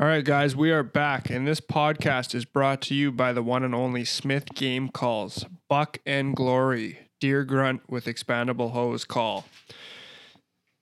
All 0.00 0.06
right, 0.06 0.24
guys, 0.24 0.54
we 0.54 0.70
are 0.70 0.84
back, 0.84 1.28
and 1.28 1.44
this 1.44 1.60
podcast 1.60 2.32
is 2.32 2.44
brought 2.44 2.80
to 2.82 2.94
you 2.94 3.10
by 3.10 3.32
the 3.32 3.42
one 3.42 3.64
and 3.64 3.74
only 3.74 4.04
Smith 4.04 4.54
Game 4.54 4.90
Calls, 4.90 5.44
Buck 5.68 5.98
and 6.06 6.36
Glory, 6.36 7.00
Deer 7.18 7.42
Grunt 7.42 7.82
with 7.88 8.04
expandable 8.04 8.70
hose 8.70 9.04
call. 9.04 9.46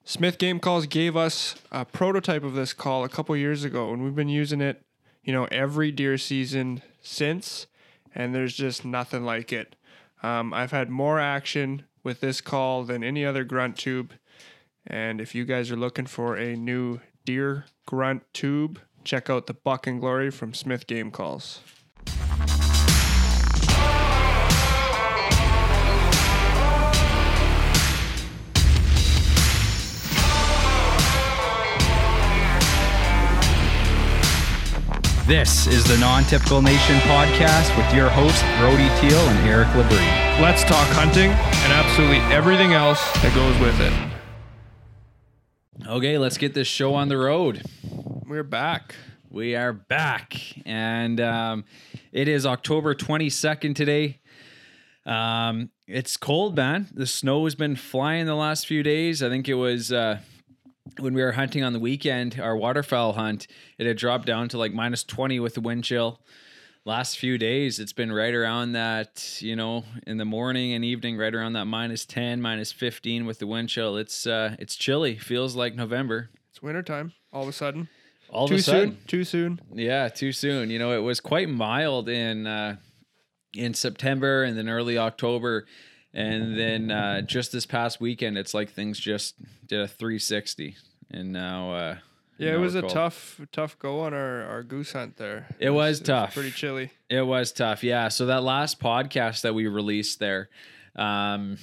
Smith 0.03 0.37
Game 0.37 0.59
Calls 0.59 0.85
gave 0.85 1.17
us 1.17 1.55
a 1.71 1.83
prototype 1.83 2.43
of 2.43 2.53
this 2.53 2.73
call 2.73 3.03
a 3.03 3.09
couple 3.09 3.35
years 3.35 3.63
ago, 3.63 3.91
and 3.91 4.03
we've 4.03 4.13
been 4.13 4.29
using 4.29 4.61
it, 4.61 4.83
you 5.23 5.33
know, 5.33 5.45
every 5.45 5.91
deer 5.91 6.19
season 6.19 6.83
since, 7.01 7.65
and 8.13 8.35
there's 8.35 8.53
just 8.55 8.85
nothing 8.85 9.23
like 9.23 9.51
it. 9.51 9.75
Um, 10.21 10.53
I've 10.53 10.69
had 10.69 10.91
more 10.91 11.19
action 11.19 11.85
with 12.03 12.19
this 12.19 12.39
call 12.39 12.83
than 12.83 13.03
any 13.03 13.25
other 13.25 13.43
grunt 13.43 13.77
tube, 13.77 14.13
and 14.85 15.19
if 15.19 15.33
you 15.33 15.43
guys 15.43 15.71
are 15.71 15.75
looking 15.75 16.05
for 16.05 16.35
a 16.35 16.55
new 16.55 16.99
deer 17.25 17.65
grunt 17.87 18.21
tube, 18.31 18.79
check 19.07 19.29
out 19.29 19.47
the 19.47 19.53
Buck 19.53 19.87
and 19.87 20.01
Glory 20.01 20.29
from 20.29 20.53
Smith 20.53 20.85
Game 20.85 21.11
Calls. 21.11 21.61
This 35.25 35.67
is 35.67 35.85
the 35.85 35.97
Non 35.99 36.23
Typical 36.23 36.61
Nation 36.61 36.97
podcast 36.99 37.75
with 37.77 37.93
your 37.93 38.09
hosts, 38.09 38.41
Brody 38.59 38.87
Teal 38.99 39.19
and 39.19 39.47
Eric 39.47 39.67
Labrie. 39.69 40.41
Let's 40.41 40.63
talk 40.63 40.87
hunting 40.89 41.31
and 41.31 41.73
absolutely 41.73 42.19
everything 42.33 42.73
else 42.73 43.01
that 43.21 43.33
goes 43.33 43.57
with 43.59 43.79
it. 43.81 44.06
Okay, 45.85 46.17
let's 46.17 46.37
get 46.37 46.55
this 46.55 46.67
show 46.67 46.95
on 46.95 47.07
the 47.07 47.17
road. 47.17 47.61
We're 48.25 48.43
back. 48.43 48.95
We 49.29 49.55
are 49.55 49.71
back, 49.71 50.35
and 50.65 51.21
um, 51.21 51.65
it 52.11 52.27
is 52.27 52.47
October 52.47 52.95
22nd 52.95 53.75
today. 53.75 54.19
Um, 55.05 55.69
it's 55.87 56.17
cold, 56.17 56.55
man. 56.55 56.87
The 56.91 57.05
snow 57.05 57.43
has 57.45 57.53
been 57.53 57.75
flying 57.75 58.25
the 58.25 58.35
last 58.35 58.65
few 58.65 58.81
days. 58.81 59.21
I 59.21 59.29
think 59.29 59.47
it 59.47 59.53
was 59.53 59.91
uh, 59.91 60.19
when 60.97 61.13
we 61.13 61.21
were 61.21 61.33
hunting 61.33 61.63
on 61.63 61.73
the 61.73 61.79
weekend, 61.79 62.39
our 62.39 62.57
waterfowl 62.57 63.13
hunt, 63.13 63.47
it 63.77 63.85
had 63.85 63.97
dropped 63.97 64.25
down 64.25 64.49
to 64.49 64.57
like 64.57 64.73
minus 64.73 65.03
20 65.03 65.39
with 65.39 65.53
the 65.53 65.61
wind 65.61 65.83
chill. 65.83 66.21
Last 66.87 67.19
few 67.19 67.37
days, 67.37 67.81
it's 67.81 67.91
been 67.91 68.13
right 68.13 68.33
around 68.33 68.71
that, 68.71 69.41
you 69.41 69.57
know, 69.57 69.83
in 70.07 70.15
the 70.15 70.23
morning 70.23 70.71
and 70.71 70.85
evening, 70.85 71.17
right 71.17 71.35
around 71.35 71.51
that 71.51 71.65
minus 71.65 72.05
10, 72.05 72.41
minus 72.41 72.71
15 72.71 73.25
with 73.25 73.39
the 73.39 73.45
wind 73.45 73.67
chill. 73.67 73.97
It's 73.97 74.25
uh, 74.25 74.55
it's 74.57 74.73
chilly. 74.77 75.17
Feels 75.17 75.53
like 75.53 75.75
November. 75.75 76.29
It's 76.49 76.61
wintertime 76.61 77.11
all 77.33 77.43
of 77.43 77.49
a 77.49 77.51
sudden. 77.51 77.89
All 78.29 78.47
Too 78.47 78.53
of 78.53 78.59
a 78.61 78.63
sudden, 78.63 78.91
soon. 78.91 78.99
Too 79.05 79.23
soon. 79.25 79.61
yeah, 79.73 80.07
too 80.07 80.31
soon. 80.31 80.69
You 80.69 80.79
know, 80.79 80.93
it 80.93 81.01
was 81.01 81.19
quite 81.19 81.49
mild 81.49 82.07
in 82.07 82.47
uh, 82.47 82.77
in 83.53 83.73
September 83.73 84.43
and 84.43 84.57
then 84.57 84.69
early 84.69 84.97
October, 84.97 85.65
and 86.13 86.57
then 86.57 86.89
uh, 86.89 87.19
just 87.19 87.51
this 87.51 87.65
past 87.65 87.99
weekend, 87.99 88.37
it's 88.37 88.53
like 88.53 88.71
things 88.71 88.97
just 88.97 89.35
did 89.65 89.81
a 89.81 89.89
360, 89.89 90.77
and 91.11 91.33
now 91.33 91.73
uh, 91.73 91.97
Yeah, 92.37 92.53
it 92.53 92.59
was 92.59 92.75
a 92.75 92.83
tough, 92.83 93.41
tough 93.51 93.79
go 93.79 94.01
on 94.01 94.13
our, 94.13 94.43
our 94.43 94.63
goose 94.63 94.93
hunt 94.93 95.17
there. 95.17 95.47
It 95.59 95.71
was 95.71 96.01
it 96.01 96.05
tough. 96.05 96.33
pretty 96.33 96.51
chilly. 96.51 96.91
It 97.09 97.25
was 97.25 97.51
tough, 97.51 97.83
yeah. 97.83 98.09
So 98.09 98.27
that 98.27 98.43
last 98.43 98.79
podcast 98.79 99.41
that 99.41 99.55
we 99.55 99.67
released 99.67 100.19
there, 100.19 100.49
um, 100.95 101.57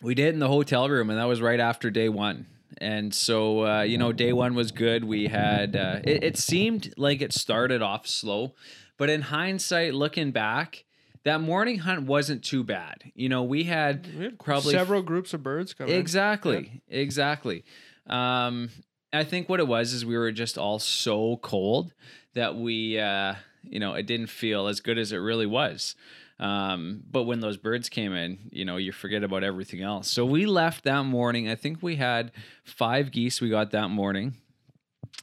we 0.00 0.14
did 0.14 0.34
in 0.34 0.40
the 0.40 0.48
hotel 0.48 0.88
room, 0.88 1.10
and 1.10 1.18
that 1.18 1.24
was 1.24 1.40
right 1.40 1.60
after 1.60 1.90
day 1.90 2.08
one. 2.08 2.46
And 2.78 3.14
so, 3.14 3.66
uh, 3.66 3.82
you 3.82 3.98
know, 3.98 4.12
day 4.12 4.32
one 4.32 4.54
was 4.54 4.72
good. 4.72 5.04
We 5.04 5.28
had 5.28 5.76
uh, 5.76 6.00
it, 6.04 6.24
it 6.24 6.36
seemed 6.38 6.92
like 6.96 7.22
it 7.22 7.32
started 7.32 7.82
off 7.82 8.06
slow, 8.06 8.54
but 8.96 9.10
in 9.10 9.22
hindsight, 9.22 9.94
looking 9.94 10.32
back, 10.32 10.84
that 11.24 11.40
morning 11.40 11.78
hunt 11.78 12.02
wasn't 12.02 12.44
too 12.44 12.64
bad. 12.64 13.12
You 13.14 13.28
know, 13.28 13.42
we 13.42 13.64
had 13.64 14.08
We 14.14 14.24
had 14.24 14.38
probably 14.38 14.72
several 14.72 15.02
groups 15.02 15.34
of 15.34 15.42
birds 15.42 15.72
coming. 15.72 15.94
Exactly. 15.94 16.82
Exactly. 16.88 17.64
Um, 18.06 18.70
I 19.14 19.24
think 19.24 19.48
what 19.48 19.60
it 19.60 19.68
was 19.68 19.92
is 19.92 20.04
we 20.04 20.16
were 20.16 20.32
just 20.32 20.58
all 20.58 20.78
so 20.78 21.38
cold 21.38 21.92
that 22.34 22.56
we, 22.56 22.98
uh, 22.98 23.34
you 23.62 23.78
know, 23.78 23.94
it 23.94 24.06
didn't 24.06 24.26
feel 24.26 24.66
as 24.66 24.80
good 24.80 24.98
as 24.98 25.12
it 25.12 25.18
really 25.18 25.46
was. 25.46 25.94
Um, 26.40 27.02
but 27.08 27.22
when 27.22 27.40
those 27.40 27.56
birds 27.56 27.88
came 27.88 28.12
in, 28.12 28.38
you 28.50 28.64
know, 28.64 28.76
you 28.76 28.90
forget 28.90 29.22
about 29.22 29.44
everything 29.44 29.82
else. 29.82 30.10
So 30.10 30.24
we 30.26 30.46
left 30.46 30.84
that 30.84 31.04
morning. 31.04 31.48
I 31.48 31.54
think 31.54 31.78
we 31.80 31.96
had 31.96 32.32
five 32.64 33.12
geese 33.12 33.40
we 33.40 33.50
got 33.50 33.70
that 33.70 33.88
morning. 33.88 34.34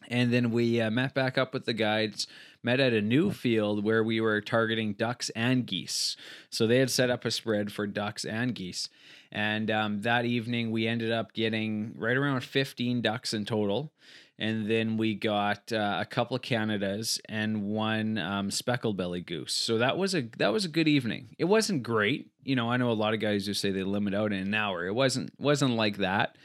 And 0.07 0.31
then 0.31 0.51
we 0.51 0.79
uh, 0.79 0.89
met 0.89 1.13
back 1.13 1.37
up 1.37 1.53
with 1.53 1.65
the 1.65 1.73
guides, 1.73 2.27
met 2.63 2.79
at 2.79 2.93
a 2.93 3.01
new 3.01 3.31
field 3.31 3.83
where 3.83 4.03
we 4.03 4.21
were 4.21 4.39
targeting 4.39 4.93
ducks 4.93 5.29
and 5.31 5.65
geese. 5.65 6.15
So 6.49 6.65
they 6.65 6.77
had 6.77 6.89
set 6.89 7.09
up 7.09 7.25
a 7.25 7.31
spread 7.31 7.73
for 7.73 7.87
ducks 7.87 8.23
and 8.23 8.55
geese. 8.55 8.87
And 9.31 9.71
um, 9.71 10.01
that 10.01 10.25
evening, 10.25 10.71
we 10.71 10.87
ended 10.87 11.11
up 11.11 11.33
getting 11.33 11.93
right 11.97 12.17
around 12.17 12.41
15 12.43 13.01
ducks 13.01 13.33
in 13.33 13.45
total. 13.45 13.93
And 14.37 14.69
then 14.69 14.97
we 14.97 15.13
got 15.13 15.71
uh, 15.71 15.99
a 16.01 16.05
couple 16.05 16.35
of 16.35 16.41
Canadas 16.41 17.21
and 17.29 17.63
one 17.63 18.17
um, 18.17 18.49
speckled 18.49 18.97
belly 18.97 19.21
goose. 19.21 19.53
So 19.53 19.77
that 19.77 19.97
was 19.97 20.15
a 20.15 20.23
that 20.37 20.51
was 20.51 20.65
a 20.65 20.67
good 20.67 20.87
evening. 20.87 21.35
It 21.37 21.45
wasn't 21.45 21.83
great, 21.83 22.31
you 22.43 22.55
know. 22.55 22.69
I 22.69 22.77
know 22.77 22.89
a 22.89 22.93
lot 22.93 23.13
of 23.13 23.19
guys 23.19 23.45
who 23.45 23.53
say 23.53 23.69
they 23.69 23.83
limit 23.83 24.15
out 24.15 24.33
in 24.33 24.39
an 24.39 24.53
hour. 24.55 24.87
It 24.87 24.95
wasn't 24.95 25.31
wasn't 25.37 25.75
like 25.75 25.97
that, 25.97 26.37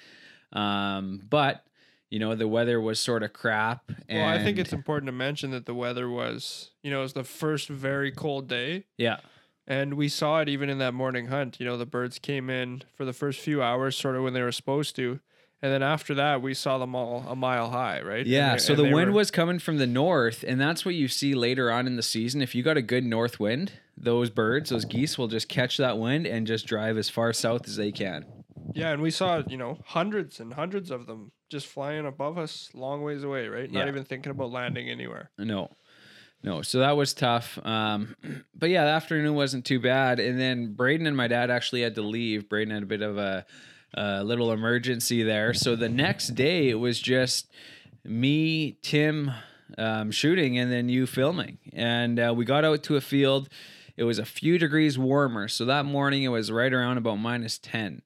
um, 0.52 1.22
but 1.30 1.64
you 2.10 2.18
know 2.18 2.34
the 2.34 2.46
weather 2.46 2.80
was 2.82 3.00
sort 3.00 3.22
of 3.22 3.32
crap. 3.32 3.90
And 4.10 4.18
Well, 4.20 4.28
I 4.28 4.44
think 4.44 4.58
it's 4.58 4.74
important 4.74 5.06
to 5.06 5.12
mention 5.12 5.50
that 5.52 5.64
the 5.64 5.74
weather 5.74 6.08
was, 6.08 6.72
you 6.82 6.90
know, 6.90 6.98
it 6.98 7.02
was 7.02 7.12
the 7.14 7.24
first 7.24 7.68
very 7.68 8.12
cold 8.12 8.46
day. 8.46 8.84
yeah, 8.98 9.20
And 9.66 9.94
we 9.94 10.08
saw 10.08 10.40
it 10.40 10.48
even 10.48 10.68
in 10.70 10.78
that 10.78 10.94
morning 10.94 11.26
hunt. 11.26 11.58
You 11.58 11.66
know, 11.66 11.76
the 11.76 11.86
birds 11.86 12.18
came 12.18 12.48
in 12.50 12.82
for 12.94 13.04
the 13.04 13.12
first 13.12 13.40
few 13.40 13.62
hours, 13.62 13.96
sort 13.96 14.14
of 14.16 14.22
when 14.22 14.32
they 14.32 14.42
were 14.42 14.52
supposed 14.52 14.94
to. 14.96 15.18
And 15.62 15.72
then 15.72 15.82
after 15.82 16.14
that, 16.14 16.42
we 16.42 16.52
saw 16.54 16.78
them 16.78 16.94
all 16.94 17.24
a 17.26 17.34
mile 17.34 17.70
high, 17.70 18.00
right? 18.02 18.24
Yeah, 18.26 18.52
they- 18.52 18.58
so 18.58 18.74
the 18.74 18.84
wind 18.84 19.10
were- 19.10 19.16
was 19.16 19.30
coming 19.30 19.58
from 19.58 19.78
the 19.78 19.86
north, 19.86 20.44
and 20.46 20.60
that's 20.60 20.84
what 20.84 20.94
you 20.94 21.08
see 21.08 21.34
later 21.34 21.70
on 21.72 21.86
in 21.86 21.96
the 21.96 22.02
season. 22.02 22.42
If 22.42 22.54
you 22.54 22.62
got 22.62 22.76
a 22.76 22.82
good 22.82 23.04
north 23.04 23.40
wind, 23.40 23.72
those 23.96 24.28
birds, 24.30 24.68
those 24.70 24.84
geese 24.84 25.16
will 25.16 25.28
just 25.28 25.48
catch 25.48 25.78
that 25.78 25.98
wind 25.98 26.26
and 26.26 26.46
just 26.46 26.66
drive 26.66 26.98
as 26.98 27.08
far 27.08 27.32
south 27.32 27.66
as 27.66 27.76
they 27.76 27.90
can. 27.90 28.26
Yeah, 28.74 28.92
and 28.92 29.00
we 29.00 29.10
saw, 29.10 29.42
you 29.48 29.56
know, 29.56 29.78
hundreds 29.86 30.38
and 30.40 30.52
hundreds 30.52 30.90
of 30.90 31.06
them 31.06 31.32
just 31.48 31.66
flying 31.66 32.04
above 32.04 32.36
us 32.36 32.68
long 32.74 33.02
ways 33.02 33.22
away, 33.24 33.48
right? 33.48 33.70
Not 33.72 33.84
Yeah. 33.84 33.88
even 33.88 34.04
thinking 34.04 34.30
about 34.30 34.50
landing 34.50 34.90
anywhere. 34.90 35.30
No, 35.38 35.70
no. 36.46 36.62
So 36.62 36.78
that 36.78 36.96
was 36.96 37.12
tough. 37.12 37.58
Um, 37.64 38.14
but 38.54 38.70
yeah, 38.70 38.84
the 38.84 38.90
afternoon 38.90 39.34
wasn't 39.34 39.64
too 39.64 39.80
bad. 39.80 40.20
And 40.20 40.40
then 40.40 40.74
Braden 40.74 41.06
and 41.06 41.16
my 41.16 41.26
dad 41.26 41.50
actually 41.50 41.82
had 41.82 41.96
to 41.96 42.02
leave. 42.02 42.48
Braden 42.48 42.72
had 42.72 42.84
a 42.84 42.86
bit 42.86 43.02
of 43.02 43.18
a, 43.18 43.44
a 43.94 44.22
little 44.22 44.52
emergency 44.52 45.24
there. 45.24 45.52
So 45.52 45.74
the 45.74 45.88
next 45.88 46.28
day 46.28 46.68
it 46.68 46.76
was 46.76 47.00
just 47.00 47.50
me, 48.04 48.78
Tim 48.80 49.32
um, 49.76 50.12
shooting, 50.12 50.56
and 50.56 50.70
then 50.70 50.88
you 50.88 51.06
filming. 51.06 51.58
And 51.72 52.20
uh, 52.20 52.32
we 52.34 52.44
got 52.44 52.64
out 52.64 52.84
to 52.84 52.96
a 52.96 53.00
field. 53.00 53.48
It 53.96 54.04
was 54.04 54.20
a 54.20 54.24
few 54.24 54.56
degrees 54.56 54.96
warmer. 54.96 55.48
So 55.48 55.64
that 55.64 55.84
morning 55.84 56.22
it 56.22 56.28
was 56.28 56.52
right 56.52 56.72
around 56.72 56.98
about 56.98 57.16
minus 57.16 57.58
10, 57.58 58.02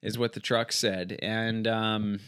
is 0.00 0.16
what 0.16 0.34
the 0.34 0.40
truck 0.40 0.70
said. 0.70 1.18
And, 1.20 1.66
um, 1.66 2.20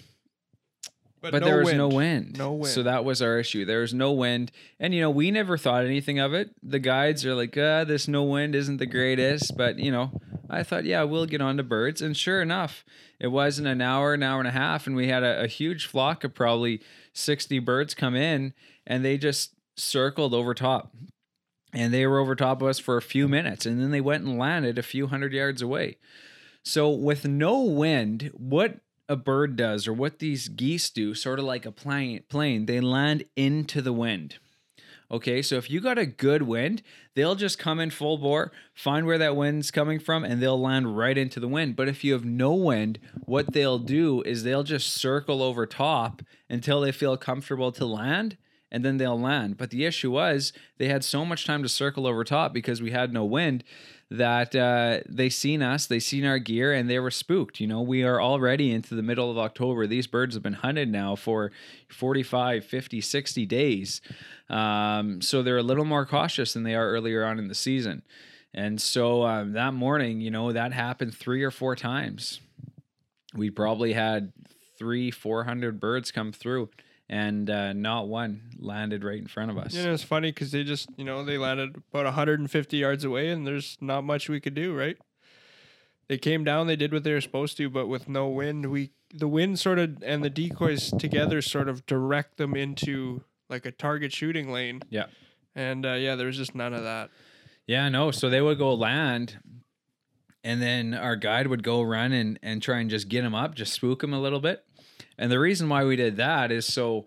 but 1.31 1.41
no 1.41 1.47
there 1.47 1.59
was 1.59 1.66
wind. 1.66 1.78
no 1.78 1.88
wind. 1.88 2.38
No 2.38 2.53
wind. 2.53 2.75
So 2.75 2.82
that 2.82 3.04
was 3.04 3.22
our 3.22 3.38
issue. 3.38 3.64
There 3.64 3.81
was 3.81 3.94
no 3.94 4.12
wind. 4.12 4.53
And, 4.78 4.94
you 4.94 5.00
know, 5.00 5.10
we 5.10 5.31
never 5.31 5.56
thought 5.56 5.84
anything 5.84 6.19
of 6.19 6.34
it. 6.34 6.50
The 6.62 6.78
guides 6.78 7.25
are 7.25 7.34
like, 7.34 7.56
uh, 7.56 7.84
this 7.84 8.09
no 8.09 8.25
wind 8.25 8.54
isn't 8.54 8.78
the 8.78 8.87
greatest. 8.87 9.56
But, 9.56 9.78
you 9.78 9.91
know, 9.91 10.20
I 10.48 10.62
thought, 10.62 10.84
yeah, 10.84 11.03
we'll 11.03 11.26
get 11.26 11.41
on 11.41 11.56
to 11.56 11.62
birds. 11.62 12.03
And 12.03 12.16
sure 12.16 12.42
enough, 12.42 12.84
it 13.19 13.28
wasn't 13.28 13.69
an 13.69 13.81
hour, 13.81 14.15
an 14.15 14.22
hour 14.22 14.38
and 14.38 14.48
a 14.48 14.53
half. 14.53 14.86
And 14.86 14.97
we 14.97 15.09
had 15.09 15.22
a, 15.22 15.44
a 15.44 15.47
huge 15.47 15.86
flock 15.86 16.25
of 16.25 16.34
probably 16.34 16.81
60 17.12 17.59
birds 17.60 17.94
come 17.94 18.15
in 18.15 18.54
and 18.86 19.04
they 19.04 19.18
just 19.18 19.54
circled 19.77 20.34
over 20.34 20.54
top. 20.54 20.95
And 21.72 21.92
they 21.92 22.06
were 22.06 22.18
over 22.18 22.34
top 22.34 22.62
of 22.62 22.68
us 22.68 22.78
for 22.78 22.97
a 22.97 23.03
few 23.03 23.28
minutes. 23.28 23.66
And 23.66 23.80
then 23.80 23.91
they 23.91 24.01
went 24.01 24.24
and 24.24 24.39
landed 24.39 24.78
a 24.78 24.83
few 24.83 25.09
hundred 25.09 25.33
yards 25.33 25.60
away. 25.60 25.98
So 26.65 26.91
with 26.91 27.24
no 27.24 27.62
wind, 27.62 28.30
what 28.34 28.78
a 29.08 29.16
bird 29.16 29.56
does 29.56 29.86
or 29.86 29.92
what 29.92 30.18
these 30.18 30.48
geese 30.48 30.91
do, 30.91 31.14
sort 31.14 31.38
of 31.38 31.44
like 31.44 31.66
a 31.66 31.72
plane, 31.72 32.22
plane, 32.28 32.66
they 32.66 32.80
land 32.80 33.24
into 33.36 33.80
the 33.80 33.92
wind. 33.92 34.38
Okay, 35.08 35.41
so 35.41 35.54
if 35.56 35.70
you 35.70 35.80
got 35.80 35.98
a 35.98 36.06
good 36.06 36.42
wind, 36.42 36.82
they'll 37.14 37.36
just 37.36 37.60
come 37.60 37.78
in 37.78 37.91
full 37.91 38.18
bore, 38.18 38.50
find 38.74 39.06
where 39.06 39.18
that 39.18 39.36
wind's 39.36 39.70
coming 39.70 40.00
from, 40.00 40.24
and 40.24 40.42
they'll 40.42 40.60
land 40.60 40.97
right 40.97 41.16
into 41.16 41.38
the 41.38 41.47
wind. 41.47 41.76
But 41.76 41.88
if 41.88 42.03
you 42.03 42.12
have 42.12 42.24
no 42.24 42.54
wind, 42.54 42.98
what 43.24 43.53
they'll 43.53 43.78
do 43.78 44.22
is 44.22 44.42
they'll 44.42 44.64
just 44.64 44.92
circle 44.92 45.44
over 45.44 45.64
top 45.64 46.22
until 46.50 46.80
they 46.80 46.91
feel 46.91 47.16
comfortable 47.16 47.70
to 47.72 47.86
land, 47.86 48.36
and 48.71 48.84
then 48.84 48.97
they'll 48.97 49.21
land. 49.21 49.57
But 49.57 49.71
the 49.71 49.84
issue 49.84 50.10
was 50.10 50.53
they 50.78 50.89
had 50.89 51.04
so 51.04 51.24
much 51.24 51.47
time 51.47 51.63
to 51.63 51.68
circle 51.68 52.07
over 52.07 52.24
top 52.24 52.53
because 52.53 52.83
we 52.83 52.91
had 52.91 53.13
no 53.13 53.24
wind 53.24 53.65
that 54.10 54.54
uh, 54.54 55.01
they 55.09 55.28
seen 55.28 55.63
us, 55.63 55.86
they 55.86 55.98
seen 55.98 56.24
our 56.24 56.39
gear, 56.39 56.72
and 56.72 56.89
they 56.89 56.98
were 56.98 57.10
spooked. 57.10 57.60
You 57.60 57.66
know, 57.66 57.83
we 57.83 58.04
are 58.04 58.21
already 58.21 58.71
into 58.71 58.95
the 58.95 59.03
middle 59.03 59.30
of 59.30 59.39
October. 59.39 59.86
These 59.86 60.07
birds 60.07 60.34
have 60.34 60.42
been 60.42 60.53
hunted 60.53 60.91
now 60.91 61.16
for 61.16 61.51
45, 61.89 62.65
50, 62.65 63.01
60 63.01 63.47
days. 63.47 64.01
Um, 64.48 65.21
so 65.21 65.42
they're 65.42 65.59
a 65.59 65.63
little 65.63 65.84
more 65.84 66.07
cautious 66.07 66.53
than 66.53 66.63
they 66.63 66.77
are 66.77 66.89
earlier 66.91 67.24
on 67.24 67.39
in 67.39 67.48
the 67.48 67.54
season. 67.54 68.03
And 68.54 68.80
so 68.80 69.24
um, 69.24 69.53
that 69.53 69.74
morning, 69.74 70.21
you 70.21 70.30
know, 70.30 70.53
that 70.53 70.72
happened 70.72 71.15
three 71.15 71.42
or 71.42 71.51
four 71.51 71.74
times. 71.74 72.41
We 73.34 73.51
probably 73.51 73.92
had 73.92 74.33
three, 74.78 75.10
400 75.10 75.80
birds 75.80 76.13
come 76.13 76.33
through 76.33 76.71
and 77.08 77.48
uh, 77.48 77.72
not 77.72 78.08
one 78.08 78.42
landed 78.58 79.04
right 79.04 79.18
in 79.18 79.26
front 79.26 79.50
of 79.50 79.58
us. 79.58 79.74
You 79.74 79.84
know, 79.84 79.92
it's 79.92 80.03
funny 80.03 80.32
because 80.32 80.50
they 80.50 80.64
just, 80.64 80.88
you 80.97 81.04
know, 81.04 81.24
they 81.24 81.38
landed 81.38 81.76
about 81.92 82.04
150 82.04 82.76
yards 82.76 83.04
away, 83.04 83.30
and 83.30 83.47
there's 83.47 83.78
not 83.80 84.04
much 84.04 84.28
we 84.28 84.41
could 84.41 84.54
do, 84.54 84.74
right? 84.74 84.97
They 86.08 86.18
came 86.18 86.44
down, 86.44 86.66
they 86.66 86.76
did 86.76 86.92
what 86.92 87.04
they 87.04 87.12
were 87.12 87.20
supposed 87.20 87.56
to, 87.56 87.68
but 87.68 87.86
with 87.86 88.08
no 88.08 88.28
wind, 88.28 88.70
we 88.70 88.91
the 89.12 89.28
wind 89.28 89.58
sort 89.58 89.78
of 89.78 90.03
and 90.03 90.24
the 90.24 90.30
decoys 90.30 90.91
together 90.98 91.41
sort 91.41 91.68
of 91.68 91.86
direct 91.86 92.36
them 92.36 92.56
into 92.56 93.22
like 93.48 93.66
a 93.66 93.72
target 93.72 94.12
shooting 94.12 94.50
lane. 94.50 94.82
Yeah. 94.91 95.06
And 95.54 95.86
uh, 95.86 95.94
yeah, 95.94 96.16
there 96.16 96.26
was 96.26 96.36
just 96.36 96.54
none 96.54 96.74
of 96.74 96.84
that. 96.84 97.10
Yeah, 97.66 97.88
no. 97.88 98.10
So 98.10 98.30
they 98.30 98.41
would 98.41 98.58
go 98.58 98.74
land, 98.74 99.38
and 100.44 100.62
then 100.62 100.94
our 100.94 101.16
guide 101.16 101.48
would 101.48 101.62
go 101.62 101.82
run 101.82 102.12
and 102.12 102.38
and 102.42 102.62
try 102.62 102.78
and 102.78 102.91
just 102.91 103.08
get 103.08 103.24
him 103.24 103.34
up, 103.34 103.54
just 103.54 103.72
spook 103.72 104.04
him 104.04 104.12
a 104.12 104.20
little 104.20 104.41
bit. 104.41 104.64
And 105.18 105.30
the 105.30 105.39
reason 105.39 105.68
why 105.68 105.84
we 105.84 105.97
did 105.97 106.16
that 106.16 106.53
is 106.53 106.66
so, 106.66 107.07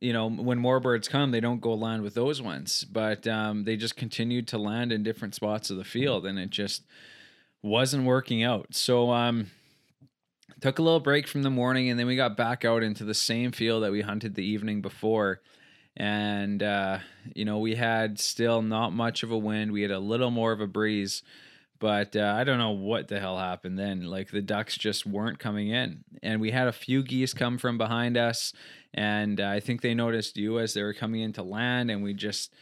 you 0.00 0.12
know, 0.12 0.28
when 0.28 0.58
more 0.58 0.80
birds 0.80 1.08
come, 1.08 1.30
they 1.30 1.40
don't 1.40 1.60
go 1.60 1.74
land 1.74 2.02
with 2.02 2.14
those 2.14 2.40
ones, 2.40 2.84
but 2.84 3.26
um, 3.26 3.64
they 3.64 3.76
just 3.76 3.96
continued 3.96 4.48
to 4.48 4.58
land 4.58 4.92
in 4.92 5.02
different 5.02 5.34
spots 5.34 5.70
of 5.70 5.76
the 5.76 5.84
field, 5.84 6.26
and 6.26 6.38
it 6.38 6.50
just 6.50 6.84
wasn't 7.62 8.04
working 8.04 8.42
out. 8.42 8.74
So 8.74 9.10
um, 9.10 9.50
took 10.60 10.78
a 10.78 10.82
little 10.82 11.00
break 11.00 11.26
from 11.26 11.42
the 11.42 11.50
morning, 11.50 11.90
and 11.90 11.98
then 11.98 12.06
we 12.06 12.16
got 12.16 12.36
back 12.36 12.64
out 12.64 12.82
into 12.82 13.04
the 13.04 13.14
same 13.14 13.52
field 13.52 13.82
that 13.82 13.92
we 13.92 14.02
hunted 14.02 14.34
the 14.34 14.44
evening 14.44 14.80
before. 14.80 15.40
And 15.96 16.62
uh, 16.62 16.98
you 17.34 17.44
know, 17.44 17.58
we 17.58 17.74
had 17.74 18.18
still 18.18 18.62
not 18.62 18.92
much 18.92 19.22
of 19.22 19.30
a 19.30 19.38
wind. 19.38 19.72
We 19.72 19.82
had 19.82 19.90
a 19.90 19.98
little 19.98 20.30
more 20.30 20.52
of 20.52 20.60
a 20.60 20.66
breeze, 20.66 21.22
but 21.78 22.16
uh, 22.16 22.34
I 22.36 22.44
don't 22.44 22.58
know 22.58 22.70
what 22.70 23.08
the 23.08 23.20
hell 23.20 23.38
happened 23.38 23.78
then. 23.78 24.02
Like 24.02 24.30
the 24.30 24.42
ducks 24.42 24.76
just 24.76 25.06
weren't 25.06 25.38
coming 25.38 25.68
in, 25.68 26.04
and 26.22 26.40
we 26.40 26.50
had 26.50 26.68
a 26.68 26.72
few 26.72 27.02
geese 27.02 27.34
come 27.34 27.58
from 27.58 27.78
behind 27.78 28.16
us, 28.16 28.52
and 28.94 29.40
uh, 29.40 29.48
I 29.48 29.60
think 29.60 29.80
they 29.80 29.94
noticed 29.94 30.36
you 30.36 30.58
as 30.58 30.74
they 30.74 30.82
were 30.82 30.94
coming 30.94 31.20
into 31.20 31.42
land, 31.42 31.90
and 31.90 32.02
we 32.02 32.14
just. 32.14 32.52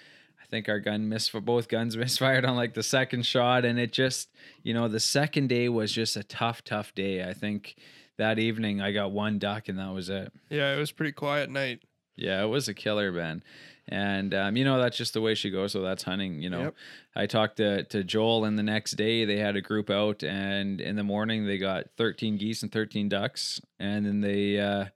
I 0.40 0.46
think 0.46 0.68
our 0.68 0.78
gun 0.78 1.08
missed 1.08 1.30
for 1.30 1.40
both 1.40 1.68
guns 1.68 1.96
misfired 1.96 2.44
on 2.44 2.54
like 2.54 2.74
the 2.74 2.82
second 2.82 3.24
shot, 3.24 3.64
and 3.64 3.78
it 3.78 3.92
just, 3.92 4.28
you 4.62 4.74
know, 4.74 4.88
the 4.88 5.00
second 5.00 5.48
day 5.48 5.68
was 5.70 5.90
just 5.90 6.16
a 6.16 6.22
tough, 6.22 6.62
tough 6.62 6.94
day. 6.94 7.24
I 7.24 7.32
think 7.32 7.76
that 8.18 8.38
evening 8.38 8.80
I 8.80 8.92
got 8.92 9.10
one 9.10 9.38
duck, 9.38 9.68
and 9.68 9.78
that 9.78 9.92
was 9.92 10.10
it. 10.10 10.32
Yeah, 10.50 10.74
it 10.74 10.78
was 10.78 10.92
pretty 10.92 11.12
quiet 11.12 11.50
night. 11.50 11.80
Yeah, 12.16 12.42
it 12.42 12.46
was 12.46 12.68
a 12.68 12.74
killer, 12.74 13.12
Ben. 13.12 13.42
And 13.86 14.32
um, 14.32 14.56
you 14.56 14.64
know 14.64 14.80
that's 14.80 14.96
just 14.96 15.12
the 15.12 15.20
way 15.20 15.34
she 15.34 15.50
goes. 15.50 15.72
So 15.72 15.82
that's 15.82 16.04
hunting. 16.04 16.40
You 16.40 16.48
know, 16.48 16.62
Yep. 16.62 16.74
I 17.16 17.26
talked 17.26 17.56
to 17.58 17.84
to 17.84 18.02
Joel, 18.02 18.44
and 18.46 18.58
the 18.58 18.62
next 18.62 18.92
day 18.92 19.24
they 19.24 19.36
had 19.36 19.56
a 19.56 19.60
group 19.60 19.90
out, 19.90 20.22
and 20.22 20.80
in 20.80 20.96
the 20.96 21.04
morning 21.04 21.46
they 21.46 21.58
got 21.58 21.86
13 21.98 22.38
geese 22.38 22.62
and 22.62 22.72
13 22.72 23.10
ducks, 23.10 23.60
and 23.78 24.06
then 24.06 24.20
they, 24.22 24.58
uh, 24.58 24.86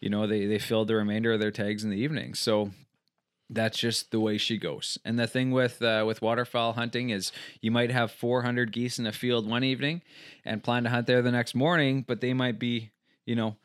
you 0.00 0.10
know, 0.10 0.26
they 0.26 0.44
they 0.44 0.58
filled 0.58 0.88
the 0.88 0.96
remainder 0.96 1.32
of 1.32 1.40
their 1.40 1.50
tags 1.50 1.84
in 1.84 1.90
the 1.90 1.96
evening. 1.96 2.34
So 2.34 2.70
that's 3.48 3.78
just 3.78 4.10
the 4.10 4.20
way 4.20 4.36
she 4.36 4.58
goes. 4.58 4.98
And 5.06 5.18
the 5.18 5.26
thing 5.26 5.50
with 5.50 5.80
uh, 5.80 6.04
with 6.06 6.20
waterfowl 6.20 6.74
hunting 6.74 7.08
is 7.08 7.32
you 7.62 7.70
might 7.70 7.90
have 7.90 8.10
400 8.12 8.72
geese 8.72 8.98
in 8.98 9.06
a 9.06 9.12
field 9.12 9.48
one 9.48 9.64
evening, 9.64 10.02
and 10.44 10.62
plan 10.62 10.84
to 10.84 10.90
hunt 10.90 11.06
there 11.06 11.22
the 11.22 11.32
next 11.32 11.54
morning, 11.54 12.04
but 12.06 12.20
they 12.20 12.34
might 12.34 12.58
be, 12.58 12.90
you 13.24 13.36
know, 13.36 13.56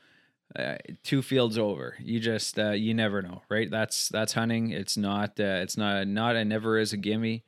uh, 0.56 0.76
two 1.04 1.22
fields 1.22 1.58
over. 1.58 1.96
You 2.00 2.20
just 2.20 2.60
uh, 2.60 2.72
you 2.72 2.94
never 2.94 3.22
know, 3.22 3.42
right? 3.50 3.70
That's 3.70 4.10
that's 4.10 4.34
hunting. 4.34 4.72
It's 4.72 4.98
not 4.98 5.40
uh, 5.40 5.62
it's 5.64 5.78
not 5.78 6.08
not 6.08 6.36
a 6.36 6.46
never 6.46 6.78
is 6.78 6.94
a 6.94 6.98
gimme. 6.98 7.44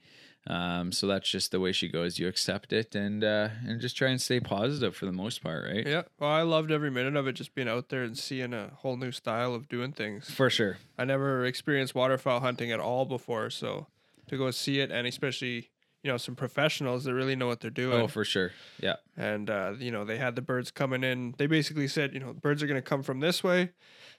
Um, 0.48 0.92
so 0.92 1.08
that's 1.08 1.28
just 1.28 1.52
the 1.52 1.60
way 1.60 1.72
she 1.72 1.88
goes. 1.88 2.20
You 2.20 2.28
accept 2.28 2.72
it 2.72 2.94
and 2.94 3.24
uh, 3.24 3.50
and 3.66 3.82
just 3.82 3.98
try 3.98 4.10
and 4.10 4.22
stay 4.22 4.40
positive 4.40 4.96
for 4.96 5.06
the 5.06 5.12
most 5.12 5.42
part, 5.42 5.64
right? 5.64 5.86
Yeah. 5.86 6.04
Well, 6.20 6.30
I 6.30 6.44
loved 6.44 6.72
every 6.72 6.92
minute 6.92 7.16
of 7.16 7.28
it, 7.28 7.34
just 7.34 7.56
being 7.56 7.68
out 7.68 7.90
there 7.90 8.04
and 8.04 8.18
seeing 8.18 8.54
a 8.54 8.70
whole 8.76 8.96
new 8.96 9.12
style 9.12 9.56
of 9.56 9.68
doing 9.68 9.92
things. 9.92 10.30
For 10.30 10.50
sure. 10.50 10.78
I 10.98 11.06
never 11.06 11.46
experienced 11.46 11.96
waterfowl 11.96 12.42
hunting 12.42 12.72
at 12.72 12.80
all 12.80 13.06
before, 13.06 13.50
so 13.50 13.88
to 14.28 14.38
go 14.38 14.52
see 14.52 14.80
it, 14.80 14.92
and 14.92 15.08
especially 15.08 15.72
you 16.06 16.12
know 16.12 16.18
some 16.18 16.36
professionals 16.36 17.04
that 17.06 17.16
really 17.16 17.36
know 17.36 17.48
what 17.48 17.62
they're 17.62 17.72
doing. 17.72 18.04
Oh, 18.04 18.08
for 18.08 18.24
sure. 18.24 18.52
Yeah. 18.80 18.98
and 19.18 19.50
uh, 19.50 19.74
you 19.80 19.90
know 19.90 20.06
they 20.06 20.20
had 20.20 20.36
the 20.36 20.42
birds 20.44 20.70
coming 20.70 21.04
in. 21.04 21.34
They 21.40 21.48
basically 21.48 21.88
said, 21.88 22.14
you 22.14 22.20
know, 22.20 22.32
birds 22.32 22.62
are 22.62 22.68
going 22.68 22.78
to 22.80 22.88
come 22.88 23.02
from 23.02 23.22
this 23.22 23.44
way. 23.44 23.72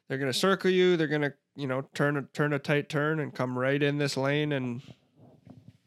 They're 0.08 0.18
going 0.18 0.32
to 0.32 0.36
circle 0.36 0.68
you. 0.68 0.96
They're 0.96 1.06
going 1.06 1.22
to, 1.22 1.34
you 1.54 1.68
know, 1.68 1.82
turn 1.94 2.16
a 2.16 2.22
turn 2.22 2.52
a 2.52 2.58
tight 2.58 2.88
turn 2.88 3.20
and 3.20 3.32
come 3.32 3.56
right 3.56 3.80
in 3.80 3.98
this 3.98 4.16
lane 4.16 4.50
and 4.50 4.82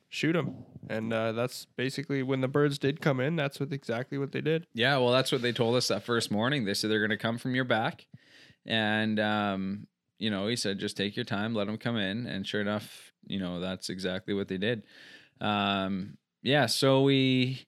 shoot 0.07 0.31
them. 0.31 0.55
And 0.89 1.11
uh, 1.11 1.33
that's 1.33 1.65
basically 1.75 2.23
when 2.23 2.39
the 2.39 2.47
birds 2.47 2.79
did 2.79 3.01
come 3.01 3.19
in. 3.19 3.35
That's 3.35 3.59
what 3.59 3.73
exactly 3.73 4.17
what 4.17 4.31
they 4.31 4.41
did. 4.41 4.67
Yeah, 4.73 4.97
well, 4.99 5.11
that's 5.11 5.33
what 5.33 5.41
they 5.41 5.51
told 5.51 5.75
us 5.75 5.89
that 5.89 6.03
first 6.03 6.31
morning. 6.31 6.63
They 6.63 6.75
said 6.75 6.89
they're 6.89 7.05
going 7.05 7.09
to 7.09 7.17
come 7.17 7.37
from 7.37 7.55
your 7.55 7.65
back, 7.65 8.07
and 8.65 9.19
um, 9.19 9.87
you 10.17 10.31
know, 10.31 10.47
he 10.47 10.55
said 10.55 10.79
just 10.79 10.95
take 10.95 11.17
your 11.17 11.25
time, 11.25 11.53
let 11.53 11.67
them 11.67 11.77
come 11.77 11.97
in, 11.97 12.25
and 12.25 12.47
sure 12.47 12.61
enough, 12.61 13.11
you 13.27 13.37
know, 13.37 13.59
that's 13.59 13.89
exactly 13.89 14.33
what 14.33 14.47
they 14.47 14.57
did. 14.57 14.83
Um, 15.41 16.17
yeah, 16.41 16.65
so 16.65 17.01
we 17.01 17.65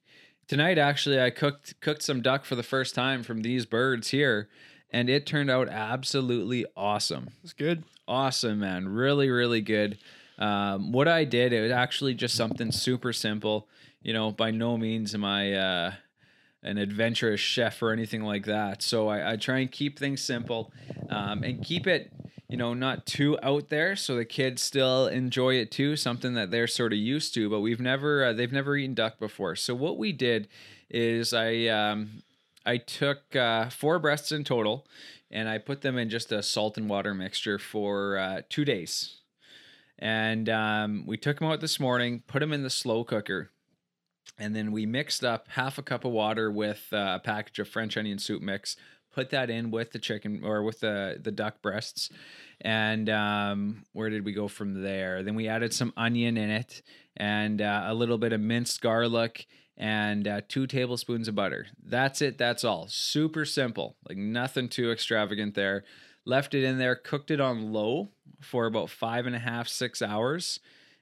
tonight 0.48 0.78
actually 0.78 1.20
I 1.20 1.30
cooked 1.30 1.80
cooked 1.80 2.02
some 2.02 2.22
duck 2.22 2.44
for 2.44 2.54
the 2.54 2.62
first 2.62 2.94
time 2.94 3.22
from 3.22 3.42
these 3.42 3.66
birds 3.66 4.08
here, 4.08 4.48
and 4.90 5.08
it 5.10 5.26
turned 5.26 5.50
out 5.50 5.68
absolutely 5.68 6.66
awesome. 6.76 7.30
It's 7.42 7.52
good. 7.52 7.84
awesome 8.08 8.60
man. 8.60 8.88
Really 8.88 9.30
really 9.30 9.60
good. 9.60 9.98
Um, 10.38 10.92
what 10.92 11.06
i 11.08 11.24
did 11.24 11.52
it 11.52 11.60
was 11.60 11.70
actually 11.70 12.14
just 12.14 12.34
something 12.34 12.72
super 12.72 13.12
simple. 13.12 13.68
You 14.02 14.12
know 14.12 14.32
by 14.32 14.50
no 14.50 14.76
means 14.76 15.14
am 15.14 15.24
i 15.24 15.52
uh, 15.52 15.92
an 16.62 16.78
adventurous 16.78 17.40
chef 17.40 17.82
or 17.82 17.92
anything 17.92 18.22
like 18.22 18.46
that. 18.46 18.82
So 18.82 19.08
i, 19.08 19.32
I 19.32 19.36
try 19.36 19.58
and 19.58 19.70
keep 19.70 19.98
things 19.98 20.20
simple 20.22 20.72
um, 21.10 21.42
and 21.42 21.64
keep 21.64 21.86
it 21.86 22.10
you 22.52 22.58
know 22.58 22.74
not 22.74 23.06
too 23.06 23.38
out 23.42 23.68
there 23.70 23.96
so 23.96 24.14
the 24.14 24.24
kids 24.24 24.62
still 24.62 25.08
enjoy 25.08 25.54
it 25.54 25.70
too 25.70 25.96
something 25.96 26.34
that 26.34 26.50
they're 26.50 26.66
sort 26.66 26.92
of 26.92 26.98
used 26.98 27.34
to 27.34 27.50
but 27.50 27.60
we've 27.60 27.80
never 27.80 28.26
uh, 28.26 28.32
they've 28.32 28.52
never 28.52 28.76
eaten 28.76 28.94
duck 28.94 29.18
before 29.18 29.56
so 29.56 29.74
what 29.74 29.98
we 29.98 30.12
did 30.12 30.48
is 30.90 31.32
i 31.32 31.66
um, 31.66 32.22
i 32.64 32.76
took 32.76 33.34
uh, 33.34 33.68
four 33.70 33.98
breasts 33.98 34.30
in 34.30 34.44
total 34.44 34.86
and 35.32 35.48
I 35.48 35.58
put 35.58 35.80
them 35.80 35.96
in 35.96 36.10
just 36.10 36.30
a 36.30 36.42
salt 36.42 36.76
and 36.76 36.88
water 36.88 37.14
mixture 37.14 37.58
for 37.58 38.18
uh, 38.18 38.42
two 38.48 38.64
days. 38.64 39.16
And 39.98 40.48
um, 40.48 41.04
we 41.06 41.16
took 41.16 41.38
them 41.38 41.48
out 41.48 41.60
this 41.60 41.80
morning, 41.80 42.22
put 42.26 42.40
them 42.40 42.52
in 42.52 42.62
the 42.62 42.70
slow 42.70 43.02
cooker, 43.02 43.50
and 44.38 44.54
then 44.54 44.72
we 44.72 44.84
mixed 44.84 45.24
up 45.24 45.46
half 45.50 45.78
a 45.78 45.82
cup 45.82 46.04
of 46.04 46.12
water 46.12 46.50
with 46.50 46.86
uh, 46.92 47.14
a 47.16 47.20
package 47.20 47.58
of 47.60 47.68
French 47.68 47.96
onion 47.96 48.18
soup 48.18 48.42
mix. 48.42 48.76
Put 49.12 49.30
that 49.30 49.50
in 49.50 49.70
with 49.70 49.92
the 49.92 49.98
chicken 49.98 50.42
or 50.44 50.62
with 50.62 50.80
the 50.80 51.18
the 51.22 51.30
duck 51.30 51.62
breasts, 51.62 52.10
and 52.60 53.08
um, 53.10 53.84
where 53.92 54.10
did 54.10 54.24
we 54.24 54.32
go 54.32 54.48
from 54.48 54.82
there? 54.82 55.22
Then 55.22 55.34
we 55.34 55.48
added 55.48 55.74
some 55.74 55.92
onion 55.96 56.36
in 56.36 56.50
it 56.50 56.82
and 57.16 57.60
uh, 57.60 57.84
a 57.86 57.94
little 57.94 58.18
bit 58.18 58.32
of 58.32 58.40
minced 58.40 58.80
garlic 58.80 59.46
and 59.76 60.28
uh, 60.28 60.40
two 60.48 60.66
tablespoons 60.66 61.28
of 61.28 61.34
butter. 61.34 61.66
That's 61.84 62.22
it. 62.22 62.38
That's 62.38 62.64
all. 62.64 62.86
Super 62.88 63.44
simple. 63.44 63.96
Like 64.08 64.18
nothing 64.18 64.68
too 64.68 64.90
extravagant 64.90 65.54
there. 65.54 65.84
Left 66.24 66.54
it 66.54 66.64
in 66.64 66.78
there, 66.78 66.94
cooked 66.94 67.30
it 67.30 67.40
on 67.40 67.72
low 67.72 68.10
for 68.40 68.66
about 68.66 68.90
five 68.90 69.26
and 69.26 69.34
a 69.34 69.40
half, 69.40 69.68
six 69.68 70.00
hours. 70.00 70.60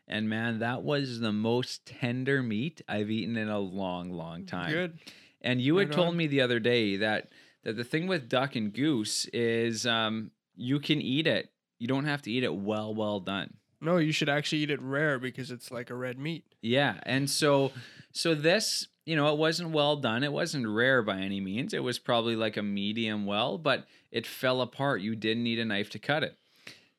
And 0.09 0.29
man, 0.29 0.61
that 0.61 0.83
was 0.83 1.21
the 1.21 1.33
most 1.33 1.87
tender 1.87 2.43
meat 2.43 2.81
I've 2.89 3.11
eaten 3.11 3.37
in 3.37 3.49
a 3.49 3.59
long, 3.59 4.11
long 4.11 4.47
time. 4.47 4.73
Good. 4.73 4.99
And 5.43 5.61
you 5.61 5.77
had 5.77 5.93
told 5.93 6.09
on. 6.09 6.17
me 6.17 6.27
the 6.27 6.41
other 6.41 6.59
day 6.59 6.97
that 6.97 7.29
that 7.65 7.77
the 7.77 7.85
thing 7.85 8.07
with 8.07 8.29
duck 8.29 8.57
and 8.57 8.73
goose 8.73 9.27
is 9.27 9.87
um, 9.87 10.31
you 10.57 10.81
can 10.81 11.01
eat 11.01 11.27
it. 11.27 11.51
You 11.79 11.87
don't 11.87 12.05
have 12.05 12.23
to 12.23 12.31
eat 12.31 12.45
it 12.45 12.55
well, 12.55 12.95
well 12.95 13.21
done. 13.21 13.55
No, 13.81 13.97
you 13.97 14.13
should 14.13 14.29
actually 14.29 14.59
eat 14.59 14.71
it 14.71 14.83
rare 14.83 15.19
because 15.19 15.51
it's 15.51 15.71
like 15.71 15.89
a 15.91 15.95
red 15.95 16.19
meat. 16.19 16.45
Yeah, 16.61 17.01
and 17.05 17.29
so 17.31 17.73
so 18.13 18.35
this, 18.35 18.89
you 19.07 19.17
know, 19.17 19.33
it 19.33 19.39
wasn't 19.39 19.71
well 19.71 19.97
done. 19.97 20.23
It 20.23 20.33
wasn't 20.33 20.69
rare 20.69 21.03
by 21.03 21.19
any 21.21 21.41
means. 21.41 21.73
It 21.73 21.83
was 21.83 21.99
probably 21.99 22.37
like 22.37 22.59
a 22.59 22.63
medium 22.63 23.25
well, 23.25 23.57
but 23.57 23.87
it 24.11 24.27
fell 24.27 24.61
apart. 24.61 25.01
You 25.01 25.17
didn't 25.17 25.45
need 25.45 25.59
a 25.59 25.65
knife 25.65 25.89
to 25.91 25.99
cut 25.99 26.23
it, 26.23 26.37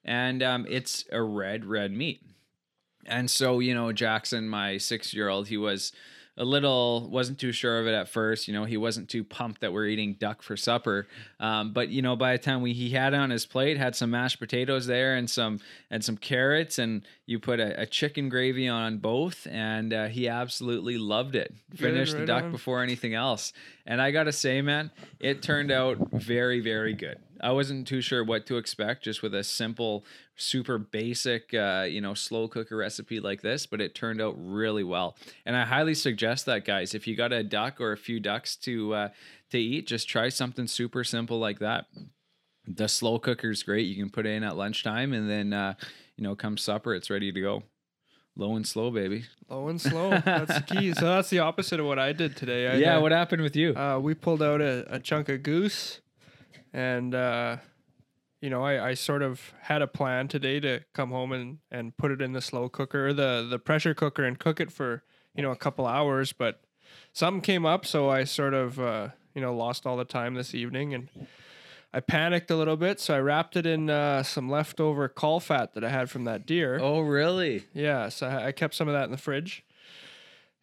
and 0.03 0.41
um, 0.41 0.65
it's 0.67 1.05
a 1.11 1.21
red 1.21 1.65
red 1.65 1.91
meat. 1.91 2.21
And 3.05 3.29
so 3.29 3.59
you 3.59 3.75
know, 3.75 3.91
Jackson, 3.91 4.49
my 4.49 4.77
six 4.77 5.13
year 5.13 5.29
old, 5.29 5.49
he 5.49 5.57
was 5.57 5.91
a 6.37 6.45
little 6.45 7.09
wasn't 7.09 7.39
too 7.39 7.51
sure 7.51 7.79
of 7.79 7.87
it 7.87 7.93
at 7.93 8.07
first. 8.07 8.47
You 8.47 8.53
know, 8.53 8.63
he 8.63 8.77
wasn't 8.77 9.09
too 9.09 9.23
pumped 9.23 9.61
that 9.61 9.73
we're 9.73 9.85
eating 9.85 10.15
duck 10.19 10.41
for 10.41 10.55
supper. 10.55 11.07
Um, 11.39 11.73
but 11.73 11.89
you 11.89 12.01
know, 12.01 12.15
by 12.15 12.33
the 12.33 12.37
time 12.37 12.61
we 12.61 12.73
he 12.73 12.91
had 12.91 13.13
on 13.13 13.29
his 13.29 13.45
plate, 13.45 13.77
had 13.77 13.95
some 13.95 14.11
mashed 14.11 14.39
potatoes 14.39 14.87
there 14.87 15.15
and 15.15 15.29
some 15.29 15.59
and 15.89 16.03
some 16.03 16.17
carrots, 16.17 16.79
and 16.79 17.03
you 17.25 17.39
put 17.39 17.59
a, 17.59 17.81
a 17.81 17.85
chicken 17.85 18.29
gravy 18.29 18.67
on 18.67 18.97
both, 18.97 19.45
and 19.51 19.93
uh, 19.93 20.07
he 20.07 20.27
absolutely 20.27 20.97
loved 20.97 21.35
it. 21.35 21.53
Finished 21.75 22.17
the 22.17 22.25
duck 22.25 22.43
on. 22.43 22.51
before 22.51 22.81
anything 22.81 23.13
else, 23.13 23.51
and 23.85 24.01
I 24.01 24.11
gotta 24.11 24.31
say, 24.31 24.61
man, 24.61 24.91
it 25.19 25.41
turned 25.41 25.71
out 25.71 25.97
very 26.11 26.61
very 26.61 26.93
good. 26.93 27.17
I 27.41 27.51
wasn't 27.51 27.87
too 27.87 28.01
sure 28.01 28.23
what 28.23 28.45
to 28.47 28.57
expect 28.57 29.03
just 29.03 29.21
with 29.23 29.33
a 29.33 29.43
simple, 29.43 30.05
super 30.35 30.77
basic, 30.77 31.53
uh, 31.53 31.85
you 31.89 31.99
know, 32.01 32.13
slow 32.13 32.47
cooker 32.47 32.77
recipe 32.77 33.19
like 33.19 33.41
this, 33.41 33.65
but 33.65 33.81
it 33.81 33.95
turned 33.95 34.21
out 34.21 34.35
really 34.37 34.83
well. 34.83 35.15
And 35.45 35.55
I 35.55 35.65
highly 35.65 35.93
suggest 35.95 36.45
that, 36.45 36.65
guys. 36.65 36.93
If 36.93 37.07
you 37.07 37.15
got 37.15 37.33
a 37.33 37.43
duck 37.43 37.81
or 37.81 37.91
a 37.91 37.97
few 37.97 38.19
ducks 38.19 38.55
to 38.57 38.93
uh, 38.93 39.09
to 39.51 39.59
eat, 39.59 39.87
just 39.87 40.07
try 40.07 40.29
something 40.29 40.67
super 40.67 41.03
simple 41.03 41.39
like 41.39 41.59
that. 41.59 41.85
The 42.67 42.87
slow 42.87 43.17
cooker's 43.19 43.63
great. 43.63 43.87
You 43.87 43.95
can 44.01 44.11
put 44.11 44.25
it 44.25 44.29
in 44.29 44.43
at 44.43 44.55
lunchtime, 44.55 45.13
and 45.13 45.29
then 45.29 45.51
uh, 45.53 45.73
you 46.15 46.23
know, 46.23 46.35
come 46.35 46.57
supper, 46.57 46.93
it's 46.93 47.09
ready 47.09 47.31
to 47.31 47.41
go. 47.41 47.63
Low 48.37 48.55
and 48.55 48.65
slow, 48.65 48.91
baby. 48.91 49.25
Low 49.49 49.67
and 49.67 49.81
slow. 49.81 50.11
That's 50.11 50.53
the 50.55 50.61
key. 50.61 50.93
So 50.93 51.01
that's 51.15 51.29
the 51.29 51.39
opposite 51.39 51.79
of 51.81 51.85
what 51.85 51.99
I 51.99 52.13
did 52.13 52.37
today. 52.37 52.67
I, 52.69 52.75
yeah. 52.75 52.97
uh, 52.97 53.01
What 53.01 53.11
happened 53.11 53.41
with 53.41 53.55
you? 53.57 53.75
Uh, 53.75 53.99
we 53.99 54.13
pulled 54.13 54.41
out 54.41 54.61
a, 54.61 54.85
a 54.93 54.99
chunk 54.99 55.27
of 55.27 55.43
goose, 55.43 55.99
and 56.73 57.13
uh, 57.13 57.57
you 58.41 58.49
know, 58.49 58.63
I, 58.63 58.89
I 58.89 58.93
sort 58.95 59.21
of 59.21 59.53
had 59.61 59.81
a 59.81 59.87
plan 59.87 60.27
today 60.27 60.59
to 60.59 60.81
come 60.93 61.11
home 61.11 61.31
and, 61.31 61.59
and 61.69 61.95
put 61.95 62.11
it 62.11 62.21
in 62.21 62.33
the 62.33 62.41
slow 62.41 62.69
cooker, 62.69 63.13
the 63.13 63.47
the 63.49 63.59
pressure 63.59 63.93
cooker, 63.93 64.23
and 64.23 64.39
cook 64.39 64.59
it 64.59 64.71
for 64.71 65.03
you 65.35 65.43
know 65.43 65.51
a 65.51 65.55
couple 65.55 65.85
hours. 65.85 66.33
But 66.33 66.61
something 67.13 67.41
came 67.41 67.65
up, 67.65 67.85
so 67.85 68.09
I 68.09 68.23
sort 68.23 68.53
of 68.53 68.79
uh, 68.79 69.09
you 69.35 69.41
know 69.41 69.55
lost 69.55 69.85
all 69.85 69.97
the 69.97 70.05
time 70.05 70.33
this 70.33 70.55
evening, 70.55 70.93
and 70.93 71.09
I 71.93 71.99
panicked 71.99 72.49
a 72.49 72.55
little 72.55 72.77
bit. 72.77 72.99
So 72.99 73.15
I 73.15 73.19
wrapped 73.19 73.55
it 73.55 73.65
in 73.65 73.89
uh, 73.89 74.23
some 74.23 74.49
leftover 74.49 75.07
caul 75.07 75.39
fat 75.39 75.73
that 75.75 75.83
I 75.83 75.89
had 75.89 76.09
from 76.09 76.23
that 76.23 76.45
deer. 76.45 76.79
oh, 76.81 77.01
really? 77.01 77.65
Yeah, 77.73 78.09
so 78.09 78.27
I 78.27 78.47
I 78.47 78.51
kept 78.51 78.73
some 78.73 78.87
of 78.87 78.93
that 78.93 79.05
in 79.05 79.11
the 79.11 79.17
fridge. 79.17 79.63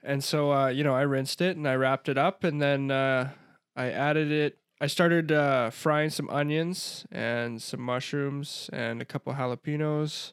And 0.02 0.22
so, 0.22 0.52
uh, 0.52 0.68
you 0.68 0.84
know, 0.84 0.94
I 0.94 1.02
rinsed 1.02 1.40
it 1.40 1.56
and 1.56 1.66
I 1.66 1.74
wrapped 1.74 2.08
it 2.08 2.16
up 2.16 2.44
and 2.44 2.62
then 2.62 2.90
uh, 2.90 3.30
I 3.76 3.90
added 3.90 4.30
it. 4.30 4.57
I 4.80 4.87
started 4.87 5.32
uh, 5.32 5.70
frying 5.70 6.11
some 6.11 6.30
onions 6.30 7.04
and 7.11 7.61
some 7.61 7.80
mushrooms 7.80 8.70
and 8.73 9.02
a 9.02 9.04
couple 9.04 9.35
jalapenos. 9.35 10.32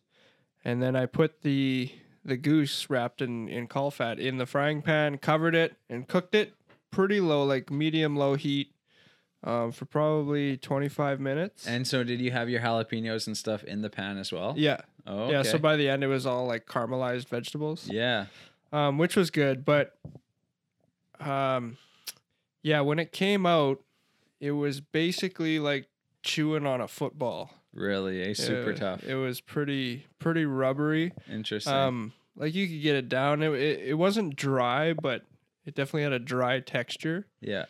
And 0.63 0.81
then 0.81 0.95
I 0.95 1.05
put 1.05 1.41
the 1.41 1.91
the 2.23 2.37
goose 2.37 2.89
wrapped 2.89 3.21
in, 3.21 3.47
in 3.47 3.67
caul 3.67 3.91
fat 3.91 4.19
in 4.19 4.37
the 4.37 4.45
frying 4.47 4.81
pan, 4.81 5.19
covered 5.19 5.53
it, 5.53 5.75
and 5.89 6.07
cooked 6.07 6.33
it 6.33 6.53
pretty 6.89 7.19
low, 7.19 7.43
like 7.43 7.69
medium 7.69 8.15
low 8.15 8.33
heat, 8.33 8.73
um, 9.43 9.71
for 9.71 9.85
probably 9.85 10.57
25 10.57 11.19
minutes. 11.19 11.67
And 11.67 11.85
so, 11.85 12.03
did 12.03 12.19
you 12.19 12.31
have 12.31 12.49
your 12.49 12.61
jalapenos 12.61 13.27
and 13.27 13.37
stuff 13.37 13.63
in 13.63 13.81
the 13.83 13.91
pan 13.91 14.17
as 14.17 14.31
well? 14.31 14.55
yeah. 14.57 14.81
Oh, 15.07 15.29
Yeah. 15.29 15.43
So 15.43 15.59
by 15.59 15.75
the 15.75 15.87
end, 15.87 16.03
it 16.03 16.07
was 16.07 16.25
all 16.25 16.47
like 16.47 16.65
caramelized 16.65 17.27
vegetables. 17.27 17.87
yeah. 17.87 18.25
um, 18.73 18.97
which 18.97 19.15
was 19.15 19.29
good. 19.29 19.63
But 19.63 19.95
um, 21.19 21.77
yeah, 22.63 22.81
when 22.81 22.97
it 22.97 23.11
came 23.11 23.45
out, 23.45 23.81
it 24.45 24.51
was 24.51 24.81
basically 24.81 25.59
like 25.59 25.87
chewing 26.23 26.65
on 26.65 26.81
a 26.81 26.87
football. 26.87 27.51
Really, 27.73 28.21
a 28.21 28.33
super 28.35 28.71
It- 28.71 28.77
tough. 28.77 29.03
It 29.03 29.15
was 29.15 29.41
pretty 29.41 30.05
pretty 30.19 30.45
rubbery. 30.45 31.11
Interesting. 31.31 31.73
Um, 31.73 32.13
like 32.35 32.53
you 32.55 32.67
could 32.67 32.81
get 32.81 32.95
it 32.95 33.09
down. 33.09 33.41
It, 33.43 33.51
it 33.53 33.79
it 33.89 33.93
wasn't 33.95 34.35
dry, 34.35 34.93
but 34.93 35.23
it 35.65 35.75
definitely 35.75 36.03
had 36.03 36.13
a 36.13 36.19
dry 36.19 36.59
texture. 36.59 37.27
yeah. 37.41 37.65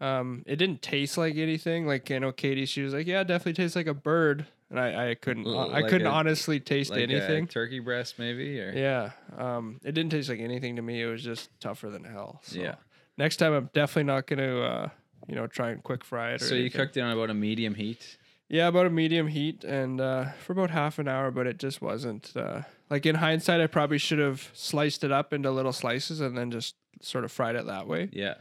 Um, 0.00 0.44
it 0.46 0.56
didn't 0.56 0.80
taste 0.80 1.18
like 1.18 1.36
anything. 1.36 1.84
Like 1.86 2.08
you 2.08 2.20
know, 2.20 2.30
Katie, 2.30 2.66
she 2.66 2.82
was 2.82 2.94
like, 2.94 3.06
"Yeah, 3.08 3.22
it 3.22 3.26
definitely 3.26 3.54
tastes 3.54 3.74
like 3.74 3.88
a 3.88 3.94
bird," 3.94 4.46
and 4.70 4.78
I 4.78 5.10
I 5.10 5.14
couldn't 5.16 5.44
L- 5.46 5.58
I 5.58 5.80
like 5.80 5.88
couldn't 5.88 6.06
a- 6.06 6.10
honestly 6.10 6.60
taste 6.60 6.90
Like 6.92 7.00
anything. 7.02 7.48
turkey 7.48 7.80
breast, 7.80 8.16
maybe, 8.16 8.60
or 8.60 8.70
Yeah. 8.72 9.10
Um, 9.36 9.80
it 9.82 9.92
didn't 9.92 10.10
taste 10.12 10.28
like 10.28 10.38
anything 10.38 10.76
to 10.76 10.82
me. 10.82 11.02
It 11.02 11.06
was 11.06 11.24
just 11.24 11.50
tougher 11.58 11.90
than 11.90 12.04
hell. 12.04 12.38
So 12.44 12.60
Yeah. 12.60 12.76
Next 13.16 13.38
time, 13.38 13.52
I'm 13.52 13.70
definitely 13.74 14.04
not 14.04 14.28
going 14.28 14.38
to, 14.38 14.62
uh, 14.62 14.88
you 15.28 15.34
know, 15.34 15.46
try 15.46 15.70
and 15.70 15.82
quick 15.82 16.04
fry 16.04 16.32
it. 16.32 16.42
Or 16.42 16.46
So 16.46 16.54
you 16.54 16.62
anything. 16.62 16.80
cooked 16.80 16.96
it 16.96 17.00
on 17.02 17.12
about 17.12 17.30
a 17.30 17.34
medium 17.34 17.74
heat. 17.74 18.16
Yeah, 18.48 18.68
about 18.68 18.86
a 18.86 18.90
medium 18.90 19.26
heat 19.28 19.62
and 19.62 20.00
uh, 20.00 20.30
for 20.44 20.54
about 20.54 20.70
half 20.70 20.98
an 20.98 21.06
hour, 21.06 21.30
but 21.30 21.46
it 21.46 21.58
just 21.58 21.82
wasn't. 21.82 22.32
Uh, 22.34 22.62
like 22.88 23.04
in 23.04 23.16
hindsight, 23.16 23.60
I 23.60 23.66
probably 23.66 23.98
should 23.98 24.18
have 24.18 24.50
sliced 24.54 25.04
it 25.04 25.12
up 25.12 25.32
into 25.34 25.50
little 25.50 25.72
slices 25.74 26.20
and 26.22 26.36
then 26.36 26.50
just 26.50 26.74
sort 27.02 27.24
of 27.24 27.30
fried 27.32 27.56
it 27.56 27.66
that 27.66 27.86
way. 27.86 28.08
Yeah. 28.12 28.34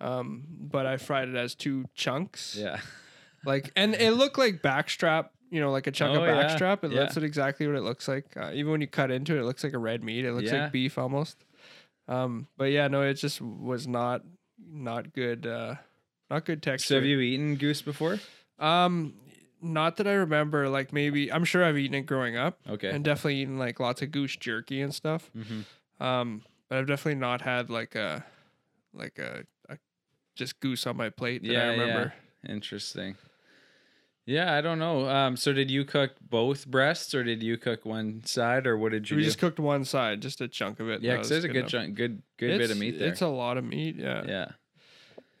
Um, 0.00 0.44
but 0.60 0.84
I 0.84 0.98
fried 0.98 1.28
it 1.30 1.34
as 1.36 1.54
two 1.54 1.86
chunks. 1.94 2.56
Yeah. 2.58 2.80
Like, 3.44 3.70
and 3.76 3.94
it 3.94 4.10
looked 4.14 4.38
like 4.38 4.60
backstrap. 4.60 5.28
You 5.50 5.60
know, 5.60 5.70
like 5.70 5.86
a 5.86 5.92
chunk 5.92 6.18
Oh, 6.18 6.24
of 6.24 6.28
yeah, 6.28 6.42
backstrap. 6.56 6.82
Yeah. 6.82 6.98
that's 6.98 7.14
what 7.14 7.22
exactly 7.22 7.68
what 7.68 7.76
it 7.76 7.82
looks 7.82 8.08
like. 8.08 8.36
Uh, 8.36 8.50
even 8.52 8.72
when 8.72 8.80
you 8.80 8.88
cut 8.88 9.12
into 9.12 9.36
it, 9.36 9.40
it 9.40 9.44
looks 9.44 9.62
like 9.62 9.72
a 9.72 9.78
red 9.78 10.02
meat. 10.02 10.24
It 10.24 10.32
looks 10.32 10.50
Yeah. 10.50 10.64
like 10.64 10.72
beef 10.72 10.98
almost. 10.98 11.44
Um, 12.08 12.48
but 12.56 12.72
yeah, 12.72 12.88
no, 12.88 13.02
it 13.02 13.14
just 13.14 13.40
was 13.40 13.86
not 13.86 14.22
not 14.68 15.12
good. 15.12 15.46
Uh, 15.46 15.76
not 16.30 16.44
good 16.44 16.62
texture. 16.62 16.88
So 16.88 16.94
have 16.96 17.04
you 17.04 17.20
eaten 17.20 17.56
goose 17.56 17.82
before? 17.82 18.18
Um, 18.58 19.14
not 19.60 19.96
that 19.96 20.06
I 20.06 20.12
remember. 20.14 20.68
Like 20.68 20.92
maybe 20.92 21.32
I'm 21.32 21.44
sure 21.44 21.64
I've 21.64 21.78
eaten 21.78 21.94
it 21.94 22.02
growing 22.06 22.36
up, 22.36 22.60
Okay. 22.68 22.90
and 22.90 23.04
definitely 23.04 23.36
eaten 23.36 23.58
like 23.58 23.80
lots 23.80 24.02
of 24.02 24.10
goose 24.10 24.36
jerky 24.36 24.80
and 24.80 24.94
stuff. 24.94 25.30
hmm 25.32 25.60
Um, 26.00 26.42
but 26.68 26.78
I've 26.78 26.86
definitely 26.86 27.20
not 27.20 27.42
had 27.42 27.70
like 27.70 27.94
a 27.94 28.24
like 28.92 29.18
a, 29.18 29.44
a 29.68 29.78
just 30.34 30.60
goose 30.60 30.86
on 30.86 30.96
my 30.96 31.10
plate 31.10 31.42
that 31.42 31.50
I 31.50 31.52
Yeah, 31.54 31.66
remember. 31.70 32.14
Interesting. 32.48 33.16
Yeah, 34.24 34.54
I 34.56 34.60
don't 34.60 34.80
know. 34.80 35.08
Um, 35.08 35.36
so 35.36 35.52
did 35.52 35.70
you 35.70 35.84
cook 35.84 36.16
both 36.20 36.66
breasts, 36.66 37.14
or 37.14 37.22
did 37.22 37.44
you 37.44 37.56
cook 37.56 37.84
one 37.86 38.24
side, 38.24 38.66
or 38.66 38.76
what 38.76 38.90
did 38.90 39.08
you 39.08 39.16
We 39.16 39.22
do? 39.22 39.26
just 39.26 39.38
cooked 39.38 39.60
one 39.60 39.84
side, 39.84 40.20
just 40.20 40.40
a 40.40 40.48
chunk 40.48 40.80
of 40.80 40.88
it. 40.88 41.00
yeah, 41.00 41.12
because 41.12 41.28
there's 41.28 41.44
a 41.44 41.48
good 41.48 41.56
enough. 41.58 41.70
chunk, 41.70 41.94
good, 41.94 42.22
good 42.36 42.58
bit 42.58 42.70
of 42.72 42.76
meat 42.78 42.98
there. 42.98 43.08
It's 43.08 43.20
a 43.20 43.28
lot 43.28 43.56
of 43.56 43.64
meat. 43.64 43.94
Yeah, 43.96 44.24
yeah. 44.26 44.46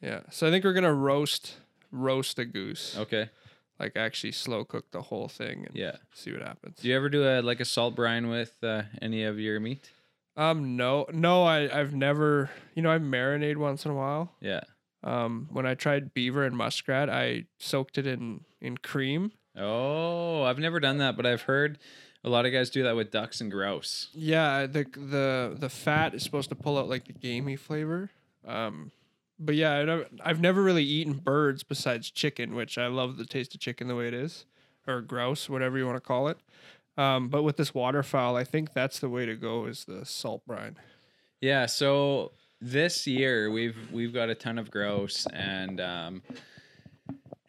Yeah. 0.00 0.20
So 0.30 0.46
I 0.46 0.50
think 0.50 0.64
we're 0.64 0.72
gonna 0.72 0.92
roast 0.94 1.56
roast 1.92 2.38
a 2.38 2.44
goose, 2.44 2.96
Okay. 2.98 3.30
like 3.78 3.96
actually 3.96 4.32
slow 4.32 4.64
cook 4.64 4.90
the 4.90 5.02
whole 5.02 5.28
thing 5.28 5.66
and 5.66 5.76
Yeah. 5.76 5.96
see 6.12 6.32
what 6.32 6.42
happens. 6.42 6.78
Do 6.80 6.88
you 6.88 6.96
ever 6.96 7.08
do 7.08 7.24
a 7.24 7.40
like 7.42 7.60
a 7.60 7.64
salt 7.64 7.94
brine 7.94 8.28
with 8.28 8.62
uh, 8.62 8.82
any 9.00 9.24
of 9.24 9.38
your 9.38 9.60
meat? 9.60 9.90
Um, 10.36 10.76
no, 10.76 11.06
no, 11.12 11.44
I 11.44 11.62
I've 11.80 11.94
never. 11.94 12.50
You 12.74 12.82
know, 12.82 12.90
I 12.92 12.98
marinate 12.98 13.56
once 13.56 13.84
in 13.86 13.90
a 13.90 13.94
while. 13.94 14.34
Yeah. 14.40 14.60
Um, 15.02 15.48
when 15.50 15.64
I 15.66 15.74
tried 15.74 16.12
beaver 16.12 16.44
and 16.44 16.56
muskrat, 16.56 17.08
I 17.08 17.44
soaked 17.58 17.96
it 17.96 18.06
in 18.06 18.44
in 18.60 18.76
cream. 18.76 19.32
Oh, 19.56 20.42
I've 20.42 20.58
never 20.58 20.78
done 20.80 20.98
that, 20.98 21.16
but 21.16 21.24
I've 21.24 21.42
heard 21.42 21.78
a 22.22 22.28
lot 22.28 22.44
of 22.44 22.52
guys 22.52 22.68
do 22.68 22.82
that 22.82 22.96
with 22.96 23.10
ducks 23.10 23.40
and 23.40 23.50
grouse. 23.50 24.08
Yeah, 24.12 24.66
the 24.66 24.84
the 24.94 25.56
the 25.58 25.70
fat 25.70 26.12
is 26.14 26.22
supposed 26.22 26.50
to 26.50 26.54
pull 26.54 26.76
out 26.76 26.88
like 26.88 27.06
the 27.06 27.12
gamey 27.14 27.56
flavor. 27.56 28.10
Um, 28.46 28.90
but 29.38 29.54
yeah, 29.54 30.02
I've 30.24 30.40
never 30.40 30.62
really 30.62 30.84
eaten 30.84 31.14
birds 31.14 31.62
besides 31.62 32.10
chicken, 32.10 32.54
which 32.54 32.78
I 32.78 32.86
love 32.86 33.16
the 33.16 33.26
taste 33.26 33.54
of 33.54 33.60
chicken 33.60 33.88
the 33.88 33.96
way 33.96 34.08
it 34.08 34.14
is, 34.14 34.46
or 34.86 35.00
grouse, 35.00 35.48
whatever 35.48 35.78
you 35.78 35.86
want 35.86 35.96
to 35.96 36.00
call 36.00 36.28
it. 36.28 36.38
Um, 36.96 37.28
but 37.28 37.42
with 37.42 37.56
this 37.56 37.74
waterfowl, 37.74 38.36
I 38.36 38.44
think 38.44 38.72
that's 38.72 38.98
the 38.98 39.08
way 39.08 39.26
to 39.26 39.36
go 39.36 39.66
is 39.66 39.84
the 39.84 40.06
salt 40.06 40.46
brine. 40.46 40.76
Yeah, 41.40 41.66
so 41.66 42.32
this 42.60 43.06
year 43.06 43.50
we've 43.50 43.76
we've 43.92 44.14
got 44.14 44.30
a 44.30 44.34
ton 44.34 44.58
of 44.58 44.70
grouse 44.70 45.26
and 45.34 45.78
um 45.78 46.22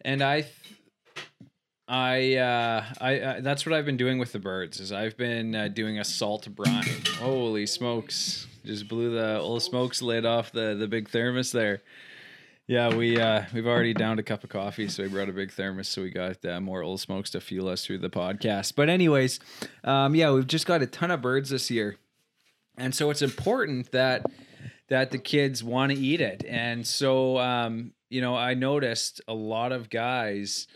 and 0.02 0.22
I 0.22 0.42
th- 0.42 0.54
I 1.88 2.36
uh 2.36 2.86
I 3.00 3.20
uh, 3.20 3.42
that's 3.42 3.66
what 3.66 3.74
I've 3.74 3.86
been 3.86 3.96
doing 3.96 4.20
with 4.20 4.34
the 4.34 4.40
birds 4.40 4.82
is 4.82 4.92
I've 4.92 5.16
been 5.16 5.56
uh, 5.56 5.70
doing 5.70 6.00
a 6.00 6.04
salt 6.04 6.54
brine. 6.54 6.84
Holy 7.20 7.66
smokes. 7.66 8.48
Just 8.68 8.90
blew 8.90 9.16
the 9.16 9.40
old 9.40 9.64
smokes 9.64 10.02
lid 10.02 10.26
off 10.26 10.52
the 10.52 10.76
the 10.76 10.88
big 10.88 11.10
thermos 11.10 11.54
there. 11.54 11.82
Yeah, 12.68 12.94
we 12.94 13.18
uh 13.18 13.44
we've 13.54 13.66
already 13.66 13.94
downed 13.94 14.20
a 14.20 14.24
cup 14.24 14.44
of 14.44 14.50
coffee, 14.50 14.90
so 14.90 15.04
we 15.04 15.10
brought 15.10 15.30
a 15.30 15.34
big 15.34 15.54
thermos, 15.54 15.88
so 15.88 16.02
we 16.02 16.10
got 16.10 16.44
uh, 16.44 16.60
more 16.60 16.84
old 16.84 17.00
smokes 17.00 17.30
to 17.30 17.40
fuel 17.40 17.70
us 17.70 17.86
through 17.86 18.00
the 18.00 18.10
podcast. 18.10 18.76
But 18.76 18.90
anyways, 18.90 19.40
um 19.86 20.16
yeah, 20.16 20.32
we've 20.32 20.46
just 20.46 20.66
got 20.66 20.82
a 20.82 20.86
ton 20.86 21.12
of 21.12 21.22
birds 21.22 21.50
this 21.50 21.72
year. 21.72 21.96
And 22.78 22.94
so 22.94 23.10
it's 23.10 23.22
important 23.22 23.92
that 23.94 24.26
that 24.90 25.12
the 25.12 25.18
kids 25.18 25.64
want 25.64 25.94
to 25.94 25.98
eat 25.98 26.20
it. 26.20 26.44
And 26.46 26.86
so 26.86 27.38
um, 27.38 27.94
you 28.10 28.20
know, 28.20 28.36
I 28.36 28.54
noticed 28.54 29.22
a 29.30 29.34
lot 29.34 29.72
of 29.72 29.90
guys 29.90 30.68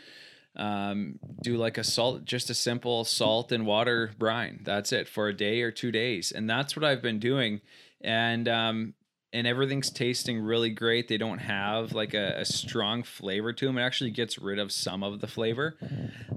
um, 0.55 1.19
do 1.41 1.57
like 1.57 1.77
a 1.77 1.83
salt, 1.83 2.25
just 2.25 2.49
a 2.49 2.53
simple 2.53 3.03
salt 3.03 3.51
and 3.51 3.65
water 3.65 4.11
brine. 4.17 4.61
That's 4.63 4.91
it 4.91 5.07
for 5.07 5.27
a 5.27 5.33
day 5.33 5.61
or 5.61 5.71
two 5.71 5.91
days, 5.91 6.31
and 6.31 6.49
that's 6.49 6.75
what 6.75 6.83
I've 6.83 7.01
been 7.01 7.19
doing. 7.19 7.61
And 8.01 8.47
um, 8.47 8.93
and 9.33 9.47
everything's 9.47 9.89
tasting 9.89 10.39
really 10.39 10.69
great. 10.69 11.07
They 11.07 11.17
don't 11.17 11.39
have 11.39 11.93
like 11.93 12.13
a, 12.13 12.39
a 12.39 12.45
strong 12.45 13.03
flavor 13.03 13.53
to 13.53 13.65
them. 13.65 13.77
It 13.77 13.83
actually 13.83 14.11
gets 14.11 14.37
rid 14.37 14.59
of 14.59 14.71
some 14.71 15.03
of 15.03 15.21
the 15.21 15.27
flavor, 15.27 15.77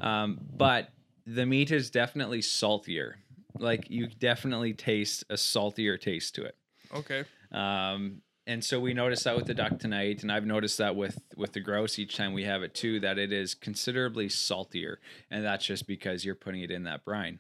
um, 0.01 0.39
but 0.57 0.91
the 1.27 1.47
meat 1.47 1.71
is 1.71 1.91
definitely 1.91 2.43
saltier. 2.43 3.19
Like 3.59 3.91
you 3.91 4.07
definitely 4.07 4.75
taste 4.75 5.25
a 5.31 5.37
saltier 5.37 5.97
taste 5.97 6.35
to 6.37 6.45
it. 6.45 6.57
Okay. 6.95 7.25
Um, 7.53 8.21
and 8.47 8.63
so 8.63 8.79
we 8.79 8.93
noticed 8.93 9.25
that 9.25 9.37
with 9.37 9.47
the 9.47 9.55
duck 9.55 9.79
tonight, 9.79 10.23
and 10.23 10.31
I've 10.31 10.47
noticed 10.47 10.79
that 10.79 10.97
with 10.97 11.19
with 11.37 11.53
the 11.53 11.61
grouse 11.61 11.99
each 11.99 12.17
time 12.17 12.33
we 12.33 12.45
have 12.45 12.63
it 12.63 12.75
too, 12.75 13.01
that 13.01 13.19
it 13.19 13.33
is 13.33 13.55
considerably 13.55 14.29
saltier, 14.29 15.01
and 15.31 15.45
that's 15.45 15.65
just 15.65 15.87
because 15.87 16.25
you're 16.25 16.35
putting 16.35 16.63
it 16.63 16.71
in 16.71 16.85
that 16.85 17.05
brine. 17.05 17.39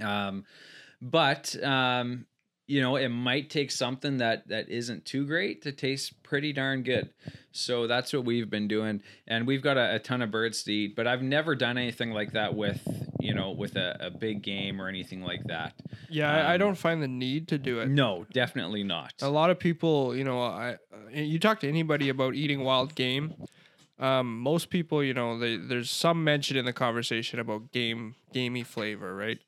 Um, 0.00 0.44
but 1.00 1.56
um, 1.64 2.26
you 2.68 2.80
know, 2.82 2.96
it 2.96 3.08
might 3.08 3.50
take 3.50 3.70
something 3.72 4.18
that 4.18 4.46
that 4.48 4.68
isn't 4.68 5.04
too 5.04 5.26
great 5.26 5.62
to 5.62 5.72
taste 5.72 6.22
pretty 6.22 6.52
darn 6.52 6.82
good. 6.84 7.10
So 7.50 7.88
that's 7.88 8.12
what 8.12 8.24
we've 8.24 8.48
been 8.48 8.68
doing, 8.68 9.02
and 9.26 9.46
we've 9.46 9.62
got 9.62 9.76
a, 9.76 9.96
a 9.96 9.98
ton 9.98 10.22
of 10.22 10.30
birds 10.30 10.62
to 10.64 10.72
eat. 10.72 10.94
But 10.94 11.06
I've 11.08 11.22
never 11.22 11.56
done 11.56 11.76
anything 11.78 12.12
like 12.12 12.32
that 12.32 12.54
with 12.54 12.86
you 13.18 13.34
know 13.34 13.50
with 13.50 13.74
a, 13.76 13.96
a 13.98 14.10
big 14.10 14.42
game 14.42 14.80
or 14.80 14.86
anything 14.88 15.22
like 15.22 15.42
that. 15.44 15.72
Yeah, 16.10 16.30
I, 16.32 16.52
I 16.52 16.54
Um, 16.54 16.60
don't 16.60 16.78
find 16.78 17.02
the 17.02 17.08
need 17.08 17.48
to 17.48 17.58
do 17.58 17.80
it. 17.80 17.88
No, 17.88 18.26
definitely 18.32 18.84
not. 18.84 19.14
A 19.22 19.28
lot 19.28 19.50
of 19.50 19.58
people, 19.58 20.14
you 20.14 20.22
know, 20.24 20.40
I 20.42 20.74
uh, 20.92 21.10
you 21.12 21.38
talk 21.38 21.60
to 21.60 21.68
anybody 21.68 22.10
about 22.10 22.34
eating 22.34 22.62
wild 22.62 22.94
game. 22.94 23.34
Um, 23.98 24.38
most 24.38 24.70
people, 24.70 25.02
you 25.02 25.12
know, 25.12 25.38
they, 25.38 25.56
there's 25.56 25.90
some 25.90 26.22
mention 26.22 26.56
in 26.56 26.64
the 26.64 26.72
conversation 26.72 27.40
about 27.40 27.72
game 27.72 28.14
gamey 28.32 28.62
flavor, 28.62 29.16
right? 29.16 29.38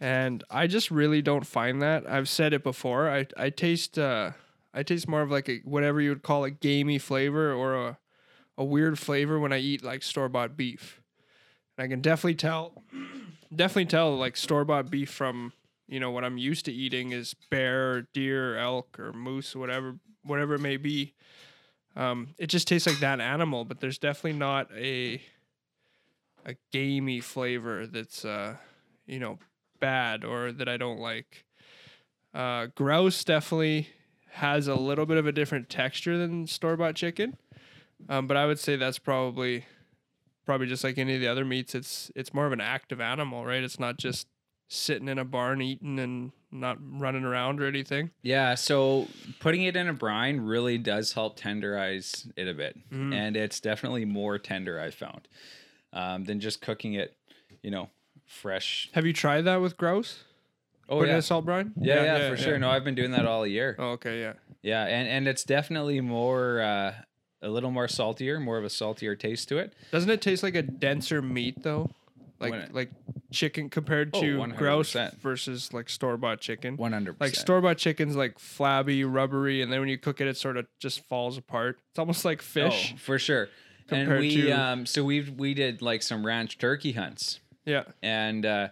And 0.00 0.44
I 0.50 0.66
just 0.66 0.90
really 0.90 1.22
don't 1.22 1.46
find 1.46 1.80
that. 1.80 2.08
I've 2.08 2.28
said 2.28 2.52
it 2.52 2.62
before. 2.62 3.10
I 3.10 3.26
I 3.36 3.50
taste 3.50 3.98
uh 3.98 4.32
I 4.74 4.82
taste 4.82 5.08
more 5.08 5.22
of 5.22 5.30
like 5.30 5.48
a 5.48 5.58
whatever 5.64 6.00
you 6.00 6.10
would 6.10 6.22
call 6.22 6.44
a 6.44 6.50
gamey 6.50 6.98
flavor 6.98 7.52
or 7.52 7.74
a 7.74 7.98
a 8.58 8.64
weird 8.64 8.98
flavor 8.98 9.38
when 9.38 9.52
I 9.52 9.58
eat 9.58 9.82
like 9.82 10.02
store 10.02 10.28
bought 10.28 10.56
beef. 10.56 11.00
And 11.76 11.84
I 11.84 11.88
can 11.88 12.00
definitely 12.00 12.34
tell 12.34 12.82
definitely 13.54 13.86
tell 13.86 14.16
like 14.16 14.36
store 14.36 14.64
bought 14.64 14.90
beef 14.90 15.10
from 15.10 15.52
you 15.88 16.00
know 16.00 16.10
what 16.10 16.24
I'm 16.24 16.38
used 16.38 16.64
to 16.66 16.72
eating 16.72 17.12
is 17.12 17.34
bear, 17.50 17.92
or 17.92 18.02
deer, 18.12 18.56
or 18.56 18.58
elk, 18.58 18.98
or 18.98 19.12
moose, 19.12 19.54
whatever 19.54 19.96
whatever 20.24 20.54
it 20.54 20.60
may 20.60 20.76
be. 20.76 21.14
Um, 21.94 22.34
it 22.38 22.48
just 22.48 22.68
tastes 22.68 22.86
like 22.86 22.98
that 22.98 23.20
animal, 23.20 23.64
but 23.64 23.80
there's 23.80 23.98
definitely 23.98 24.38
not 24.38 24.70
a 24.76 25.22
a 26.44 26.54
gamey 26.70 27.20
flavor 27.20 27.86
that's 27.86 28.24
uh, 28.24 28.56
you 29.06 29.18
know 29.18 29.38
bad 29.80 30.24
or 30.24 30.52
that 30.52 30.68
I 30.68 30.76
don't 30.76 30.98
like. 30.98 31.44
Uh, 32.34 32.66
grouse 32.74 33.24
definitely 33.24 33.88
has 34.32 34.68
a 34.68 34.74
little 34.74 35.06
bit 35.06 35.16
of 35.16 35.26
a 35.26 35.32
different 35.32 35.68
texture 35.70 36.18
than 36.18 36.46
store 36.46 36.76
bought 36.76 36.94
chicken, 36.94 37.36
um, 38.08 38.26
but 38.26 38.36
I 38.36 38.46
would 38.46 38.58
say 38.58 38.76
that's 38.76 38.98
probably 38.98 39.64
probably 40.44 40.66
just 40.66 40.84
like 40.84 40.98
any 40.98 41.14
of 41.14 41.20
the 41.20 41.28
other 41.28 41.44
meats. 41.44 41.74
It's 41.74 42.10
it's 42.14 42.34
more 42.34 42.46
of 42.46 42.52
an 42.52 42.60
active 42.60 43.00
animal, 43.00 43.44
right? 43.46 43.62
It's 43.64 43.80
not 43.80 43.96
just 43.96 44.26
sitting 44.68 45.08
in 45.08 45.18
a 45.18 45.24
barn 45.24 45.62
eating 45.62 45.98
and 45.98 46.32
not 46.50 46.76
running 46.80 47.24
around 47.24 47.62
or 47.62 47.66
anything. 47.66 48.10
Yeah, 48.22 48.54
so 48.56 49.06
putting 49.40 49.62
it 49.62 49.76
in 49.76 49.88
a 49.88 49.92
brine 49.92 50.40
really 50.40 50.76
does 50.76 51.12
help 51.12 51.38
tenderize 51.38 52.30
it 52.36 52.48
a 52.48 52.54
bit, 52.54 52.76
Mm. 52.90 53.14
and 53.14 53.36
it's 53.36 53.60
definitely 53.60 54.04
more 54.04 54.38
tender. 54.38 54.78
I 54.80 54.90
found 54.90 55.28
um, 55.92 56.24
than 56.24 56.40
just 56.40 56.60
cooking 56.60 56.94
it, 56.94 57.16
you 57.62 57.70
know, 57.70 57.88
fresh. 58.26 58.88
Have 58.92 59.06
you 59.06 59.12
tried 59.12 59.42
that 59.42 59.56
with 59.60 59.76
grouse? 59.76 60.24
Oh 60.88 60.98
Putting 60.98 61.08
yeah. 61.08 61.14
in 61.14 61.18
a 61.18 61.22
salt 61.22 61.44
brine? 61.44 61.72
yeah, 61.80 62.02
yeah, 62.04 62.30
for 62.30 62.36
sure. 62.36 62.58
No, 62.58 62.70
I've 62.70 62.84
been 62.84 62.94
doing 62.94 63.10
that 63.12 63.26
all 63.26 63.44
year. 63.46 63.74
Oh, 63.78 63.90
okay, 63.92 64.20
yeah. 64.20 64.34
Yeah, 64.62 64.84
and 64.84 65.08
and 65.08 65.26
it's 65.28 65.42
definitely 65.44 66.00
more, 66.00 66.60
uh, 66.60 66.94
a 67.42 67.48
little 67.48 67.70
more 67.70 67.88
saltier, 67.88 68.38
more 68.40 68.56
of 68.58 68.64
a 68.64 68.70
saltier 68.70 69.14
taste 69.16 69.48
to 69.48 69.58
it. 69.58 69.72
Doesn't 69.90 70.10
it 70.10 70.20
taste 70.22 70.42
like 70.42 70.54
a 70.54 70.62
denser 70.62 71.20
meat 71.22 71.62
though? 71.62 71.90
Like 72.38 72.52
it- 72.54 72.74
like 72.74 72.90
chicken 73.32 73.68
compared 73.68 74.10
Oh, 74.14 74.20
to 74.20 74.46
grouse 74.56 74.92
100%. 74.94 75.18
versus 75.20 75.72
like 75.72 75.88
store 75.88 76.16
bought 76.16 76.40
chicken. 76.40 76.76
One 76.76 76.92
hundred 76.92 77.16
Like 77.18 77.34
store 77.34 77.60
bought 77.60 77.78
chicken's 77.78 78.14
like 78.14 78.38
flabby, 78.38 79.04
rubbery, 79.04 79.62
and 79.62 79.72
then 79.72 79.80
when 79.80 79.88
you 79.88 79.98
cook 79.98 80.20
it, 80.20 80.26
it 80.28 80.36
sort 80.36 80.56
of 80.56 80.66
just 80.78 81.00
falls 81.06 81.36
apart. 81.36 81.78
It's 81.90 81.98
almost 81.98 82.24
like 82.24 82.42
fish. 82.42 82.92
oh, 82.94 82.98
for 82.98 83.18
sure. 83.18 83.48
And 83.90 84.02
compared 84.06 84.20
we, 84.20 84.36
to- 84.42 84.50
um, 84.52 84.86
so 84.86 85.02
we 85.02 85.22
we 85.22 85.54
did 85.54 85.82
like 85.82 86.02
some 86.02 86.24
ranch 86.26 86.58
turkey 86.58 86.92
hunts. 86.92 87.40
Yeah. 87.66 87.82
and 88.02 88.46
uh, 88.46 88.68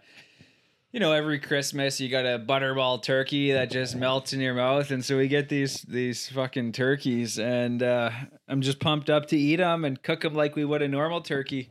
you 0.92 1.00
know 1.00 1.10
every 1.12 1.40
christmas 1.40 2.00
you 2.00 2.08
got 2.08 2.24
a 2.24 2.38
butterball 2.38 3.02
turkey 3.02 3.50
that 3.52 3.70
just 3.70 3.96
melts 3.96 4.32
in 4.32 4.40
your 4.40 4.54
mouth 4.54 4.90
and 4.92 5.04
so 5.04 5.18
we 5.18 5.26
get 5.28 5.48
these 5.48 5.82
these 5.82 6.28
fucking 6.28 6.70
turkeys 6.72 7.38
and 7.38 7.82
uh, 7.82 8.10
i'm 8.48 8.60
just 8.60 8.78
pumped 8.78 9.10
up 9.10 9.26
to 9.26 9.36
eat 9.36 9.56
them 9.56 9.84
and 9.84 10.02
cook 10.04 10.20
them 10.20 10.34
like 10.34 10.54
we 10.54 10.64
would 10.64 10.80
a 10.82 10.86
normal 10.88 11.20
turkey 11.20 11.68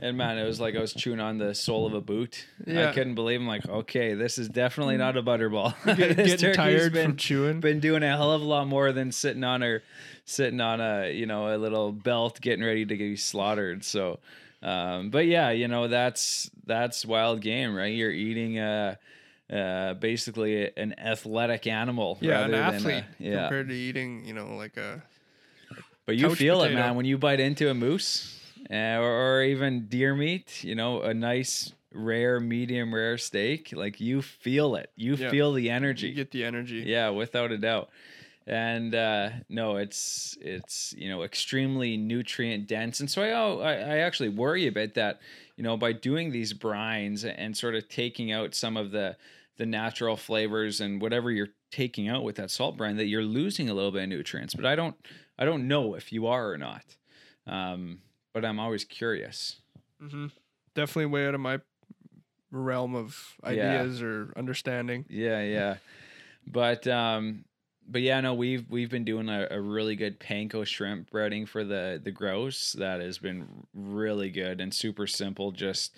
and 0.00 0.16
man 0.16 0.36
it 0.38 0.44
was 0.44 0.58
like 0.58 0.74
i 0.74 0.80
was 0.80 0.92
chewing 0.92 1.20
on 1.20 1.38
the 1.38 1.54
sole 1.54 1.86
of 1.86 1.94
a 1.94 2.00
boot 2.00 2.46
Yeah. 2.66 2.88
i 2.88 2.92
couldn't 2.92 3.14
believe 3.14 3.40
i'm 3.40 3.46
like 3.46 3.68
okay 3.68 4.14
this 4.14 4.36
is 4.36 4.48
definitely 4.48 4.96
not 4.96 5.16
a 5.16 5.22
butterball 5.22 5.72
Get, 5.96 6.16
getting 6.16 6.52
tired 6.54 6.92
been, 6.92 7.04
from 7.10 7.16
chewing. 7.16 7.60
been 7.60 7.78
doing 7.78 8.02
a 8.02 8.08
hell 8.08 8.32
of 8.32 8.42
a 8.42 8.44
lot 8.44 8.66
more 8.66 8.90
than 8.90 9.12
sitting 9.12 9.44
on 9.44 9.60
her 9.62 9.84
sitting 10.24 10.60
on 10.60 10.80
a 10.80 11.12
you 11.12 11.26
know 11.26 11.54
a 11.54 11.58
little 11.58 11.92
belt 11.92 12.40
getting 12.40 12.64
ready 12.64 12.84
to 12.84 12.96
be 12.96 13.14
slaughtered 13.14 13.84
so 13.84 14.18
um, 14.62 15.10
but 15.10 15.26
yeah 15.26 15.50
you 15.50 15.68
know 15.68 15.88
that's 15.88 16.50
that's 16.66 17.04
wild 17.06 17.40
game 17.40 17.74
right 17.74 17.94
you're 17.94 18.10
eating 18.10 18.58
uh 18.58 18.94
uh 19.50 19.94
basically 19.94 20.70
an 20.76 20.94
athletic 20.98 21.66
animal 21.66 22.18
yeah, 22.20 22.44
an 22.44 22.50
than 22.50 22.60
a- 22.60 22.62
athlete 22.74 23.04
yeah 23.18 23.42
compared 23.42 23.68
to 23.68 23.74
eating, 23.74 24.24
you 24.24 24.34
know, 24.34 24.54
like 24.56 24.76
a 24.76 25.02
but 26.06 26.16
you 26.16 26.34
feel 26.34 26.62
it 26.62 26.74
man 26.74 26.94
when 26.96 27.04
you 27.04 27.18
bite 27.18 27.40
into 27.40 27.70
a 27.70 27.74
moose 27.74 28.36
uh, 28.70 28.98
or, 28.98 29.38
or 29.38 29.42
even 29.42 29.86
deer 29.86 30.14
meat 30.14 30.62
you 30.62 30.74
know 30.74 31.02
a 31.02 31.14
nice 31.14 31.72
rare 31.92 32.38
medium 32.38 32.94
rare 32.94 33.18
steak 33.18 33.70
like 33.72 34.00
you 34.00 34.22
feel 34.22 34.76
it 34.76 34.90
you 34.94 35.16
Yeah. 35.16 35.30
feel 35.30 35.52
the 35.52 35.70
energy 35.70 36.08
you 36.08 36.14
get 36.14 36.30
the 36.30 36.44
energy. 36.44 36.84
Yeah, 36.86 37.10
without 37.10 37.50
a 37.50 37.58
doubt. 37.58 37.90
And 38.50 38.96
uh, 38.96 39.30
no, 39.48 39.76
it's 39.76 40.36
it's 40.40 40.92
you 40.98 41.08
know 41.08 41.22
extremely 41.22 41.96
nutrient 41.96 42.66
dense, 42.66 42.98
and 42.98 43.08
so 43.08 43.22
I, 43.22 43.30
oh, 43.30 43.60
I 43.60 43.74
I 43.74 43.98
actually 43.98 44.30
worry 44.30 44.66
a 44.66 44.72
bit 44.72 44.94
that 44.94 45.20
you 45.56 45.62
know 45.62 45.76
by 45.76 45.92
doing 45.92 46.32
these 46.32 46.52
brines 46.52 47.24
and 47.24 47.56
sort 47.56 47.76
of 47.76 47.88
taking 47.88 48.32
out 48.32 48.56
some 48.56 48.76
of 48.76 48.90
the 48.90 49.16
the 49.58 49.66
natural 49.66 50.16
flavors 50.16 50.80
and 50.80 51.00
whatever 51.00 51.30
you're 51.30 51.50
taking 51.70 52.08
out 52.08 52.24
with 52.24 52.34
that 52.36 52.50
salt 52.50 52.76
brine 52.76 52.96
that 52.96 53.06
you're 53.06 53.22
losing 53.22 53.70
a 53.70 53.74
little 53.74 53.92
bit 53.92 54.02
of 54.02 54.08
nutrients. 54.08 54.54
But 54.54 54.66
I 54.66 54.74
don't 54.74 54.96
I 55.38 55.44
don't 55.44 55.68
know 55.68 55.94
if 55.94 56.12
you 56.12 56.26
are 56.26 56.50
or 56.52 56.58
not. 56.58 56.84
Um, 57.46 58.00
but 58.34 58.44
I'm 58.44 58.58
always 58.58 58.84
curious. 58.84 59.60
hmm 60.00 60.26
Definitely 60.74 61.06
way 61.06 61.26
out 61.28 61.34
of 61.36 61.40
my 61.40 61.60
realm 62.50 62.96
of 62.96 63.36
Yeah. 63.44 63.82
ideas 63.82 64.02
or 64.02 64.32
understanding. 64.36 65.06
Yeah, 65.08 65.42
yeah. 65.42 65.76
But 66.46 66.86
um 66.88 67.44
but 67.90 68.02
yeah, 68.02 68.20
no, 68.20 68.34
we've 68.34 68.64
we've 68.70 68.90
been 68.90 69.04
doing 69.04 69.28
a, 69.28 69.48
a 69.50 69.60
really 69.60 69.96
good 69.96 70.20
panko 70.20 70.64
shrimp 70.66 71.10
breading 71.10 71.48
for 71.48 71.64
the 71.64 72.00
the 72.02 72.10
grouse 72.10 72.74
that 72.78 73.00
has 73.00 73.18
been 73.18 73.46
really 73.74 74.30
good 74.30 74.60
and 74.60 74.72
super 74.72 75.06
simple. 75.06 75.52
Just 75.52 75.94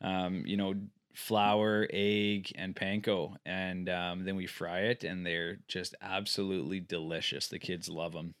um, 0.00 0.44
you 0.46 0.56
know, 0.56 0.74
flour, 1.14 1.86
egg, 1.92 2.52
and 2.56 2.74
panko, 2.74 3.36
and 3.44 3.88
um, 3.88 4.24
then 4.24 4.36
we 4.36 4.46
fry 4.46 4.80
it, 4.80 5.04
and 5.04 5.24
they're 5.26 5.58
just 5.68 5.94
absolutely 6.00 6.80
delicious. 6.80 7.48
The 7.48 7.58
kids 7.58 7.88
love 7.88 8.12
them. 8.12 8.34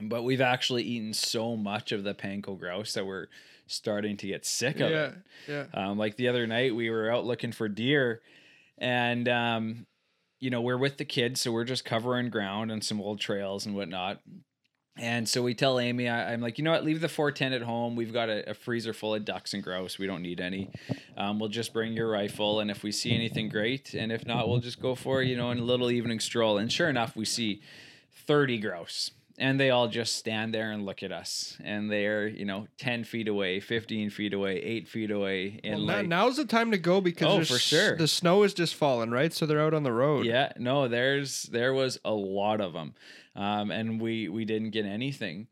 But 0.00 0.22
we've 0.24 0.40
actually 0.40 0.82
eaten 0.82 1.12
so 1.14 1.56
much 1.56 1.92
of 1.92 2.02
the 2.02 2.14
panko 2.14 2.58
grouse 2.58 2.94
that 2.94 3.06
we're 3.06 3.26
starting 3.66 4.16
to 4.18 4.26
get 4.26 4.44
sick 4.44 4.80
of 4.80 4.90
Yeah, 4.90 5.06
it. 5.06 5.14
yeah. 5.46 5.64
Um, 5.72 5.98
like 5.98 6.16
the 6.16 6.28
other 6.28 6.46
night, 6.46 6.74
we 6.74 6.90
were 6.90 7.10
out 7.12 7.24
looking 7.24 7.52
for 7.52 7.68
deer, 7.68 8.20
and 8.78 9.28
um, 9.28 9.86
you 10.44 10.50
know 10.50 10.60
we're 10.60 10.76
with 10.76 10.98
the 10.98 11.06
kids, 11.06 11.40
so 11.40 11.50
we're 11.50 11.64
just 11.64 11.86
covering 11.86 12.28
ground 12.28 12.70
on 12.70 12.82
some 12.82 13.00
old 13.00 13.18
trails 13.18 13.64
and 13.64 13.74
whatnot. 13.74 14.20
And 14.96 15.26
so 15.26 15.42
we 15.42 15.54
tell 15.54 15.80
Amy, 15.80 16.06
I, 16.06 16.34
I'm 16.34 16.42
like, 16.42 16.58
you 16.58 16.64
know 16.64 16.70
what, 16.70 16.84
leave 16.84 17.00
the 17.00 17.08
410 17.08 17.54
at 17.54 17.62
home. 17.62 17.96
We've 17.96 18.12
got 18.12 18.28
a, 18.28 18.50
a 18.50 18.54
freezer 18.54 18.92
full 18.92 19.14
of 19.14 19.24
ducks 19.24 19.54
and 19.54 19.62
grouse. 19.62 19.98
We 19.98 20.06
don't 20.06 20.22
need 20.22 20.40
any. 20.40 20.70
Um, 21.16 21.40
we'll 21.40 21.48
just 21.48 21.72
bring 21.72 21.94
your 21.94 22.10
rifle, 22.10 22.60
and 22.60 22.70
if 22.70 22.82
we 22.82 22.92
see 22.92 23.12
anything, 23.14 23.48
great. 23.48 23.94
And 23.94 24.12
if 24.12 24.26
not, 24.26 24.46
we'll 24.46 24.60
just 24.60 24.80
go 24.82 24.94
for 24.94 25.22
you 25.22 25.34
know 25.34 25.50
a 25.50 25.54
little 25.54 25.90
evening 25.90 26.20
stroll. 26.20 26.58
And 26.58 26.70
sure 26.70 26.90
enough, 26.90 27.16
we 27.16 27.24
see 27.24 27.62
30 28.26 28.58
grouse 28.58 29.12
and 29.38 29.58
they 29.58 29.70
all 29.70 29.88
just 29.88 30.16
stand 30.16 30.54
there 30.54 30.70
and 30.70 30.86
look 30.86 31.02
at 31.02 31.10
us 31.10 31.56
and 31.64 31.90
they're 31.90 32.26
you 32.28 32.44
know 32.44 32.66
10 32.78 33.02
feet 33.04 33.26
away 33.28 33.58
15 33.60 34.10
feet 34.10 34.32
away 34.32 34.56
8 34.62 34.88
feet 34.88 35.10
away 35.10 35.58
and 35.64 35.86
Well, 35.86 35.96
like 35.98 36.06
now's 36.06 36.36
the 36.36 36.44
time 36.44 36.70
to 36.70 36.78
go 36.78 37.00
because 37.00 37.50
Oh, 37.50 37.54
for 37.54 37.58
sure. 37.60 37.96
the 37.96 38.06
snow 38.08 38.42
is 38.44 38.54
just 38.54 38.74
falling, 38.76 39.10
right? 39.10 39.32
So 39.32 39.44
they're 39.46 39.60
out 39.60 39.74
on 39.74 39.82
the 39.82 39.92
road. 39.92 40.24
yeah 40.26 40.52
no 40.58 40.86
there's 40.88 41.44
there 41.44 41.72
was 41.74 41.98
a 42.04 42.12
lot 42.12 42.60
of 42.60 42.72
them 42.72 42.94
um, 43.36 43.70
and 43.70 44.00
we 44.00 44.28
we 44.28 44.44
didn't 44.44 44.70
get 44.70 44.86
anything 44.86 45.48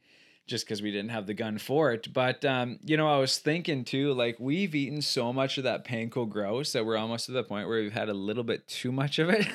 just 0.46 0.64
because 0.66 0.82
we 0.82 0.90
didn't 0.90 1.10
have 1.10 1.26
the 1.26 1.34
gun 1.34 1.56
for 1.56 1.92
it 1.92 2.12
but 2.12 2.44
um, 2.44 2.78
you 2.84 2.96
know 2.96 3.08
i 3.08 3.16
was 3.18 3.38
thinking 3.38 3.84
too 3.84 4.12
like 4.12 4.36
we've 4.40 4.74
eaten 4.74 5.00
so 5.00 5.32
much 5.32 5.56
of 5.56 5.64
that 5.64 5.84
panko 5.84 6.28
grouse 6.28 6.72
that 6.72 6.84
we're 6.84 6.96
almost 6.96 7.26
to 7.26 7.32
the 7.32 7.44
point 7.44 7.68
where 7.68 7.80
we've 7.80 7.92
had 7.92 8.08
a 8.08 8.14
little 8.14 8.42
bit 8.42 8.66
too 8.66 8.90
much 8.90 9.18
of 9.20 9.30
it 9.30 9.46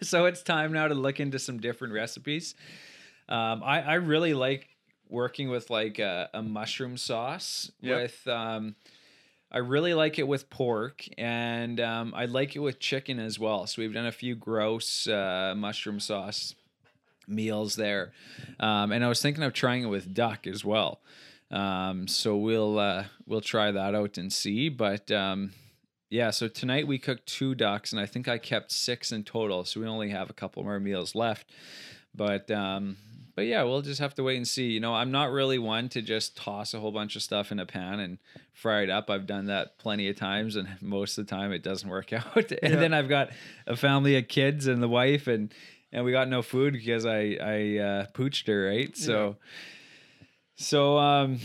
so 0.02 0.26
it's 0.26 0.42
time 0.42 0.72
now 0.74 0.86
to 0.88 0.94
look 0.94 1.20
into 1.20 1.38
some 1.38 1.58
different 1.58 1.92
recipes 1.94 2.54
um, 3.28 3.62
I, 3.64 3.82
I 3.82 3.94
really 3.94 4.34
like 4.34 4.68
working 5.08 5.48
with 5.48 5.70
like 5.70 5.98
a, 5.98 6.28
a 6.34 6.42
mushroom 6.42 6.96
sauce 6.96 7.70
Yep. 7.80 7.96
with 8.02 8.28
um, 8.28 8.74
I 9.52 9.58
really 9.58 9.94
like 9.94 10.18
it 10.18 10.26
with 10.26 10.50
pork 10.50 11.04
and 11.16 11.78
um, 11.80 12.12
I 12.16 12.26
like 12.26 12.56
it 12.56 12.58
with 12.58 12.80
chicken 12.80 13.18
as 13.20 13.38
well. 13.38 13.66
So 13.66 13.80
we've 13.82 13.94
done 13.94 14.06
a 14.06 14.12
few 14.12 14.34
gross 14.34 15.06
uh, 15.06 15.54
mushroom 15.56 16.00
sauce 16.00 16.54
meals 17.28 17.76
there. 17.76 18.12
Um, 18.58 18.92
and 18.92 19.04
I 19.04 19.08
was 19.08 19.22
thinking 19.22 19.44
of 19.44 19.52
trying 19.52 19.82
it 19.84 19.86
with 19.88 20.12
duck 20.12 20.46
as 20.46 20.64
well. 20.64 21.00
Um, 21.50 22.08
so 22.08 22.36
we'll 22.36 22.78
uh, 22.78 23.04
we'll 23.26 23.40
try 23.40 23.70
that 23.70 23.94
out 23.94 24.18
and 24.18 24.32
see. 24.32 24.68
But 24.68 25.10
um, 25.12 25.52
yeah, 26.10 26.30
so 26.30 26.48
tonight 26.48 26.88
we 26.88 26.98
cooked 26.98 27.26
two 27.26 27.54
ducks, 27.54 27.92
and 27.92 28.00
I 28.00 28.06
think 28.06 28.26
I 28.26 28.38
kept 28.38 28.72
six 28.72 29.12
in 29.12 29.22
total. 29.22 29.64
So 29.64 29.80
we 29.80 29.86
only 29.86 30.10
have 30.10 30.28
a 30.28 30.32
couple 30.32 30.64
more 30.64 30.80
meals 30.80 31.14
left. 31.14 31.48
But 32.14 32.50
um, 32.50 32.96
but 33.36 33.42
yeah, 33.46 33.62
we'll 33.62 33.82
just 33.82 34.00
have 34.00 34.14
to 34.16 34.24
wait 34.24 34.36
and 34.38 34.48
see. 34.48 34.70
You 34.70 34.80
know, 34.80 34.94
I'm 34.94 35.12
not 35.12 35.30
really 35.30 35.58
one 35.58 35.88
to 35.90 36.02
just 36.02 36.36
toss 36.36 36.74
a 36.74 36.80
whole 36.80 36.90
bunch 36.90 37.14
of 37.14 37.22
stuff 37.22 37.52
in 37.52 37.60
a 37.60 37.66
pan 37.66 38.00
and 38.00 38.18
fry 38.52 38.80
it 38.82 38.90
up. 38.90 39.08
I've 39.10 39.26
done 39.26 39.46
that 39.46 39.78
plenty 39.78 40.08
of 40.08 40.16
times, 40.16 40.56
and 40.56 40.66
most 40.82 41.16
of 41.18 41.26
the 41.26 41.30
time 41.30 41.52
it 41.52 41.62
doesn't 41.62 41.88
work 41.88 42.12
out. 42.20 42.34
and 42.50 42.58
Yeah. 42.72 42.76
then 42.80 42.92
I've 42.92 43.08
got 43.08 43.30
a 43.68 43.76
family 43.76 44.16
of 44.16 44.26
kids 44.26 44.66
and 44.66 44.82
the 44.82 44.88
wife, 44.88 45.28
and 45.28 45.54
and 45.92 46.04
we 46.04 46.10
got 46.10 46.28
no 46.28 46.42
food 46.42 46.72
because 46.72 47.06
I 47.06 47.36
I 47.40 47.78
uh, 47.78 48.06
pooched 48.12 48.48
her, 48.48 48.66
right? 48.68 48.96
So 48.96 49.36
so 50.56 50.98
um 50.98 51.38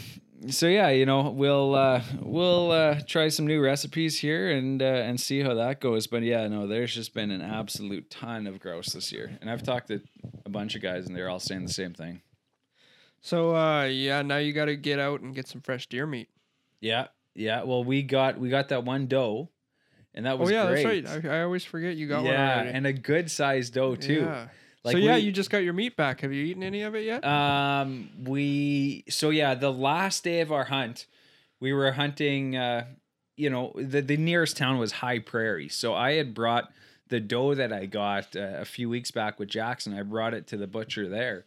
so 0.50 0.68
yeah, 0.68 0.90
you 0.90 1.06
know, 1.06 1.30
we'll 1.30 1.76
uh 1.76 2.02
we'll 2.20 2.72
uh 2.72 3.00
try 3.08 3.30
some 3.30 3.46
new 3.48 3.62
recipes 3.62 4.20
here 4.20 4.50
and 4.52 4.82
uh 4.82 4.86
and 4.86 5.20
see 5.20 5.42
how 5.42 5.54
that 5.56 5.80
goes. 5.80 6.08
But 6.08 6.24
yeah, 6.24 6.48
no, 6.48 6.68
there's 6.68 6.94
just 6.94 7.14
been 7.14 7.32
an 7.32 7.42
absolute 7.42 8.10
ton 8.10 8.48
of 8.48 8.60
grouse 8.60 8.94
this 8.94 9.12
year. 9.12 9.38
And 9.42 9.50
I've 9.50 9.64
talked 9.64 9.88
to 9.90 10.02
a 10.46 10.50
bunch 10.50 10.76
of 10.76 10.82
guys 10.82 11.08
and 11.08 11.16
they're 11.16 11.30
all 11.30 11.40
saying 11.40 11.66
the 11.66 11.74
same 11.74 11.94
thing. 11.94 12.22
So 13.22 13.56
uh, 13.56 13.86
yeah, 13.86 14.22
now 14.22 14.38
you 14.38 14.54
got 14.54 14.66
to 14.66 14.76
get 14.76 15.00
out 15.00 15.22
and 15.22 15.36
get 15.36 15.48
some 15.48 15.62
fresh 15.62 15.88
deer 15.88 16.08
meat. 16.08 16.30
Yeah. 16.80 17.08
Yeah. 17.36 17.64
Well, 17.64 17.84
we 17.84 18.02
got 18.02 18.40
we 18.40 18.50
got 18.50 18.70
that 18.70 18.84
one 18.84 19.08
doe 19.08 19.50
and 20.14 20.26
that 20.26 20.40
was 20.40 20.52
Oh 20.52 20.70
was 20.70 20.82
yeah, 20.82 20.84
great. 20.84 21.06
that's 21.06 21.24
right. 21.24 21.34
I, 21.34 21.40
I 21.40 21.44
always 21.44 21.64
forget 21.64 21.96
you 21.96 22.08
got 22.08 22.24
one 22.24 22.34
yeah, 22.34 22.62
and 22.62 22.86
a 22.88 22.94
good 22.94 23.30
sized 23.30 23.74
doe 23.74 23.96
too. 23.96 24.22
Yeah. 24.22 24.48
Like 24.84 24.94
so 24.94 24.98
yeah, 24.98 25.16
we- 25.16 25.22
you 25.22 25.32
just 25.32 25.50
got 25.50 25.60
your 25.60 25.74
meat 25.74 25.96
back. 25.96 26.22
Have 26.22 26.34
you 26.34 26.44
eaten 26.44 26.64
any 26.64 26.82
of 26.82 26.96
it 26.96 27.06
yet? 27.06 27.24
Um, 27.26 28.10
we 28.26 29.04
so 29.10 29.30
yeah, 29.30 29.54
the 29.54 29.72
last 29.72 30.24
day 30.24 30.42
of 30.42 30.52
our 30.52 30.66
hunt, 30.66 31.06
we 31.60 31.72
were 31.74 31.92
hunting. 31.92 32.56
Uh, 32.56 32.86
you 33.38 33.50
know, 33.50 33.74
the 33.76 34.02
the 34.02 34.18
nearest 34.18 34.58
town 34.58 34.78
was 34.80 34.92
High 34.94 35.20
Prairie, 35.20 35.70
so 35.70 35.94
I 35.94 36.14
had 36.14 36.34
brought 36.34 36.72
the 37.10 37.20
doe 37.20 37.54
that 37.56 37.72
I 37.74 37.86
got 37.86 38.36
uh, 38.36 38.54
a 38.60 38.66
few 38.66 38.90
weeks 38.90 39.12
back 39.12 39.38
with 39.40 39.50
Jackson. 39.50 39.94
I 39.94 40.02
brought 40.04 40.34
it 40.34 40.48
to 40.48 40.58
the 40.58 40.68
butcher 40.68 41.08
there, 41.08 41.46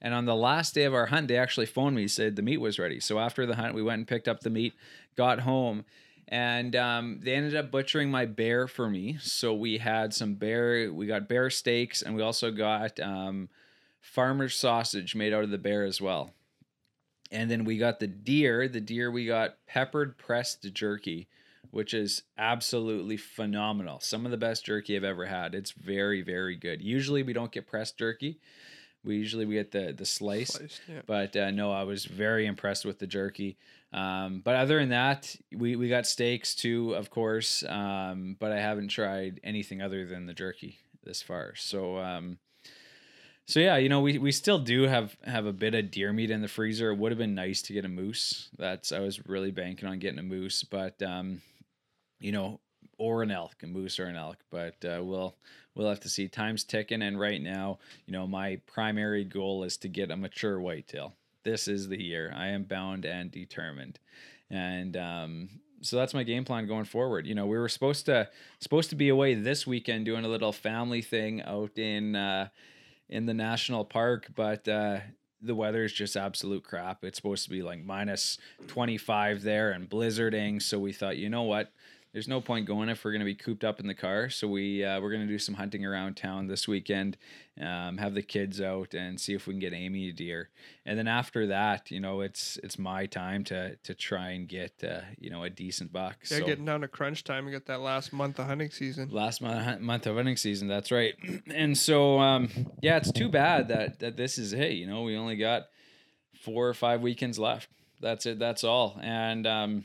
and 0.00 0.14
on 0.14 0.24
the 0.26 0.36
last 0.36 0.74
day 0.74 0.84
of 0.84 0.94
our 0.94 1.06
hunt, 1.06 1.28
they 1.28 1.36
actually 1.36 1.66
phoned 1.66 1.96
me 1.96 2.06
said 2.08 2.36
the 2.36 2.42
meat 2.42 2.58
was 2.58 2.78
ready. 2.78 3.00
So 3.00 3.18
after 3.18 3.44
the 3.46 3.56
hunt, 3.56 3.74
we 3.74 3.82
went 3.82 3.98
and 3.98 4.06
picked 4.08 4.28
up 4.28 4.40
the 4.40 4.50
meat, 4.50 4.74
got 5.16 5.40
home. 5.40 5.84
And 6.30 6.76
um, 6.76 7.20
they 7.22 7.34
ended 7.34 7.56
up 7.56 7.70
butchering 7.70 8.10
my 8.10 8.26
bear 8.26 8.68
for 8.68 8.88
me. 8.90 9.16
So 9.20 9.54
we 9.54 9.78
had 9.78 10.12
some 10.12 10.34
bear, 10.34 10.92
we 10.92 11.06
got 11.06 11.26
bear 11.26 11.48
steaks, 11.48 12.02
and 12.02 12.14
we 12.14 12.22
also 12.22 12.50
got 12.50 13.00
um, 13.00 13.48
farmer's 14.00 14.54
sausage 14.54 15.14
made 15.14 15.32
out 15.32 15.44
of 15.44 15.50
the 15.50 15.56
bear 15.58 15.84
as 15.84 16.02
well. 16.02 16.34
And 17.30 17.50
then 17.50 17.64
we 17.64 17.78
got 17.78 17.98
the 17.98 18.06
deer. 18.06 18.68
The 18.68 18.80
deer 18.80 19.10
we 19.10 19.26
got 19.26 19.56
peppered 19.66 20.18
pressed 20.18 20.70
jerky, 20.74 21.28
which 21.70 21.94
is 21.94 22.22
absolutely 22.36 23.16
phenomenal. 23.16 24.00
Some 24.00 24.26
of 24.26 24.30
the 24.30 24.36
best 24.36 24.66
jerky 24.66 24.96
I've 24.96 25.04
ever 25.04 25.26
had. 25.26 25.54
It's 25.54 25.72
very 25.72 26.22
very 26.22 26.56
good. 26.56 26.82
Usually 26.82 27.22
we 27.22 27.32
don't 27.32 27.52
get 27.52 27.66
pressed 27.66 27.98
jerky. 27.98 28.38
We 29.04 29.16
usually 29.16 29.46
we 29.46 29.54
get 29.54 29.72
the 29.72 29.92
the 29.96 30.04
slice. 30.04 30.58
Yeah. 30.88 31.02
But 31.06 31.36
uh, 31.36 31.50
no, 31.50 31.72
I 31.72 31.84
was 31.84 32.04
very 32.04 32.46
impressed 32.46 32.84
with 32.84 32.98
the 32.98 33.06
jerky. 33.06 33.56
Um, 33.92 34.42
but 34.44 34.54
other 34.54 34.78
than 34.78 34.90
that, 34.90 35.34
we, 35.56 35.74
we 35.74 35.88
got 35.88 36.06
steaks 36.06 36.54
too, 36.54 36.94
of 36.94 37.08
course. 37.08 37.64
Um, 37.66 38.36
but 38.38 38.52
I 38.52 38.60
haven't 38.60 38.88
tried 38.88 39.40
anything 39.42 39.80
other 39.80 40.04
than 40.04 40.26
the 40.26 40.34
jerky 40.34 40.78
this 41.04 41.22
far. 41.22 41.54
So 41.56 41.96
um, 41.98 42.38
so 43.48 43.60
yeah, 43.60 43.78
you 43.78 43.88
know, 43.88 44.00
we, 44.00 44.18
we 44.18 44.30
still 44.30 44.58
do 44.58 44.82
have 44.82 45.16
have 45.24 45.46
a 45.46 45.54
bit 45.54 45.74
of 45.74 45.90
deer 45.90 46.12
meat 46.12 46.30
in 46.30 46.42
the 46.42 46.48
freezer. 46.48 46.90
It 46.90 46.98
would 46.98 47.12
have 47.12 47.18
been 47.18 47.34
nice 47.34 47.62
to 47.62 47.72
get 47.72 47.86
a 47.86 47.88
moose. 47.88 48.50
That's 48.58 48.92
I 48.92 49.00
was 49.00 49.26
really 49.26 49.50
banking 49.50 49.88
on 49.88 49.98
getting 49.98 50.18
a 50.18 50.22
moose, 50.22 50.62
but 50.64 51.02
um, 51.02 51.40
you 52.20 52.30
know, 52.30 52.60
or 52.98 53.22
an 53.22 53.30
elk, 53.30 53.54
a 53.62 53.66
moose 53.66 53.98
or 53.98 54.06
an 54.06 54.16
elk. 54.16 54.38
But 54.50 54.84
uh, 54.84 55.02
we'll 55.02 55.36
we'll 55.74 55.88
have 55.88 56.00
to 56.00 56.08
see. 56.08 56.28
Time's 56.28 56.64
ticking, 56.64 57.02
and 57.02 57.18
right 57.18 57.40
now, 57.40 57.78
you 58.06 58.12
know, 58.12 58.26
my 58.26 58.60
primary 58.66 59.24
goal 59.24 59.64
is 59.64 59.76
to 59.78 59.88
get 59.88 60.10
a 60.10 60.16
mature 60.16 60.60
whitetail. 60.60 61.14
This 61.44 61.68
is 61.68 61.88
the 61.88 62.02
year. 62.02 62.32
I 62.36 62.48
am 62.48 62.64
bound 62.64 63.04
and 63.04 63.30
determined, 63.30 63.98
and 64.50 64.96
um, 64.96 65.48
so 65.80 65.96
that's 65.96 66.14
my 66.14 66.24
game 66.24 66.44
plan 66.44 66.66
going 66.66 66.84
forward. 66.84 67.26
You 67.26 67.34
know, 67.34 67.46
we 67.46 67.58
were 67.58 67.68
supposed 67.68 68.06
to 68.06 68.28
supposed 68.60 68.90
to 68.90 68.96
be 68.96 69.08
away 69.08 69.34
this 69.34 69.66
weekend 69.66 70.04
doing 70.04 70.24
a 70.24 70.28
little 70.28 70.52
family 70.52 71.02
thing 71.02 71.42
out 71.42 71.78
in 71.78 72.16
uh, 72.16 72.48
in 73.08 73.26
the 73.26 73.34
national 73.34 73.84
park, 73.84 74.28
but 74.34 74.66
uh, 74.68 74.98
the 75.40 75.54
weather 75.54 75.84
is 75.84 75.92
just 75.92 76.16
absolute 76.16 76.64
crap. 76.64 77.04
It's 77.04 77.16
supposed 77.16 77.44
to 77.44 77.50
be 77.50 77.62
like 77.62 77.84
minus 77.84 78.38
25 78.66 79.42
there 79.42 79.70
and 79.70 79.88
blizzarding. 79.88 80.60
So 80.60 80.78
we 80.78 80.92
thought, 80.92 81.16
you 81.16 81.28
know 81.28 81.44
what? 81.44 81.72
There's 82.18 82.26
no 82.26 82.40
point 82.40 82.66
going 82.66 82.88
if 82.88 83.04
we're 83.04 83.12
going 83.12 83.20
to 83.20 83.24
be 83.24 83.36
cooped 83.36 83.62
up 83.62 83.78
in 83.78 83.86
the 83.86 83.94
car. 83.94 84.28
So 84.28 84.48
we 84.48 84.82
uh, 84.82 85.00
we're 85.00 85.12
going 85.12 85.24
to 85.24 85.28
do 85.28 85.38
some 85.38 85.54
hunting 85.54 85.86
around 85.86 86.16
town 86.16 86.48
this 86.48 86.66
weekend, 86.66 87.16
um, 87.60 87.96
have 87.98 88.14
the 88.14 88.22
kids 88.22 88.60
out 88.60 88.92
and 88.92 89.20
see 89.20 89.34
if 89.34 89.46
we 89.46 89.52
can 89.52 89.60
get 89.60 89.72
Amy 89.72 90.08
a 90.08 90.12
deer. 90.12 90.48
And 90.84 90.98
then 90.98 91.06
after 91.06 91.46
that, 91.46 91.92
you 91.92 92.00
know, 92.00 92.22
it's 92.22 92.58
it's 92.64 92.76
my 92.76 93.06
time 93.06 93.44
to 93.44 93.76
to 93.76 93.94
try 93.94 94.30
and 94.30 94.48
get 94.48 94.82
uh, 94.82 95.02
you 95.16 95.30
know 95.30 95.44
a 95.44 95.50
decent 95.50 95.92
buck. 95.92 96.16
Yeah, 96.28 96.38
so 96.38 96.46
getting 96.46 96.64
down 96.64 96.80
to 96.80 96.88
crunch 96.88 97.22
time. 97.22 97.46
You 97.46 97.52
got 97.52 97.66
that 97.66 97.82
last 97.82 98.12
month 98.12 98.40
of 98.40 98.46
hunting 98.46 98.72
season. 98.72 99.10
last 99.12 99.40
month 99.40 99.80
month 99.80 100.04
of 100.08 100.16
hunting 100.16 100.36
season. 100.36 100.66
That's 100.66 100.90
right. 100.90 101.14
And 101.54 101.78
so 101.78 102.18
um, 102.18 102.48
yeah, 102.82 102.96
it's 102.96 103.12
too 103.12 103.28
bad 103.28 103.68
that 103.68 104.00
that 104.00 104.16
this 104.16 104.38
is 104.38 104.50
hey, 104.50 104.72
you 104.72 104.88
know, 104.88 105.02
we 105.02 105.16
only 105.16 105.36
got 105.36 105.66
four 106.40 106.66
or 106.66 106.74
five 106.74 107.00
weekends 107.00 107.38
left. 107.38 107.68
That's 108.00 108.26
it. 108.26 108.40
That's 108.40 108.64
all. 108.64 108.98
And 109.00 109.46
um, 109.46 109.84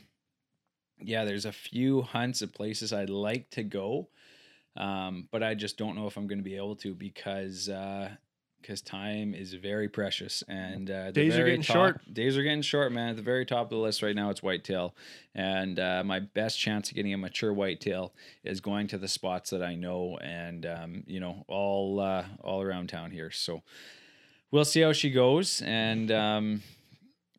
yeah, 1.04 1.24
there's 1.24 1.44
a 1.44 1.52
few 1.52 2.02
hunts 2.02 2.42
of 2.42 2.52
places 2.52 2.92
I'd 2.92 3.10
like 3.10 3.50
to 3.50 3.62
go, 3.62 4.08
um, 4.76 5.28
but 5.30 5.42
I 5.42 5.54
just 5.54 5.76
don't 5.76 5.96
know 5.96 6.06
if 6.06 6.16
I'm 6.16 6.26
going 6.26 6.38
to 6.38 6.44
be 6.44 6.56
able 6.56 6.76
to 6.76 6.94
because. 6.94 7.68
Uh, 7.68 8.10
because 8.64 8.80
time 8.80 9.34
is 9.34 9.52
very 9.52 9.90
precious 9.90 10.42
and 10.48 10.90
uh, 10.90 11.06
the 11.08 11.12
Days 11.12 11.36
are 11.36 11.44
getting 11.44 11.60
top- 11.60 11.74
short. 11.74 12.14
Days 12.14 12.38
are 12.38 12.42
getting 12.42 12.62
short, 12.62 12.92
man. 12.92 13.10
At 13.10 13.16
the 13.16 13.22
very 13.22 13.44
top 13.44 13.64
of 13.64 13.68
the 13.68 13.76
list 13.76 14.02
right 14.02 14.16
now, 14.16 14.30
it's 14.30 14.42
whitetail, 14.42 14.94
and 15.34 15.78
uh, 15.78 16.02
my 16.02 16.20
best 16.20 16.58
chance 16.58 16.88
of 16.88 16.94
getting 16.94 17.12
a 17.12 17.18
mature 17.18 17.52
whitetail 17.52 18.14
is 18.42 18.62
going 18.62 18.86
to 18.86 18.96
the 18.96 19.06
spots 19.06 19.50
that 19.50 19.62
I 19.62 19.74
know 19.74 20.16
and 20.16 20.64
um, 20.64 21.04
you 21.06 21.20
know 21.20 21.44
all 21.46 22.00
uh, 22.00 22.24
all 22.42 22.62
around 22.62 22.88
town 22.88 23.10
here. 23.10 23.30
So 23.30 23.62
we'll 24.50 24.64
see 24.64 24.80
how 24.80 24.94
she 24.94 25.10
goes, 25.10 25.60
and 25.60 26.10
um, 26.10 26.62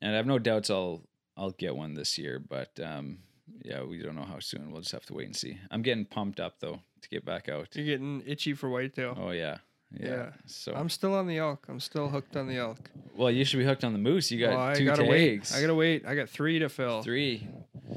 and 0.04 0.13
I 0.13 0.17
have 0.17 0.28
no 0.28 0.38
doubts 0.38 0.69
I'll 0.69 1.01
I'll 1.36 1.51
get 1.51 1.75
one 1.75 1.95
this 1.95 2.19
year. 2.19 2.38
But 2.38 2.80
um, 2.80 3.17
yeah, 3.64 3.84
we 3.84 4.02
don't 4.02 4.16
know 4.16 4.24
how 4.26 4.40
soon. 4.40 4.72
We'll 4.72 4.82
just 4.82 4.92
have 4.94 5.06
to 5.08 5.14
wait 5.14 5.26
and 5.28 5.36
see. 5.36 5.58
I'm 5.72 5.82
getting 5.82 6.06
pumped 6.06 6.40
up 6.40 6.60
though 6.60 6.80
to 7.02 7.10
get 7.10 7.26
back 7.26 7.50
out. 7.50 7.70
You're 7.76 7.86
getting 7.86 8.24
itchy 8.26 8.54
for 8.54 8.70
whitetail. 8.70 9.18
Oh 9.20 9.32
yeah, 9.32 9.58
yeah. 9.92 10.08
Yeah. 10.08 10.30
So 10.46 10.74
I'm 10.74 10.90
still 10.90 11.14
on 11.14 11.28
the 11.28 11.38
elk. 11.38 11.66
I'm 11.70 11.80
still 11.80 12.10
hooked 12.10 12.36
on 12.36 12.48
the 12.48 12.58
elk. 12.58 12.90
well, 13.16 13.32
you 13.32 13.46
should 13.46 13.58
be 13.60 13.66
hooked 13.66 13.84
on 13.84 13.94
the 13.94 14.00
moose. 14.00 14.32
You 14.32 14.40
got 14.40 14.50
Well, 14.52 14.62
I 14.68 14.74
two 14.76 14.86
gotta 14.86 15.04
tags. 15.04 15.52
wait. 15.52 15.54
I 15.58 15.62
gotta 15.62 15.76
wait. 15.76 16.06
I 16.06 16.16
got 16.16 16.30
three 16.30 16.60
to 16.60 16.70
fill. 16.70 17.02
three. 17.04 17.48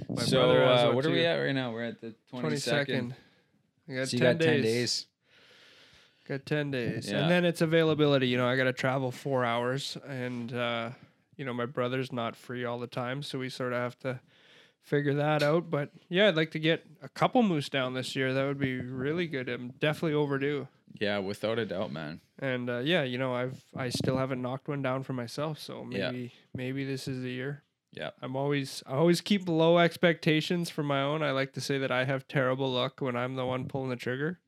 My 0.09 0.23
so 0.23 0.51
uh, 0.51 0.93
what 0.93 1.07
are 1.07 1.11
we 1.11 1.25
at 1.25 1.37
right 1.37 1.55
now? 1.55 1.73
We're 1.73 1.85
at 1.85 2.01
the 2.01 2.15
twenty 2.31 2.43
Twenty 2.43 2.57
second. 2.59 3.11
second. 3.11 3.15
I 3.91 3.93
got 4.01 4.09
So 4.09 4.17
you 4.17 4.23
10 4.23 4.37
got 4.37 4.45
ten 4.45 4.55
days. 4.63 4.65
days. 4.65 5.07
Got 6.29 6.45
10 6.45 6.71
days. 6.73 7.11
Yeah. 7.11 7.21
And 7.23 7.31
then 7.31 7.47
it's 7.47 7.63
availability. 7.63 8.29
You 8.29 8.37
know, 8.37 8.47
I 8.47 8.55
got 8.57 8.65
to 8.65 8.73
travel 8.75 9.11
four 9.11 9.47
hours. 9.47 9.97
And, 10.07 10.53
uh, 10.53 10.91
you 11.39 11.47
know, 11.47 11.55
my 11.55 11.65
brother's 11.65 12.13
not 12.13 12.37
free 12.37 12.67
all 12.67 12.79
the 12.79 12.87
time. 12.87 13.23
So 13.23 13.39
we 13.39 13.49
sort 13.49 13.73
of 13.73 13.79
have 13.79 13.99
to 14.01 14.21
figure 14.88 15.14
that 15.14 15.42
out. 15.42 15.70
But 15.70 15.90
yeah, 16.09 16.29
I'd 16.29 16.37
like 16.37 16.51
to 16.53 16.59
get 16.59 16.85
a 17.03 17.09
couple 17.09 17.42
moose 17.42 17.68
down 17.68 17.94
this 17.94 18.16
year. 18.16 18.33
That 18.35 18.46
would 18.46 18.59
be 18.59 18.81
really 18.81 19.27
good. 19.27 19.48
I'm 19.48 19.70
definitely 19.79 20.14
overdue. 20.14 20.68
Yeah, 21.01 21.18
without 21.18 21.59
a 21.59 21.66
doubt, 21.66 21.92
man. 21.92 22.20
And 22.38 22.68
uh, 22.70 22.79
yeah, 22.79 23.03
you 23.03 23.18
know, 23.18 23.35
I've 23.35 23.62
I 23.77 23.90
still 23.90 24.16
haven't 24.16 24.40
knocked 24.42 24.68
one 24.68 24.83
down 24.83 25.03
for 25.03 25.12
myself. 25.12 25.59
So 25.59 25.87
Yeah. 25.90 26.11
maybe 26.11 26.33
maybe 26.55 26.85
this 26.85 27.07
is 27.07 27.22
the 27.22 27.31
year. 27.31 27.62
Yeah. 27.92 28.11
I'm 28.22 28.37
always 28.37 28.83
I 28.87 28.94
always 28.94 29.20
keep 29.20 29.48
low 29.48 29.79
expectations 29.79 30.70
for 30.70 30.83
my 30.83 31.03
own. 31.03 31.22
I 31.22 31.31
like 31.33 31.53
to 31.55 31.61
say 31.61 31.79
that 31.79 31.90
I 31.90 32.05
have 32.05 32.27
terrible 32.27 32.70
luck 32.72 33.01
when 33.01 33.16
I'm 33.16 33.35
the 33.37 33.46
one 33.46 33.66
pulling 33.66 33.90
the 33.90 33.96
trigger. 33.96 34.40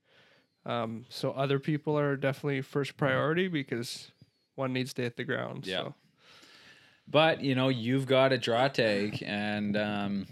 Um, 0.67 1.07
so 1.09 1.33
other 1.33 1.59
people 1.59 1.99
are 1.99 2.17
definitely 2.17 2.61
first 2.63 2.97
priority 2.97 3.49
because 3.49 4.11
one 4.57 4.73
needs 4.73 4.93
to 4.95 5.03
hit 5.03 5.17
the 5.17 5.25
ground. 5.25 5.67
Yeah. 5.67 5.79
So 5.85 5.95
But 7.11 7.41
you 7.43 7.55
know, 7.55 7.69
you've 7.69 8.07
got 8.07 8.33
a 8.33 8.39
draw 8.39 8.69
tag, 8.69 9.23
and 9.27 9.77
um, 9.77 10.27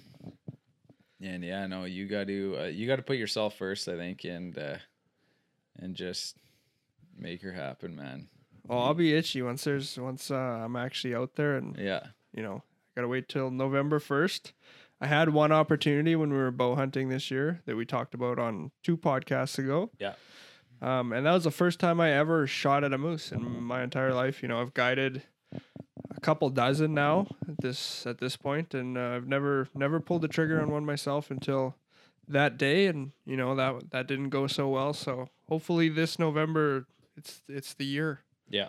and 1.20 1.42
yeah, 1.42 1.66
no, 1.66 1.84
you 1.84 2.06
got 2.06 2.28
to 2.28 2.56
uh, 2.60 2.64
you 2.64 2.86
got 2.86 2.96
to 2.96 3.02
put 3.02 3.16
yourself 3.16 3.56
first, 3.56 3.88
I 3.88 3.96
think, 3.96 4.24
and 4.24 4.56
uh, 4.56 4.76
and 5.78 5.94
just 5.94 6.36
make 7.16 7.42
her 7.42 7.52
happen, 7.52 7.96
man. 7.96 8.28
well, 8.68 8.80
I'll 8.80 8.94
be 8.94 9.14
itchy 9.14 9.42
once 9.42 9.64
there's 9.64 9.98
once 9.98 10.30
uh, 10.30 10.34
I'm 10.34 10.76
actually 10.76 11.14
out 11.14 11.34
there 11.34 11.56
and 11.56 11.76
Yeah, 11.76 12.06
you 12.32 12.42
know, 12.42 12.62
I 12.64 13.00
gotta 13.00 13.08
wait 13.08 13.28
till 13.28 13.50
November 13.50 13.98
first. 13.98 14.52
I 15.00 15.06
had 15.06 15.30
one 15.30 15.52
opportunity 15.52 16.16
when 16.16 16.30
we 16.30 16.38
were 16.38 16.50
bow 16.50 16.74
hunting 16.74 17.08
this 17.08 17.30
year 17.30 17.60
that 17.66 17.76
we 17.76 17.84
talked 17.84 18.14
about 18.14 18.38
on 18.38 18.72
two 18.82 18.96
podcasts 18.96 19.58
ago. 19.58 19.90
Yeah. 19.98 20.14
Um, 20.80 21.12
and 21.12 21.26
that 21.26 21.32
was 21.32 21.44
the 21.44 21.50
first 21.50 21.80
time 21.80 22.00
I 22.00 22.12
ever 22.12 22.46
shot 22.46 22.84
at 22.84 22.92
a 22.92 22.98
moose 22.98 23.32
in 23.32 23.62
my 23.62 23.82
entire 23.82 24.12
life. 24.12 24.42
You 24.42 24.48
know, 24.48 24.60
I've 24.60 24.74
guided 24.74 25.22
a 26.18 26.20
couple 26.20 26.50
dozen 26.50 26.94
now 26.94 27.26
at 27.48 27.58
this 27.60 28.04
at 28.06 28.18
this 28.18 28.36
point, 28.36 28.74
and 28.74 28.98
uh, 28.98 29.12
I've 29.14 29.26
never 29.28 29.68
never 29.74 30.00
pulled 30.00 30.22
the 30.22 30.28
trigger 30.28 30.60
on 30.60 30.70
one 30.70 30.84
myself 30.84 31.30
until 31.30 31.76
that 32.26 32.58
day, 32.58 32.86
and 32.86 33.12
you 33.24 33.36
know 33.36 33.54
that 33.54 33.90
that 33.92 34.06
didn't 34.08 34.30
go 34.30 34.46
so 34.46 34.68
well. 34.68 34.92
So 34.92 35.28
hopefully 35.48 35.88
this 35.88 36.18
November, 36.18 36.86
it's 37.16 37.42
it's 37.48 37.74
the 37.74 37.86
year. 37.86 38.20
Yeah. 38.50 38.68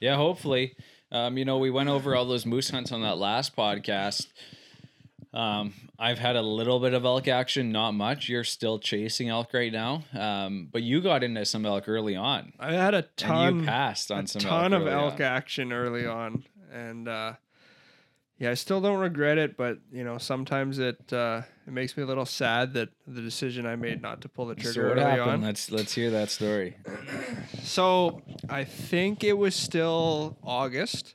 Yeah, 0.00 0.16
hopefully. 0.16 0.74
Um, 1.12 1.36
you 1.36 1.44
know, 1.44 1.58
we 1.58 1.70
went 1.70 1.88
over 1.88 2.16
all 2.16 2.24
those 2.24 2.46
moose 2.46 2.70
hunts 2.70 2.90
on 2.92 3.02
that 3.02 3.18
last 3.18 3.54
podcast. 3.54 4.28
Um, 5.32 5.74
I've 5.98 6.18
had 6.18 6.34
a 6.34 6.42
little 6.42 6.80
bit 6.80 6.94
of 6.94 7.04
elk 7.04 7.28
action, 7.28 7.70
not 7.70 7.92
much. 7.92 8.28
You're 8.28 8.42
still 8.42 8.78
chasing 8.78 9.28
elk 9.28 9.52
right 9.52 9.72
now, 9.72 10.02
um, 10.18 10.68
but 10.72 10.82
you 10.82 11.00
got 11.00 11.22
into 11.22 11.44
some 11.44 11.64
elk 11.66 11.84
early 11.88 12.16
on. 12.16 12.52
I 12.58 12.72
had 12.72 12.94
a 12.94 13.02
ton, 13.16 13.46
and 13.48 13.60
you 13.60 13.66
passed 13.66 14.10
on 14.10 14.24
a 14.24 14.26
some 14.26 14.40
ton 14.40 14.72
elk 14.72 14.82
of 14.82 14.88
elk 14.88 15.14
on. 15.14 15.22
action 15.22 15.72
early 15.72 16.06
on, 16.06 16.44
and 16.72 17.08
uh, 17.08 17.34
yeah, 18.38 18.50
I 18.50 18.54
still 18.54 18.80
don't 18.80 19.00
regret 19.00 19.38
it. 19.38 19.56
But 19.56 19.78
you 19.92 20.04
know, 20.04 20.18
sometimes 20.18 20.78
it 20.78 21.12
uh, 21.12 21.42
it 21.66 21.72
makes 21.72 21.96
me 21.96 22.02
a 22.02 22.06
little 22.06 22.26
sad 22.26 22.74
that 22.74 22.88
the 23.06 23.20
decision 23.20 23.66
I 23.66 23.76
made 23.76 24.00
not 24.02 24.20
to 24.22 24.28
pull 24.28 24.46
the 24.46 24.54
trigger 24.54 24.72
So 24.72 24.88
what 24.88 24.98
early 24.98 25.10
happened? 25.18 25.30
on. 25.30 25.42
Let's 25.42 25.70
let's 25.70 25.92
hear 25.94 26.10
that 26.10 26.30
story. 26.30 26.76
So 27.62 28.22
I 28.48 28.64
think 28.64 29.22
it 29.22 29.34
was 29.34 29.54
still 29.54 30.38
August. 30.42 31.14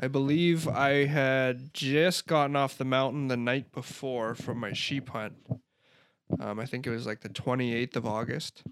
I 0.00 0.08
believe 0.08 0.66
I 0.68 1.06
had 1.06 1.74
just 1.74 2.26
gotten 2.26 2.56
off 2.56 2.78
the 2.78 2.84
mountain 2.84 3.28
the 3.28 3.36
night 3.36 3.72
before 3.72 4.34
from 4.34 4.58
my 4.58 4.72
sheep 4.72 5.10
hunt. 5.10 5.34
Um, 6.40 6.58
I 6.60 6.64
think 6.66 6.86
it 6.86 6.90
was 6.90 7.06
like 7.06 7.20
the 7.20 7.28
28th 7.28 7.96
of 7.96 8.06
August. 8.06 8.62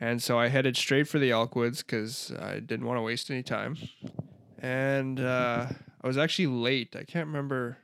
And 0.00 0.22
so 0.22 0.38
I 0.38 0.48
headed 0.48 0.76
straight 0.76 1.06
for 1.06 1.18
the 1.18 1.30
Elkwoods 1.30 1.78
because 1.78 2.32
I 2.40 2.58
didn't 2.60 2.86
want 2.86 2.98
to 2.98 3.02
waste 3.02 3.30
any 3.30 3.42
time. 3.42 3.76
And 4.62 5.20
uh, 5.20 5.66
I 6.00 6.06
was 6.06 6.16
actually 6.16 6.46
late. 6.46 6.96
I 6.96 7.04
can't 7.04 7.26
remember. 7.26 7.76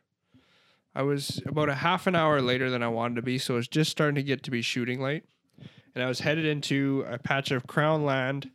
I 0.94 1.02
was 1.02 1.42
about 1.44 1.68
a 1.68 1.74
half 1.74 2.06
an 2.06 2.14
hour 2.14 2.40
later 2.40 2.70
than 2.70 2.82
I 2.82 2.88
wanted 2.88 3.16
to 3.16 3.22
be. 3.22 3.36
So 3.36 3.54
it 3.54 3.58
was 3.58 3.68
just 3.68 3.90
starting 3.90 4.14
to 4.14 4.22
get 4.22 4.42
to 4.44 4.50
be 4.50 4.62
shooting 4.62 5.02
late 5.02 5.24
and 5.98 6.04
I 6.04 6.08
was 6.08 6.20
headed 6.20 6.44
into 6.44 7.04
a 7.08 7.18
patch 7.18 7.50
of 7.50 7.66
crown 7.66 8.04
land 8.04 8.52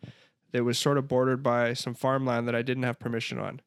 that 0.54 0.64
was 0.64 0.80
sort 0.80 0.98
of 0.98 1.10
bordered 1.10 1.44
by 1.44 1.74
some 1.74 1.94
farmland 1.94 2.48
that 2.48 2.56
I 2.56 2.62
didn't 2.62 2.84
have 2.84 3.00
permission 3.00 3.38
on. 3.38 3.60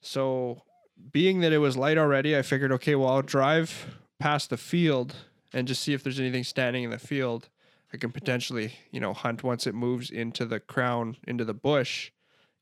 So, 0.00 0.62
being 1.10 1.40
that 1.40 1.52
it 1.52 1.58
was 1.58 1.76
light 1.76 1.98
already, 1.98 2.36
I 2.36 2.42
figured, 2.42 2.70
okay, 2.70 2.94
well, 2.94 3.08
I'll 3.08 3.22
drive 3.22 3.98
past 4.20 4.48
the 4.48 4.56
field 4.56 5.16
and 5.52 5.66
just 5.66 5.82
see 5.82 5.92
if 5.92 6.04
there's 6.04 6.20
anything 6.20 6.44
standing 6.44 6.84
in 6.84 6.90
the 6.90 6.98
field. 7.00 7.48
I 7.92 7.96
can 7.96 8.12
potentially, 8.12 8.74
you 8.92 9.00
know, 9.00 9.12
hunt 9.12 9.42
once 9.42 9.66
it 9.66 9.74
moves 9.74 10.08
into 10.08 10.44
the 10.44 10.60
crown, 10.60 11.16
into 11.26 11.44
the 11.44 11.52
bush, 11.52 12.12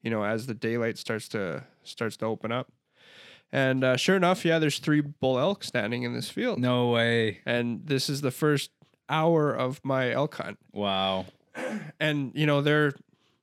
you 0.03 0.11
know, 0.11 0.25
as 0.25 0.47
the 0.47 0.55
daylight 0.55 0.99
starts 0.99 1.29
to 1.29 1.65
starts 1.83 2.17
to 2.19 2.27
open 2.27 2.53
up. 2.53 2.73
And 3.53 3.85
uh, 3.85 3.97
sure 3.97 4.17
enough, 4.17 4.45
yeah, 4.45 4.59
there's 4.59 4.79
three 4.79 5.03
bull 5.03 5.39
elk 5.39 5.63
standing 5.63 6.05
in 6.05 6.15
this 6.15 6.31
field. 6.31 6.59
No 6.59 6.89
way. 6.89 7.41
And 7.45 7.87
this 7.87 8.09
is 8.09 8.23
the 8.23 8.31
first 8.31 8.71
hour 9.09 9.53
of 9.53 9.85
my 9.85 10.11
elk 10.11 10.37
hunt. 10.37 10.59
Wow. 10.73 11.27
And, 12.01 12.33
you 12.35 12.47
know, 12.47 12.63
they're 12.63 12.95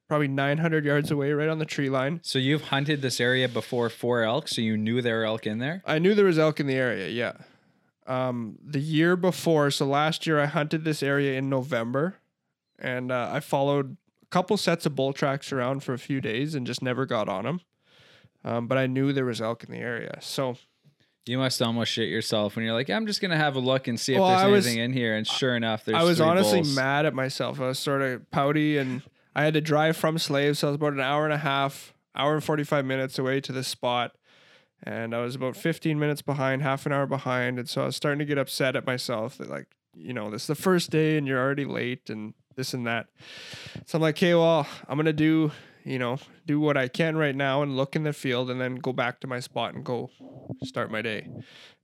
probably 0.08 0.28
900 0.28 0.84
yards 0.84 1.12
away, 1.12 1.32
right 1.32 1.48
on 1.48 1.60
the 1.60 1.66
tree 1.66 1.90
line. 1.90 2.20
So 2.24 2.40
you've 2.40 2.64
hunted 2.64 3.04
this 3.04 3.22
area 3.22 3.48
before 3.48 3.90
for 3.90 4.24
elk, 4.24 4.48
so 4.48 4.62
you 4.62 4.76
knew 4.76 5.02
there 5.04 5.20
were 5.20 5.26
elk 5.26 5.46
in 5.46 5.60
there. 5.60 5.84
I 5.86 6.00
knew 6.00 6.16
there 6.16 6.26
was 6.26 6.40
elk 6.40 6.60
in 6.60 6.66
the 6.66 6.74
area, 6.74 7.08
yeah. 7.10 7.34
Um, 8.08 8.58
the 8.66 8.80
year 8.80 9.16
before, 9.16 9.70
so 9.70 9.86
last 9.86 10.26
year 10.26 10.40
I 10.40 10.48
hunted 10.48 10.84
this 10.84 11.04
area 11.04 11.38
in 11.38 11.48
November 11.48 12.16
and 12.80 13.12
uh, 13.12 13.30
I 13.32 13.40
followed 13.40 13.98
couple 14.30 14.56
sets 14.58 14.86
of 14.86 14.96
bull 14.96 15.14
tracks 15.14 15.52
around 15.52 15.84
for 15.84 15.94
a 15.94 15.98
few 16.00 16.22
days 16.22 16.56
and 16.56 16.66
just 16.68 16.82
never 16.82 17.06
got 17.06 17.28
on 17.30 17.46
them. 17.46 17.62
Um, 18.44 18.68
but 18.68 18.78
I 18.78 18.88
knew 18.88 19.12
there 19.12 19.26
was 19.26 19.42
elk 19.42 19.64
in 19.64 19.72
the 19.72 19.80
area. 19.80 20.18
So 20.22 20.58
You 21.26 21.38
must 21.38 21.62
almost 21.62 21.92
shit 21.92 22.10
yourself 22.10 22.56
when 22.56 22.66
you're 22.66 22.74
like, 22.74 22.90
I'm 22.90 23.06
just 23.06 23.22
gonna 23.22 23.38
have 23.38 23.56
a 23.56 23.60
look 23.60 23.88
and 23.88 24.00
see 24.00 24.14
if 24.14 24.20
Well, 24.20 24.30
there's 24.30 24.42
I 24.42 24.48
was- 24.48 24.66
anything 24.66 24.84
in 24.84 24.94
here. 24.94 25.16
And 25.16 25.28
sure 25.28 25.56
enough, 25.56 25.86
there's. 25.86 25.98
I 25.98 26.04
was 26.04 26.20
honestly 26.22 26.60
bulls. 26.62 26.76
mad 26.76 27.06
at 27.06 27.14
myself. 27.14 27.60
I 27.60 27.68
was 27.68 27.78
sort 27.80 28.02
of 28.02 28.30
pouty 28.32 28.78
and 28.78 29.02
I 29.36 29.44
had 29.44 29.54
to 29.54 29.62
drive 29.62 29.96
from 29.98 30.18
Slave, 30.18 30.58
so 30.58 30.68
I 30.68 30.72
was 30.72 30.76
about 30.76 30.94
an 30.94 31.02
hour 31.02 31.26
and 31.26 31.34
a 31.34 31.38
half, 31.38 31.94
hour 32.16 32.34
and 32.34 32.44
45 32.44 32.84
minutes 32.86 33.20
away 33.20 33.42
to 33.42 33.52
this 33.52 33.68
spot. 33.68 34.16
And 34.82 35.14
I 35.14 35.20
was 35.22 35.36
about 35.36 35.56
15 35.58 36.00
minutes 36.00 36.22
behind, 36.22 36.62
half 36.62 36.86
an 36.86 36.94
hour 36.94 37.06
behind. 37.06 37.60
And 37.60 37.68
so 37.70 37.84
I 37.84 37.86
was 37.88 37.96
starting 37.98 38.20
to 38.20 38.26
get 38.26 38.38
upset 38.38 38.76
at 38.76 38.86
myself 38.88 39.38
that, 39.38 39.50
like, 39.50 39.68
you 39.94 40.14
know, 40.14 40.32
this 40.32 40.44
is 40.44 40.48
the 40.48 40.56
first 40.56 40.90
day 40.90 41.18
and 41.18 41.28
you're 41.28 41.40
already 41.40 41.66
late 41.66 42.10
and 42.10 42.34
this 42.56 42.74
and 42.74 42.86
that. 42.88 43.08
So 43.86 43.98
I'm 43.98 44.02
like, 44.02 44.18
okay, 44.18 44.34
well, 44.34 44.68
I'm 44.88 45.04
to 45.04 45.14
do, 45.14 45.52
you 45.84 46.00
know, 46.00 46.18
do 46.46 46.60
what 46.60 46.78
I 46.78 46.88
can 46.88 47.16
right 47.16 47.36
now 47.36 47.62
and 47.62 47.78
look 47.78 47.96
in 47.96 48.04
the 48.04 48.14
field 48.14 48.50
and 48.50 48.60
then 48.60 48.76
go 48.76 48.94
back 48.94 49.20
to 49.22 49.28
my 49.28 49.40
spot 49.40 49.74
and 49.74 49.84
go 49.84 50.10
start 50.64 50.92
my 50.92 51.02
day. 51.02 51.28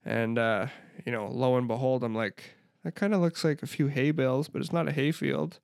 And, 0.04 0.38
uh, 0.38 0.67
you 1.06 1.12
know, 1.12 1.28
lo 1.28 1.58
and 1.58 1.67
behold, 1.67 2.04
I'm 2.04 2.15
like, 2.15 2.56
that 2.84 2.95
kind 2.95 3.13
of 3.13 3.21
looks 3.21 3.43
like 3.43 3.63
a 3.63 3.67
few 3.67 3.88
hay 3.88 4.12
bales, 4.12 4.47
but 4.47 4.62
it's 4.62 4.73
not 4.73 4.88
a 4.88 4.91
hay 4.91 5.12
field. 5.12 5.60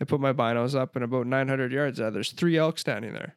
I 0.00 0.04
put 0.04 0.20
my 0.20 0.32
binos 0.32 0.74
up 0.74 0.96
and 0.96 1.04
about 1.04 1.26
900 1.26 1.72
yards 1.72 2.00
out, 2.00 2.14
there's 2.14 2.32
three 2.32 2.56
elk 2.56 2.78
standing 2.78 3.12
there. 3.12 3.36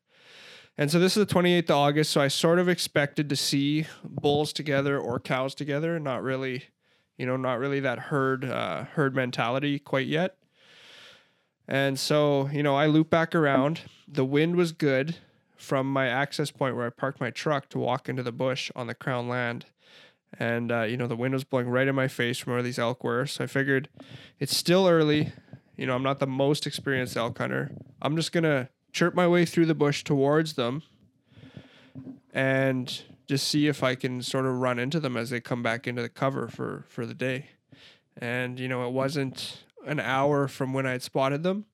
And 0.78 0.92
so 0.92 1.00
this 1.00 1.18
is 1.18 1.26
the 1.26 1.34
28th 1.34 1.66
of 1.66 1.72
August, 1.72 2.12
so 2.12 2.22
I 2.22 2.28
sort 2.28 2.60
of 2.60 2.70
expected 2.70 3.30
to 3.30 3.36
see 3.36 3.88
bulls 4.04 4.54
together 4.54 5.00
or 5.00 5.20
cows 5.20 5.56
together, 5.56 6.00
not 6.00 6.22
really, 6.22 6.66
you 7.18 7.26
know, 7.26 7.36
not 7.36 7.58
really 7.58 7.80
that 7.80 7.98
herd 7.98 8.46
uh, 8.46 8.84
herd 8.84 9.16
mentality 9.16 9.80
quite 9.80 10.06
yet. 10.06 10.38
And 11.68 12.00
so, 12.00 12.50
you 12.50 12.64
know, 12.64 12.76
I 12.76 12.86
loop 12.86 13.10
back 13.10 13.36
around. 13.36 13.82
The 14.08 14.24
wind 14.24 14.56
was 14.56 14.72
good 14.72 15.18
from 15.58 15.92
my 15.92 16.08
access 16.08 16.52
point 16.52 16.76
where 16.76 16.86
I 16.86 16.90
parked 16.90 17.20
my 17.20 17.30
truck 17.30 17.68
to 17.70 17.80
walk 17.80 18.08
into 18.08 18.24
the 18.24 18.32
bush 18.32 18.72
on 18.76 18.88
the 18.88 18.94
crown 18.94 19.28
land. 19.28 19.66
And, 20.40 20.72
uh, 20.72 20.84
you 20.84 20.98
know, 20.98 21.08
the 21.08 21.16
wind 21.16 21.34
was 21.34 21.44
blowing 21.44 21.68
right 21.68 21.88
in 21.88 21.96
my 21.96 22.08
face 22.08 22.38
from 22.38 22.54
where 22.54 22.64
these 22.64 22.80
elk 22.80 23.04
were. 23.04 23.26
So 23.26 23.44
I 23.44 23.48
figured 23.48 23.90
it's 24.40 24.56
still 24.56 24.88
early. 24.88 25.34
You 25.76 25.86
know, 25.86 25.96
I'm 25.96 26.04
not 26.04 26.20
the 26.20 26.28
most 26.28 26.66
experienced 26.68 27.18
elk 27.18 27.38
hunter. 27.38 27.72
I'm 28.02 28.16
just 28.16 28.32
going 28.32 28.44
to 28.44 28.70
chirp 28.94 29.14
my 29.14 29.28
way 29.28 29.46
through 29.46 29.66
the 29.66 29.76
bush 29.76 30.04
towards 30.04 30.54
them 30.54 30.84
and 32.34 33.02
just 33.28 33.48
see 33.48 33.68
if 33.68 33.84
I 33.84 33.96
can 33.96 34.22
sort 34.22 34.46
of 34.46 34.60
run 34.60 34.80
into 34.80 35.00
them 35.00 35.18
as 35.18 35.30
they 35.30 35.42
come 35.42 35.62
back 35.62 35.88
into 35.88 36.02
the 36.02 36.10
cover 36.10 36.48
for, 36.48 36.86
for 36.88 37.06
the 37.06 37.14
day. 37.14 37.48
And, 38.16 38.60
you 38.60 38.68
know, 38.68 38.88
it 38.88 38.94
wasn't 38.94 39.64
an 39.88 40.00
hour 40.00 40.48
from 40.48 40.74
when 40.74 40.86
I 40.86 40.92
had 40.92 41.02
spotted 41.02 41.44
them. 41.44 41.66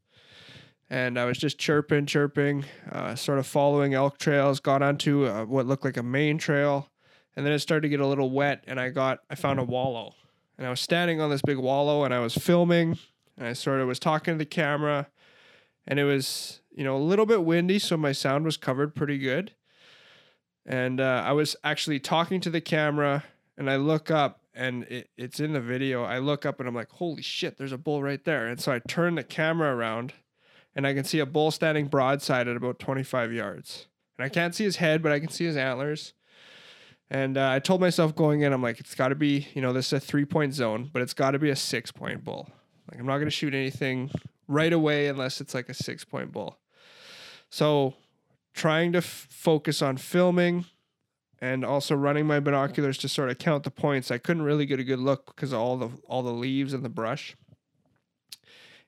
And 0.89 1.17
I 1.17 1.25
was 1.25 1.37
just 1.37 1.57
chirping, 1.57 2.05
chirping, 2.05 2.65
uh, 2.91 3.15
sort 3.15 3.39
of 3.39 3.47
following 3.47 3.93
elk 3.93 4.19
trails, 4.19 4.59
got 4.59 4.81
onto 4.81 5.25
uh, 5.25 5.45
what 5.45 5.65
looked 5.65 5.83
like 5.83 5.97
a 5.97 6.03
main 6.03 6.37
trail. 6.37 6.89
And 7.35 7.45
then 7.45 7.53
it 7.53 7.59
started 7.59 7.81
to 7.81 7.89
get 7.89 7.99
a 7.99 8.05
little 8.05 8.29
wet, 8.29 8.63
and 8.67 8.79
I 8.79 8.89
got, 8.89 9.21
I 9.27 9.35
found 9.35 9.59
a 9.59 9.63
wallow. 9.63 10.13
And 10.55 10.67
I 10.67 10.69
was 10.69 10.79
standing 10.79 11.19
on 11.19 11.31
this 11.31 11.41
big 11.41 11.57
wallow, 11.57 12.03
and 12.03 12.13
I 12.13 12.19
was 12.19 12.35
filming, 12.35 12.99
and 13.37 13.47
I 13.47 13.53
sort 13.53 13.81
of 13.81 13.87
was 13.87 13.97
talking 13.97 14.35
to 14.35 14.37
the 14.37 14.45
camera. 14.45 15.07
And 15.87 15.97
it 15.97 16.03
was, 16.03 16.61
you 16.71 16.83
know, 16.83 16.95
a 16.95 16.99
little 16.99 17.25
bit 17.25 17.43
windy, 17.43 17.79
so 17.79 17.97
my 17.97 18.11
sound 18.11 18.45
was 18.45 18.55
covered 18.55 18.93
pretty 18.93 19.17
good. 19.17 19.53
And 20.63 21.01
uh, 21.01 21.23
I 21.25 21.31
was 21.31 21.55
actually 21.63 21.99
talking 21.99 22.39
to 22.41 22.51
the 22.51 22.61
camera, 22.61 23.23
and 23.57 23.67
I 23.67 23.77
look 23.77 24.11
up, 24.11 24.42
and 24.53 24.83
it, 24.83 25.09
it's 25.17 25.39
in 25.39 25.53
the 25.53 25.61
video. 25.61 26.03
I 26.03 26.19
look 26.19 26.45
up, 26.45 26.59
and 26.59 26.67
I'm 26.67 26.75
like, 26.75 26.91
holy 26.91 27.21
shit, 27.21 27.57
there's 27.57 27.71
a 27.71 27.77
bull 27.77 28.03
right 28.03 28.23
there. 28.23 28.47
And 28.47 28.59
so 28.59 28.71
I 28.71 28.79
turn 28.79 29.15
the 29.15 29.23
camera 29.23 29.75
around, 29.75 30.13
and 30.75 30.85
I 30.85 30.93
can 30.93 31.03
see 31.03 31.19
a 31.19 31.25
bull 31.25 31.51
standing 31.51 31.87
broadside 31.87 32.47
at 32.47 32.55
about 32.55 32.79
25 32.79 33.33
yards. 33.33 33.87
And 34.17 34.25
I 34.25 34.29
can't 34.29 34.53
see 34.53 34.63
his 34.63 34.77
head, 34.77 35.01
but 35.01 35.11
I 35.11 35.19
can 35.19 35.29
see 35.29 35.45
his 35.45 35.57
antlers. 35.57 36.13
And 37.09 37.37
uh, 37.37 37.49
I 37.49 37.59
told 37.59 37.81
myself 37.81 38.15
going 38.15 38.41
in, 38.41 38.53
I'm 38.53 38.61
like, 38.61 38.79
it's 38.79 38.95
got 38.95 39.09
to 39.09 39.15
be, 39.15 39.47
you 39.53 39.61
know, 39.61 39.73
this 39.73 39.87
is 39.87 39.93
a 39.93 39.99
three 39.99 40.25
point 40.25 40.53
zone, 40.53 40.89
but 40.91 41.01
it's 41.01 41.13
got 41.13 41.31
to 41.31 41.39
be 41.39 41.49
a 41.49 41.55
six 41.55 41.91
point 41.91 42.23
bull. 42.23 42.49
Like, 42.89 42.99
I'm 42.99 43.05
not 43.05 43.17
going 43.17 43.27
to 43.27 43.31
shoot 43.31 43.53
anything 43.53 44.11
right 44.47 44.73
away 44.73 45.07
unless 45.07 45.41
it's 45.41 45.53
like 45.53 45.69
a 45.69 45.73
six 45.73 46.03
point 46.03 46.31
bull. 46.31 46.57
So, 47.49 47.95
trying 48.53 48.91
to 48.93 48.99
f- 48.99 49.27
focus 49.29 49.81
on 49.81 49.97
filming 49.97 50.65
and 51.43 51.65
also 51.65 51.93
running 51.93 52.25
my 52.25 52.39
binoculars 52.39 52.97
to 52.97 53.09
sort 53.09 53.29
of 53.29 53.37
count 53.37 53.65
the 53.65 53.69
points. 53.69 54.09
I 54.09 54.17
couldn't 54.17 54.43
really 54.43 54.65
get 54.65 54.79
a 54.79 54.83
good 54.83 54.99
look 54.99 55.25
because 55.25 55.51
of 55.51 55.59
all 55.59 55.75
the 55.75 55.89
all 56.07 56.23
the 56.23 56.31
leaves 56.31 56.73
and 56.73 56.85
the 56.85 56.89
brush. 56.89 57.35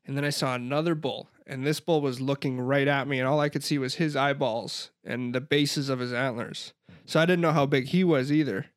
And 0.08 0.16
then 0.16 0.24
I 0.24 0.30
saw 0.30 0.56
another 0.56 0.96
bull, 0.96 1.28
and 1.46 1.68
this 1.68 1.82
bull 1.82 2.00
was 2.00 2.22
looking 2.22 2.62
right 2.62 2.88
at 2.88 3.10
me, 3.10 3.20
and 3.20 3.28
all 3.28 3.42
I 3.42 3.50
could 3.50 3.64
see 3.64 3.78
was 3.78 3.96
his 3.96 4.16
eyeballs 4.16 4.92
and 5.04 5.36
the 5.36 5.42
bases 5.42 5.90
of 5.90 6.00
his 6.00 6.14
antlers. 6.14 6.72
So 7.06 7.20
I 7.20 7.26
didn't 7.26 7.42
know 7.42 7.52
how 7.52 7.66
big 7.66 7.88
he 7.88 8.06
was 8.06 8.32
either. 8.32 8.68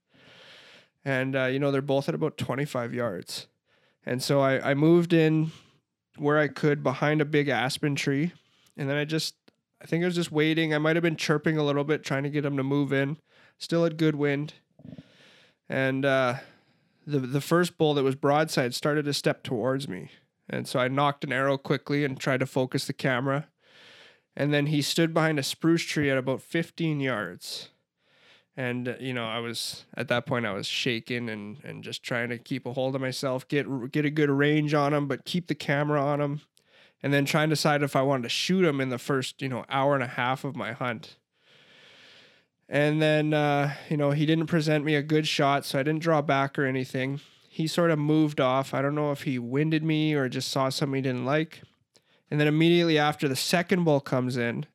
And 1.04 1.36
uh, 1.36 1.44
you 1.44 1.60
know, 1.60 1.70
they're 1.70 1.80
both 1.80 2.08
at 2.08 2.16
about 2.16 2.36
25 2.36 2.92
yards. 2.92 3.46
And 4.04 4.20
so 4.20 4.40
I, 4.40 4.70
I 4.70 4.74
moved 4.74 5.12
in 5.12 5.52
where 6.16 6.38
I 6.38 6.48
could 6.48 6.82
behind 6.82 7.20
a 7.20 7.24
big 7.24 7.48
aspen 7.48 7.94
tree. 7.94 8.32
And 8.76 8.90
then 8.90 8.96
I 8.96 9.04
just 9.04 9.36
I 9.80 9.86
think 9.86 10.02
I 10.02 10.06
was 10.06 10.16
just 10.16 10.32
waiting. 10.32 10.74
I 10.74 10.78
might 10.78 10.96
have 10.96 11.04
been 11.04 11.14
chirping 11.14 11.58
a 11.58 11.62
little 11.62 11.84
bit, 11.84 12.02
trying 12.02 12.24
to 12.24 12.30
get 12.30 12.44
him 12.44 12.56
to 12.56 12.64
move 12.64 12.92
in. 12.92 13.18
Still 13.58 13.84
had 13.84 13.96
good 13.96 14.16
wind. 14.16 14.54
And 15.68 16.04
uh, 16.04 16.36
the 17.06 17.18
the 17.20 17.40
first 17.40 17.76
bull 17.76 17.94
that 17.94 18.04
was 18.04 18.14
broadside 18.14 18.74
started 18.74 19.04
to 19.06 19.12
step 19.12 19.42
towards 19.42 19.88
me. 19.88 20.10
And 20.48 20.66
so 20.66 20.78
I 20.78 20.88
nocked 20.88 21.24
an 21.24 21.32
arrow 21.32 21.58
quickly 21.58 22.04
and 22.04 22.18
tried 22.18 22.40
to 22.40 22.46
focus 22.46 22.86
the 22.86 22.92
camera. 22.92 23.48
And 24.34 24.54
then 24.54 24.66
he 24.66 24.80
stood 24.80 25.12
behind 25.12 25.38
a 25.38 25.42
spruce 25.42 25.82
tree 25.82 26.10
at 26.10 26.16
about 26.16 26.40
15 26.40 27.00
yards. 27.00 27.70
And 28.56 28.88
uh, 28.88 28.94
you 29.00 29.12
know, 29.12 29.26
I 29.26 29.40
was 29.40 29.84
at 29.94 30.08
that 30.08 30.26
point 30.26 30.46
I 30.46 30.52
was 30.52 30.66
shaking 30.66 31.28
and 31.28 31.58
and 31.64 31.84
just 31.84 32.02
trying 32.02 32.28
to 32.30 32.38
keep 32.38 32.66
a 32.66 32.72
hold 32.72 32.94
of 32.94 33.00
myself, 33.00 33.46
get 33.48 33.66
get 33.92 34.04
a 34.04 34.10
good 34.10 34.30
range 34.30 34.74
on 34.74 34.94
him, 34.94 35.06
but 35.06 35.24
keep 35.24 35.48
the 35.48 35.54
camera 35.54 36.02
on 36.02 36.20
him. 36.20 36.40
And 37.02 37.12
then 37.12 37.24
trying 37.24 37.50
to 37.50 37.54
decide 37.54 37.82
if 37.82 37.94
I 37.94 38.02
wanted 38.02 38.24
to 38.24 38.28
shoot 38.28 38.64
him 38.64 38.80
in 38.80 38.88
the 38.88 38.98
first, 38.98 39.40
you 39.40 39.48
know, 39.48 39.64
hour 39.68 39.94
and 39.94 40.02
a 40.02 40.08
half 40.08 40.44
of 40.44 40.56
my 40.56 40.72
hunt. 40.72 41.16
And 42.68 43.00
then, 43.00 43.32
uh, 43.32 43.74
you 43.88 43.96
know, 43.96 44.10
he 44.10 44.26
didn't 44.26 44.46
present 44.46 44.84
me 44.84 44.94
a 44.94 45.02
good 45.02 45.26
shot, 45.26 45.64
so 45.64 45.78
I 45.78 45.82
didn't 45.82 46.02
draw 46.02 46.20
back 46.20 46.58
or 46.58 46.66
anything. 46.66 47.20
He 47.48 47.66
sort 47.66 47.90
of 47.90 47.98
moved 47.98 48.40
off. 48.40 48.74
I 48.74 48.82
don't 48.82 48.94
know 48.94 49.10
if 49.10 49.22
he 49.22 49.38
winded 49.38 49.82
me 49.82 50.14
or 50.14 50.28
just 50.28 50.50
saw 50.50 50.68
something 50.68 50.96
he 50.96 51.02
didn't 51.02 51.24
like. 51.24 51.62
And 52.30 52.38
then 52.38 52.46
immediately 52.46 52.98
after, 52.98 53.26
the 53.26 53.36
second 53.36 53.84
bull 53.84 54.00
comes 54.00 54.36
in, 54.36 54.66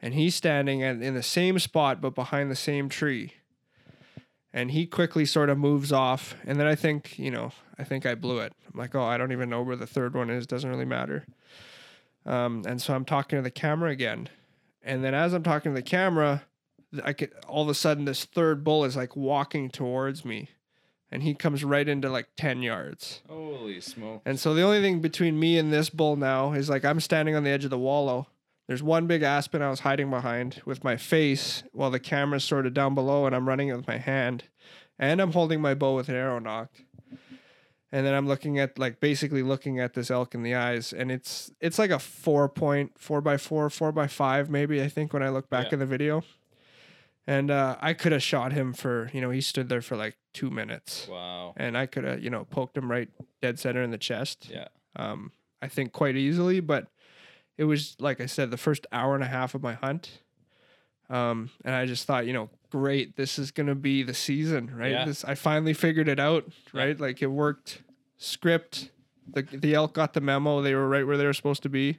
and 0.00 0.12
he's 0.12 0.34
standing 0.34 0.80
in 0.80 1.14
the 1.14 1.22
same 1.22 1.58
spot 1.58 2.02
but 2.02 2.14
behind 2.14 2.50
the 2.50 2.56
same 2.56 2.88
tree. 2.88 3.32
And 4.52 4.72
he 4.72 4.86
quickly 4.86 5.24
sort 5.24 5.48
of 5.48 5.56
moves 5.56 5.90
off. 5.90 6.34
And 6.44 6.60
then 6.60 6.66
I 6.66 6.74
think, 6.74 7.18
you 7.18 7.30
know, 7.30 7.52
I 7.78 7.84
think 7.84 8.04
I 8.04 8.14
blew 8.14 8.40
it. 8.40 8.52
I'm 8.70 8.78
like, 8.78 8.94
oh, 8.94 9.02
I 9.02 9.16
don't 9.16 9.32
even 9.32 9.48
know 9.48 9.62
where 9.62 9.76
the 9.76 9.86
third 9.86 10.14
one 10.14 10.28
is. 10.28 10.46
Doesn't 10.46 10.68
really 10.68 10.84
matter. 10.84 11.24
Um, 12.26 12.62
and 12.66 12.80
so 12.80 12.94
I'm 12.94 13.06
talking 13.06 13.38
to 13.38 13.42
the 13.42 13.50
camera 13.50 13.90
again. 13.90 14.28
And 14.82 15.02
then 15.02 15.14
as 15.14 15.32
I'm 15.32 15.42
talking 15.42 15.72
to 15.72 15.76
the 15.76 15.82
camera, 15.82 16.42
I 17.04 17.12
could 17.12 17.32
all 17.48 17.62
of 17.62 17.68
a 17.68 17.74
sudden 17.74 18.04
this 18.04 18.24
third 18.24 18.64
bull 18.64 18.84
is 18.84 18.96
like 18.96 19.16
walking 19.16 19.70
towards 19.70 20.24
me, 20.24 20.48
and 21.10 21.22
he 21.22 21.34
comes 21.34 21.64
right 21.64 21.88
into 21.88 22.08
like 22.10 22.28
ten 22.36 22.62
yards. 22.62 23.22
Holy 23.28 23.80
smoke! 23.80 24.22
And 24.24 24.38
so 24.38 24.54
the 24.54 24.62
only 24.62 24.80
thing 24.80 25.00
between 25.00 25.38
me 25.38 25.58
and 25.58 25.72
this 25.72 25.90
bull 25.90 26.16
now 26.16 26.52
is 26.52 26.68
like 26.68 26.84
I'm 26.84 27.00
standing 27.00 27.34
on 27.34 27.44
the 27.44 27.50
edge 27.50 27.64
of 27.64 27.70
the 27.70 27.78
wallow. 27.78 28.26
There's 28.68 28.82
one 28.82 29.06
big 29.06 29.22
aspen 29.22 29.60
I 29.60 29.70
was 29.70 29.80
hiding 29.80 30.08
behind 30.10 30.62
with 30.64 30.84
my 30.84 30.96
face 30.96 31.62
while 31.72 31.90
the 31.90 31.98
camera's 31.98 32.44
sort 32.44 32.66
of 32.66 32.74
down 32.74 32.94
below, 32.94 33.26
and 33.26 33.34
I'm 33.34 33.48
running 33.48 33.68
it 33.68 33.76
with 33.76 33.88
my 33.88 33.98
hand, 33.98 34.44
and 34.98 35.20
I'm 35.20 35.32
holding 35.32 35.60
my 35.60 35.74
bow 35.74 35.96
with 35.96 36.08
an 36.08 36.14
arrow 36.14 36.38
nocked. 36.38 36.82
And 37.94 38.06
then 38.06 38.14
I'm 38.14 38.26
looking 38.26 38.58
at 38.58 38.78
like 38.78 39.00
basically 39.00 39.42
looking 39.42 39.78
at 39.78 39.92
this 39.92 40.10
elk 40.10 40.34
in 40.34 40.42
the 40.42 40.54
eyes, 40.54 40.94
and 40.94 41.10
it's 41.12 41.50
it's 41.60 41.78
like 41.78 41.90
a 41.90 41.98
four 41.98 42.48
point 42.48 42.92
four 42.98 43.20
by 43.20 43.36
four, 43.36 43.68
four 43.68 43.92
by 43.92 44.06
five 44.06 44.48
maybe 44.48 44.80
I 44.82 44.88
think 44.88 45.12
when 45.12 45.22
I 45.22 45.28
look 45.28 45.50
back 45.50 45.66
Yeah. 45.66 45.74
in 45.74 45.78
the 45.80 45.86
video. 45.86 46.22
And 47.26 47.50
uh, 47.50 47.76
I 47.80 47.92
could 47.92 48.10
have 48.12 48.22
shot 48.22 48.52
him 48.52 48.72
for, 48.72 49.08
you 49.12 49.20
know, 49.20 49.30
he 49.30 49.40
stood 49.40 49.68
there 49.68 49.80
for 49.80 49.96
like 49.96 50.16
two 50.32 50.50
minutes. 50.50 51.06
Wow. 51.08 51.54
And 51.56 51.78
I 51.78 51.86
could 51.86 52.02
have, 52.04 52.22
you 52.22 52.30
know, 52.30 52.44
poked 52.44 52.76
him 52.76 52.90
right 52.90 53.08
dead 53.40 53.58
center 53.60 53.82
in 53.82 53.90
the 53.92 53.98
chest. 53.98 54.48
Yeah. 54.50 54.68
Um, 54.96 55.30
I 55.60 55.68
think 55.68 55.92
quite 55.92 56.16
easily, 56.16 56.58
but 56.60 56.88
it 57.56 57.64
was, 57.64 57.94
like 58.00 58.20
I 58.20 58.26
said, 58.26 58.50
the 58.50 58.56
first 58.56 58.86
hour 58.90 59.14
and 59.14 59.22
a 59.22 59.28
half 59.28 59.54
of 59.54 59.62
my 59.62 59.74
hunt. 59.74 60.20
Um, 61.08 61.50
and 61.64 61.74
I 61.74 61.86
just 61.86 62.06
thought, 62.06 62.26
you 62.26 62.32
know, 62.32 62.50
great, 62.70 63.16
this 63.16 63.38
is 63.38 63.50
going 63.52 63.66
to 63.68 63.74
be 63.76 64.02
the 64.02 64.14
season, 64.14 64.74
right? 64.74 64.90
Yeah. 64.92 65.04
This 65.04 65.24
I 65.24 65.34
finally 65.36 65.74
figured 65.74 66.08
it 66.08 66.18
out, 66.18 66.46
Yeah. 66.72 66.82
right? 66.82 66.98
Like 67.00 67.22
it 67.22 67.26
worked. 67.28 67.82
Script, 68.16 68.90
the 69.28 69.42
the 69.42 69.74
elk 69.74 69.92
got 69.94 70.12
the 70.14 70.20
memo. 70.20 70.62
They 70.62 70.74
were 70.74 70.88
right 70.88 71.06
where 71.06 71.16
they 71.16 71.26
were 71.26 71.32
supposed 71.32 71.62
to 71.64 71.68
be. 71.68 71.98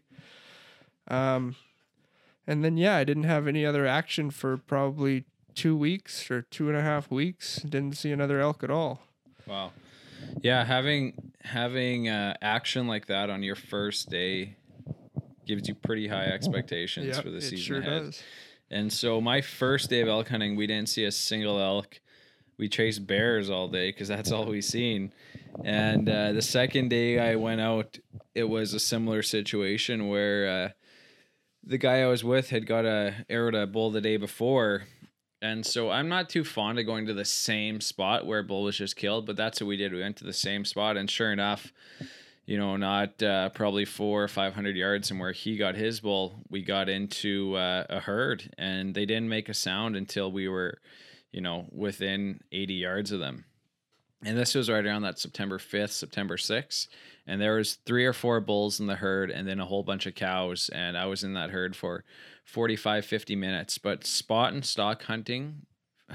Um, 1.08 1.56
and 2.48 2.64
then 2.64 2.78
yeah, 2.78 2.96
I 2.98 3.04
didn't 3.04 3.24
have 3.24 3.48
any 3.48 3.66
other 3.66 3.86
action 3.88 4.32
for 4.32 4.58
probably 4.58 5.26
two 5.56 5.76
weeks 5.76 6.30
or 6.32 6.42
two 6.42 6.70
and 6.70 6.78
a 6.78 6.82
half 6.82 7.12
weeks. 7.12 7.58
Didn't 7.58 7.98
see 7.98 8.12
another 8.12 8.40
elk 8.40 8.64
at 8.64 8.72
all. 8.72 9.02
Wow. 9.48 9.72
Yeah, 10.42 10.64
having 10.64 11.34
having 11.42 12.10
uh, 12.10 12.36
action 12.42 12.88
like 12.88 13.08
that 13.08 13.30
on 13.30 13.44
your 13.44 13.56
first 13.56 14.10
day 14.10 14.56
gives 15.46 15.68
you 15.68 15.76
pretty 15.76 16.08
high 16.08 16.26
expectations 16.26 17.20
for 17.20 17.30
the 17.30 17.38
it 17.38 17.42
season 17.42 17.58
sure 17.58 17.80
ahead. 17.80 18.04
does. 18.06 18.24
And 18.72 18.92
so 18.92 19.22
my 19.22 19.42
first 19.42 19.90
day 19.90 20.02
of 20.02 20.08
elk 20.08 20.30
hunting, 20.30 20.56
we 20.56 20.66
didn't 20.68 20.90
see 20.90 21.04
a 21.04 21.12
single 21.12 21.60
elk. 21.60 22.00
We 22.58 22.70
chased 22.70 23.06
bears 23.06 23.50
all 23.50 23.68
day 23.68 23.90
because 23.90 24.08
that's 24.08 24.32
all 24.32 24.46
we 24.46 24.62
seen. 24.62 25.14
And 25.64 26.10
uh, 26.10 26.32
the 26.32 26.42
second 26.42 26.90
day 26.90 27.20
I 27.20 27.36
went 27.36 27.62
out, 27.62 28.00
it 28.34 28.46
was 28.46 28.74
a 28.74 28.80
similar 28.80 29.22
situation 29.22 30.08
where 30.08 30.48
uh, 30.48 30.70
the 31.64 31.78
guy 31.78 32.02
I 32.02 32.08
was 32.08 32.24
with 32.24 32.50
had 32.50 32.68
got 32.68 32.86
a 32.86 33.26
arrowed 33.30 33.56
a 33.56 33.66
bull 33.68 33.92
the 33.92 34.02
day 34.02 34.18
before. 34.18 34.84
And 35.42 35.66
so 35.66 35.90
I'm 35.90 36.08
not 36.08 36.30
too 36.30 36.46
fond 36.46 36.80
of 36.80 36.86
going 36.86 37.06
to 37.08 37.14
the 37.14 37.26
same 37.26 37.82
spot 37.82 38.26
where 38.26 38.44
bull 38.44 38.64
was 38.64 38.78
just 38.78 38.96
killed, 38.96 39.26
but 39.26 39.36
that's 39.36 39.60
what 39.60 39.68
we 39.68 39.76
did. 39.76 39.92
We 39.92 40.00
went 40.00 40.16
to 40.18 40.24
the 40.24 40.32
same 40.32 40.64
spot, 40.64 40.96
and 40.96 41.12
sure 41.12 41.34
enough, 41.34 41.74
you 42.46 42.58
know, 42.58 42.78
not 42.78 43.22
uh, 43.22 43.50
probably 43.50 43.84
four 43.84 44.24
or 44.24 44.30
five 44.30 44.54
hundred 44.54 44.78
yards 44.78 45.10
from 45.10 45.20
where 45.20 45.34
he 45.34 45.58
got 45.58 45.76
his 45.76 46.00
bull, 46.00 46.40
we 46.50 46.62
got 46.62 46.88
into 46.88 47.56
uh, 47.56 47.86
a 47.90 48.00
herd, 48.00 48.54
and 48.58 48.96
they 48.96 49.06
didn't 49.06 49.28
make 49.28 49.50
a 49.50 49.54
sound 49.54 49.98
until 49.98 50.32
we 50.32 50.48
were, 50.48 50.80
you 51.34 51.42
know, 51.42 51.66
within 51.72 52.40
eighty 52.54 52.76
yards 52.76 53.12
of 53.12 53.20
them. 53.20 53.44
And 54.24 54.38
this 54.38 54.56
was 54.56 54.70
right 54.70 54.86
around 54.86 55.02
that 55.02 55.20
September 55.20 55.60
fifth, 55.60 55.92
September 55.92 56.38
sixth, 56.38 56.88
and 57.26 57.42
there 57.42 57.56
was 57.56 57.76
three 57.86 58.06
or 58.06 58.14
four 58.14 58.40
bulls 58.40 58.80
in 58.80 58.88
the 58.88 58.96
herd, 58.96 59.32
and 59.32 59.48
then 59.48 59.60
a 59.60 59.66
whole 59.66 59.84
bunch 59.84 60.06
of 60.06 60.16
cows, 60.16 60.70
and 60.74 60.98
I 60.98 61.06
was 61.06 61.24
in 61.24 61.34
that 61.34 61.52
herd 61.52 61.76
for 61.76 62.04
45, 62.46 63.06
50 63.06 63.36
minutes. 63.36 63.78
But 63.78 64.06
spot 64.06 64.54
and 64.54 64.66
stalk 64.66 65.04
hunting. 65.04 65.66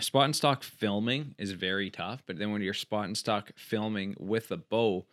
Spot 0.00 0.26
and 0.26 0.36
stalk 0.36 0.62
filming 0.62 1.34
is 1.38 1.52
very 1.52 1.90
tough, 1.90 2.22
but 2.26 2.38
then 2.38 2.52
when 2.52 2.62
you're 2.62 2.74
spot 2.74 3.06
and 3.06 3.16
stalk 3.16 3.52
filming 3.56 4.14
with 4.18 4.50
a 4.50 4.56
bow, 4.56 5.06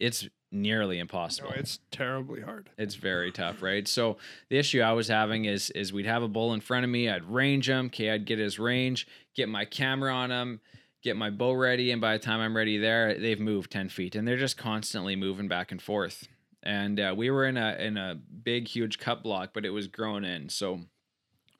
it's 0.00 0.26
nearly 0.50 0.98
impossible. 0.98 1.50
No, 1.50 1.56
it's 1.56 1.78
terribly 1.90 2.40
hard. 2.40 2.70
It's 2.76 2.96
very 2.96 3.30
tough, 3.30 3.62
right? 3.62 3.86
So 3.86 4.18
the 4.48 4.58
issue 4.58 4.80
I 4.80 4.92
was 4.92 5.08
having 5.08 5.44
is 5.44 5.70
is 5.70 5.92
we'd 5.92 6.06
have 6.06 6.22
a 6.22 6.28
bull 6.28 6.54
in 6.54 6.60
front 6.60 6.84
of 6.84 6.90
me, 6.90 7.08
I'd 7.08 7.24
range 7.24 7.68
him, 7.68 7.86
okay, 7.86 8.10
I'd 8.10 8.26
get 8.26 8.38
his 8.38 8.58
range, 8.58 9.06
get 9.34 9.48
my 9.48 9.64
camera 9.64 10.12
on 10.12 10.30
him, 10.30 10.60
get 11.02 11.16
my 11.16 11.30
bow 11.30 11.52
ready, 11.52 11.90
and 11.90 12.00
by 12.00 12.16
the 12.16 12.24
time 12.24 12.40
I'm 12.40 12.56
ready 12.56 12.78
there, 12.78 13.18
they've 13.18 13.40
moved 13.40 13.70
ten 13.70 13.88
feet, 13.88 14.14
and 14.14 14.26
they're 14.26 14.36
just 14.36 14.56
constantly 14.56 15.16
moving 15.16 15.48
back 15.48 15.72
and 15.72 15.80
forth. 15.80 16.28
And 16.62 17.00
uh, 17.00 17.14
we 17.16 17.30
were 17.30 17.46
in 17.46 17.56
a 17.56 17.74
in 17.74 17.96
a 17.96 18.14
big, 18.14 18.68
huge 18.68 18.98
cut 18.98 19.22
block, 19.22 19.50
but 19.52 19.64
it 19.64 19.70
was 19.70 19.88
grown 19.88 20.24
in, 20.24 20.48
so 20.48 20.80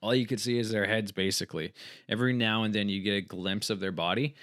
all 0.03 0.13
you 0.13 0.27
could 0.27 0.41
see 0.41 0.59
is 0.59 0.69
their 0.69 0.85
heads 0.85 1.13
basically. 1.13 1.73
Every 2.09 2.33
now 2.33 2.63
and 2.63 2.75
then 2.75 2.89
you 2.89 3.01
get 3.01 3.13
a 3.13 3.21
glimpse 3.21 3.69
of 3.69 3.79
their 3.79 3.93
body, 3.93 4.35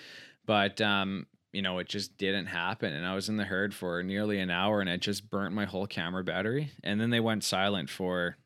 but 0.47 0.81
um, 0.81 1.27
you 1.53 1.63
know, 1.63 1.79
it 1.79 1.89
just 1.89 2.17
didn't 2.17 2.47
happen. 2.47 2.93
And 2.93 3.07
I 3.07 3.15
was 3.15 3.29
in 3.29 3.37
the 3.37 3.45
herd 3.45 3.75
for 3.75 4.03
nearly 4.03 4.41
an 4.41 4.51
hour 4.51 4.81
and 4.81 4.89
it 4.89 5.01
just 5.01 5.29
burnt 5.29 5.55
my 5.55 5.67
whole 5.67 5.87
camera 5.87 6.25
battery. 6.25 6.73
And 6.83 7.01
then 7.01 7.11
they 7.11 7.21
went 7.21 7.45
silent 7.45 7.91
for 7.91 8.37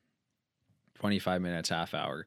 25 0.96 1.42
minutes, 1.42 1.68
half 1.68 1.94
hour. 1.94 2.26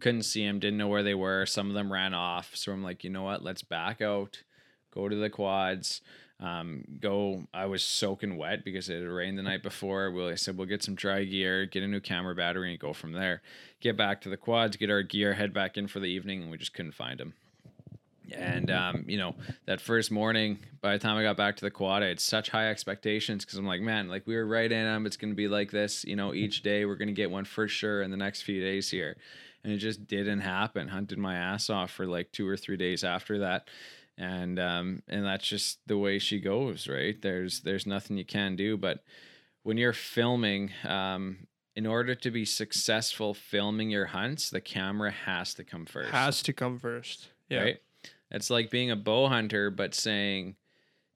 Couldn't 0.00 0.22
see 0.22 0.46
them, 0.46 0.60
didn't 0.60 0.78
know 0.78 0.88
where 0.88 1.02
they 1.02 1.14
were. 1.14 1.44
Some 1.46 1.68
of 1.68 1.74
them 1.74 1.92
ran 1.92 2.14
off. 2.14 2.54
So 2.54 2.72
I'm 2.72 2.82
like, 2.82 3.02
you 3.04 3.10
know 3.10 3.24
what? 3.24 3.42
Let's 3.42 3.62
back 3.62 4.00
out, 4.00 4.42
go 4.94 5.08
to 5.08 5.16
the 5.16 5.30
quads. 5.30 6.00
Um, 6.40 6.84
go. 7.00 7.46
I 7.52 7.66
was 7.66 7.82
soaking 7.82 8.36
wet 8.36 8.64
because 8.64 8.88
it 8.88 9.00
had 9.00 9.08
rained 9.08 9.38
the 9.38 9.42
night 9.42 9.62
before. 9.62 10.12
Well, 10.12 10.28
I 10.28 10.36
said 10.36 10.56
we'll 10.56 10.68
get 10.68 10.84
some 10.84 10.94
dry 10.94 11.24
gear, 11.24 11.66
get 11.66 11.82
a 11.82 11.88
new 11.88 12.00
camera 12.00 12.34
battery, 12.34 12.70
and 12.70 12.78
go 12.78 12.92
from 12.92 13.12
there. 13.12 13.42
Get 13.80 13.96
back 13.96 14.20
to 14.20 14.28
the 14.28 14.36
quads, 14.36 14.76
get 14.76 14.88
our 14.88 15.02
gear, 15.02 15.34
head 15.34 15.52
back 15.52 15.76
in 15.76 15.88
for 15.88 15.98
the 15.98 16.06
evening, 16.06 16.42
and 16.42 16.50
we 16.50 16.56
just 16.56 16.74
couldn't 16.74 16.92
find 16.94 17.18
them. 17.18 17.34
And 18.32 18.70
um, 18.70 19.04
you 19.08 19.18
know, 19.18 19.34
that 19.66 19.80
first 19.80 20.10
morning, 20.10 20.58
by 20.80 20.92
the 20.92 20.98
time 20.98 21.16
I 21.16 21.22
got 21.22 21.36
back 21.36 21.56
to 21.56 21.64
the 21.64 21.70
quad, 21.70 22.02
I 22.02 22.06
had 22.06 22.20
such 22.20 22.50
high 22.50 22.68
expectations 22.70 23.44
because 23.44 23.58
I'm 23.58 23.66
like, 23.66 23.80
man, 23.80 24.08
like 24.08 24.26
we 24.26 24.36
were 24.36 24.46
right 24.46 24.70
in 24.70 24.84
them. 24.84 25.06
It's 25.06 25.16
gonna 25.16 25.34
be 25.34 25.48
like 25.48 25.70
this, 25.70 26.04
you 26.04 26.14
know, 26.14 26.34
each 26.34 26.62
day 26.62 26.84
we're 26.84 26.96
gonna 26.96 27.12
get 27.12 27.30
one 27.30 27.46
for 27.46 27.66
sure 27.66 28.02
in 28.02 28.10
the 28.10 28.16
next 28.16 28.42
few 28.42 28.60
days 28.60 28.90
here. 28.90 29.16
And 29.68 29.76
it 29.76 29.80
just 29.80 30.06
didn't 30.06 30.40
happen. 30.40 30.88
Hunted 30.88 31.18
my 31.18 31.34
ass 31.34 31.68
off 31.68 31.90
for 31.90 32.06
like 32.06 32.32
two 32.32 32.48
or 32.48 32.56
three 32.56 32.78
days 32.78 33.04
after 33.04 33.40
that. 33.40 33.68
And 34.16 34.58
um, 34.58 35.02
and 35.08 35.26
that's 35.26 35.46
just 35.46 35.80
the 35.86 35.98
way 35.98 36.18
she 36.18 36.40
goes, 36.40 36.88
right? 36.88 37.20
There's 37.20 37.60
there's 37.60 37.86
nothing 37.86 38.16
you 38.16 38.24
can 38.24 38.56
do. 38.56 38.78
But 38.78 39.04
when 39.64 39.76
you're 39.76 39.92
filming, 39.92 40.70
um, 40.86 41.48
in 41.76 41.84
order 41.84 42.14
to 42.14 42.30
be 42.30 42.46
successful 42.46 43.34
filming 43.34 43.90
your 43.90 44.06
hunts, 44.06 44.48
the 44.48 44.62
camera 44.62 45.10
has 45.10 45.52
to 45.52 45.64
come 45.64 45.84
first. 45.84 46.12
Has 46.12 46.42
to 46.44 46.54
come 46.54 46.78
first. 46.78 47.28
Yeah. 47.50 47.60
Right? 47.60 47.76
It's 48.30 48.48
like 48.48 48.70
being 48.70 48.90
a 48.90 48.96
bow 48.96 49.28
hunter, 49.28 49.70
but 49.70 49.94
saying, 49.94 50.56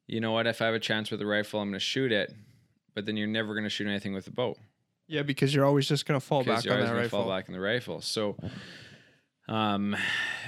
you 0.07 0.21
know 0.21 0.33
what, 0.33 0.47
if 0.47 0.61
I 0.61 0.67
have 0.67 0.75
a 0.75 0.79
chance 0.79 1.11
with 1.11 1.23
a 1.23 1.27
rifle, 1.27 1.59
I'm 1.61 1.71
going 1.71 1.81
to 1.81 1.81
shoot 1.81 2.13
it. 2.13 2.35
But 2.95 3.07
then 3.07 3.17
you're 3.17 3.27
never 3.27 3.55
going 3.55 3.65
to 3.65 3.71
shoot 3.71 3.87
anything 3.87 4.13
with 4.13 4.27
a 4.27 4.31
bow 4.31 4.59
Yeah, 5.09 5.23
because 5.23 5.55
you're 5.55 5.65
always 5.65 5.87
just 5.89 6.07
gonna 6.07 6.21
fall 6.21 6.45
back 6.45 6.65
you're 6.65 6.75
on 6.75 6.79
always 6.81 6.89
that 6.91 6.95
going 6.95 7.03
to 7.03 7.05
rifle. 7.07 7.23
fall 7.25 7.29
back 7.37 7.49
in 7.49 7.55
the 7.55 7.61
rifle. 7.61 8.01
So, 8.01 8.37
um, 9.49 9.97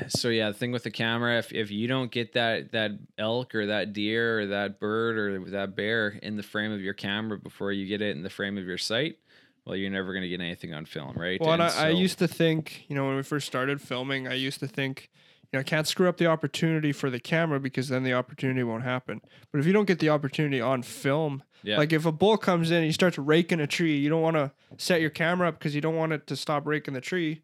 so 0.09 0.29
yeah, 0.29 0.49
the 0.49 0.55
thing 0.55 0.73
with 0.73 0.85
the 0.85 0.91
camera, 0.91 1.39
if, 1.39 1.53
if 1.53 1.71
you 1.71 1.87
don't 1.89 2.11
get 2.11 2.33
that 2.35 2.73
that 2.73 2.93
elk 3.19 3.55
or 3.55 3.67
that 3.67 3.93
deer 3.93 4.41
or 4.41 4.47
that 4.47 4.81
bird 4.81 5.19
or 5.19 5.51
that 5.51 5.77
bear 5.77 6.09
in 6.23 6.37
the 6.37 6.43
frame 6.43 6.73
of 6.73 6.81
your 6.81 6.95
camera 6.95 7.39
before 7.39 7.73
you 7.73 7.87
get 7.87 8.01
it 8.01 8.17
in 8.17 8.23
the 8.23 8.31
frame 8.31 8.57
of 8.57 8.65
your 8.65 8.79
sight, 8.79 9.19
well, 9.67 9.77
you're 9.77 9.91
never 9.91 10.13
going 10.13 10.23
to 10.23 10.29
get 10.29 10.41
anything 10.41 10.73
on 10.73 10.85
film, 10.85 11.15
right? 11.17 11.41
Well, 11.41 11.53
and 11.53 11.63
I, 11.63 11.67
And 11.69 11.75
I 11.77 11.93
so- 11.93 11.99
used 11.99 12.19
to 12.21 12.29
think, 12.29 12.85
you 12.89 12.95
know, 12.95 13.07
when 13.07 13.17
we 13.17 13.23
first 13.23 13.47
started 13.47 13.81
filming, 13.81 14.29
I 14.29 14.35
used 14.35 14.61
to 14.61 14.69
think, 14.69 15.11
You 15.55 15.59
know, 15.59 15.61
I 15.61 15.63
can't 15.63 15.87
screw 15.87 16.09
up 16.09 16.17
the 16.17 16.27
opportunity 16.27 16.91
for 16.91 17.11
the 17.11 17.21
camera 17.21 17.61
because 17.61 17.87
then 17.89 18.03
the 18.03 18.13
opportunity 18.13 18.65
won't 18.65 18.83
happen. 18.83 19.21
But 19.53 19.61
if 19.61 19.67
you 19.67 19.73
don't 19.73 19.85
get 19.85 20.01
the 20.01 20.09
opportunity 20.09 20.61
on 20.61 20.83
film, 20.83 21.45
Yeah. 21.63 21.79
like 21.79 21.93
if 21.93 22.05
a 22.05 22.11
bull 22.11 22.37
comes 22.37 22.73
in 22.73 22.79
and 22.79 22.87
he 22.87 22.91
starts 22.91 23.17
raking 23.19 23.61
a 23.61 23.69
tree, 23.69 23.97
you 23.97 24.09
don't 24.11 24.21
want 24.21 24.35
to 24.35 24.51
set 24.79 25.01
your 25.01 25.11
camera 25.11 25.47
up 25.51 25.61
because 25.61 25.73
you 25.73 25.81
don't 25.81 25.95
want 25.95 26.13
it 26.13 26.27
to 26.27 26.35
stop 26.35 26.67
raking 26.67 26.93
the 26.95 27.01
tree. 27.01 27.43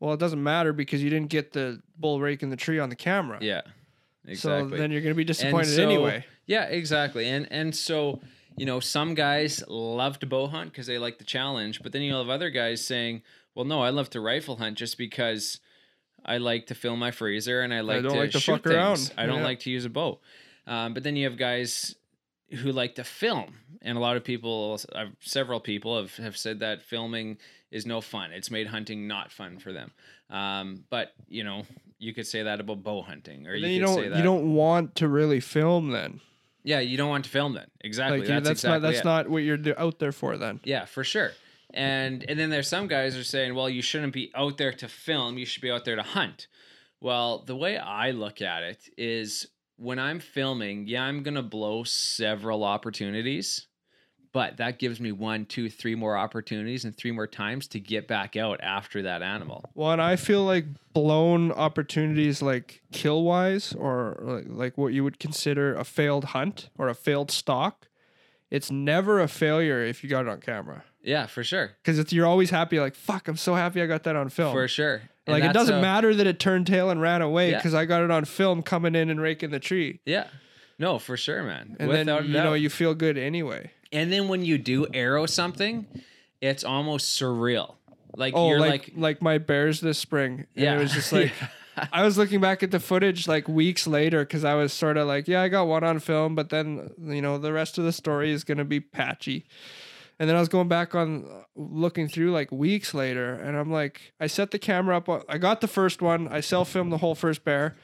Well, 0.00 0.14
it 0.14 0.18
doesn't 0.18 0.42
matter 0.42 0.72
because 0.72 1.02
you 1.02 1.10
didn't 1.10 1.28
get 1.28 1.52
the 1.52 1.82
bull 1.98 2.22
raking 2.22 2.48
the 2.48 2.56
tree 2.56 2.78
on 2.78 2.88
the 2.88 2.96
camera. 2.96 3.36
yeah. 3.42 3.60
Exactly. 4.26 4.70
So 4.70 4.76
then 4.78 4.90
you're 4.90 5.02
going 5.02 5.12
to 5.12 5.16
be 5.16 5.22
disappointed 5.24 5.76
so- 5.76 5.82
anyway. 5.82 6.24
Yeah, 6.46 6.64
exactly. 6.64 7.28
And 7.28 7.46
and 7.52 7.76
so 7.76 8.22
you 8.56 8.64
know, 8.64 8.80
some 8.80 9.12
guys 9.14 9.62
love 9.68 10.18
to 10.20 10.26
bow 10.26 10.46
hunt 10.46 10.72
because 10.72 10.86
they 10.86 10.96
like 10.96 11.18
the 11.18 11.24
challenge, 11.24 11.82
but 11.82 11.92
then 11.92 12.00
you'll 12.00 12.20
have 12.24 12.30
other 12.30 12.48
guys 12.48 12.82
saying, 12.82 13.20
"Well, 13.54 13.66
no, 13.66 13.82
I 13.82 13.90
love 13.90 14.08
to 14.10 14.22
rifle 14.22 14.56
hunt 14.56 14.78
just 14.78 14.96
because 14.96 15.60
I 16.26 16.38
like 16.38 16.66
to 16.66 16.74
fill 16.74 16.96
my 16.96 17.10
freezer 17.12 17.62
and 17.62 17.72
I 17.72 17.80
like 17.80 18.02
don't 18.02 18.12
to 18.12 18.18
like 18.18 18.32
to 18.32 18.40
shoot 18.40 18.52
fuck 18.52 18.64
things. 18.64 18.74
around." 18.74 19.12
I 19.16 19.26
don't 19.26 19.38
Yeah. 19.38 19.44
like 19.44 19.60
to 19.60 19.70
use 19.70 19.84
a 19.84 19.90
bow." 19.90 20.20
Um, 20.66 20.92
but 20.94 21.02
then 21.04 21.16
you 21.16 21.24
have 21.24 21.38
guys 21.38 21.94
who 22.50 22.72
like 22.72 22.96
to 22.96 23.04
film, 23.04 23.54
and 23.82 23.96
a 23.96 24.00
lot 24.00 24.16
of 24.16 24.24
people, 24.24 24.80
uh, 24.94 25.06
several 25.20 25.60
people 25.60 25.96
have 25.96 26.16
have 26.16 26.36
said 26.36 26.60
that 26.60 26.82
filming 26.82 27.38
is 27.70 27.86
no 27.86 28.00
fun. 28.00 28.32
It's 28.32 28.50
made 28.50 28.66
hunting 28.68 29.06
not 29.08 29.30
fun 29.32 29.58
for 29.58 29.72
them. 29.72 29.92
Um, 30.30 30.84
but 30.90 31.12
you 31.28 31.44
know, 31.44 31.64
you 31.98 32.12
could 32.12 32.26
say 32.26 32.42
that 32.42 32.60
about 32.60 32.82
bow 32.82 33.02
hunting, 33.02 33.46
or 33.46 33.54
you 33.54 33.62
could 33.62 33.70
you 33.72 33.80
don't 33.80 33.94
say 33.94 34.08
that. 34.08 34.16
you 34.16 34.22
don't 34.24 34.54
want 34.54 34.96
to 34.96 35.08
really 35.08 35.40
film 35.40 35.90
then. 35.90 36.20
Yeah, 36.64 36.80
you 36.80 36.96
don't 36.96 37.08
want 37.08 37.24
to 37.26 37.30
film 37.30 37.54
then. 37.54 37.68
Exactly. 37.80 38.18
Like 38.18 38.26
that's, 38.28 38.48
that's 38.48 38.60
exactly 38.64 38.72
not 38.80 38.82
that's 38.82 38.98
it. 39.00 39.04
not 39.04 39.28
what 39.28 39.38
you're 39.44 39.58
out 39.78 40.00
there 40.00 40.10
for 40.12 40.36
then. 40.36 40.58
Yeah, 40.64 40.84
for 40.84 41.04
sure. 41.04 41.30
And 41.74 42.24
and 42.28 42.38
then 42.38 42.50
there's 42.50 42.68
some 42.68 42.86
guys 42.86 43.16
are 43.16 43.24
saying, 43.24 43.54
well, 43.54 43.68
you 43.68 43.82
shouldn't 43.82 44.12
be 44.12 44.30
out 44.34 44.56
there 44.56 44.72
to 44.72 44.88
film. 44.88 45.36
You 45.38 45.46
should 45.46 45.62
be 45.62 45.70
out 45.70 45.84
there 45.84 45.96
to 45.96 46.02
hunt. 46.02 46.46
Well, 47.00 47.44
the 47.44 47.56
way 47.56 47.76
I 47.76 48.12
look 48.12 48.40
at 48.40 48.62
it 48.62 48.88
is 48.96 49.46
when 49.76 49.98
I'm 49.98 50.20
filming, 50.20 50.86
yeah, 50.86 51.02
I'm 51.02 51.22
gonna 51.22 51.42
blow 51.42 51.84
several 51.84 52.64
opportunities, 52.64 53.66
but 54.32 54.56
that 54.56 54.78
gives 54.78 55.00
me 55.00 55.12
one, 55.12 55.44
two, 55.44 55.68
three 55.68 55.94
more 55.94 56.16
opportunities 56.16 56.84
and 56.84 56.96
three 56.96 57.12
more 57.12 57.26
times 57.26 57.68
to 57.68 57.80
get 57.80 58.08
back 58.08 58.36
out 58.36 58.60
after 58.62 59.02
that 59.02 59.22
animal. 59.22 59.64
Well, 59.74 59.92
and 59.92 60.00
I 60.00 60.16
feel 60.16 60.44
like 60.44 60.66
blown 60.94 61.52
opportunities, 61.52 62.40
like 62.40 62.80
kill 62.92 63.24
wise, 63.24 63.74
or 63.74 64.18
like, 64.22 64.44
like 64.48 64.78
what 64.78 64.94
you 64.94 65.04
would 65.04 65.18
consider 65.18 65.74
a 65.74 65.84
failed 65.84 66.24
hunt 66.26 66.70
or 66.78 66.88
a 66.88 66.94
failed 66.94 67.30
stalk, 67.30 67.88
it's 68.50 68.70
never 68.70 69.20
a 69.20 69.28
failure 69.28 69.82
if 69.84 70.02
you 70.04 70.10
got 70.10 70.26
it 70.26 70.28
on 70.28 70.40
camera. 70.40 70.84
Yeah, 71.02 71.26
for 71.26 71.44
sure. 71.44 71.72
Because 71.82 71.98
it's 71.98 72.12
you're 72.12 72.26
always 72.26 72.50
happy, 72.50 72.80
like 72.80 72.94
fuck, 72.94 73.28
I'm 73.28 73.36
so 73.36 73.54
happy 73.54 73.80
I 73.82 73.86
got 73.86 74.02
that 74.04 74.16
on 74.16 74.28
film. 74.28 74.52
For 74.52 74.66
sure. 74.68 75.02
And 75.26 75.34
like 75.34 75.44
it 75.44 75.52
doesn't 75.52 75.78
a- 75.78 75.80
matter 75.82 76.14
that 76.14 76.26
it 76.26 76.38
turned 76.38 76.66
tail 76.66 76.90
and 76.90 77.00
ran 77.00 77.22
away 77.22 77.50
Yeah. 77.50 77.58
because 77.58 77.74
I 77.74 77.84
got 77.84 78.02
it 78.02 78.10
on 78.10 78.24
film 78.24 78.62
coming 78.62 78.94
in 78.94 79.10
and 79.10 79.20
raking 79.20 79.50
the 79.50 79.58
tree, 79.60 80.00
Yeah. 80.04 80.26
No, 80.78 80.98
for 80.98 81.16
sure, 81.16 81.42
man. 81.42 81.76
and 81.80 81.88
Without 81.88 82.20
then 82.22 82.26
you 82.26 82.32
know 82.34 82.52
you 82.54 82.68
feel 82.68 82.94
good 82.94 83.16
anyway. 83.16 83.70
And 83.92 84.12
then 84.12 84.28
when 84.28 84.44
you 84.44 84.58
do 84.58 84.86
arrow 84.92 85.24
something, 85.26 85.86
it's 86.40 86.64
almost 86.64 87.18
surreal. 87.18 87.76
Like 88.16 88.34
Oh, 88.36 88.48
you're 88.50 88.60
like, 88.60 88.70
like, 88.88 88.92
like 88.96 89.22
my 89.22 89.38
bears 89.38 89.80
this 89.80 89.98
spring. 89.98 90.46
And 90.54 90.64
yeah, 90.64 90.76
it 90.76 90.80
was 90.80 90.92
just 90.92 91.12
like 91.12 91.32
I 91.92 92.02
was 92.02 92.16
looking 92.16 92.40
back 92.40 92.62
at 92.62 92.70
the 92.70 92.80
footage 92.80 93.28
like 93.28 93.48
weeks 93.48 93.86
later 93.86 94.24
because 94.24 94.44
I 94.44 94.54
was 94.54 94.72
sort 94.72 94.96
of 94.96 95.06
like, 95.06 95.28
yeah, 95.28 95.42
I 95.42 95.48
got 95.48 95.66
one 95.66 95.84
on 95.84 95.98
film, 95.98 96.34
but 96.34 96.48
then 96.50 96.90
you 96.98 97.22
know 97.22 97.38
the 97.38 97.52
rest 97.52 97.78
of 97.78 97.84
the 97.84 97.92
story 97.92 98.32
is 98.32 98.44
gonna 98.44 98.64
be 98.64 98.80
patchy. 98.80 99.46
And 100.18 100.28
then 100.28 100.36
I 100.36 100.40
was 100.40 100.48
going 100.48 100.68
back 100.68 100.94
on 100.94 101.24
uh, 101.24 101.42
looking 101.54 102.08
through 102.08 102.32
like 102.32 102.50
weeks 102.50 102.94
later, 102.94 103.34
and 103.34 103.56
I'm 103.56 103.70
like, 103.70 104.12
I 104.18 104.26
set 104.26 104.50
the 104.50 104.58
camera 104.58 104.96
up. 104.96 105.08
I 105.28 105.38
got 105.38 105.60
the 105.60 105.68
first 105.68 106.00
one. 106.00 106.28
I 106.28 106.40
self 106.40 106.70
filmed 106.70 106.92
the 106.92 106.98
whole 106.98 107.14
first 107.14 107.44
bear. 107.44 107.76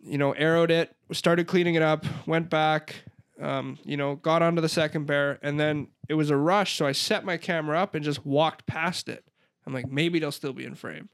You 0.00 0.18
know, 0.18 0.34
arrowed 0.34 0.70
it, 0.70 0.94
started 1.12 1.46
cleaning 1.46 1.74
it 1.74 1.82
up, 1.82 2.04
went 2.26 2.50
back. 2.50 2.96
Um, 3.40 3.78
you 3.84 3.96
know, 3.96 4.16
got 4.16 4.42
onto 4.42 4.60
the 4.60 4.68
second 4.68 5.06
bear, 5.06 5.40
and 5.42 5.58
then 5.58 5.88
it 6.08 6.14
was 6.14 6.30
a 6.30 6.36
rush, 6.36 6.76
so 6.76 6.86
I 6.86 6.92
set 6.92 7.24
my 7.24 7.36
camera 7.36 7.80
up 7.80 7.96
and 7.96 8.04
just 8.04 8.24
walked 8.24 8.66
past 8.66 9.08
it. 9.08 9.24
I'm 9.66 9.72
like, 9.72 9.90
maybe 9.90 10.20
they'll 10.20 10.30
still 10.30 10.52
be 10.52 10.64
in 10.64 10.76
frame. 10.76 11.08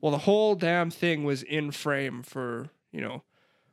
Well, 0.00 0.12
the 0.12 0.18
whole 0.18 0.54
damn 0.54 0.90
thing 0.90 1.24
was 1.24 1.42
in 1.42 1.70
frame 1.70 2.22
for, 2.22 2.68
you 2.92 3.00
know, 3.00 3.22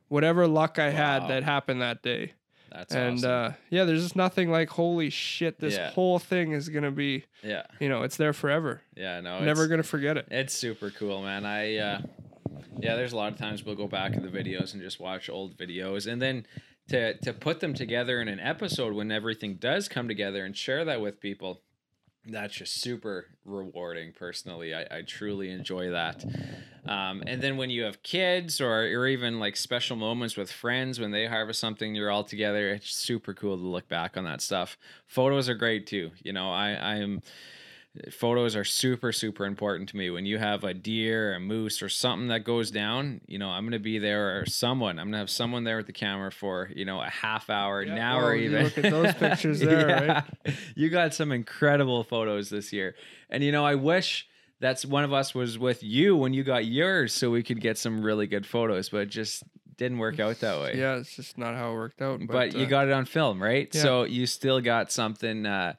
whatever 0.08 0.46
luck 0.46 0.78
I 0.78 0.88
Wow. 0.90 0.94
had 1.20 1.28
that 1.28 1.42
happened 1.42 1.80
that 1.82 2.02
day. 2.02 2.32
that's 2.70 2.92
and 2.94 3.18
awesome. 3.18 3.30
uh, 3.30 3.52
yeah, 3.70 3.84
there's 3.84 4.02
just 4.02 4.16
nothing 4.16 4.50
like, 4.50 4.68
holy 4.70 5.08
shit, 5.10 5.60
this 5.60 5.74
Yeah. 5.74 5.90
whole 5.90 6.18
thing 6.18 6.52
is 6.52 6.68
to 6.84 6.90
be, 6.90 7.24
yeah, 7.42 7.62
you 7.78 7.88
know, 7.88 8.02
it's 8.02 8.16
there 8.16 8.32
forever. 8.32 8.82
yeah, 8.96 9.20
no, 9.20 9.40
Never 9.40 9.68
to 9.82 9.88
forget 9.88 10.16
it. 10.16 10.26
it's 10.30 10.52
super 10.54 10.90
cool, 10.90 11.22
man. 11.22 11.44
I, 11.46 11.76
uh, 11.76 12.00
yeah, 12.80 12.96
there's 12.96 13.12
a 13.12 13.16
lot 13.16 13.32
of 13.32 13.38
times 13.38 13.64
we'll 13.64 13.76
go 13.76 13.86
back 13.86 14.14
in 14.14 14.22
the 14.22 14.28
videos 14.28 14.72
and 14.72 14.82
just 14.82 14.98
watch 14.98 15.28
old 15.30 15.56
videos, 15.56 16.10
and 16.10 16.20
then 16.20 16.46
to 16.88 17.16
to 17.18 17.32
put 17.32 17.60
them 17.60 17.72
together 17.74 18.20
in 18.20 18.28
an 18.28 18.40
episode 18.40 18.92
when 18.92 19.10
everything 19.12 19.54
does 19.54 19.88
come 19.88 20.06
together 20.08 20.44
and 20.44 20.56
share 20.56 20.84
that 20.84 21.00
with 21.00 21.20
people. 21.20 21.62
That's 22.26 22.54
just 22.54 22.80
super 22.80 23.26
rewarding. 23.44 24.12
Personally, 24.12 24.74
I, 24.74 24.86
I 24.90 25.02
truly 25.02 25.50
enjoy 25.50 25.90
that. 25.90 26.24
Um, 26.86 27.22
and 27.26 27.42
then 27.42 27.56
when 27.56 27.70
you 27.70 27.84
have 27.84 28.02
kids 28.02 28.60
or 28.60 28.82
or 28.82 29.06
even 29.06 29.38
like 29.40 29.56
special 29.56 29.96
moments 29.96 30.36
with 30.36 30.50
friends 30.50 30.98
when 30.98 31.10
they 31.10 31.26
harvest 31.26 31.60
something, 31.60 31.94
you're 31.94 32.10
all 32.10 32.24
together. 32.24 32.70
It's 32.70 32.94
super 32.94 33.34
cool 33.34 33.56
to 33.56 33.62
look 33.62 33.88
back 33.88 34.16
on 34.16 34.24
that 34.24 34.40
stuff. 34.40 34.78
Photos 35.06 35.48
are 35.48 35.54
great 35.54 35.86
too. 35.86 36.12
You 36.22 36.32
know, 36.32 36.50
I 36.50 36.70
I 36.72 36.94
am 36.96 37.22
photos 38.10 38.56
are 38.56 38.64
super 38.64 39.12
super 39.12 39.44
important 39.44 39.88
to 39.88 39.96
me 39.96 40.10
when 40.10 40.26
you 40.26 40.36
have 40.36 40.64
a 40.64 40.74
deer 40.74 41.34
a 41.34 41.40
moose 41.40 41.80
or 41.80 41.88
something 41.88 42.26
that 42.28 42.40
goes 42.40 42.70
down 42.72 43.20
you 43.28 43.38
know 43.38 43.48
i'm 43.48 43.64
gonna 43.64 43.78
be 43.78 43.98
there 43.98 44.40
or 44.40 44.46
someone 44.46 44.98
i'm 44.98 45.06
gonna 45.08 45.18
have 45.18 45.30
someone 45.30 45.62
there 45.62 45.76
with 45.76 45.86
the 45.86 45.92
camera 45.92 46.32
for 46.32 46.70
you 46.74 46.84
know 46.84 47.00
a 47.00 47.08
half 47.08 47.48
hour 47.48 47.82
an 47.82 47.96
hour 47.96 48.32
well, 48.32 48.34
even 48.34 48.64
look 48.64 48.76
at 48.78 48.90
those 48.90 49.14
pictures 49.14 49.60
there, 49.60 50.24
right? 50.44 50.54
you 50.74 50.90
got 50.90 51.14
some 51.14 51.30
incredible 51.30 52.02
photos 52.02 52.50
this 52.50 52.72
year 52.72 52.96
and 53.30 53.44
you 53.44 53.52
know 53.52 53.64
i 53.64 53.76
wish 53.76 54.28
that's 54.58 54.84
one 54.84 55.04
of 55.04 55.12
us 55.12 55.32
was 55.32 55.56
with 55.56 55.82
you 55.84 56.16
when 56.16 56.32
you 56.34 56.42
got 56.42 56.64
yours 56.64 57.12
so 57.12 57.30
we 57.30 57.44
could 57.44 57.60
get 57.60 57.78
some 57.78 58.02
really 58.02 58.26
good 58.26 58.44
photos 58.44 58.88
but 58.88 59.02
it 59.02 59.08
just 59.08 59.44
didn't 59.76 59.98
work 59.98 60.18
out 60.20 60.38
that 60.40 60.60
way 60.60 60.76
Yeah, 60.76 60.96
it's 60.96 61.14
just 61.14 61.38
not 61.38 61.54
how 61.54 61.72
it 61.72 61.74
worked 61.74 62.00
out. 62.00 62.20
But, 62.20 62.28
but, 62.28 62.54
you 62.54 62.66
uh, 62.66 62.68
got 62.68 62.86
it 62.86 62.92
on 62.92 63.06
film, 63.06 63.42
right? 63.42 63.68
yeah. 63.72 63.82
So 63.82 64.04
you 64.04 64.26
still 64.26 64.60
got 64.60 64.92
something, 64.92 65.46
uh, 65.46 65.74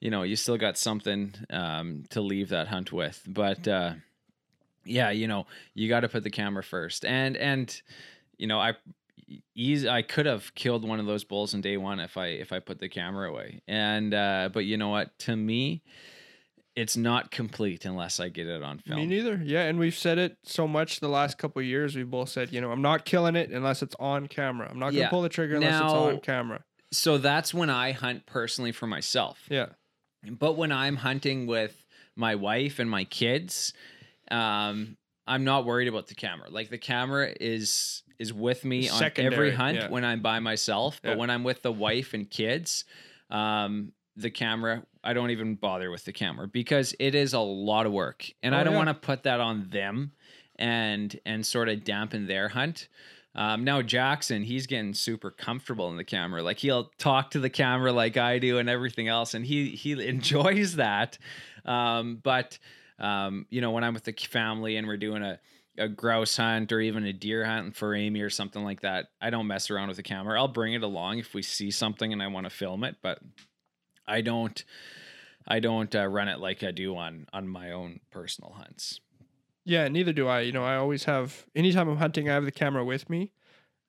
you 0.00 0.10
know, 0.10 0.22
you 0.22 0.36
still 0.36 0.56
got 0.58 0.76
something 0.78 1.34
um, 1.50 2.04
to 2.10 2.20
leave 2.20 2.50
that 2.50 2.68
hunt 2.68 2.92
with. 2.92 3.22
But 3.26 3.66
uh, 3.68 3.94
yeah, 4.84 5.10
you 5.10 5.26
know, 5.28 5.46
you 5.74 5.88
got 5.88 6.00
to 6.00 6.08
put 6.08 6.22
the 6.24 6.30
camera 6.30 6.62
first, 6.62 7.04
and 7.04 7.36
and 7.36 7.80
you 8.36 8.46
know, 8.46 8.58
I 8.58 8.74
easy 9.54 9.88
I 9.88 10.02
could 10.02 10.26
have 10.26 10.54
killed 10.54 10.86
one 10.86 11.00
of 11.00 11.06
those 11.06 11.24
bulls 11.24 11.54
in 11.54 11.60
day 11.60 11.76
one 11.76 12.00
if 12.00 12.16
I 12.16 12.26
if 12.26 12.52
I 12.52 12.58
put 12.58 12.78
the 12.80 12.88
camera 12.88 13.28
away, 13.30 13.62
and 13.66 14.12
uh, 14.12 14.50
but 14.52 14.64
you 14.66 14.76
know 14.76 14.88
what? 14.90 15.18
To 15.20 15.36
me. 15.36 15.82
It's 16.76 16.96
not 16.96 17.30
complete 17.30 17.84
unless 17.84 18.18
I 18.18 18.30
get 18.30 18.48
it 18.48 18.60
on 18.64 18.80
film. 18.80 18.98
Me 18.98 19.06
neither. 19.06 19.40
Yeah, 19.44 19.62
and 19.62 19.78
we've 19.78 19.94
said 19.94 20.18
it 20.18 20.38
so 20.42 20.66
much 20.66 20.98
the 20.98 21.06
last 21.08 21.38
couple 21.38 21.60
of 21.60 21.66
years. 21.66 21.94
We've 21.94 22.10
both 22.10 22.30
said, 22.30 22.52
you 22.52 22.60
know, 22.60 22.72
I'm 22.72 22.82
not 22.82 23.04
killing 23.04 23.36
it 23.36 23.50
unless 23.50 23.80
it's 23.80 23.94
on 24.00 24.26
camera. 24.26 24.66
I'm 24.68 24.80
not 24.80 24.86
going 24.86 24.94
to 24.96 25.00
Yeah. 25.02 25.08
pull 25.08 25.22
the 25.22 25.28
trigger 25.28 25.54
unless 25.54 25.80
it's 25.80 25.92
on 25.92 26.18
camera. 26.18 26.64
so 26.90 27.16
that's 27.16 27.54
when 27.54 27.70
I 27.70 27.92
hunt 27.92 28.26
personally 28.26 28.72
for 28.72 28.88
myself. 28.88 29.38
Yeah. 29.48 29.66
But 30.30 30.56
when 30.56 30.72
I'm 30.72 30.96
hunting 30.96 31.46
with 31.46 31.74
my 32.16 32.34
wife 32.34 32.78
and 32.78 32.88
my 32.88 33.04
kids, 33.04 33.72
um, 34.30 34.96
I'm 35.26 35.44
not 35.44 35.64
worried 35.64 35.88
about 35.88 36.06
the 36.06 36.14
camera. 36.14 36.50
Like 36.50 36.70
the 36.70 36.78
camera 36.78 37.32
is 37.40 38.02
is 38.18 38.32
with 38.32 38.64
me 38.64 38.88
on 38.88 39.02
every 39.16 39.50
hunt 39.50 39.76
yeah. 39.76 39.88
when 39.88 40.04
I'm 40.04 40.22
by 40.22 40.38
myself. 40.38 41.00
But 41.02 41.10
Yeah. 41.10 41.16
when 41.16 41.30
I'm 41.30 41.42
with 41.42 41.62
the 41.62 41.72
wife 41.72 42.14
and 42.14 42.30
kids, 42.30 42.84
um, 43.28 43.92
the 44.16 44.30
camera, 44.30 44.84
I 45.02 45.14
don't 45.14 45.30
even 45.30 45.56
bother 45.56 45.90
with 45.90 46.04
the 46.04 46.12
camera 46.12 46.46
because 46.46 46.94
it 47.00 47.16
is 47.16 47.32
a 47.32 47.40
lot 47.40 47.86
of 47.86 47.92
work, 47.92 48.30
and 48.42 48.54
Oh, 48.54 48.58
I 48.58 48.62
don't 48.64 48.74
yeah. 48.74 48.78
want 48.84 48.88
to 48.90 48.94
put 48.94 49.24
that 49.24 49.40
on 49.40 49.68
them 49.70 50.12
and 50.56 51.18
and 51.26 51.44
sort 51.44 51.68
of 51.68 51.82
dampen 51.84 52.26
their 52.26 52.48
hunt. 52.50 52.88
Um, 53.34 53.64
now 53.64 53.82
Jackson, 53.82 54.42
he's 54.42 54.66
getting 54.66 54.94
super 54.94 55.30
comfortable 55.30 55.88
in 55.90 55.96
the 55.96 56.04
camera. 56.04 56.42
Like 56.42 56.58
he'll 56.58 56.90
talk 56.98 57.32
to 57.32 57.40
the 57.40 57.50
camera 57.50 57.92
like 57.92 58.16
I 58.16 58.38
do 58.38 58.58
and 58.58 58.68
everything 58.68 59.08
else, 59.08 59.34
and 59.34 59.44
he 59.44 59.70
he 59.70 59.92
enjoys 60.06 60.76
that. 60.76 61.18
Um, 61.64 62.20
but 62.22 62.58
um, 62.98 63.46
you 63.50 63.60
know, 63.60 63.72
when 63.72 63.82
I'm 63.82 63.94
with 63.94 64.04
the 64.04 64.12
family 64.12 64.76
and 64.76 64.86
we're 64.86 64.96
doing 64.96 65.22
a 65.22 65.40
a 65.76 65.88
grouse 65.88 66.36
hunt 66.36 66.70
or 66.70 66.80
even 66.80 67.04
a 67.04 67.12
deer 67.12 67.44
hunt 67.44 67.74
for 67.74 67.96
Amy 67.96 68.20
or 68.20 68.30
something 68.30 68.62
like 68.62 68.82
that, 68.82 69.06
I 69.20 69.30
don't 69.30 69.48
mess 69.48 69.70
around 69.70 69.88
with 69.88 69.96
the 69.96 70.04
camera. 70.04 70.38
I'll 70.38 70.46
bring 70.46 70.74
it 70.74 70.84
along 70.84 71.18
if 71.18 71.34
we 71.34 71.42
see 71.42 71.72
something 71.72 72.12
and 72.12 72.22
I 72.22 72.28
want 72.28 72.46
to 72.46 72.50
film 72.50 72.84
it, 72.84 72.96
but 73.02 73.18
I 74.06 74.20
don't. 74.20 74.62
I 75.46 75.60
don't 75.60 75.94
uh, 75.94 76.06
run 76.06 76.28
it 76.28 76.38
like 76.38 76.62
I 76.62 76.70
do 76.70 76.96
on 76.96 77.26
on 77.32 77.48
my 77.48 77.72
own 77.72 78.00
personal 78.10 78.52
hunts. 78.52 79.00
Yeah, 79.64 79.88
neither 79.88 80.12
do 80.12 80.28
I. 80.28 80.40
You 80.40 80.52
know, 80.52 80.64
I 80.64 80.76
always 80.76 81.04
have 81.04 81.46
anytime 81.54 81.88
I'm 81.88 81.96
hunting, 81.96 82.28
I 82.28 82.34
have 82.34 82.44
the 82.44 82.52
camera 82.52 82.84
with 82.84 83.08
me. 83.08 83.32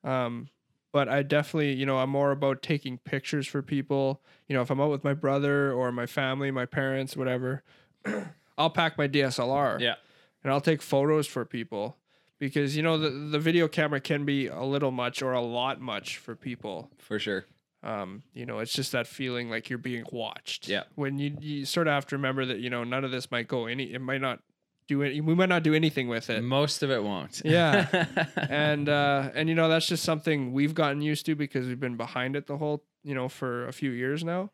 Um, 0.04 0.50
but 0.94 1.10
I 1.10 1.24
definitely, 1.24 1.74
you 1.74 1.86
know, 1.86 1.98
I'm 1.98 2.10
more 2.10 2.32
about 2.32 2.62
taking 2.62 2.98
pictures 3.00 3.46
for 3.48 3.62
people. 3.62 4.22
You 4.48 4.56
know, 4.56 4.62
if 4.62 4.70
I'm 4.70 4.80
out 4.80 4.92
with 4.92 5.04
my 5.04 5.14
brother 5.14 5.74
or 5.74 5.92
my 5.92 6.06
family, 6.06 6.52
my 6.52 6.66
parents, 6.66 7.18
whatever, 7.18 7.64
I'll 8.58 8.70
pack 8.70 8.98
my 8.98 9.08
DSLR. 9.08 9.80
Yeah. 9.82 9.96
And 10.44 10.54
I'll 10.54 10.62
take 10.62 10.82
photos 10.82 11.28
for 11.28 11.44
people. 11.44 11.98
because 12.40 12.76
you 12.78 12.84
know 12.84 12.98
the 12.98 13.10
the 13.10 13.40
video 13.40 13.68
camera 13.68 14.00
can 14.00 14.26
be 14.26 14.48
a 14.48 14.64
little 14.64 14.92
much 14.92 15.22
or 15.22 15.34
a 15.34 15.42
lot 15.42 15.82
much 15.82 16.18
for 16.18 16.36
people. 16.36 16.90
For 17.00 17.18
sure. 17.20 17.46
Um, 17.84 18.24
you 18.34 18.46
know, 18.46 18.60
it's 18.60 18.74
just 18.74 18.92
that 18.94 19.08
feeling 19.08 19.50
like 19.50 19.70
you're 19.70 19.80
being 19.80 20.06
watched. 20.12 20.68
Yeah. 20.68 20.84
When 20.96 21.18
you 21.20 21.36
you 21.40 21.66
sort 21.66 21.88
of 21.88 21.94
have 21.94 22.06
to 22.08 22.16
remember 22.16 22.46
that 22.46 22.60
you 22.60 22.70
know 22.70 22.84
none 22.84 23.04
of 23.04 23.12
this 23.12 23.32
might 23.32 23.48
go 23.48 23.66
any. 23.66 23.94
It 23.94 24.00
might 24.02 24.22
not 24.22 24.40
do 24.88 25.02
it. 25.02 25.20
We 25.22 25.34
might 25.36 25.50
not 25.50 25.64
do 25.64 25.74
anything 25.74 26.08
with 26.08 26.30
it. 26.30 26.44
Most 26.44 26.84
of 26.84 26.92
it 26.92 27.04
won't. 27.04 27.42
Yeah. 27.44 28.06
and 28.50 28.88
uh, 28.90 29.30
and 29.34 29.50
you 29.50 29.56
know 29.56 29.68
that's 29.70 29.88
just 29.88 30.04
something 30.04 30.52
we've 30.54 30.74
gotten 30.76 31.02
used 31.02 31.26
to 31.28 31.36
because 31.36 31.68
we've 31.68 31.80
been 31.80 31.98
behind 31.98 32.36
it 32.36 32.48
the 32.48 32.58
whole 32.58 32.84
you 33.04 33.16
know 33.16 33.28
for 33.30 33.68
a 33.68 33.74
few 33.74 33.92
years 33.92 34.24
now. 34.24 34.52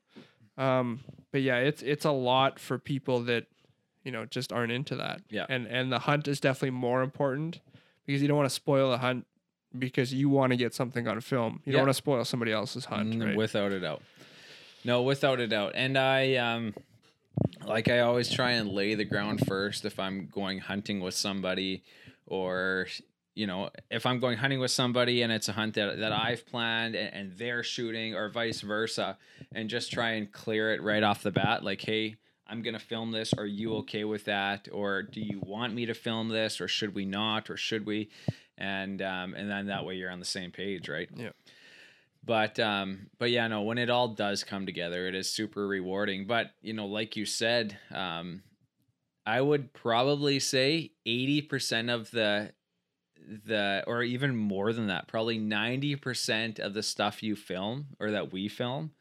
Um, 0.58 1.02
but 1.32 1.42
yeah, 1.42 1.58
it's 1.58 1.82
it's 1.82 2.06
a 2.06 2.12
lot 2.12 2.60
for 2.60 2.78
people 2.78 3.24
that 3.24 3.46
you 4.04 4.12
know 4.12 4.26
just 4.26 4.52
aren't 4.54 4.72
into 4.72 4.96
that. 4.98 5.22
Yeah. 5.30 5.46
And 5.50 5.68
and 5.68 5.92
the 5.92 6.00
hunt 6.00 6.28
is 6.28 6.40
definitely 6.40 6.72
more 6.72 7.02
important 7.02 7.60
because 8.06 8.22
you 8.22 8.28
don't 8.28 8.38
want 8.38 8.50
to 8.50 8.56
spoil 8.56 8.92
the 8.92 8.98
hunt 8.98 9.26
because 9.78 10.14
you 10.14 10.28
want 10.30 10.52
to 10.52 10.58
get 10.58 10.74
something 10.74 11.08
on 11.08 11.20
film. 11.22 11.62
You 11.66 11.72
Yeah. 11.72 11.78
don't 11.78 11.88
want 11.88 11.96
to 11.96 11.98
spoil 11.98 12.26
somebody 12.26 12.52
else's 12.52 12.86
hunt, 12.86 13.14
Mm, 13.16 13.26
right? 13.26 13.36
Without 13.38 13.72
a 13.72 13.80
doubt. 13.80 14.02
No, 14.84 15.02
without 15.04 15.40
a 15.40 15.48
doubt. 15.48 15.74
And 15.76 15.98
I 15.98 16.36
um 16.36 16.74
like 17.66 17.90
I 17.90 18.00
always 18.00 18.30
try 18.30 18.52
and 18.52 18.70
lay 18.70 18.96
the 18.96 19.06
ground 19.06 19.46
first 19.48 19.86
if 19.86 20.00
I'm 20.00 20.28
going 20.28 20.60
hunting 20.60 21.00
with 21.00 21.14
somebody 21.14 21.84
or 22.26 22.88
you 23.34 23.48
know, 23.48 23.70
if 23.90 24.06
I'm 24.06 24.20
going 24.20 24.38
hunting 24.38 24.60
with 24.60 24.72
somebody 24.72 25.22
and 25.22 25.32
it's 25.32 25.48
a 25.48 25.54
hunt 25.54 25.76
that, 25.76 26.00
that 26.00 26.12
mm-hmm. 26.12 26.28
I've 26.28 26.46
planned 26.46 26.96
and, 26.96 27.14
and 27.14 27.38
they're 27.38 27.64
shooting 27.64 28.14
or 28.14 28.30
vice 28.30 28.62
versa, 28.62 29.18
and 29.54 29.70
just 29.70 29.92
try 29.92 30.12
and 30.12 30.32
clear 30.32 30.74
it 30.74 30.84
right 30.84 31.02
off 31.02 31.24
the 31.24 31.32
bat, 31.32 31.64
like, 31.64 31.82
hey, 31.82 32.18
I'm 32.48 32.62
gonna 32.62 32.80
film 32.80 33.12
this. 33.12 33.34
Are 33.34 33.46
you 33.46 33.70
mm-hmm. 33.70 33.78
okay 33.80 34.04
with 34.04 34.26
that? 34.26 34.68
Or 34.72 35.02
do 35.02 35.22
you 35.22 35.40
want 35.42 35.74
me 35.74 35.86
to 35.86 35.94
film 35.94 36.28
this? 36.28 36.60
Or 36.60 36.68
should 36.68 36.94
we 36.94 37.06
not? 37.06 37.50
Or 37.50 37.56
should 37.56 37.86
we? 37.86 38.10
And 38.58 39.02
um, 39.02 39.34
and 39.34 39.50
then 39.50 39.68
that 39.68 39.78
mm-hmm. 39.78 39.88
way 39.88 39.96
you're 39.96 40.12
on 40.12 40.20
the 40.20 40.26
same 40.26 40.52
page, 40.52 40.90
right? 40.90 41.10
Yeah. 41.16 41.30
But 42.24 42.60
um, 42.60 43.08
but 43.18 43.32
yeah, 43.32 43.48
no, 43.48 43.64
when 43.64 43.78
it 43.80 43.90
all 43.90 44.10
does 44.10 44.44
come 44.44 44.66
together, 44.66 45.08
it 45.08 45.16
is 45.16 45.32
super 45.34 45.68
rewarding. 45.68 46.28
But 46.28 46.52
you 46.62 46.74
know, 46.74 46.86
like 46.86 47.16
you 47.16 47.26
said, 47.26 47.78
um, 47.92 48.44
I 49.26 49.42
would 49.42 49.74
probably 49.74 50.40
say 50.40 50.92
eighty 51.06 51.42
percent 51.42 51.90
of 51.90 52.12
the 52.12 52.52
the 53.46 53.84
or 53.88 54.04
even 54.04 54.36
more 54.36 54.72
than 54.72 54.88
that, 54.88 55.08
probably 55.08 55.40
ninety 55.40 55.96
percent 55.96 56.60
of 56.60 56.74
the 56.76 56.84
stuff 56.84 57.24
you 57.24 57.36
film 57.36 57.88
or 58.00 58.12
that 58.12 58.32
we 58.32 58.48
film 58.48 58.92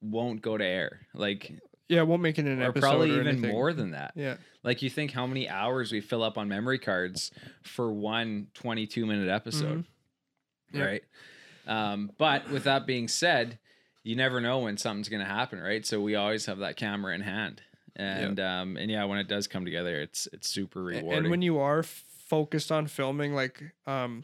won't 0.00 0.40
go 0.40 0.56
to 0.56 0.64
air. 0.64 1.06
Like 1.14 1.52
yeah, 1.88 2.02
won't 2.02 2.22
make 2.22 2.38
it 2.38 2.44
an 2.44 2.60
episode 2.62 2.64
or 2.64 2.68
episode 2.68 2.80
probably 2.80 3.10
or 3.10 3.14
even 3.14 3.26
anything. 3.28 3.50
more 3.50 3.72
than 3.72 3.90
that. 3.92 4.12
Yeah. 4.14 4.36
Like 4.62 4.82
you 4.82 4.90
think 4.90 5.10
how 5.10 5.26
many 5.26 5.48
hours 5.48 5.90
we 5.90 6.00
fill 6.00 6.22
up 6.22 6.36
on 6.38 6.48
memory 6.48 6.78
cards 6.78 7.32
for 7.64 7.92
one 7.92 8.48
22 8.54 9.06
minute 9.06 9.28
episode, 9.28 9.86
Yeah. 10.72 10.82
right? 10.84 11.02
Um, 11.68 12.10
but 12.18 12.50
with 12.50 12.64
that 12.64 12.86
being 12.86 13.06
said, 13.08 13.58
you 14.02 14.16
never 14.16 14.40
know 14.40 14.60
when 14.60 14.76
something's 14.78 15.08
going 15.08 15.22
to 15.22 15.28
happen, 15.30 15.60
right? 15.60 15.84
So 15.86 16.00
we 16.00 16.14
always 16.14 16.46
have 16.46 16.58
that 16.58 16.76
camera 16.76 17.14
in 17.14 17.20
hand. 17.20 17.60
And 17.96 18.38
um 18.38 18.76
and 18.76 18.90
yeah, 18.90 19.04
when 19.06 19.18
it 19.18 19.26
does 19.26 19.48
come 19.48 19.64
together, 19.64 20.00
it's 20.00 20.28
it's 20.32 20.48
super 20.48 20.82
rewarding. 20.82 21.12
And 21.24 21.30
when 21.30 21.42
you 21.42 21.58
are 21.58 21.82
focused 21.82 22.70
on 22.70 22.86
filming, 22.86 23.34
like 23.34 23.60
um, 23.88 24.22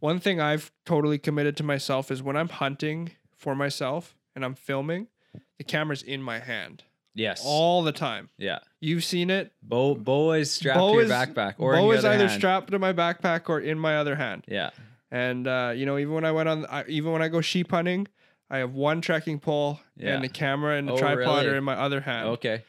one 0.00 0.20
thing 0.20 0.40
I've 0.40 0.70
totally 0.84 1.18
committed 1.18 1.56
to 1.58 1.62
myself 1.62 2.10
is 2.10 2.22
when 2.22 2.36
I'm 2.36 2.48
hunting 2.50 3.12
for 3.34 3.54
myself 3.54 4.14
and 4.36 4.44
I'm 4.44 4.54
filming, 4.54 5.08
the 5.56 5.64
camera's 5.64 6.02
in 6.02 6.22
my 6.22 6.40
hand 6.40 6.84
yes, 7.14 7.42
all 7.44 7.82
the 7.82 7.92
time. 7.92 8.28
yeah, 8.36 8.58
You've 8.80 9.04
seen 9.04 9.30
it. 9.30 9.52
Bo 9.62 9.94
bow 9.94 10.32
is 10.32 10.52
strapped 10.52 10.78
Bow 10.78 10.88
to 10.88 10.94
your 10.94 11.02
is- 11.04 11.10
backpack 11.10 11.54
or 11.58 11.74
your 11.74 11.94
is 11.94 12.04
either 12.04 12.28
hand. 12.28 12.38
strapped 12.38 12.70
to 12.72 12.78
my 12.78 12.92
backpack 12.92 13.48
or 13.48 13.60
in 13.60 13.78
my 13.78 13.96
other 13.96 14.16
hand. 14.16 14.44
Yeah, 14.46 14.70
And 15.10 15.46
uh, 15.46 15.72
you 15.74 15.86
know, 15.86 15.96
even 15.98 16.14
when 16.14 16.24
I 16.24 16.32
went 16.32 16.48
on, 16.48 16.66
I, 16.66 16.84
even 16.86 17.12
when 17.12 17.22
I 17.22 17.28
go 17.28 17.40
sheep 17.40 17.70
hunting, 17.70 18.08
I 18.50 18.58
have 18.58 18.74
one 18.74 19.00
trekking 19.00 19.38
pole 19.40 19.80
Yeah. 19.96 20.14
and 20.14 20.24
the 20.24 20.28
camera 20.28 20.76
and 20.76 20.88
the 20.88 20.92
Oh, 20.92 20.98
tripod 20.98 21.18
really? 21.18 21.46
are 21.48 21.56
in 21.56 21.64
my 21.64 21.74
other 21.74 22.00
hand. 22.02 22.28
okay, 22.28 22.64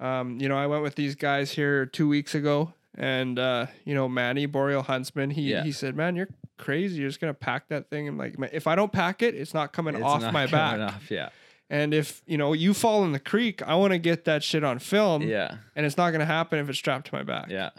Um, 0.00 0.38
you 0.40 0.48
know, 0.48 0.56
I 0.58 0.66
went 0.66 0.82
with 0.82 0.94
these 0.96 1.14
guys 1.14 1.52
here 1.52 1.86
two 1.86 2.08
weeks 2.08 2.34
ago, 2.34 2.74
and 2.96 3.38
uh, 3.38 3.66
you 3.84 3.94
know, 3.94 4.08
Manny 4.08 4.46
Boreal 4.46 4.82
Huntsman, 4.82 5.30
he 5.30 5.50
Yeah. 5.50 5.62
he 5.62 5.72
said, 5.72 5.94
"Man, 5.96 6.16
you're 6.16 6.28
crazy. 6.58 7.00
You're 7.00 7.08
just 7.08 7.20
gonna 7.20 7.34
pack 7.34 7.68
that 7.68 7.88
thing." 7.88 8.06
I'm 8.08 8.18
like, 8.18 8.34
if 8.52 8.66
I 8.66 8.74
don't 8.74 8.92
pack 8.92 9.22
it, 9.22 9.34
it's 9.34 9.54
not 9.54 9.72
coming 9.72 9.94
It's 9.94 10.04
off 10.04 10.22
not 10.22 10.32
my 10.32 10.46
back. 10.58 10.80
off, 10.80 11.10
yeah, 11.10 11.28
And 11.70 11.94
if 11.94 12.22
you 12.26 12.36
know 12.36 12.52
you 12.52 12.74
fall 12.74 13.04
in 13.04 13.12
the 13.12 13.18
creek, 13.20 13.62
I 13.62 13.74
want 13.76 13.92
to 13.92 13.98
get 13.98 14.24
that 14.26 14.42
shit 14.42 14.64
on 14.64 14.78
film, 14.80 15.22
yeah, 15.22 15.56
and 15.74 15.86
it's 15.86 15.96
not 15.96 16.10
gonna 16.10 16.26
happen 16.26 16.58
if 16.58 16.68
it's 16.68 16.78
strapped 16.78 17.06
to 17.08 17.14
my 17.14 17.22
back. 17.22 17.48
yeah, 17.48 17.70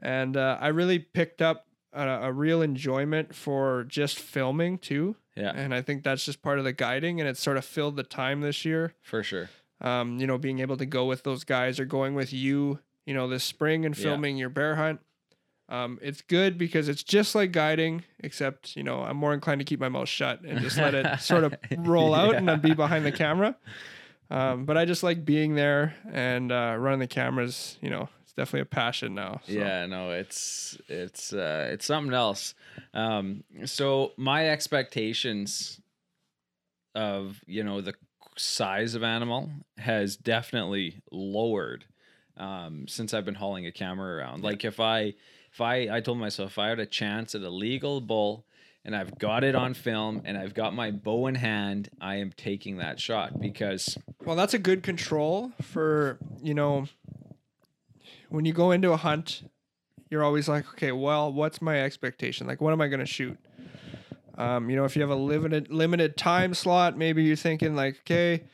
And 0.00 0.36
uh, 0.36 0.58
I 0.60 0.68
really 0.68 0.98
picked 0.98 1.40
up 1.42 1.66
a, 1.92 2.06
a 2.28 2.32
real 2.32 2.62
enjoyment 2.62 3.34
for 3.34 3.84
just 3.84 4.18
filming 4.18 4.78
too, 4.78 5.16
yeah, 5.36 5.52
and 5.54 5.74
I 5.74 5.82
think 5.82 6.02
that's 6.04 6.24
just 6.24 6.42
part 6.42 6.58
of 6.58 6.64
the 6.64 6.72
guiding, 6.72 7.20
and 7.20 7.28
it's 7.28 7.40
sort 7.40 7.56
of 7.56 7.64
filled 7.64 7.96
the 7.96 8.02
time 8.02 8.40
this 8.40 8.64
year 8.64 8.94
for 9.02 9.22
sure. 9.22 9.48
um, 9.80 10.18
you 10.18 10.26
know, 10.26 10.38
being 10.38 10.58
able 10.58 10.76
to 10.76 10.86
go 10.86 11.04
with 11.06 11.22
those 11.22 11.44
guys 11.44 11.78
or 11.80 11.84
going 11.84 12.14
with 12.14 12.32
you, 12.32 12.80
you 13.06 13.14
know, 13.14 13.28
this 13.28 13.44
spring 13.44 13.84
and 13.86 13.96
Yeah. 13.96 14.02
filming 14.04 14.36
your 14.36 14.48
bear 14.50 14.76
hunt. 14.76 15.00
Um, 15.70 15.98
it's 16.00 16.22
good 16.22 16.56
because 16.56 16.88
it's 16.88 17.02
just 17.02 17.34
like 17.34 17.52
guiding, 17.52 18.02
except, 18.20 18.74
you 18.74 18.82
know, 18.82 19.02
I'm 19.02 19.18
more 19.18 19.34
inclined 19.34 19.58
to 19.60 19.66
keep 19.66 19.78
my 19.80 19.90
mouth 19.90 20.08
shut 20.08 20.40
and 20.42 20.60
just 20.60 20.78
let 20.78 20.94
it 20.94 21.06
sort 21.20 21.44
of 21.44 21.54
roll 21.76 22.14
out 22.14 22.34
and 22.36 22.48
then 22.48 22.60
be 22.60 22.72
behind 22.72 23.04
the 23.04 23.12
camera. 23.12 23.54
Um, 24.30 24.64
but 24.64 24.76
I 24.78 24.84
just 24.86 25.02
like 25.02 25.24
being 25.26 25.54
there 25.54 25.94
and 26.10 26.50
uh, 26.52 26.76
running 26.78 27.00
the 27.00 27.06
cameras, 27.06 27.78
you 27.82 27.90
know, 27.90 28.08
definitely 28.38 28.60
a 28.60 28.66
passion 28.66 29.14
now. 29.14 29.40
so. 29.44 29.52
Yeah, 29.52 29.86
no, 29.86 30.12
it's 30.12 30.78
it's 30.88 31.32
uh 31.32 31.68
it's 31.72 31.84
something 31.84 32.14
else. 32.14 32.54
Um 32.94 33.42
so 33.64 34.12
my 34.16 34.48
expectations 34.48 35.80
of, 36.94 37.42
you 37.46 37.64
know, 37.64 37.80
the 37.80 37.94
size 38.36 38.94
of 38.94 39.02
animal 39.02 39.50
has 39.76 40.16
definitely 40.16 41.02
lowered 41.10 41.84
um 42.36 42.86
since 42.86 43.12
I've 43.12 43.24
been 43.24 43.34
hauling 43.34 43.66
a 43.66 43.72
camera 43.72 44.16
around. 44.16 44.44
Like 44.44 44.64
if 44.64 44.78
I 44.78 45.14
if 45.52 45.60
I 45.60 45.88
I 45.96 46.00
told 46.00 46.18
myself 46.18 46.52
if 46.52 46.58
I 46.58 46.68
had 46.68 46.78
a 46.78 46.86
chance 46.86 47.34
at 47.34 47.42
a 47.42 47.50
legal 47.50 48.00
bull 48.00 48.44
and 48.84 48.94
I've 48.94 49.18
got 49.18 49.42
it 49.42 49.56
on 49.56 49.74
film 49.74 50.22
and 50.24 50.38
I've 50.38 50.54
got 50.54 50.72
my 50.72 50.92
bow 50.92 51.26
in 51.26 51.34
hand, 51.34 51.90
I 52.00 52.16
am 52.16 52.32
taking 52.36 52.76
that 52.76 53.00
shot 53.00 53.40
because 53.40 53.98
Well, 54.24 54.36
that's 54.36 54.54
a 54.54 54.58
good 54.58 54.84
control 54.84 55.50
for, 55.60 56.18
you 56.40 56.54
know, 56.54 56.86
when 58.28 58.44
you 58.44 58.52
go 58.52 58.70
into 58.70 58.92
a 58.92 58.96
hunt, 58.96 59.42
you're 60.10 60.24
always 60.24 60.48
like, 60.48 60.68
okay, 60.70 60.92
well, 60.92 61.32
what's 61.32 61.60
my 61.60 61.80
expectation? 61.80 62.46
Like, 62.46 62.60
what 62.60 62.72
am 62.72 62.80
I 62.80 62.88
going 62.88 63.00
to 63.00 63.06
shoot? 63.06 63.38
Um, 64.36 64.70
you 64.70 64.76
know, 64.76 64.84
if 64.84 64.94
you 64.94 65.02
have 65.02 65.10
a 65.10 65.16
limited 65.16 65.70
limited 65.70 66.16
time 66.16 66.54
slot, 66.54 66.96
maybe 66.96 67.24
you're 67.24 67.36
thinking 67.36 67.74
like, 67.74 67.98
okay, 68.00 68.44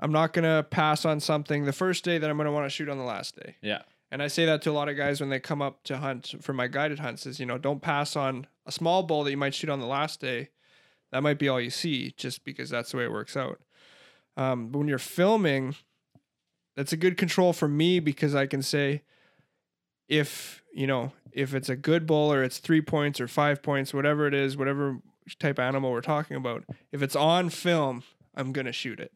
I'm 0.00 0.10
not 0.12 0.32
going 0.32 0.44
to 0.44 0.66
pass 0.68 1.04
on 1.04 1.20
something 1.20 1.64
the 1.64 1.72
first 1.72 2.04
day 2.04 2.18
that 2.18 2.28
I'm 2.28 2.36
going 2.36 2.46
to 2.46 2.52
want 2.52 2.66
to 2.66 2.70
shoot 2.70 2.88
on 2.88 2.98
the 2.98 3.04
last 3.04 3.36
day. 3.36 3.56
yeah, 3.62 3.82
And 4.10 4.22
I 4.22 4.26
say 4.26 4.44
that 4.46 4.62
to 4.62 4.70
a 4.70 4.72
lot 4.72 4.88
of 4.88 4.96
guys 4.96 5.20
when 5.20 5.30
they 5.30 5.38
come 5.38 5.62
up 5.62 5.84
to 5.84 5.98
hunt 5.98 6.34
for 6.40 6.52
my 6.52 6.66
guided 6.66 6.98
hunts 6.98 7.26
is, 7.26 7.38
you 7.38 7.46
know, 7.46 7.58
don't 7.58 7.80
pass 7.80 8.16
on 8.16 8.46
a 8.66 8.72
small 8.72 9.02
bull 9.04 9.22
that 9.24 9.30
you 9.30 9.36
might 9.36 9.54
shoot 9.54 9.70
on 9.70 9.80
the 9.80 9.86
last 9.86 10.20
day. 10.20 10.48
That 11.12 11.22
might 11.22 11.38
be 11.38 11.48
all 11.48 11.60
you 11.60 11.70
see 11.70 12.12
just 12.16 12.44
because 12.44 12.70
that's 12.70 12.90
the 12.90 12.96
way 12.96 13.04
it 13.04 13.12
works 13.12 13.36
out. 13.36 13.60
Um, 14.36 14.68
but 14.68 14.78
when 14.78 14.88
you're 14.88 14.98
filming, 14.98 15.76
that's 16.76 16.92
a 16.92 16.96
good 16.96 17.16
control 17.16 17.52
for 17.52 17.68
me 17.68 18.00
because 18.00 18.34
I 18.34 18.46
can 18.46 18.62
say 18.62 19.02
if, 20.10 20.62
you 20.74 20.86
know, 20.86 21.12
if 21.32 21.54
it's 21.54 21.68
a 21.70 21.76
good 21.76 22.06
bull 22.06 22.30
or 22.32 22.42
it's 22.42 22.58
three 22.58 22.82
points 22.82 23.20
or 23.20 23.28
five 23.28 23.62
points, 23.62 23.94
whatever 23.94 24.26
it 24.26 24.34
is, 24.34 24.56
whatever 24.56 24.98
type 25.38 25.58
of 25.58 25.62
animal 25.64 25.92
we're 25.92 26.00
talking 26.02 26.36
about, 26.36 26.64
if 26.92 27.00
it's 27.02 27.16
on 27.16 27.48
film, 27.48 28.02
I'm 28.34 28.52
going 28.52 28.66
to 28.66 28.72
shoot 28.72 29.00
it. 29.00 29.12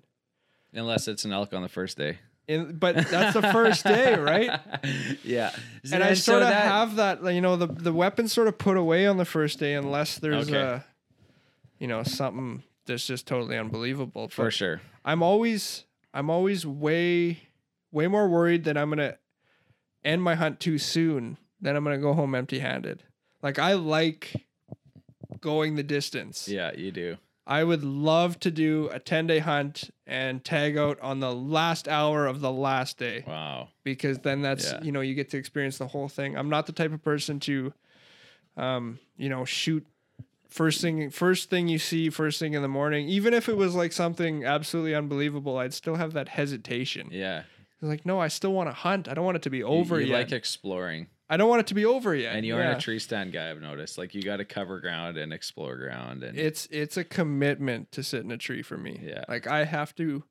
unless 0.73 1.07
it's 1.09 1.25
an 1.25 1.33
elk 1.33 1.53
on 1.53 1.61
the 1.63 1.69
first 1.69 1.99
day. 1.99 2.19
In, 2.47 2.77
but 2.77 2.95
that's 3.11 3.33
the 3.35 3.43
first 3.53 3.85
day, 3.85 4.15
right? 4.19 4.61
yeah. 5.25 5.51
and 5.93 6.05
I 6.05 6.15
so 6.15 6.33
sort 6.33 6.43
of 6.43 6.49
that- 6.49 6.65
have 6.67 6.97
that, 6.97 7.25
you 7.35 7.41
know, 7.41 7.57
the 7.57 7.67
the 7.67 7.93
weapons 7.93 8.33
sort 8.33 8.49
of 8.49 8.59
put 8.59 8.77
away 8.77 9.07
on 9.07 9.17
the 9.17 9.25
first 9.25 9.59
day 9.59 9.73
unless 9.75 10.19
there's 10.19 10.49
Okay. 10.51 10.59
a, 10.61 10.85
you 11.79 11.87
know, 11.89 12.03
something 12.03 12.63
that's 12.87 13.07
just 13.07 13.27
totally 13.27 13.57
unbelievable. 13.57 14.29
for 14.29 14.51
sure. 14.51 14.83
I'm 15.07 15.23
always 15.23 15.85
I'm 16.13 16.29
always 16.29 16.67
way 16.67 17.49
way 17.93 18.09
more 18.09 18.29
worried 18.29 18.65
that 18.65 18.77
I'm 18.77 18.91
gonna 18.91 19.17
end 20.05 20.23
my 20.23 20.35
hunt 20.35 20.61
too 20.61 20.79
soon 20.79 21.37
then 21.61 21.77
I'm 21.77 21.85
gonna 21.85 21.97
go 21.99 22.13
home 22.13 22.35
empty 22.35 22.59
handed. 22.59 23.03
Like 23.43 23.59
I 23.59 23.73
like 23.73 24.47
going 25.41 25.77
the 25.77 25.83
distance. 25.83 26.47
Yeah, 26.49 26.73
you 26.77 26.91
do. 26.91 27.17
I 27.47 27.63
would 27.65 27.83
love 27.85 28.39
to 28.41 28.51
do 28.51 28.89
a 28.93 28.99
10 28.99 29.27
day 29.27 29.39
hunt 29.39 29.91
and 30.07 30.43
tag 30.45 30.77
out 30.79 30.99
on 31.01 31.21
the 31.21 31.35
last 31.35 31.89
hour 31.89 32.27
of 32.27 32.41
the 32.41 32.53
last 32.53 32.99
day 32.99 33.25
Wow. 33.27 33.69
because 33.83 34.19
then 34.21 34.43
that's 34.43 34.73
Yeah. 34.73 34.83
you 34.83 34.93
know 34.93 35.01
you 35.01 35.15
get 35.15 35.31
to 35.31 35.39
experience 35.39 35.79
the 35.79 35.89
whole 35.89 36.09
thing. 36.09 36.37
I'm 36.37 36.49
not 36.51 36.67
the 36.67 36.73
type 36.73 36.93
of 36.93 37.03
person 37.03 37.41
to, 37.41 37.73
um, 38.57 38.99
you 39.17 39.29
know, 39.29 39.45
shoot 39.45 39.87
first 40.49 40.81
thing 40.81 41.11
first 41.11 41.51
thing 41.51 41.67
you 41.69 41.79
see 41.79 42.11
first 42.11 42.39
thing 42.39 42.53
in 42.55 42.63
the 42.63 42.69
morning. 42.69 43.09
Even 43.09 43.35
if 43.35 43.49
it 43.49 43.57
was 43.57 43.75
like 43.75 43.93
something 43.93 44.45
absolutely 44.45 44.95
unbelievable, 44.95 45.59
I'd 45.59 45.75
still 45.75 45.97
have 45.97 46.13
that 46.13 46.29
hesitation. 46.31 47.09
Yeah. 47.11 47.43
Like, 47.89 48.05
no, 48.07 48.21
I 48.21 48.29
still 48.29 48.53
want 48.53 48.69
to 48.69 48.73
hunt. 48.73 49.09
I 49.09 49.15
don't 49.15 49.25
want 49.25 49.37
it 49.37 49.43
to 49.43 49.51
be 49.51 49.59
You- 49.59 49.67
over 49.67 50.01
you 50.01 50.09
yet. 50.09 50.15
like 50.19 50.33
exploring. 50.33 51.09
I 51.29 51.37
don't 51.39 51.49
want 51.49 51.61
it 51.61 51.67
to 51.69 51.75
be 51.75 51.85
over 51.87 52.15
yet. 52.15 52.37
And 52.37 52.45
you 52.45 52.55
aren't 52.55 52.77
a 52.79 52.81
tree 52.81 52.99
stand 52.99 53.33
guy, 53.33 53.51
I've 53.51 53.61
noticed. 53.61 53.97
Like 53.97 54.15
you 54.15 54.23
got 54.23 54.37
to 54.39 54.45
cover 54.45 54.79
ground 54.81 55.17
and 55.17 55.33
explore 55.33 55.77
ground, 55.77 56.23
and 56.23 56.39
it's 56.39 56.67
it's 56.71 56.97
a 56.99 57.05
commitment 57.05 57.91
to 57.93 58.03
sit 58.03 58.23
in 58.25 58.31
a 58.31 58.37
tree 58.37 58.63
for 58.63 58.77
me. 58.77 59.01
Yeah. 59.03 59.25
Like 59.29 59.47
I 59.47 59.65
have 59.65 59.95
to 59.97 60.25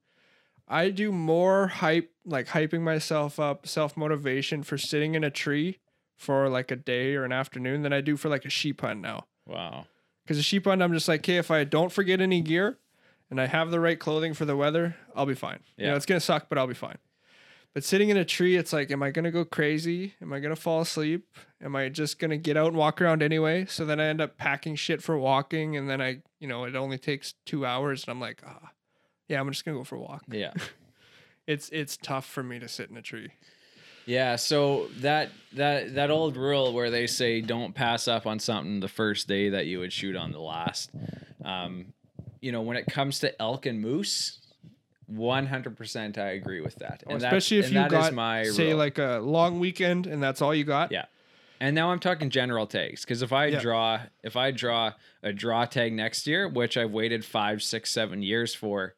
I 0.68 0.92
do 0.92 1.12
more 1.12 1.68
hype 1.68 2.12
like 2.26 2.48
hyping 2.48 2.82
myself 2.82 3.40
up, 3.40 3.68
self 3.68 3.98
motivation 3.98 4.62
for 4.64 4.78
sitting 4.78 5.16
in 5.16 5.24
a 5.24 5.32
tree 5.32 5.80
for 6.16 6.48
like 6.48 6.70
a 6.72 6.76
day 6.76 7.16
or 7.16 7.26
an 7.26 7.32
afternoon 7.32 7.82
than 7.82 7.92
I 7.92 8.00
do 8.02 8.16
for 8.16 8.30
like 8.30 8.46
a 8.46 8.50
sheep 8.50 8.80
hunt 8.82 9.02
now. 9.02 9.26
wow, 9.48 9.88
Because 10.24 10.38
a 10.38 10.44
sheep 10.44 10.66
hunt, 10.66 10.82
I'm 10.84 10.94
just 10.94 11.08
like, 11.08 11.22
okay, 11.22 11.38
if 11.38 11.50
I 11.52 11.64
don't 11.66 11.92
forget 11.92 12.22
any 12.22 12.40
gear 12.40 12.78
and 13.32 13.42
I 13.42 13.48
have 13.48 13.72
the 13.72 13.80
right 13.80 14.00
clothing 14.00 14.34
for 14.36 14.46
the 14.46 14.56
weather, 14.56 14.96
I'll 15.16 15.26
be 15.26 15.34
fine. 15.34 15.60
You 15.76 15.86
know, 15.88 15.92
Yeah. 15.92 15.96
it's 15.98 16.06
gonna 16.06 16.20
suck, 16.22 16.48
but 16.50 16.58
I'll 16.60 16.68
be 16.68 16.76
fine. 16.76 16.98
But 17.74 17.84
sitting 17.84 18.10
in 18.10 18.18
a 18.18 18.26
tree, 18.26 18.56
it's 18.56 18.72
like, 18.72 18.92
am 18.92 19.02
I 19.02 19.10
gonna 19.10 19.32
go 19.32 19.44
crazy? 19.46 20.14
Am 20.22 20.32
I 20.32 20.40
gonna 20.40 20.56
fall 20.56 20.82
asleep? 20.82 21.28
Am 21.62 21.76
I 21.76 21.90
just 21.90 22.20
gonna 22.20 22.38
get 22.38 22.56
out 22.56 22.68
and 22.68 22.78
walk 22.78 23.02
around 23.02 23.24
anyway? 23.24 23.66
So 23.66 23.84
then 23.86 24.00
I 24.00 24.06
end 24.06 24.22
up 24.22 24.38
packing 24.38 24.76
shit 24.76 25.02
for 25.02 25.18
walking, 25.18 25.76
and 25.76 25.90
then 25.90 26.02
I, 26.02 26.22
you 26.40 26.48
know, 26.48 26.66
it 26.66 26.76
only 26.76 26.98
takes 27.00 27.34
two 27.46 27.66
hours, 27.66 28.04
and 28.04 28.12
I'm 28.12 28.20
like, 28.22 28.42
ah, 28.46 28.72
yeah, 29.28 29.40
I'm 29.40 29.50
just 29.50 29.66
gonna 29.66 29.78
go 29.78 29.84
for 29.84 29.96
a 29.96 30.02
walk. 30.02 30.24
yeah. 30.30 30.54
It's 31.46 31.68
it's 31.74 31.98
tough 31.98 32.26
for 32.26 32.42
me 32.42 32.60
to 32.60 32.70
sit 32.70 32.90
in 32.90 32.96
a 32.96 33.02
tree. 33.02 33.32
Yeah, 34.06 34.38
so 34.38 34.88
that 35.00 35.30
that 35.54 35.96
that 35.96 36.10
old 36.10 36.38
rule 36.38 36.72
where 36.72 36.90
they 36.90 37.06
say 37.06 37.42
don't 37.42 37.74
pass 37.76 38.08
up 38.08 38.26
on 38.26 38.40
something 38.40 38.80
the 38.80 38.88
first 38.88 39.28
day 39.28 39.50
that 39.50 39.66
you 39.66 39.80
would 39.80 39.92
shoot 39.92 40.16
on 40.16 40.32
the 40.32 40.40
last. 40.40 40.92
Um, 41.44 41.94
you 42.40 42.54
know, 42.54 42.62
when 42.62 42.78
it 42.78 42.86
comes 42.86 43.20
to 43.20 43.42
elk 43.42 43.66
and 43.66 43.82
moose, 43.82 44.40
one 45.08 45.46
hundred 45.48 45.76
percent, 45.78 46.18
I 46.18 46.32
agree 46.32 46.62
with 46.62 46.76
that. 46.76 47.04
And 47.08 47.18
Especially 47.18 47.58
if 47.60 47.66
and 47.68 47.74
you 47.76 47.90
got 47.90 48.14
my 48.14 48.44
say 48.44 48.70
rule. 48.70 48.78
like 48.78 48.98
a 48.98 49.20
long 49.22 49.60
weekend 49.60 50.08
and 50.08 50.22
that's 50.22 50.42
all 50.42 50.54
you 50.56 50.64
got. 50.64 50.92
Yeah. 50.92 51.06
And 51.60 51.76
now 51.76 51.92
I'm 51.92 52.00
talking 52.00 52.30
general 52.30 52.68
tags 52.68 53.04
because 53.06 53.22
if 53.22 53.32
I 53.32 53.46
Yeah. 53.48 53.60
draw 53.60 54.00
if 54.24 54.36
I 54.36 54.52
draw 54.52 54.94
a 55.22 55.32
draw 55.34 55.66
tag 55.66 55.94
next 55.94 56.28
year, 56.28 56.48
which 56.48 56.76
I've 56.78 56.92
waited 56.92 57.24
five, 57.24 57.62
six, 57.64 57.90
seven 57.92 58.22
years 58.24 58.54
for, 58.54 58.96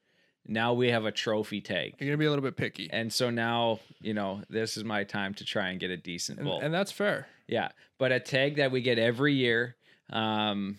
now 0.47 0.73
we 0.73 0.89
have 0.89 1.05
a 1.05 1.11
trophy 1.11 1.61
tag. 1.61 1.95
You're 1.99 2.07
gonna 2.09 2.17
be 2.17 2.25
a 2.25 2.29
little 2.29 2.43
bit 2.43 2.55
picky, 2.57 2.89
And 2.91 3.11
so 3.11 3.29
now, 3.29 3.79
you 4.01 4.13
know, 4.13 4.41
this 4.49 4.77
is 4.77 4.83
my 4.83 5.03
time 5.03 5.33
to 5.35 5.45
try 5.45 5.69
and 5.69 5.79
get 5.79 5.89
a 5.91 5.97
decent 5.97 6.39
and, 6.39 6.47
bull. 6.47 6.59
and 6.59 6.73
that's 6.73 6.91
fair. 6.91 7.27
Yeah, 7.47 7.69
but 7.99 8.11
a 8.11 8.19
tag 8.19 8.55
that 8.57 8.71
we 8.71 8.81
get 8.81 8.97
every 8.99 9.33
year, 9.33 9.75
um, 10.11 10.77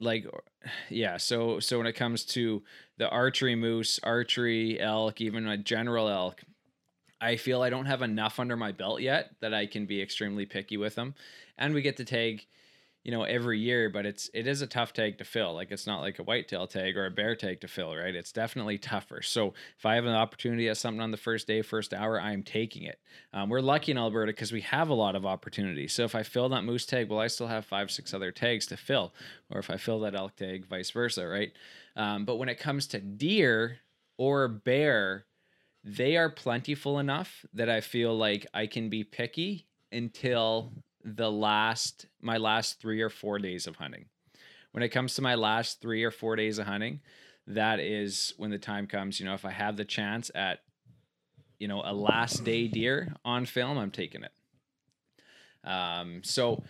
like, 0.00 0.26
yeah. 0.88 1.16
So 1.16 1.60
so 1.60 1.78
when 1.78 1.86
it 1.86 1.94
comes 1.94 2.24
to 2.26 2.62
the 2.98 3.08
archery 3.08 3.54
moose, 3.54 4.00
archery 4.02 4.80
elk, 4.80 5.20
even 5.20 5.46
a 5.46 5.56
general 5.56 6.08
elk, 6.08 6.42
I 7.20 7.36
feel 7.36 7.62
I 7.62 7.70
don't 7.70 7.86
have 7.86 8.02
enough 8.02 8.38
under 8.38 8.56
my 8.56 8.72
belt 8.72 9.00
yet 9.00 9.30
that 9.40 9.54
I 9.54 9.66
can 9.66 9.86
be 9.86 10.00
extremely 10.02 10.46
picky 10.46 10.76
with 10.76 10.94
them, 10.94 11.14
and 11.58 11.74
we 11.74 11.82
get 11.82 11.96
to 11.98 12.04
tag. 12.04 12.46
You 13.06 13.12
know, 13.12 13.22
every 13.22 13.60
year, 13.60 13.88
but 13.88 14.04
it's 14.04 14.28
it 14.34 14.48
is 14.48 14.62
a 14.62 14.66
tough 14.66 14.92
tag 14.92 15.18
to 15.18 15.24
fill. 15.24 15.54
Like 15.54 15.70
it's 15.70 15.86
not 15.86 16.00
like 16.00 16.18
a 16.18 16.24
whitetail 16.24 16.66
tag 16.66 16.96
or 16.96 17.06
a 17.06 17.10
bear 17.10 17.36
tag 17.36 17.60
to 17.60 17.68
fill, 17.68 17.94
right? 17.94 18.12
It's 18.16 18.32
definitely 18.32 18.78
tougher. 18.78 19.22
So 19.22 19.54
if 19.78 19.86
I 19.86 19.94
have 19.94 20.06
an 20.06 20.16
opportunity 20.16 20.68
at 20.68 20.76
something 20.76 21.00
on 21.00 21.12
the 21.12 21.16
first 21.16 21.46
day, 21.46 21.62
first 21.62 21.94
hour, 21.94 22.20
I'm 22.20 22.42
taking 22.42 22.82
it. 22.82 22.98
Um, 23.32 23.48
we're 23.48 23.60
lucky 23.60 23.92
in 23.92 23.98
Alberta 23.98 24.32
because 24.32 24.50
we 24.50 24.62
have 24.62 24.88
a 24.88 24.94
lot 24.94 25.14
of 25.14 25.24
opportunities. 25.24 25.92
So 25.92 26.02
if 26.02 26.16
I 26.16 26.24
fill 26.24 26.48
that 26.48 26.64
moose 26.64 26.84
tag, 26.84 27.08
well, 27.08 27.20
I 27.20 27.28
still 27.28 27.46
have 27.46 27.64
five, 27.64 27.92
six 27.92 28.12
other 28.12 28.32
tags 28.32 28.66
to 28.66 28.76
fill. 28.76 29.14
Or 29.50 29.60
if 29.60 29.70
I 29.70 29.76
fill 29.76 30.00
that 30.00 30.16
elk 30.16 30.34
tag, 30.34 30.66
vice 30.66 30.90
versa, 30.90 31.28
right? 31.28 31.52
Um, 31.94 32.24
but 32.24 32.36
when 32.36 32.48
it 32.48 32.58
comes 32.58 32.88
to 32.88 32.98
deer 32.98 33.78
or 34.18 34.48
bear, 34.48 35.26
they 35.84 36.16
are 36.16 36.28
plentiful 36.28 36.98
enough 36.98 37.46
that 37.54 37.70
I 37.70 37.80
feel 37.82 38.18
like 38.18 38.48
I 38.52 38.66
can 38.66 38.88
be 38.88 39.04
picky 39.04 39.68
until 39.92 40.72
the 41.06 41.30
last, 41.30 42.06
my 42.20 42.36
last 42.36 42.80
three 42.80 43.00
or 43.00 43.08
four 43.08 43.38
days 43.38 43.66
of 43.66 43.76
hunting. 43.76 44.06
When 44.72 44.82
it 44.82 44.88
comes 44.90 45.14
to 45.14 45.22
my 45.22 45.36
last 45.36 45.80
three 45.80 46.02
or 46.04 46.10
four 46.10 46.36
days 46.36 46.58
of 46.58 46.66
hunting, 46.66 47.00
that 47.46 47.78
is 47.80 48.34
when 48.36 48.50
the 48.50 48.58
time 48.58 48.86
comes. 48.86 49.18
You 49.20 49.24
know, 49.26 49.34
if 49.34 49.44
I 49.46 49.50
have 49.52 49.76
the 49.76 49.84
chance 49.84 50.30
at 50.34 50.60
you 51.58 51.68
know, 51.68 51.80
a 51.84 51.94
last 51.94 52.44
day 52.44 52.68
deer 52.68 53.14
on 53.24 53.46
film, 53.46 53.78
I'm 53.78 53.90
taking 53.90 54.22
it. 54.24 54.32
Um, 55.64 56.20
so 56.22 56.62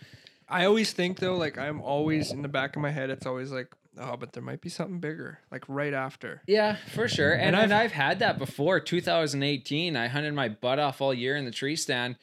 I 0.47 0.65
always 0.65 0.93
think 0.93 1.19
though, 1.19 1.35
like 1.35 1.57
I'm 1.57 1.81
always 1.81 2.31
in 2.31 2.41
the 2.41 2.47
back 2.47 2.75
of 2.75 2.81
my 2.81 2.91
head, 2.91 3.09
it's 3.09 3.25
always 3.25 3.51
like, 3.51 3.67
oh, 3.99 4.15
but 4.15 4.31
there 4.33 4.43
might 4.43 4.61
be 4.61 4.69
something 4.69 4.99
bigger, 4.99 5.39
like 5.51 5.65
right 5.67 5.93
after. 5.93 6.41
yeah, 6.47 6.77
for 6.93 7.07
sure. 7.09 7.33
And, 7.33 7.41
And 7.41 7.55
and, 7.55 7.73
I've- 7.73 7.85
I've, 7.85 7.91
had 7.91 8.19
that 8.19 8.37
before. 8.39 8.79
2018, 8.79 9.95
I 9.97 10.07
hunted 10.07 10.33
my 10.33 10.49
butt 10.49 10.79
off 10.79 11.01
all 11.01 11.13
year 11.13 11.35
in 11.35 11.45
the 11.45 11.51
tree 11.51 11.75
stand. 11.75 12.15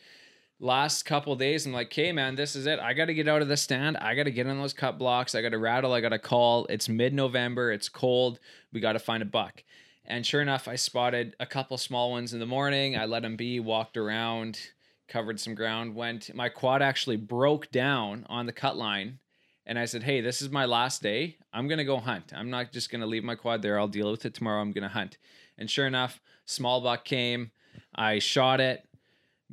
Last 0.64 1.02
couple 1.02 1.36
days, 1.36 1.66
I'm 1.66 1.74
like, 1.74 1.88
okay, 1.88 2.10
man, 2.10 2.36
this 2.36 2.56
is 2.56 2.64
it. 2.64 2.80
I 2.80 2.94
got 2.94 3.04
to 3.04 3.12
get 3.12 3.28
out 3.28 3.42
of 3.42 3.48
the 3.48 3.56
stand. 3.58 3.98
I 3.98 4.14
got 4.14 4.22
to 4.22 4.30
get 4.30 4.46
on 4.46 4.56
those 4.56 4.72
cut 4.72 4.96
blocks. 4.96 5.34
I 5.34 5.42
got 5.42 5.50
to 5.50 5.58
rattle. 5.58 5.92
I 5.92 6.00
got 6.00 6.08
to 6.08 6.18
call. 6.18 6.64
It's 6.70 6.88
mid 6.88 7.12
November. 7.12 7.70
It's 7.70 7.90
cold. 7.90 8.40
We 8.72 8.80
got 8.80 8.94
to 8.94 8.98
find 8.98 9.22
a 9.22 9.26
buck. 9.26 9.62
And 10.06 10.24
sure 10.24 10.40
enough, 10.40 10.66
I 10.66 10.76
spotted 10.76 11.36
a 11.38 11.44
couple 11.44 11.76
small 11.76 12.10
ones 12.10 12.32
in 12.32 12.40
the 12.40 12.46
morning. 12.46 12.96
I 12.96 13.04
let 13.04 13.20
them 13.20 13.36
be, 13.36 13.60
walked 13.60 13.98
around, 13.98 14.58
covered 15.06 15.38
some 15.38 15.54
ground, 15.54 15.94
went. 15.94 16.34
My 16.34 16.48
quad 16.48 16.80
actually 16.80 17.16
broke 17.16 17.70
down 17.70 18.24
on 18.30 18.46
the 18.46 18.52
cut 18.52 18.78
line. 18.78 19.18
And 19.66 19.78
I 19.78 19.84
said, 19.84 20.04
hey, 20.04 20.22
this 20.22 20.40
is 20.40 20.48
my 20.48 20.64
last 20.64 21.02
day. 21.02 21.36
I'm 21.52 21.68
going 21.68 21.76
to 21.76 21.84
go 21.84 21.98
hunt. 21.98 22.32
I'm 22.34 22.48
not 22.48 22.72
just 22.72 22.90
going 22.90 23.02
to 23.02 23.06
leave 23.06 23.22
my 23.22 23.34
quad 23.34 23.60
there. 23.60 23.78
I'll 23.78 23.86
deal 23.86 24.10
with 24.10 24.24
it 24.24 24.32
tomorrow. 24.32 24.62
I'm 24.62 24.72
going 24.72 24.82
to 24.82 24.88
hunt. 24.88 25.18
And 25.58 25.70
sure 25.70 25.86
enough, 25.86 26.22
small 26.46 26.80
buck 26.80 27.04
came. 27.04 27.50
I 27.94 28.18
shot 28.18 28.62
it, 28.62 28.88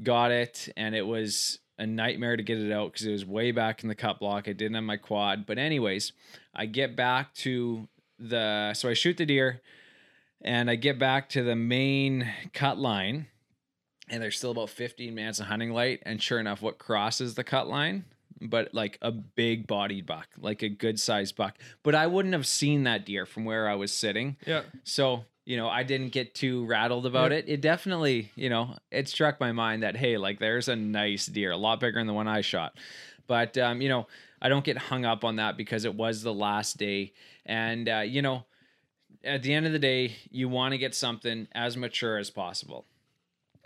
got 0.03 0.31
it, 0.31 0.69
and 0.75 0.95
it 0.95 1.05
was 1.05 1.59
a 1.77 1.85
nightmare 1.85 2.37
to 2.37 2.43
get 2.43 2.59
it 2.59 2.71
out 2.71 2.93
because 2.93 3.07
it 3.07 3.11
was 3.11 3.25
way 3.25 3.51
back 3.51 3.81
in 3.81 3.89
the 3.89 3.95
cut 3.95 4.19
block. 4.19 4.47
I 4.47 4.53
didn't 4.53 4.75
have 4.75 4.83
my 4.83 4.97
quad. 4.97 5.45
But, 5.45 5.57
anyways, 5.57 6.13
I 6.53 6.65
get 6.67 6.95
back 6.95 7.33
to 7.35 7.87
the. 8.19 8.73
So 8.73 8.89
I 8.89 8.93
shoot 8.93 9.17
the 9.17 9.25
deer 9.25 9.61
and 10.43 10.69
I 10.69 10.75
get 10.75 10.99
back 10.99 11.29
to 11.29 11.43
the 11.43 11.55
main 11.55 12.31
cut 12.53 12.77
line, 12.77 13.27
and 14.09 14.21
there's 14.21 14.37
still 14.37 14.51
about 14.51 14.69
15 14.69 15.13
minutes 15.13 15.39
of 15.39 15.47
hunting 15.47 15.71
light. 15.71 16.01
And 16.03 16.21
sure 16.21 16.39
enough, 16.39 16.61
what 16.61 16.77
crosses 16.77 17.35
the 17.35 17.43
cut 17.43 17.67
line? 17.67 18.05
But 18.43 18.73
like 18.73 18.97
a 19.03 19.11
big 19.11 19.67
bodied 19.67 20.07
buck, 20.07 20.27
like 20.39 20.63
a 20.63 20.69
good 20.69 20.99
sized 20.99 21.35
buck. 21.35 21.59
But 21.83 21.93
I 21.93 22.07
wouldn't 22.07 22.33
have 22.33 22.47
seen 22.47 22.83
that 22.83 23.05
deer 23.05 23.27
from 23.27 23.45
where 23.45 23.69
I 23.69 23.75
was 23.75 23.91
sitting. 23.91 24.37
Yeah. 24.47 24.63
So, 24.83 25.25
you 25.45 25.57
know, 25.57 25.67
I 25.67 25.83
didn't 25.83 26.09
get 26.09 26.35
too 26.35 26.65
rattled 26.65 27.05
about 27.05 27.31
it. 27.31 27.45
It 27.47 27.61
definitely, 27.61 28.31
you 28.35 28.49
know, 28.49 28.77
it 28.91 29.07
struck 29.07 29.39
my 29.39 29.51
mind 29.51 29.83
that, 29.83 29.95
hey, 29.97 30.17
like 30.17 30.39
there's 30.39 30.67
a 30.67 30.75
nice 30.75 31.25
deer, 31.25 31.51
a 31.51 31.57
lot 31.57 31.79
bigger 31.79 31.99
than 31.99 32.07
the 32.07 32.13
one 32.13 32.27
I 32.27 32.41
shot. 32.41 32.77
But, 33.27 33.57
um, 33.57 33.81
you 33.81 33.89
know, 33.89 34.07
I 34.41 34.49
don't 34.49 34.65
get 34.65 34.77
hung 34.77 35.05
up 35.05 35.23
on 35.23 35.37
that 35.37 35.57
because 35.57 35.85
it 35.85 35.95
was 35.95 36.21
the 36.21 36.33
last 36.33 36.77
day. 36.77 37.13
And, 37.45 37.89
uh, 37.89 37.99
you 37.99 38.21
know, 38.21 38.45
at 39.23 39.43
the 39.43 39.53
end 39.53 39.65
of 39.65 39.71
the 39.71 39.79
day, 39.79 40.15
you 40.29 40.49
want 40.49 40.73
to 40.73 40.77
get 40.77 40.93
something 40.93 41.47
as 41.53 41.77
mature 41.77 42.17
as 42.17 42.29
possible. 42.29 42.85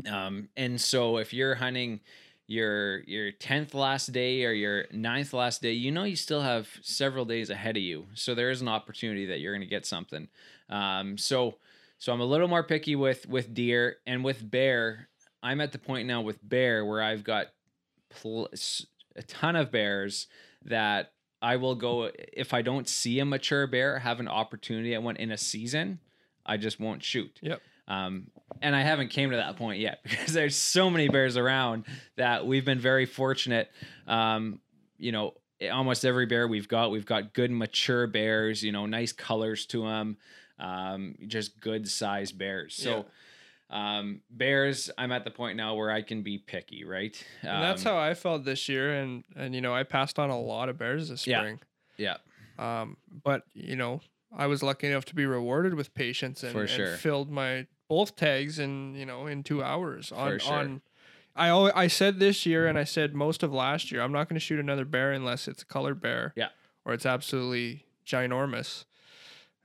Um, 0.09 0.49
and 0.55 0.79
so 0.79 1.17
if 1.17 1.33
you're 1.33 1.55
hunting 1.55 2.01
your 2.47 2.99
your 3.01 3.31
10th 3.31 3.73
last 3.73 4.11
day 4.11 4.45
or 4.45 4.51
your 4.51 4.85
ninth 4.91 5.33
last 5.33 5.61
day, 5.61 5.71
you 5.71 5.91
know 5.91 6.03
you 6.03 6.15
still 6.15 6.41
have 6.41 6.69
several 6.81 7.25
days 7.25 7.49
ahead 7.49 7.75
of 7.75 7.83
you. 7.83 8.05
So 8.13 8.35
there 8.35 8.51
is 8.51 8.61
an 8.61 8.67
opportunity 8.67 9.25
that 9.25 9.39
you're 9.39 9.53
going 9.53 9.61
to 9.61 9.67
get 9.67 9.85
something. 9.85 10.27
Um, 10.69 11.17
so 11.17 11.55
so 11.97 12.13
I'm 12.13 12.21
a 12.21 12.25
little 12.25 12.47
more 12.47 12.63
picky 12.63 12.95
with 12.95 13.27
with 13.27 13.53
deer 13.53 13.97
and 14.05 14.23
with 14.23 14.49
bear. 14.49 15.09
I'm 15.41 15.61
at 15.61 15.71
the 15.71 15.77
point 15.77 16.07
now 16.07 16.21
with 16.21 16.39
bear 16.47 16.85
where 16.85 17.01
I've 17.01 17.23
got 17.23 17.47
pl- 18.09 18.49
a 19.15 19.23
ton 19.23 19.55
of 19.55 19.71
bears 19.71 20.27
that 20.65 21.11
I 21.41 21.57
will 21.57 21.75
go 21.75 22.09
if 22.33 22.53
I 22.53 22.61
don't 22.61 22.87
see 22.89 23.19
a 23.19 23.25
mature 23.25 23.67
bear 23.67 23.99
have 23.99 24.19
an 24.19 24.27
opportunity 24.27 24.95
at 24.95 25.03
one 25.03 25.15
in 25.17 25.31
a 25.31 25.37
season, 25.37 25.99
I 26.45 26.57
just 26.57 26.79
won't 26.79 27.03
shoot. 27.03 27.39
Yep. 27.41 27.61
Um, 27.87 28.31
and 28.61 28.75
I 28.75 28.81
haven't 28.81 29.09
came 29.09 29.29
to 29.31 29.37
that 29.37 29.57
point 29.57 29.79
yet 29.79 29.99
because 30.03 30.33
there's 30.33 30.55
so 30.55 30.89
many 30.89 31.07
bears 31.07 31.37
around 31.37 31.85
that 32.17 32.45
we've 32.45 32.65
been 32.65 32.79
very 32.79 33.05
fortunate. 33.05 33.69
Um, 34.07 34.59
you 34.97 35.11
know, 35.11 35.33
almost 35.71 36.05
every 36.05 36.25
bear 36.25 36.47
we've 36.47 36.67
got, 36.67 36.91
we've 36.91 37.05
got 37.05 37.33
good 37.33 37.51
mature 37.51 38.07
bears. 38.07 38.63
You 38.63 38.71
know, 38.71 38.85
nice 38.85 39.11
colors 39.11 39.65
to 39.67 39.83
them, 39.83 40.17
um, 40.59 41.15
just 41.27 41.59
good 41.59 41.87
sized 41.87 42.37
bears. 42.37 42.75
So. 42.75 43.05
Um, 43.67 44.21
bears, 44.29 44.91
I'm 44.95 45.11
at 45.11 45.23
the 45.23 45.31
point 45.31 45.57
now 45.57 45.73
where 45.73 45.89
I 45.89 46.03
can 46.03 46.21
be 46.21 46.37
picky, 46.37 46.85
right? 46.85 47.17
And 47.41 47.63
that's 47.63 47.83
Um, 47.83 47.93
how 47.93 47.97
I 47.99 48.13
felt 48.13 48.45
this 48.45 48.69
year, 48.69 48.93
and 48.93 49.23
and 49.35 49.55
you 49.55 49.61
know 49.61 49.73
I 49.73 49.81
passed 49.81 50.19
on 50.19 50.29
a 50.29 50.39
lot 50.39 50.69
of 50.69 50.77
bears 50.77 51.09
this 51.09 51.21
spring. 51.21 51.59
Yeah. 51.97 52.17
yeah. 52.59 52.81
Um, 52.81 52.97
but 53.23 53.41
you 53.55 53.75
know 53.75 54.01
I 54.31 54.45
was 54.45 54.61
lucky 54.61 54.87
enough 54.87 55.05
to 55.05 55.15
be 55.15 55.25
rewarded 55.25 55.73
with 55.73 55.93
patience 55.95 56.43
and, 56.43 56.55
and 56.55 56.69
sure. 56.69 56.95
filled 56.97 57.31
my 57.31 57.65
both 57.87 58.15
tags 58.15 58.59
in 58.59 58.93
you 58.93 59.05
know 59.05 59.25
in 59.25 59.41
two 59.43 59.63
hours 59.63 60.11
on 60.11 60.33
For 60.33 60.39
sure. 60.39 60.53
on. 60.53 60.81
I 61.35 61.49
always, 61.49 61.73
I 61.75 61.87
said 61.87 62.19
this 62.19 62.45
year 62.45 62.65
and 62.67 62.77
I 62.77 62.85
said 62.85 63.13
most 63.13 63.43
of 63.43 63.51
last 63.51 63.91
year 63.91 64.01
I'm 64.01 64.13
not 64.13 64.29
going 64.29 64.37
to 64.37 64.45
shoot 64.45 64.59
another 64.59 64.85
bear 64.85 65.11
unless 65.11 65.47
it's 65.47 65.63
a 65.63 65.65
colored 65.65 65.99
bear. 65.99 66.33
Yeah. 66.35 66.49
Or 66.85 66.93
it's 66.93 67.05
absolutely 67.05 67.85
ginormous. 68.05 68.85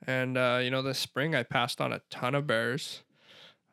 And 0.06 0.36
uh, 0.38 0.60
you 0.62 0.70
know 0.70 0.82
this 0.82 0.98
spring 0.98 1.34
I 1.34 1.42
passed 1.42 1.80
on 1.80 1.92
a 1.92 2.00
ton 2.10 2.34
of 2.34 2.46
bears. 2.46 3.02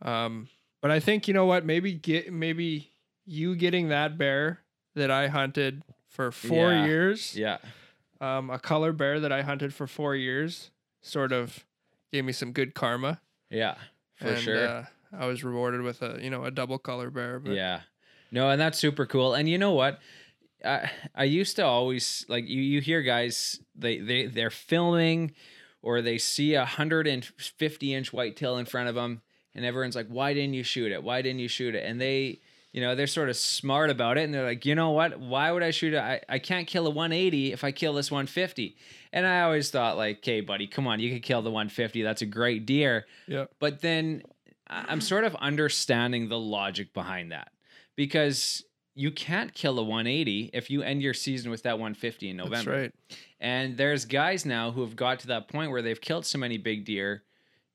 Um, 0.02 0.50
but 0.82 0.92
I 0.92 1.00
think 1.00 1.28
you 1.28 1.34
know 1.34 1.46
what 1.46 1.66
maybe 1.66 1.94
get 1.94 2.32
maybe 2.32 2.92
you 3.26 3.56
getting 3.56 3.90
that 3.90 4.18
bear 4.18 4.60
that 4.96 5.10
I 5.12 5.28
hunted 5.28 5.84
for 6.10 6.32
four 6.32 6.72
Yeah. 6.72 6.86
years, 6.86 7.36
Yeah. 7.36 7.58
um, 8.22 8.50
a 8.50 8.58
color 8.60 8.92
bear 8.92 9.20
that 9.20 9.32
I 9.32 9.42
hunted 9.44 9.74
for 9.74 9.86
four 9.88 10.16
years, 10.16 10.72
sort 11.02 11.32
of 11.32 11.66
gave 12.12 12.26
me 12.26 12.32
some 12.34 12.52
good 12.52 12.74
karma. 12.74 13.22
Yeah. 13.50 13.76
For 14.16 14.30
and, 14.30 14.40
sure. 14.42 14.68
Uh, 14.68 14.86
I 15.14 15.26
was 15.28 15.44
rewarded 15.44 15.82
with 15.82 16.02
a 16.02 16.20
you 16.22 16.30
know 16.30 16.44
a 16.44 16.52
double 16.52 16.78
color 16.80 17.10
bear. 17.10 17.40
But 17.40 17.54
Yeah. 17.54 17.82
No, 18.32 18.50
and 18.50 18.60
that's 18.60 18.78
super 18.78 19.06
cool. 19.06 19.34
And 19.34 19.48
you 19.48 19.58
know 19.58 19.72
what? 19.72 20.00
I 20.66 20.90
I 21.16 21.24
used 21.24 21.56
to 21.58 21.66
always 21.66 22.26
like 22.28 22.48
you 22.48 22.62
you 22.62 22.82
hear 22.82 23.02
guys 23.02 23.60
they 23.76 24.00
they 24.00 24.26
they're 24.26 24.50
filming 24.50 25.34
or 25.82 26.02
they 26.02 26.18
see 26.18 26.56
a 26.56 26.60
150 26.60 27.94
inch 27.94 28.14
whitetail 28.14 28.58
in 28.58 28.66
front 28.66 28.90
of 28.90 28.96
them 28.96 29.22
and 29.56 29.66
everyone's 29.66 29.96
like 29.96 30.08
why 30.08 30.34
didn't 30.34 30.54
you 30.54 30.64
shoot 30.64 30.92
it? 30.92 31.04
Why 31.04 31.22
didn't 31.22 31.40
you 31.40 31.48
shoot 31.48 31.76
it? 31.76 31.86
And 31.86 32.00
they 32.00 32.42
you 32.74 32.82
know, 32.82 32.94
they're 32.94 33.08
sort 33.08 33.30
of 33.30 33.38
smart 33.38 33.90
about 33.90 34.20
it 34.20 34.24
and 34.24 34.34
they're 34.34 34.46
like, 34.46 34.64
"You 34.64 34.76
know 34.76 34.92
what? 34.92 35.20
Why 35.20 35.52
would 35.52 35.64
I 35.64 35.72
shoot 35.72 35.94
it? 35.94 36.00
I, 36.00 36.22
I 36.30 36.38
can't 36.38 36.68
kill 36.68 36.86
a 36.86 36.92
180 36.92 37.52
if 37.52 37.64
I 37.64 37.72
kill 37.72 37.94
this 37.94 38.12
150." 38.12 38.76
And 39.12 39.26
I 39.26 39.42
always 39.42 39.72
thought 39.72 39.98
like, 39.98 40.18
"Okay, 40.18 40.42
buddy, 40.42 40.68
come 40.68 40.86
on, 40.86 41.00
you 41.00 41.12
could 41.12 41.24
kill 41.24 41.42
the 41.42 41.50
150. 41.50 42.04
That's 42.04 42.22
a 42.22 42.28
great 42.28 42.68
deer." 42.68 43.08
yeah, 43.26 43.46
But 43.60 43.82
then 43.82 44.22
I'm 44.68 45.02
sort 45.02 45.24
of 45.24 45.36
understanding 45.38 46.30
the 46.30 46.38
logic 46.38 46.94
behind 46.94 47.32
that 47.32 47.52
because 47.96 48.64
you 48.98 49.12
can't 49.12 49.54
kill 49.54 49.78
a 49.80 49.84
180 49.84 50.50
if 50.54 50.70
you 50.72 50.82
end 50.82 51.02
your 51.02 51.14
season 51.14 51.52
with 51.52 51.64
that 51.64 51.74
150 51.74 52.30
in 52.30 52.38
November. 52.38 52.56
that's 52.56 52.68
right. 52.68 52.94
And 53.40 53.78
there's 53.78 54.06
guys 54.06 54.46
now 54.46 54.72
who 54.72 54.82
have 54.82 54.96
got 54.96 55.20
to 55.20 55.28
that 55.28 55.48
point 55.48 55.72
where 55.72 55.82
they've 55.84 56.02
killed 56.02 56.26
so 56.26 56.38
many 56.40 56.58
big 56.58 56.84
deer. 56.86 57.24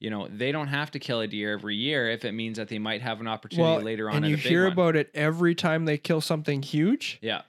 You 0.00 0.10
know, 0.10 0.26
they 0.28 0.50
don't 0.50 0.66
have 0.66 0.90
to 0.90 0.98
kill 0.98 1.20
a 1.20 1.28
deer 1.28 1.52
every 1.52 1.76
year 1.76 2.10
if 2.10 2.24
it 2.24 2.32
means 2.32 2.58
that 2.58 2.66
they 2.68 2.80
might 2.80 3.02
have 3.02 3.20
an 3.20 3.28
opportunity 3.28 3.62
Well, 3.62 3.80
later 3.82 4.10
on. 4.10 4.16
and 4.16 4.26
you 4.26 4.36
hear 4.36 4.64
one. 4.64 4.72
about 4.72 4.96
it 4.96 5.10
every 5.14 5.54
time 5.54 5.84
they 5.84 5.96
kill 5.96 6.20
something 6.20 6.60
huge, 6.60 7.18
yeah, 7.22 7.42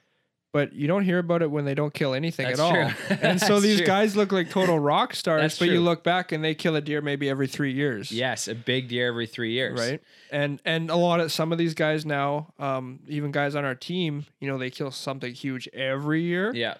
but 0.53 0.71
you 0.71 0.87
don't 0.87 1.03
hear 1.03 1.19
about 1.19 1.41
it 1.41 1.51
when 1.51 1.65
they 1.65 1.73
don't 1.75 1.93
kill 1.93 2.13
anything 2.13 2.45
That's 2.47 2.59
at 2.59 2.63
all. 2.63 2.73
true. 2.91 3.17
and 3.21 3.41
so 3.41 3.59
these 3.59 3.77
true. 3.79 3.87
guys 3.87 4.15
look 4.15 4.31
like 4.31 4.49
total 4.49 4.79
rock 4.79 5.13
stars, 5.15 5.41
That's 5.41 5.59
but 5.59 5.67
you 5.69 5.81
look 5.81 6.03
back 6.03 6.31
and 6.31 6.41
they 6.43 6.53
kill 6.55 6.75
a 6.75 6.81
deer 6.81 7.01
maybe 7.01 7.27
every 7.29 7.47
three 7.47 7.73
years. 7.73 8.11
yes, 8.11 8.47
a 8.47 8.55
big 8.55 8.87
deer 8.87 9.07
every 9.07 9.27
three 9.27 9.51
years. 9.51 9.77
right 9.79 10.01
and 10.31 10.61
and 10.63 10.89
a 10.89 10.95
lot 10.95 11.19
of 11.19 11.31
some 11.31 11.51
of 11.51 11.57
these 11.57 11.73
guys 11.73 12.05
now 12.05 12.53
um 12.59 12.99
even 13.07 13.31
guys 13.31 13.53
on 13.55 13.65
our 13.65 13.75
team 13.75 14.25
you 14.39 14.47
know 14.47 14.57
they 14.57 14.69
kill 14.69 14.89
something 14.91 15.33
huge 15.33 15.67
every 15.73 16.21
year 16.21 16.53
Yeah, 16.53 16.75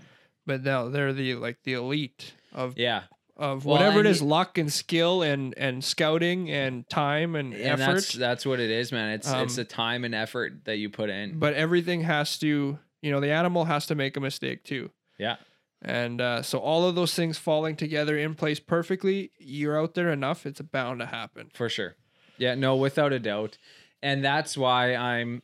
but 0.45 0.63
now 0.63 0.88
they're 0.89 1.11
the 1.13 1.36
like 1.36 1.57
the 1.63 1.74
elite 1.74 2.34
of 2.53 2.78
yeah. 2.78 3.03
of 3.38 3.65
Well, 3.65 3.78
whatever 3.78 3.99
it 4.01 4.05
is 4.05 4.21
luck 4.21 4.57
and 4.59 4.71
skill 4.71 5.24
and 5.24 5.53
and 5.57 5.84
scouting 5.84 6.49
and 6.51 6.88
time 6.89 7.36
and, 7.36 7.53
And 7.53 7.82
effort 7.82 7.93
that's 7.93 8.13
that's 8.13 8.45
what 8.45 8.59
it 8.59 8.69
is, 8.69 8.91
man. 8.91 9.09
It's 9.13 9.28
it's 9.28 9.34
Um, 9.34 9.47
the 9.55 9.65
time 9.65 10.03
and 10.05 10.13
effort 10.15 10.65
that 10.65 10.78
you 10.78 10.89
put 10.91 11.09
in. 11.09 11.39
but 11.39 11.53
everything 11.55 12.01
has 12.01 12.38
to 12.39 12.78
you 13.03 13.11
know 13.11 13.19
the 13.19 13.29
animal 13.31 13.65
has 13.65 13.85
to 13.87 13.95
make 13.95 14.17
a 14.17 14.19
mistake 14.19 14.63
too. 14.63 14.89
Yeah. 15.19 15.35
and 15.81 16.19
uh, 16.21 16.41
so 16.41 16.57
all 16.57 16.87
of 16.87 16.95
those 16.95 17.13
things 17.13 17.37
falling 17.37 17.75
together 17.75 18.17
in 18.17 18.33
place 18.33 18.59
perfectly 18.59 19.31
you're 19.37 19.79
out 19.79 19.93
there 19.93 20.09
enough 20.11 20.45
it's 20.47 20.61
bound 20.61 21.01
to 21.01 21.05
happen. 21.05 21.51
For 21.53 21.69
sure. 21.69 21.95
Yeah 22.37 22.55
no 22.55 22.75
without 22.75 23.13
a 23.13 23.19
doubt. 23.19 23.57
And 24.01 24.23
that's 24.23 24.57
why 24.57 24.95
i'm 24.95 25.43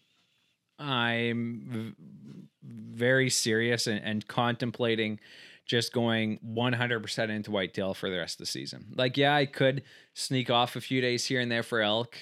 i'm 0.80 1.96
very 2.64 3.30
serious 3.30 3.86
and, 3.88 4.02
and 4.04 4.28
contemplating 4.28 5.20
just 5.66 5.94
going 5.94 6.40
100% 6.44 7.30
into 7.30 7.52
whitetail 7.52 7.94
for 7.94 8.10
the 8.10 8.18
rest 8.18 8.36
of 8.36 8.40
the 8.40 8.46
season. 8.46 8.86
Like 8.96 9.18
yeah 9.18 9.36
i 9.36 9.46
could 9.46 9.84
sneak 10.14 10.50
off 10.50 10.76
a 10.78 10.82
few 10.82 11.02
days 11.02 11.26
here 11.26 11.42
and 11.42 11.52
there 11.52 11.64
for 11.64 11.82
elk 11.82 12.16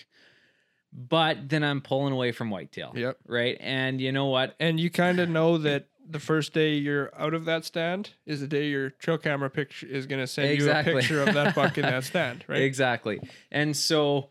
but 0.97 1.47
then 1.49 1.63
i'm 1.63 1.79
pulling 1.79 2.11
away 2.11 2.31
from 2.31 2.49
whitetail 2.49 2.91
Yep. 2.95 3.17
right 3.27 3.55
and 3.59 4.01
you 4.01 4.11
know 4.11 4.25
what 4.25 4.55
and 4.59 4.79
you 4.79 4.89
kind 4.89 5.19
of 5.19 5.29
know 5.29 5.57
that 5.59 5.85
the 6.09 6.19
first 6.19 6.53
day 6.53 6.73
you're 6.73 7.11
out 7.19 7.33
of 7.33 7.45
that 7.45 7.65
stand 7.65 8.11
is 8.25 8.39
the 8.41 8.47
day 8.47 8.67
your 8.67 8.89
trail 8.91 9.17
camera 9.17 9.49
picture 9.49 9.85
is 9.85 10.05
going 10.07 10.21
to 10.21 10.25
send 10.27 10.49
Exactly. 10.49 10.93
you 10.93 10.97
a 10.97 11.01
picture 11.01 11.21
of 11.21 11.33
that 11.35 11.53
buck 11.53 11.77
in 11.77 11.81
that 11.83 12.03
stand, 12.05 12.45
right? 12.47 12.61
Exactly. 12.61 13.19
And 13.51 13.75
so, 13.75 14.29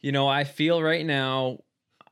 you 0.00 0.10
know, 0.10 0.26
I 0.26 0.44
feel 0.44 0.82
right 0.82 1.04
now, 1.04 1.58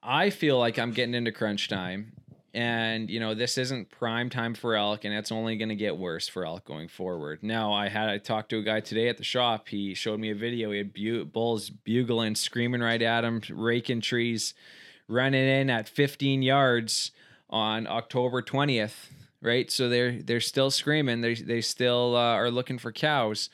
I 0.03 0.29
feel 0.29 0.59
like 0.59 0.79
I'm 0.79 0.91
getting 0.93 1.15
into 1.15 1.33
crunch 1.33 1.69
time. 1.71 2.13
And, 2.59 3.09
you 3.09 3.21
know, 3.21 3.35
this 3.35 3.57
isn't 3.57 3.89
prime 3.89 4.31
time 4.31 4.53
for 4.53 4.75
elk, 4.75 5.05
and 5.05 5.15
it's 5.15 5.31
only 5.31 5.57
going 5.57 5.69
to 5.69 5.77
get 5.77 5.97
worse 5.97 6.27
for 6.27 6.45
elk 6.45 6.65
going 6.65 6.89
forward. 6.89 7.39
Now, 7.41 7.73
I 7.73 7.89
had, 7.89 8.09
I 8.09 8.19
talked 8.19 8.49
to 8.49 8.59
a 8.59 8.63
guy 8.65 8.81
today 8.81 9.09
at 9.09 9.17
the 9.17 9.23
shop. 9.23 9.69
He 9.69 9.95
showed 9.95 10.19
me 10.19 10.33
a 10.33 10.35
video. 10.35 10.73
He 10.73 10.79
had 10.79 10.93
bu- 10.93 11.25
bulls 11.27 11.71
bugling, 11.71 12.35
screaming 12.35 12.81
right 12.81 13.01
at 13.01 13.23
him, 13.23 13.43
raking 13.49 14.01
trees, 14.01 14.55
running 15.07 15.47
in 15.47 15.71
at 15.71 15.89
15 15.89 16.43
yards 16.43 17.13
on 17.49 17.87
October 17.87 18.43
20th. 18.43 19.07
Right. 19.41 19.71
So 19.71 19.89
they're, 19.89 20.21
they're 20.21 20.41
still 20.41 20.73
screaming. 20.73 21.21
They, 21.21 21.35
they 21.35 21.61
still 21.61 22.17
uh, 22.17 22.35
are 22.35 22.51
looking 22.51 22.79
for 22.79 22.91
cows 22.91 23.51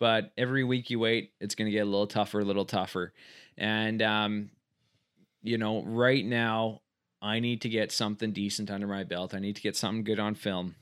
but 0.00 0.32
every 0.38 0.64
week 0.64 0.88
you 0.88 0.98
wait, 0.98 1.34
it's 1.40 1.54
going 1.54 1.66
to 1.66 1.70
get 1.70 1.80
a 1.80 1.84
little 1.84 2.06
tougher, 2.06 2.40
a 2.40 2.44
little 2.44 2.64
tougher. 2.64 3.12
And, 3.58 4.00
um, 4.00 4.50
you 5.42 5.58
know, 5.58 5.82
right 5.84 6.24
now, 6.24 6.80
I 7.22 7.40
need 7.40 7.60
to 7.62 7.68
get 7.68 7.92
something 7.92 8.32
decent 8.32 8.70
under 8.70 8.86
my 8.86 9.04
belt. 9.04 9.34
I 9.34 9.38
need 9.40 9.56
to 9.56 9.62
get 9.62 9.76
something 9.76 10.04
good 10.04 10.18
on 10.20 10.34
film. 10.34 10.74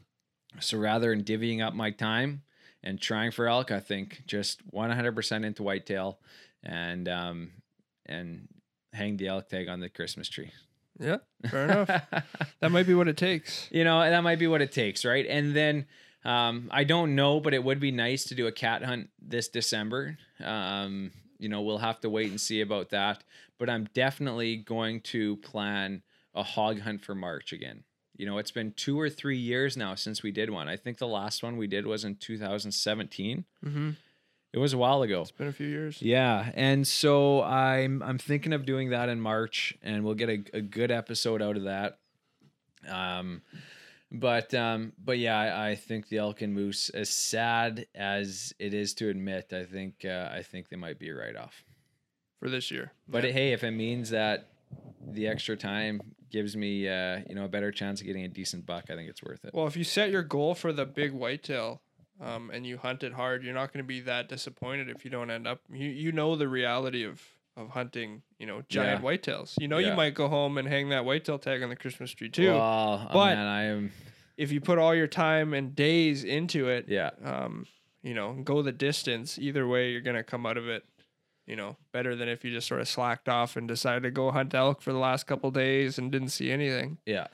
So 0.61 0.79
rather 0.79 1.11
than 1.11 1.25
divvying 1.25 1.65
up 1.65 1.75
my 1.75 1.91
time 1.91 2.43
and 2.83 3.01
trying 3.01 3.33
for 3.33 3.49
elk, 3.49 3.71
I 3.71 3.81
think 3.81 4.23
just 4.27 4.67
100% 4.73 5.45
into 5.45 5.63
whitetail 5.63 6.19
and, 6.63 7.09
um, 7.09 7.51
and 8.07 8.49
hang 8.93 9.17
the 9.17 9.29
elk 9.29 9.49
tag 9.49 9.69
on 9.69 9.81
the 9.81 9.89
Christmas 9.89 10.29
tree. 10.29 10.53
Yeah, 10.99 11.19
fair 11.49 11.65
enough. 11.65 11.91
That 12.61 12.73
might 12.73 12.87
be 12.87 12.95
what 12.95 13.07
it 13.09 13.17
takes. 13.17 13.69
you 13.71 13.85
know 13.85 14.01
that 14.01 14.21
might 14.23 14.39
be 14.41 14.49
what 14.49 14.61
it 14.61 14.73
takes 14.73 15.05
right 15.05 15.25
and 15.29 15.55
then 15.55 15.87
um, 16.25 16.69
i 16.73 16.83
don't 16.83 17.15
know 17.15 17.39
but 17.39 17.55
it 17.55 17.63
would 17.63 17.79
be 17.79 17.93
nice 17.93 18.25
to 18.25 18.35
do 18.35 18.49
a 18.49 18.53
cat 18.53 18.83
hunt 18.83 19.09
this 19.23 19.49
december 19.49 20.19
um, 20.45 21.13
you 21.39 21.49
know 21.49 21.63
we'll 21.63 21.79
have 21.79 22.01
to 22.01 22.11
wait 22.11 22.31
and 22.31 22.41
see 22.41 22.61
about 22.63 22.89
that 22.91 23.23
but 23.59 23.71
i'm 23.71 23.89
definitely 23.95 24.57
going 24.57 25.01
to 25.03 25.37
plan 25.37 26.03
a 26.35 26.43
hog 26.43 26.81
hunt 26.81 27.03
for 27.05 27.15
march 27.15 27.53
again 27.53 27.85
you 28.17 28.27
know 28.27 28.39
it's 28.39 28.51
been 28.51 28.73
two 28.73 28.99
or 29.01 29.09
three 29.09 29.39
years 29.39 29.77
now 29.77 29.95
since 29.95 30.23
we 30.23 30.31
did 30.31 30.51
one 30.51 30.69
i 30.69 30.77
think 30.77 30.99
the 30.99 31.07
last 31.07 31.43
one 31.43 31.57
we 31.57 31.67
did 31.67 31.87
was 31.87 32.05
in 32.05 32.15
2017 32.17 33.45
Mm-hmm. 33.65 33.91
it 34.53 34.59
was 34.59 34.73
a 34.73 34.79
while 34.79 35.03
ago 35.03 35.21
It's 35.23 35.31
been 35.31 35.49
a 35.49 35.53
few 35.53 35.67
years. 35.69 36.01
yeah, 36.03 36.51
and 36.55 36.87
so 36.87 37.43
I'm 37.43 38.03
I'm 38.03 38.19
thinking 38.19 38.53
of 38.53 38.65
doing 38.67 38.91
that 38.91 39.09
in 39.09 39.21
March, 39.21 39.77
and 39.83 40.05
we'll 40.05 40.15
get 40.15 40.29
a, 40.31 40.45
a 40.55 40.61
good 40.61 40.91
episode 40.91 41.43
out 41.43 41.57
of 41.57 41.65
that. 41.65 41.99
Um, 42.89 43.43
but 44.11 44.55
um, 44.55 44.93
but 45.03 45.19
yeah, 45.19 45.37
I, 45.39 45.71
I 45.71 45.75
think 45.75 46.09
the 46.09 46.19
elk 46.19 46.41
and 46.41 46.55
moose, 46.55 46.89
as 46.91 47.11
sad 47.11 47.87
as 47.95 48.55
it 48.59 48.73
is 48.73 48.95
to 48.95 49.09
admit, 49.11 49.53
I 49.53 49.65
think 49.65 50.05
uh, 50.05 50.31
I 50.33 50.43
think 50.43 50.69
they 50.71 50.77
might 50.77 50.99
be 50.99 51.11
a 51.11 51.15
write 51.15 51.37
off. 51.37 51.63
for 52.39 52.49
this 52.49 52.71
year. 52.71 52.93
But 53.07 53.25
Yeah. 53.25 53.33
hey, 53.33 53.53
if 53.53 53.63
it 53.65 53.73
means 53.73 54.11
that 54.11 54.49
the 55.07 55.27
extra 55.29 55.57
time 55.57 56.01
gives 56.31 56.57
me 56.57 56.89
uh, 56.89 57.21
you 57.29 57.35
know 57.35 57.45
a 57.45 57.49
better 57.49 57.71
chance 57.73 58.01
of 58.01 58.07
getting 58.07 58.25
a 58.25 58.29
decent 58.29 58.67
buck, 58.67 58.85
I 58.91 58.95
think 58.95 59.09
it's 59.09 59.23
worth 59.23 59.45
it. 59.45 59.53
well, 59.55 59.67
if 59.67 59.77
you 59.77 59.85
set 59.85 60.11
your 60.11 60.23
goal 60.23 60.55
for 60.55 60.73
the 60.73 60.87
big 60.87 61.13
whitetail, 61.13 61.81
um, 62.21 62.51
and 62.51 62.67
you 62.67 62.79
hunt 62.79 63.03
it 63.03 63.13
hard, 63.13 63.43
you're 63.45 63.55
not 63.55 63.73
going 63.73 63.83
to 63.85 63.87
be 63.89 64.01
that 64.01 64.29
disappointed 64.29 64.89
if 64.89 65.05
you 65.05 65.11
don't 65.11 65.31
end 65.31 65.47
up. 65.47 65.61
You 65.73 65.89
you 65.89 66.13
know 66.13 66.37
the 66.37 66.49
reality 66.49 67.05
of 67.05 67.23
of 67.57 67.71
hunting. 67.71 68.23
You 68.39 68.47
know 68.47 68.63
giant 68.69 69.03
whitetails. 69.03 69.55
You 69.61 69.69
know 69.69 69.79
Yeah. 69.79 69.91
you 69.91 69.95
might 69.97 70.15
go 70.15 70.29
home 70.29 70.59
and 70.59 70.69
hang 70.69 70.89
that 70.91 71.05
whitetail 71.05 71.39
tag 71.39 71.63
on 71.63 71.69
the 71.71 71.77
Christmas 71.77 72.11
tree 72.13 72.29
too. 72.29 72.53
Well, 72.53 73.07
oh, 73.09 73.13
But- 73.13 73.35
man, 73.37 73.47
I 73.47 73.63
am 73.65 73.93
if 74.37 74.53
you 74.53 74.61
put 74.61 74.79
all 74.79 74.95
your 74.95 75.09
time 75.09 75.53
and 75.53 75.75
days 75.75 76.23
into 76.23 76.69
it, 76.69 76.85
yeah. 76.89 77.11
um, 77.25 77.67
you 78.05 78.15
know, 78.15 78.35
go 78.45 78.63
the 78.63 78.71
distance. 78.71 79.37
Either 79.37 79.67
way, 79.67 79.91
you're 79.91 80.01
gonna 80.01 80.23
come 80.23 80.47
out 80.47 80.57
of 80.57 80.69
it, 80.69 80.85
you 81.49 81.57
know, 81.57 81.77
better 81.93 82.15
than 82.15 82.29
if 82.29 82.45
you 82.45 82.53
just 82.53 82.69
sort 82.69 82.81
of 82.81 82.89
slacked 82.89 83.29
off 83.29 83.57
and 83.57 83.67
decided 83.67 84.03
to 84.03 84.11
go 84.11 84.31
hunt 84.31 84.55
elk 84.55 84.83
for 84.83 84.93
the 84.93 84.99
last 84.99 85.27
couple 85.27 85.51
days 85.51 85.99
and 85.99 86.13
didn't 86.13 86.29
see 86.29 86.51
anything. 86.51 86.99
Yeah. 87.07 87.29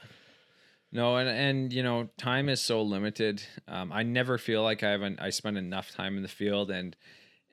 No, 0.93 1.17
and 1.17 1.29
and 1.29 1.73
you 1.73 1.83
know, 1.83 2.09
time 2.17 2.49
is 2.49 2.63
so 2.63 2.81
limited. 2.81 3.43
Um, 3.67 3.93
I 3.93 4.05
never 4.05 4.39
feel 4.39 4.63
like 4.63 4.85
I 4.85 4.93
haven't 4.93 5.21
I 5.21 5.31
spend 5.31 5.59
enough 5.59 5.91
time 5.91 6.17
in 6.17 6.23
the 6.23 6.29
field, 6.29 6.71
and 6.71 6.97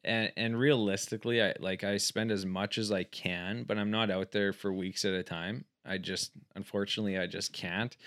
and 0.04 0.32
and 0.38 0.58
realistically, 0.58 1.42
I 1.42 1.56
like 1.60 1.84
I 1.84 1.98
spend 1.98 2.32
as 2.32 2.46
much 2.46 2.78
as 2.78 2.92
I 2.92 3.04
can, 3.04 3.64
but 3.64 3.80
I'm 3.80 3.90
not 3.90 4.12
out 4.12 4.32
there 4.32 4.54
for 4.54 4.72
weeks 4.72 5.04
at 5.06 5.14
a 5.14 5.24
time. 5.24 5.66
I 5.84 5.98
just, 5.98 6.32
unfortunately, 6.56 7.18
I 7.18 7.26
just 7.26 7.54
can't. 7.54 7.98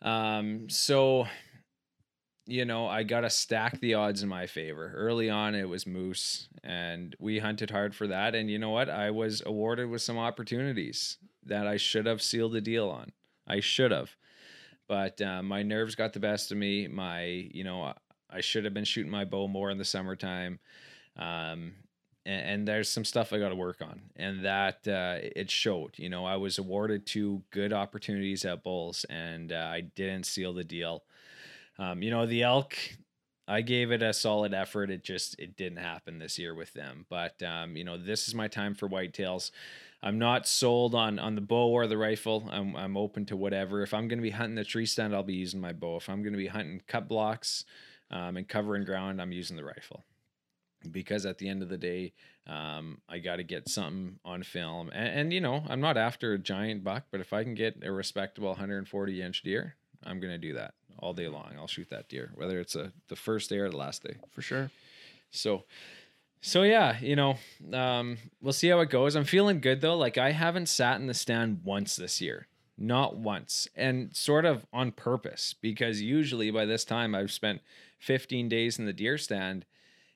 Um, 0.00 0.68
so 0.70 1.26
you 2.46 2.64
know, 2.64 2.86
I 2.86 3.02
got 3.02 3.20
to 3.20 3.30
stack 3.30 3.80
the 3.80 3.94
odds 3.94 4.22
in 4.22 4.28
my 4.28 4.46
favor. 4.46 4.92
Early 4.94 5.30
on, 5.30 5.54
it 5.54 5.68
was 5.68 5.86
moose, 5.86 6.48
and 6.62 7.16
we 7.18 7.38
hunted 7.38 7.70
hard 7.70 7.94
for 7.94 8.06
that. 8.08 8.34
And 8.34 8.50
you 8.50 8.58
know 8.58 8.70
what? 8.70 8.90
I 8.90 9.10
was 9.10 9.42
awarded 9.44 9.88
with 9.88 10.02
some 10.02 10.18
opportunities 10.18 11.16
that 11.46 11.66
I 11.66 11.76
should 11.76 12.06
have 12.06 12.22
sealed 12.22 12.52
the 12.52 12.60
deal 12.60 12.88
on. 12.90 13.12
I 13.46 13.60
should 13.60 13.90
have, 13.90 14.14
but 14.88 15.20
uh, 15.20 15.42
my 15.42 15.62
nerves 15.62 15.94
got 15.94 16.12
the 16.12 16.20
best 16.20 16.52
of 16.52 16.58
me. 16.58 16.86
My, 16.86 17.24
you 17.24 17.64
know, 17.64 17.94
I 18.30 18.40
should 18.40 18.64
have 18.64 18.74
been 18.74 18.84
shooting 18.84 19.12
my 19.12 19.24
bow 19.24 19.48
more 19.48 19.70
in 19.70 19.78
the 19.78 19.84
summertime. 19.84 20.58
Um, 21.16 21.74
and, 22.26 22.46
and 22.46 22.68
there's 22.68 22.88
some 22.88 23.04
stuff 23.04 23.32
I 23.32 23.38
got 23.38 23.50
to 23.50 23.54
work 23.54 23.80
on, 23.80 24.02
and 24.16 24.44
that 24.44 24.86
uh, 24.88 25.18
it 25.20 25.50
showed. 25.50 25.92
You 25.96 26.08
know, 26.08 26.24
I 26.24 26.36
was 26.36 26.58
awarded 26.58 27.06
two 27.06 27.42
good 27.50 27.72
opportunities 27.72 28.44
at 28.44 28.62
Bulls, 28.62 29.04
and 29.08 29.52
uh, 29.52 29.56
I 29.56 29.82
didn't 29.82 30.26
seal 30.26 30.52
the 30.52 30.64
deal. 30.64 31.04
Um, 31.78 32.02
you 32.02 32.10
know, 32.10 32.26
the 32.26 32.42
elk, 32.42 32.76
I 33.46 33.60
gave 33.60 33.90
it 33.90 34.02
a 34.02 34.12
solid 34.12 34.54
effort. 34.54 34.90
It 34.90 35.04
just 35.04 35.38
it 35.38 35.56
didn't 35.56 35.78
happen 35.78 36.18
this 36.18 36.38
year 36.38 36.54
with 36.54 36.72
them. 36.72 37.06
But 37.08 37.42
um, 37.42 37.76
you 37.76 37.84
know, 37.84 37.98
this 37.98 38.28
is 38.28 38.34
my 38.34 38.48
time 38.48 38.74
for 38.74 38.88
whitetails. 38.88 39.50
I'm 40.02 40.18
not 40.18 40.46
sold 40.46 40.94
on 40.94 41.18
on 41.18 41.34
the 41.34 41.40
bow 41.40 41.68
or 41.68 41.86
the 41.86 41.98
rifle. 41.98 42.48
I'm 42.50 42.74
I'm 42.76 42.96
open 42.96 43.26
to 43.26 43.36
whatever. 43.36 43.82
If 43.82 43.92
I'm 43.92 44.08
going 44.08 44.18
to 44.18 44.22
be 44.22 44.30
hunting 44.30 44.56
the 44.56 44.64
tree 44.64 44.86
stand, 44.86 45.14
I'll 45.14 45.22
be 45.22 45.34
using 45.34 45.60
my 45.60 45.72
bow. 45.72 45.96
If 45.96 46.08
I'm 46.08 46.22
going 46.22 46.32
to 46.32 46.38
be 46.38 46.46
hunting 46.46 46.82
cut 46.86 47.08
blocks 47.08 47.64
um, 48.10 48.36
and 48.36 48.48
covering 48.48 48.84
ground, 48.84 49.20
I'm 49.20 49.32
using 49.32 49.56
the 49.56 49.64
rifle. 49.64 50.04
Because 50.90 51.24
at 51.24 51.38
the 51.38 51.48
end 51.48 51.62
of 51.62 51.70
the 51.70 51.78
day, 51.78 52.12
um, 52.46 53.00
I 53.08 53.18
got 53.18 53.36
to 53.36 53.42
get 53.42 53.70
something 53.70 54.18
on 54.22 54.42
film, 54.42 54.90
and, 54.92 55.18
and 55.18 55.32
you 55.32 55.40
know 55.40 55.64
I'm 55.66 55.80
not 55.80 55.96
after 55.96 56.34
a 56.34 56.38
giant 56.38 56.84
buck, 56.84 57.04
but 57.10 57.20
if 57.20 57.32
I 57.32 57.42
can 57.42 57.54
get 57.54 57.82
a 57.82 57.90
respectable 57.90 58.50
140 58.50 59.22
inch 59.22 59.42
deer, 59.42 59.76
I'm 60.02 60.20
gonna 60.20 60.36
do 60.36 60.52
that 60.52 60.74
all 60.98 61.12
day 61.12 61.28
long. 61.28 61.52
I'll 61.58 61.66
shoot 61.66 61.90
that 61.90 62.08
deer, 62.08 62.32
whether 62.34 62.60
it's 62.60 62.74
a 62.74 62.92
the 63.08 63.16
first 63.16 63.50
day 63.50 63.58
or 63.58 63.70
the 63.70 63.76
last 63.76 64.02
day. 64.02 64.16
For 64.30 64.42
sure. 64.42 64.70
So, 65.30 65.64
so 66.40 66.62
yeah, 66.62 66.98
you 67.00 67.16
know, 67.16 67.36
um, 67.72 68.18
we'll 68.40 68.52
see 68.52 68.68
how 68.68 68.80
it 68.80 68.90
goes. 68.90 69.16
I'm 69.16 69.24
feeling 69.24 69.60
good 69.60 69.80
though. 69.80 69.96
Like 69.96 70.18
I 70.18 70.32
haven't 70.32 70.68
sat 70.68 71.00
in 71.00 71.06
the 71.06 71.14
stand 71.14 71.60
once 71.64 71.96
this 71.96 72.20
year, 72.20 72.48
not 72.78 73.16
once, 73.16 73.68
and 73.74 74.14
sort 74.14 74.44
of 74.44 74.66
on 74.72 74.92
purpose 74.92 75.54
because 75.60 76.00
usually 76.00 76.50
by 76.50 76.64
this 76.64 76.84
time 76.84 77.14
I've 77.14 77.32
spent 77.32 77.60
15 77.98 78.48
days 78.48 78.78
in 78.78 78.86
the 78.86 78.92
deer 78.92 79.18
stand, 79.18 79.64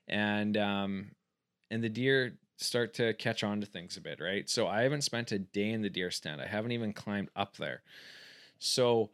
and 0.06 0.56
um, 0.56 1.10
and 1.70 1.82
the 1.82 1.88
deer 1.88 2.38
start 2.58 2.92
to 2.94 3.14
catch 3.14 3.44
on 3.44 3.60
to 3.60 3.66
things 3.66 3.96
a 3.96 4.00
bit, 4.00 4.20
right? 4.20 4.48
So 4.50 4.66
I 4.66 4.82
haven't 4.82 5.02
spent 5.02 5.32
a 5.32 5.38
day 5.38 5.70
in 5.70 5.82
the 5.82 5.90
deer 5.90 6.10
stand. 6.10 6.40
I 6.40 6.46
haven't 6.46 6.72
even 6.72 6.92
climbed 6.92 7.30
up 7.36 7.56
there. 7.56 7.82
So 8.58 9.10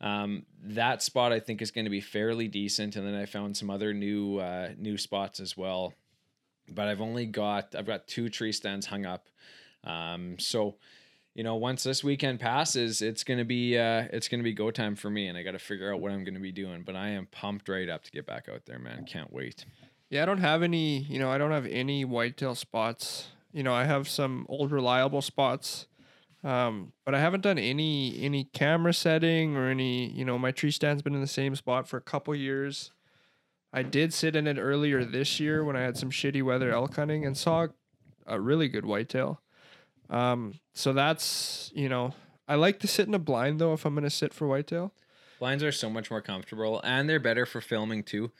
um, 0.00 0.44
that 0.62 1.02
spot 1.02 1.32
I 1.32 1.40
think 1.40 1.60
is 1.60 1.70
going 1.70 1.84
to 1.84 1.90
be 1.90 2.00
fairly 2.00 2.48
decent, 2.48 2.96
and 2.96 3.06
then 3.06 3.14
I 3.14 3.26
found 3.26 3.56
some 3.56 3.70
other 3.70 3.92
new 3.92 4.38
uh, 4.38 4.70
new 4.76 4.96
spots 4.96 5.40
as 5.40 5.56
well. 5.56 5.92
But 6.70 6.88
I've 6.88 7.00
only 7.00 7.26
got 7.26 7.74
I've 7.74 7.86
got 7.86 8.06
two 8.06 8.28
tree 8.28 8.52
stands 8.52 8.86
hung 8.86 9.06
up, 9.06 9.28
um, 9.84 10.38
so 10.38 10.76
you 11.34 11.42
know 11.42 11.56
once 11.56 11.82
this 11.82 12.04
weekend 12.04 12.40
passes, 12.40 13.02
it's 13.02 13.24
gonna 13.24 13.44
be 13.44 13.76
uh, 13.76 14.04
it's 14.12 14.28
gonna 14.28 14.42
be 14.42 14.52
go 14.52 14.70
time 14.70 14.94
for 14.94 15.10
me, 15.10 15.26
and 15.26 15.36
I 15.36 15.42
got 15.42 15.52
to 15.52 15.58
figure 15.58 15.92
out 15.92 16.00
what 16.00 16.12
I'm 16.12 16.24
gonna 16.24 16.40
be 16.40 16.52
doing. 16.52 16.82
But 16.82 16.94
I 16.94 17.08
am 17.08 17.26
pumped 17.26 17.68
right 17.68 17.88
up 17.88 18.04
to 18.04 18.10
get 18.10 18.26
back 18.26 18.48
out 18.48 18.66
there, 18.66 18.78
man. 18.78 19.04
Can't 19.04 19.32
wait. 19.32 19.64
Yeah, 20.10 20.22
I 20.22 20.26
don't 20.26 20.38
have 20.38 20.62
any. 20.62 20.98
You 21.00 21.18
know, 21.18 21.30
I 21.30 21.38
don't 21.38 21.50
have 21.52 21.66
any 21.66 22.04
whitetail 22.04 22.54
spots. 22.54 23.28
You 23.52 23.62
know, 23.62 23.74
I 23.74 23.84
have 23.84 24.08
some 24.08 24.46
old 24.48 24.70
reliable 24.70 25.22
spots 25.22 25.86
um, 26.48 26.94
but 27.04 27.14
I 27.14 27.20
haven't 27.20 27.42
done 27.42 27.58
any 27.58 28.18
any 28.22 28.44
camera 28.44 28.94
setting 28.94 29.54
or 29.54 29.68
any, 29.68 30.10
you 30.10 30.24
know, 30.24 30.38
my 30.38 30.50
tree 30.50 30.70
stand's 30.70 31.02
been 31.02 31.14
in 31.14 31.20
the 31.20 31.26
same 31.26 31.54
spot 31.54 31.86
for 31.86 31.98
a 31.98 32.00
couple 32.00 32.34
years. 32.34 32.90
I 33.70 33.82
did 33.82 34.14
sit 34.14 34.34
in 34.34 34.46
it 34.46 34.56
earlier 34.58 35.04
this 35.04 35.38
year 35.38 35.62
when 35.62 35.76
I 35.76 35.82
had 35.82 35.98
some 35.98 36.10
shitty 36.10 36.42
weather 36.42 36.72
elk 36.72 36.96
hunting 36.96 37.26
and 37.26 37.36
saw 37.36 37.66
a 38.26 38.40
really 38.40 38.68
good 38.68 38.86
whitetail. 38.86 39.42
Um, 40.08 40.54
so 40.74 40.94
that's, 40.94 41.70
you 41.74 41.90
know, 41.90 42.14
I 42.48 42.54
like 42.54 42.80
to 42.80 42.86
sit 42.86 43.06
in 43.06 43.12
a 43.12 43.18
blind 43.18 43.60
though 43.60 43.74
if 43.74 43.84
I'm 43.84 43.92
going 43.92 44.04
to 44.04 44.10
sit 44.10 44.32
for 44.32 44.48
whitetail. 44.48 44.94
Blinds 45.40 45.62
are 45.62 45.70
so 45.70 45.90
much 45.90 46.10
more 46.10 46.22
comfortable 46.22 46.80
and 46.82 47.10
they're 47.10 47.20
better 47.20 47.44
for 47.44 47.60
filming 47.60 48.04
too. 48.04 48.30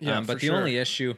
Yeah, 0.00 0.16
um, 0.16 0.24
but 0.24 0.40
the 0.40 0.46
sure. 0.46 0.56
only 0.56 0.78
issue 0.78 1.16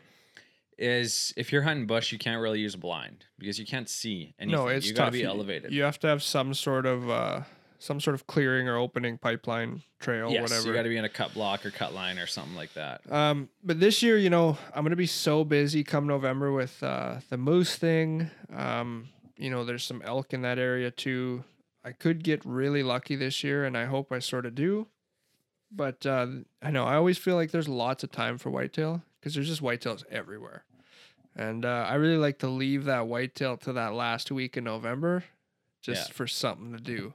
is 0.81 1.33
if 1.37 1.53
you're 1.53 1.63
hunting 1.63 1.87
bush, 1.87 2.11
you 2.11 2.19
can't 2.19 2.41
really 2.41 2.59
use 2.59 2.75
a 2.75 2.79
blind 2.79 3.27
because 3.39 3.59
you 3.59 3.67
can't 3.67 3.89
see 3.89 4.35
anything. 4.39 4.59
No, 4.59 4.69
it's 4.69 4.87
you 4.87 4.95
gotta 4.95 5.11
tough. 5.11 5.13
be 5.13 5.23
elevated. 5.23 5.73
You 5.73 5.83
have 5.83 5.99
to 6.01 6.07
have 6.09 6.23
some 6.23 6.55
sort 6.55 6.87
of 6.87 7.09
uh 7.11 7.43
some 7.79 8.01
sort 8.01 8.15
of 8.15 8.27
clearing 8.27 8.69
or 8.69 8.77
opening 8.77 9.17
pipeline 9.17 9.83
trail, 10.01 10.31
yes, 10.31 10.43
whatever. 10.43 10.69
you 10.69 10.75
got 10.75 10.83
to 10.83 10.89
be 10.91 10.99
in 10.99 11.05
a 11.05 11.09
cut 11.09 11.33
block 11.33 11.65
or 11.65 11.71
cut 11.71 11.95
line 11.95 12.19
or 12.19 12.27
something 12.27 12.55
like 12.55 12.75
that. 12.75 13.01
Um, 13.11 13.49
but 13.65 13.81
this 13.81 14.03
year, 14.03 14.19
you 14.19 14.29
know, 14.29 14.59
I'm 14.75 14.85
gonna 14.85 14.97
be 14.97 15.07
so 15.07 15.45
busy 15.45 15.85
come 15.85 16.07
November 16.07 16.53
with 16.53 16.83
uh, 16.83 17.21
the 17.29 17.37
moose 17.37 17.77
thing. 17.77 18.31
Um, 18.55 19.09
you 19.37 19.51
know, 19.51 19.65
there's 19.65 19.85
some 19.85 20.03
elk 20.03 20.33
in 20.33 20.43
that 20.43 20.59
area 20.59 20.91
too. 20.91 21.45
I 21.85 21.93
could 21.93 22.23
get 22.23 22.45
really 22.45 22.83
lucky 22.83 23.17
this 23.17 23.43
year, 23.43 23.65
and 23.65 23.77
I 23.77 23.87
hope 23.87 24.13
I 24.13 24.19
sort 24.19 24.45
of 24.45 24.55
do. 24.55 24.87
But 25.73 26.05
uh, 26.05 26.27
I 26.63 26.71
know 26.71 26.85
I 26.85 26.97
always 26.97 27.17
feel 27.17 27.37
like 27.37 27.51
there's 27.51 27.69
lots 27.69 28.03
of 28.03 28.11
time 28.11 28.37
for 28.39 28.51
whitetail 28.51 29.03
because 29.21 29.35
there's 29.35 29.49
just 29.49 29.63
whitetails 29.63 30.05
everywhere, 30.11 30.65
and 31.37 31.65
uh, 31.65 31.87
I 31.89 31.95
really 31.95 32.17
like 32.19 32.39
to 32.41 32.49
leave 32.49 32.85
that 32.85 33.07
whitetail 33.07 33.57
to 33.59 33.73
that 33.75 33.95
last 33.95 34.31
week 34.31 34.57
in 34.57 34.65
November, 34.65 35.25
just 35.83 36.09
Yeah. 36.11 36.15
for 36.15 36.27
something 36.27 36.73
to 36.73 36.81
do. 36.83 37.15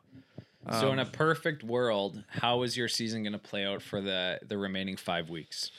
so 0.79 0.91
in 0.91 0.99
a 0.99 1.03
Um, 1.03 1.11
perfect 1.11 1.63
world, 1.63 2.23
how 2.29 2.63
is 2.63 2.75
your 2.75 2.87
season 2.87 3.21
going 3.23 3.33
to 3.33 3.39
play 3.39 3.63
out 3.65 3.81
for 3.83 4.01
the 4.01 4.39
the 4.47 4.57
remaining 4.57 4.97
five 4.97 5.29
weeks? 5.29 5.71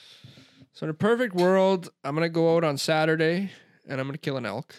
so 0.73 0.85
in 0.87 0.91
a 0.91 0.95
perfect 0.95 1.35
world, 1.35 1.91
I'm 2.05 2.15
gonna 2.15 2.29
go 2.29 2.55
out 2.57 2.63
on 2.65 2.77
Saturday 2.79 3.51
and 3.89 4.01
I'm 4.01 4.07
gonna 4.07 4.19
kill 4.19 4.37
an 4.37 4.47
elk. 4.47 4.75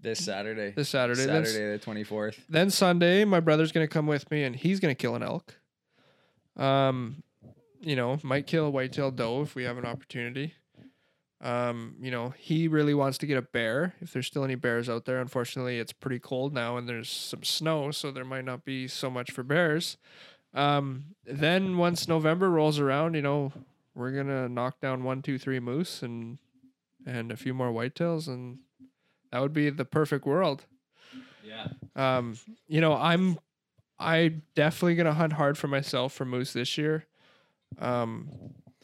This 0.00 0.24
Saturday. 0.24 0.70
This 0.72 0.88
Saturday. 0.88 1.26
Then, 1.26 1.44
Saturday 1.46 1.72
the 1.72 1.78
twenty 1.78 2.04
fourth. 2.04 2.44
then 2.48 2.70
Sunday, 2.70 3.24
my 3.24 3.40
brother's 3.40 3.70
gonna 3.72 3.86
come 3.88 4.06
with 4.06 4.30
me, 4.30 4.44
and 4.44 4.54
he's 4.56 4.78
gonna 4.80 4.94
kill 4.94 5.14
an 5.14 5.22
elk. 5.22 5.58
Um, 6.56 7.22
you 7.80 7.96
know, 7.96 8.18
might 8.22 8.46
kill 8.46 8.66
a 8.66 8.70
whitetail 8.70 9.10
doe 9.10 9.42
if 9.42 9.54
we 9.54 9.64
have 9.64 9.78
an 9.78 9.84
opportunity. 9.84 10.54
Um, 11.40 11.96
you 12.00 12.10
know, 12.10 12.32
he 12.38 12.66
really 12.66 12.94
wants 12.94 13.18
to 13.18 13.26
get 13.26 13.36
a 13.36 13.42
bear. 13.42 13.94
If 14.00 14.12
there's 14.12 14.26
still 14.26 14.44
any 14.44 14.54
bears 14.54 14.88
out 14.88 15.04
there, 15.04 15.20
unfortunately, 15.20 15.78
it's 15.78 15.92
pretty 15.92 16.18
cold 16.18 16.54
now, 16.54 16.76
and 16.76 16.88
there's 16.88 17.10
some 17.10 17.42
snow, 17.42 17.90
so 17.90 18.10
there 18.10 18.24
might 18.24 18.44
not 18.44 18.64
be 18.64 18.88
so 18.88 19.10
much 19.10 19.30
for 19.30 19.42
bears. 19.42 19.98
Um, 20.54 21.14
then 21.24 21.76
once 21.76 22.08
November 22.08 22.50
rolls 22.50 22.78
around, 22.78 23.14
you 23.14 23.22
know, 23.22 23.52
we're 23.94 24.12
gonna 24.12 24.48
knock 24.48 24.80
down 24.80 25.04
one, 25.04 25.22
two, 25.22 25.38
three 25.38 25.60
moose 25.60 26.02
and 26.02 26.38
and 27.04 27.30
a 27.30 27.36
few 27.36 27.54
more 27.54 27.70
whitetails, 27.70 28.26
and 28.26 28.58
that 29.30 29.40
would 29.40 29.52
be 29.52 29.70
the 29.70 29.84
perfect 29.84 30.26
world. 30.26 30.64
Yeah. 31.44 31.68
Um, 31.94 32.36
you 32.66 32.80
know, 32.80 32.94
I'm 32.94 33.38
I 33.98 34.36
definitely 34.54 34.94
gonna 34.96 35.14
hunt 35.14 35.34
hard 35.34 35.58
for 35.58 35.68
myself 35.68 36.12
for 36.12 36.24
moose 36.24 36.52
this 36.52 36.78
year. 36.78 37.06
Um, 37.78 38.30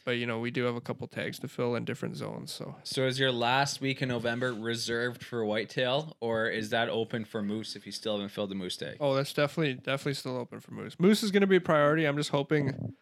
but 0.05 0.11
you 0.17 0.25
know, 0.25 0.39
we 0.39 0.51
do 0.51 0.63
have 0.65 0.75
a 0.75 0.81
couple 0.81 1.07
tags 1.07 1.39
to 1.39 1.47
fill 1.47 1.75
in 1.75 1.85
different 1.85 2.15
zones, 2.17 2.51
so 2.51 2.75
So 2.83 3.05
is 3.05 3.19
your 3.19 3.31
last 3.31 3.81
week 3.81 4.01
in 4.01 4.09
November 4.09 4.53
reserved 4.53 5.23
for 5.23 5.43
whitetail, 5.45 6.17
or 6.19 6.47
is 6.49 6.69
that 6.71 6.89
open 6.89 7.25
for 7.25 7.41
moose 7.41 7.75
if 7.75 7.85
you 7.85 7.91
still 7.91 8.13
haven't 8.13 8.29
filled 8.29 8.49
the 8.51 8.55
moose 8.55 8.77
tag? 8.77 8.97
oh, 8.99 9.13
that's 9.15 9.33
definitely 9.33 9.75
definitely 9.75 10.13
still 10.15 10.37
open 10.37 10.59
for 10.59 10.71
moose. 10.73 10.95
Moose 10.99 11.23
is 11.23 11.31
gonna 11.31 11.47
be 11.47 11.57
a 11.57 11.61
priority. 11.61 12.05
I'm 12.05 12.17
just 12.17 12.31
hoping 12.31 12.93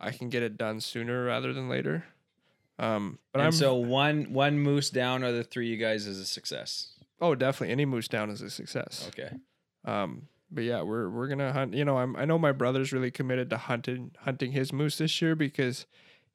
I 0.00 0.10
can 0.10 0.28
get 0.28 0.42
it 0.42 0.56
done 0.56 0.80
sooner 0.80 1.24
rather 1.24 1.52
than 1.52 1.68
later. 1.68 2.04
Um, 2.78 3.18
but 3.32 3.38
and 3.40 3.46
I'm 3.46 3.52
so 3.52 3.74
one 3.74 4.32
one 4.32 4.58
moose 4.58 4.90
down 4.90 5.24
or 5.24 5.32
the 5.32 5.42
three 5.44 5.68
you 5.68 5.76
guys 5.78 6.06
is 6.06 6.18
a 6.18 6.26
success. 6.26 6.92
oh, 7.20 7.34
definitely 7.34 7.72
any 7.72 7.86
moose 7.86 8.06
down 8.08 8.28
is 8.30 8.42
a 8.42 8.50
success. 8.50 9.06
Okay. 9.08 9.30
Um, 9.86 10.28
but 10.50 10.64
yeah, 10.64 10.82
we're 10.82 11.08
we're 11.08 11.26
gonna 11.28 11.52
hunt. 11.52 11.72
You 11.74 11.84
know, 11.86 11.96
I'm 11.96 12.14
I 12.16 12.24
know 12.26 12.38
my 12.38 12.52
brother's 12.52 12.92
really 12.92 13.10
committed 13.10 13.48
to 13.50 13.56
hunting 13.56 14.12
hunting 14.20 14.52
his 14.52 14.72
moose 14.72 14.98
this 14.98 15.20
year 15.22 15.34
because 15.34 15.86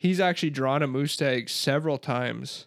he's 0.02 0.20
actually 0.20 0.50
drawn 0.50 0.82
a 0.82 0.88
moose 0.88 1.16
tag 1.16 1.48
several 1.48 2.00
times, 2.00 2.66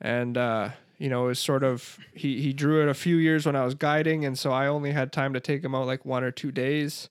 and 0.00 0.38
uh, 0.38 0.70
you 0.96 1.10
know, 1.10 1.28
is 1.28 1.38
sort 1.38 1.62
of 1.62 1.98
he 2.14 2.40
he 2.40 2.54
drew 2.54 2.82
it 2.82 2.88
a 2.88 2.94
few 2.94 3.16
years 3.16 3.44
when 3.44 3.54
I 3.54 3.64
was 3.66 3.74
guiding, 3.74 4.24
and 4.24 4.38
so 4.38 4.50
I 4.50 4.66
only 4.66 4.92
had 4.92 5.12
time 5.12 5.34
to 5.34 5.40
take 5.40 5.62
him 5.62 5.74
out 5.74 5.86
like 5.86 6.06
one 6.06 6.24
or 6.24 6.30
two 6.30 6.50
days. 6.50 7.10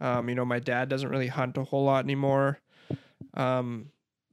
Um, 0.00 0.28
you 0.28 0.36
know, 0.36 0.44
my 0.44 0.60
dad 0.60 0.88
doesn't 0.88 1.08
really 1.08 1.26
hunt 1.26 1.56
a 1.56 1.64
whole 1.64 1.84
lot 1.84 2.04
anymore. 2.04 2.60
Um, 3.34 3.90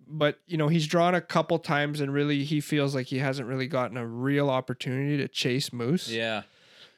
but 0.08 0.40
you 0.46 0.58
know, 0.58 0.68
he's 0.68 0.86
drawn 0.86 1.16
a 1.16 1.22
couple 1.22 1.58
times, 1.58 2.00
and 2.00 2.14
really, 2.14 2.44
he 2.44 2.62
feels 2.62 2.94
like 2.94 3.08
he 3.08 3.18
hasn't 3.18 3.48
really 3.48 3.66
gotten 3.68 3.98
a 3.98 4.06
real 4.06 4.52
opportunity 4.52 5.18
to 5.18 5.28
chase 5.28 5.74
moose. 5.74 6.08
Yeah. 6.10 6.44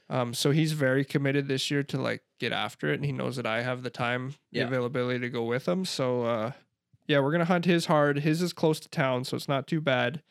Um, 0.10 0.34
so 0.34 0.52
he's 0.52 0.72
very 0.74 1.04
committed 1.06 1.48
this 1.48 1.70
year 1.72 1.84
to 1.84 1.98
like 2.02 2.24
get 2.40 2.52
after 2.52 2.92
it, 2.92 2.96
and 2.96 3.06
he 3.06 3.12
knows 3.14 3.38
that 3.38 3.46
I 3.46 3.62
have 3.62 3.84
the 3.84 3.90
time, 3.90 4.36
the 4.52 4.60
Yeah. 4.60 4.68
availability 4.68 5.20
to 5.20 5.30
go 5.30 5.44
with 5.44 5.68
him. 5.68 5.86
So, 5.86 6.24
uh, 6.24 6.52
yeah, 7.08 7.20
we're 7.20 7.32
gonna 7.32 7.46
hunt 7.46 7.66
his 7.66 7.86
hard. 7.86 8.20
His 8.20 8.42
is 8.42 8.54
close 8.54 8.80
to 8.82 8.90
town, 8.90 9.24
so 9.24 9.36
it's 9.36 9.48
not 9.48 9.68
too 9.68 9.82
bad. 9.82 10.22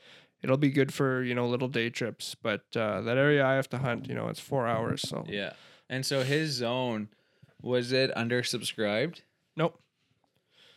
It'll 0.43 0.57
be 0.59 0.71
good 0.71 0.93
for 0.93 1.23
you 1.23 1.35
know 1.35 1.47
little 1.49 1.69
day 1.69 1.91
trips, 1.91 2.37
but 2.41 2.65
uh, 2.77 3.01
that 3.03 3.17
area 3.17 3.45
I 3.45 3.55
have 3.55 3.69
to 3.71 3.79
hunt, 3.79 4.09
you 4.09 4.15
know, 4.15 4.29
it's 4.29 4.41
four 4.41 4.67
hours. 4.67 5.03
So 5.03 5.25
Yeah. 5.29 5.55
And 5.89 6.05
so 6.05 6.23
his 6.23 6.51
zone 6.53 7.09
was 7.63 7.93
it 7.93 8.15
undersubscribed? 8.15 9.23
nope. 9.57 9.81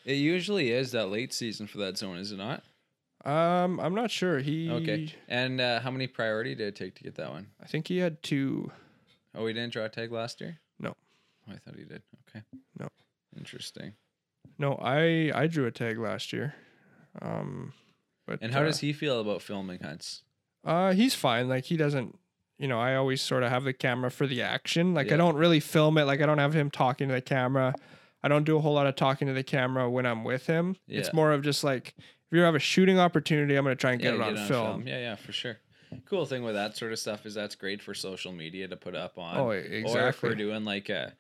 It 0.06 0.14
usually 0.14 0.72
is 0.72 0.92
that 0.94 1.10
late 1.10 1.34
season 1.34 1.68
for 1.68 1.78
that 1.80 1.98
zone, 1.98 2.18
is 2.18 2.32
it 2.32 2.38
not? 2.38 2.64
Um, 3.26 3.80
I'm 3.80 3.94
not 3.94 4.10
sure. 4.10 4.40
He 4.40 4.72
Okay. 4.72 5.14
And 5.28 5.60
uh, 5.60 5.82
how 5.82 5.92
many 5.92 6.08
priority 6.08 6.56
did 6.56 6.68
it 6.70 6.76
take 6.76 6.96
to 6.96 7.04
get 7.04 7.16
that 7.16 7.30
one? 7.30 7.48
I 7.62 7.66
think 7.66 7.88
he 7.88 7.98
had 7.98 8.24
two. 8.24 8.72
Oh, 9.36 9.46
he 9.46 9.54
didn't 9.54 9.74
draw 9.74 9.84
a 9.84 9.90
tag 9.90 10.12
last 10.12 10.40
year? 10.40 10.60
No. 10.80 10.96
Oh, 11.48 11.52
I 11.54 11.58
thought 11.58 11.76
he 11.76 11.84
did. 11.84 12.02
Okay. 12.30 12.44
No. 12.80 12.88
Interesting. 13.38 13.94
No, 14.58 14.76
I 14.82 15.32
I 15.34 15.48
drew 15.48 15.66
a 15.66 15.72
tag 15.72 15.98
last 15.98 16.34
year. 16.34 16.56
Um, 17.22 17.74
but 18.26 18.40
And 18.42 18.54
how 18.54 18.62
uh, 18.62 18.66
does 18.66 18.80
he 18.80 18.94
feel 18.94 19.20
about 19.20 19.42
filming 19.42 19.80
hunts? 19.82 20.24
Uh, 20.64 20.94
he's 20.94 21.16
fine. 21.16 21.48
Like 21.48 21.66
he 21.66 21.78
doesn't, 21.78 22.18
you 22.58 22.68
know, 22.68 22.80
I 22.80 22.96
always 22.96 23.22
sort 23.22 23.44
of 23.44 23.50
have 23.50 23.64
the 23.64 23.74
camera 23.74 24.12
for 24.12 24.28
the 24.28 24.42
action. 24.42 24.94
Like 24.94 25.08
Yeah. 25.08 25.16
I 25.16 25.18
don't 25.18 25.36
really 25.36 25.60
film 25.60 25.98
it. 25.98 26.04
Like 26.04 26.22
I 26.22 26.26
don't 26.26 26.38
have 26.38 26.54
him 26.54 26.70
talking 26.70 27.08
to 27.08 27.14
the 27.16 27.22
camera. 27.22 27.74
I 28.22 28.28
don't 28.28 28.44
do 28.44 28.58
a 28.58 28.60
whole 28.60 28.74
lot 28.74 28.86
of 28.86 28.96
talking 28.96 29.28
to 29.28 29.34
the 29.34 29.44
camera 29.44 29.90
when 29.90 30.06
I'm 30.06 30.24
with 30.24 30.46
him. 30.46 30.76
Yeah. 30.88 31.00
It's 31.00 31.14
more 31.14 31.32
of 31.32 31.42
just 31.42 31.64
like 31.64 31.96
if 31.98 32.38
you 32.38 32.42
have 32.42 32.56
a 32.56 32.60
shooting 32.60 33.00
opportunity, 33.00 33.56
I'm 33.56 33.64
gonna 33.64 33.76
try 33.76 33.94
and 33.94 34.02
get 34.02 34.14
it 34.14 34.22
on 34.22 34.36
film. 34.48 34.88
Yeah, 34.88 35.00
yeah, 35.00 35.16
for 35.16 35.32
sure. 35.32 35.58
Cool 36.06 36.26
thing 36.26 36.44
with 36.44 36.54
that 36.54 36.78
sort 36.78 36.92
of 36.92 37.00
stuff 37.00 37.26
is 37.26 37.34
that's 37.34 37.56
great 37.56 37.82
for 37.82 37.96
social 37.96 38.32
media 38.32 38.68
to 38.68 38.76
put 38.78 38.96
up 38.96 39.18
on. 39.18 39.38
Oh, 39.38 39.50
exactly. 39.50 40.00
Or 40.00 40.08
if 40.10 40.22
we're 40.22 40.36
doing 40.36 40.64
like 40.64 40.90
a, 40.90 41.14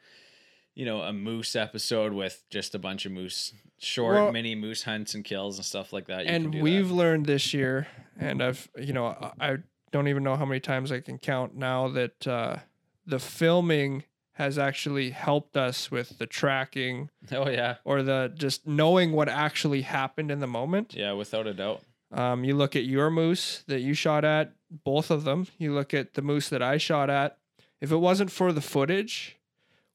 you 0.80 0.86
know, 0.86 1.02
a 1.02 1.12
moose 1.12 1.56
episode 1.58 2.14
with 2.14 2.36
just 2.50 2.74
a 2.74 2.80
bunch 2.80 3.06
of 3.06 3.12
moose, 3.12 3.54
short 3.80 4.16
Well- 4.16 4.32
mini 4.32 4.56
moose 4.56 4.84
hunts 4.84 5.14
and 5.14 5.26
kills 5.26 5.58
and 5.58 5.66
stuff 5.66 5.92
like 5.92 6.08
that. 6.08 6.22
You 6.26 6.32
and 6.32 6.62
we've 6.62 6.88
that. 6.88 6.94
learned 6.94 7.26
this 7.26 7.54
year, 7.54 7.88
and 8.18 8.42
I've, 8.42 8.70
you 8.80 8.94
know, 8.94 9.08
I- 9.08 9.34
I 9.52 9.58
don't 9.92 10.08
even 10.08 10.24
know 10.24 10.36
how 10.38 10.46
many 10.46 10.62
times 10.62 10.90
I 10.92 11.02
can 11.02 11.18
count 11.18 11.54
now 11.56 11.90
that 11.90 12.26
uh, 12.28 12.58
the 13.06 13.20
filming 13.20 14.04
has 14.34 14.58
actually 14.58 15.10
helped 15.10 15.58
us 15.58 15.92
with 15.92 16.18
the 16.18 16.26
tracking 16.28 17.10
Oh 17.32 17.50
yeah, 17.50 17.76
or 17.84 18.02
the 18.04 18.32
just 18.34 18.66
knowing 18.66 19.12
what 19.12 19.28
actually 19.28 19.82
happened 19.82 20.32
in 20.32 20.40
the 20.40 20.48
moment. 20.48 20.94
yeah, 20.96 21.12
without 21.12 21.46
a 21.48 21.54
doubt. 21.54 21.82
Um, 22.12 22.44
you 22.46 22.56
look 22.56 22.76
at 22.78 22.86
your 22.86 23.10
moose 23.12 23.64
that 23.68 23.82
you 23.82 23.94
shot 23.94 24.24
at, 24.24 24.54
both 24.86 25.12
of 25.12 25.26
them. 25.26 25.48
You 25.58 25.74
look 25.74 25.94
at 25.94 26.14
the 26.14 26.22
moose 26.22 26.48
that 26.50 26.62
I 26.64 26.78
shot 26.78 27.10
at. 27.10 27.38
If 27.82 27.92
it 27.92 27.98
wasn't 27.98 28.32
for 28.32 28.52
the 28.54 28.62
footage, 28.62 29.36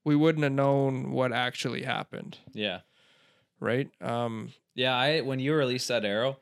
we 0.04 0.14
wouldn't 0.14 0.42
have 0.44 0.52
known 0.52 1.12
what 1.12 1.32
actually 1.32 1.82
happened, 1.82 2.38
Yeah, 2.52 2.80
right? 3.60 3.88
Um, 4.00 4.52
yeah. 4.74 4.94
I 4.96 5.20
when 5.22 5.40
you 5.40 5.54
released 5.54 5.88
that 5.88 6.04
arrow, 6.04 6.38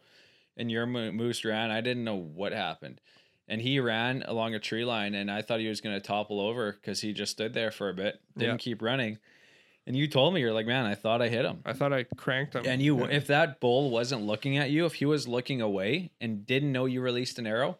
and 0.56 0.70
your 0.70 0.86
moose 0.86 1.44
ran, 1.44 1.70
I 1.70 1.80
didn't 1.80 2.04
know 2.04 2.16
what 2.16 2.52
happened. 2.52 3.00
And 3.48 3.60
he 3.60 3.80
ran 3.80 4.22
along 4.26 4.54
a 4.54 4.58
tree 4.60 4.84
line, 4.84 5.14
and 5.14 5.30
I 5.30 5.42
thought 5.42 5.60
he 5.60 5.68
was 5.68 5.80
going 5.80 5.94
to 5.96 6.00
topple 6.00 6.40
over 6.40 6.72
because 6.72 7.00
he 7.00 7.12
just 7.12 7.32
stood 7.32 7.54
there 7.54 7.70
for 7.70 7.88
a 7.88 7.94
bit, 7.94 8.20
didn't 8.36 8.54
Yeah. 8.54 8.58
keep 8.58 8.82
running. 8.82 9.18
And 9.86 9.96
you 9.96 10.06
told 10.06 10.32
me 10.32 10.40
you're 10.40 10.52
like, 10.52 10.66
man, 10.66 10.86
I 10.86 10.94
thought 10.94 11.20
I 11.20 11.28
hit 11.28 11.44
him. 11.44 11.60
I 11.66 11.72
thought 11.72 11.92
I 11.92 12.04
cranked 12.16 12.54
him. 12.54 12.64
And 12.66 12.80
you, 12.80 13.00
Yeah. 13.00 13.10
if 13.10 13.26
that 13.26 13.58
bull 13.60 13.90
wasn't 13.90 14.22
looking 14.22 14.56
at 14.56 14.70
you, 14.70 14.86
if 14.86 14.94
he 14.94 15.04
was 15.04 15.26
looking 15.26 15.60
away 15.60 16.12
and 16.20 16.46
didn't 16.46 16.70
know 16.70 16.84
you 16.86 17.00
released 17.00 17.38
an 17.40 17.46
arrow, 17.48 17.78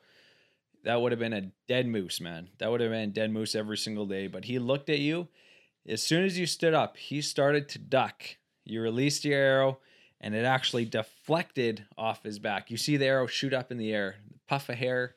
that 0.82 1.00
would 1.00 1.12
have 1.12 1.20
been 1.20 1.32
a 1.32 1.52
dead 1.68 1.86
moose, 1.86 2.20
man. 2.20 2.48
That 2.58 2.70
would 2.72 2.80
have 2.80 2.90
been 2.90 3.12
dead 3.12 3.30
moose 3.30 3.54
every 3.54 3.76
single 3.78 4.04
day. 4.06 4.26
But 4.26 4.46
he 4.46 4.58
looked 4.58 4.90
at 4.90 4.98
you. 4.98 5.28
As 5.88 6.02
soon 6.02 6.24
as 6.24 6.38
you 6.38 6.46
stood 6.46 6.74
up, 6.74 6.96
he 6.96 7.20
started 7.20 7.68
to 7.70 7.78
duck. 7.78 8.22
You 8.64 8.80
released 8.80 9.24
your 9.24 9.38
arrow, 9.38 9.78
and 10.20 10.34
it 10.34 10.44
actually 10.44 10.84
deflected 10.84 11.84
off 11.98 12.22
his 12.22 12.38
back. 12.38 12.70
You 12.70 12.76
see 12.76 12.96
the 12.96 13.06
arrow 13.06 13.26
shoot 13.26 13.52
up 13.52 13.72
in 13.72 13.78
the 13.78 13.92
air, 13.92 14.16
puff 14.48 14.68
of 14.68 14.76
hair, 14.76 15.16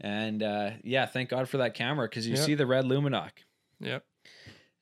and 0.00 0.42
uh, 0.42 0.70
yeah, 0.82 1.06
thank 1.06 1.28
God 1.28 1.48
for 1.48 1.58
that 1.58 1.74
camera 1.74 2.08
because 2.08 2.26
you 2.26 2.34
Yeah. 2.34 2.42
see 2.42 2.54
the 2.54 2.66
red 2.66 2.84
Lumenok. 2.84 3.30
Yep. 3.80 4.04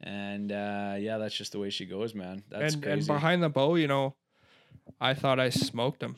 And 0.01 0.51
uh, 0.51 0.95
yeah, 0.99 1.19
that's 1.19 1.35
just 1.37 1.53
the 1.53 1.59
way 1.59 1.71
she 1.71 1.85
goes, 1.87 2.15
man. 2.15 2.43
That's 2.49 2.75
and 2.75 2.83
crazy. 2.83 2.99
and 2.99 3.07
behind 3.07 3.43
the 3.43 3.49
bow, 3.51 3.75
you 3.77 3.87
know, 3.87 4.17
I 5.01 5.15
thought 5.15 5.39
I 5.39 5.51
smoked 5.51 6.03
him, 6.03 6.17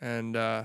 and 0.00 0.34
uh, 0.36 0.64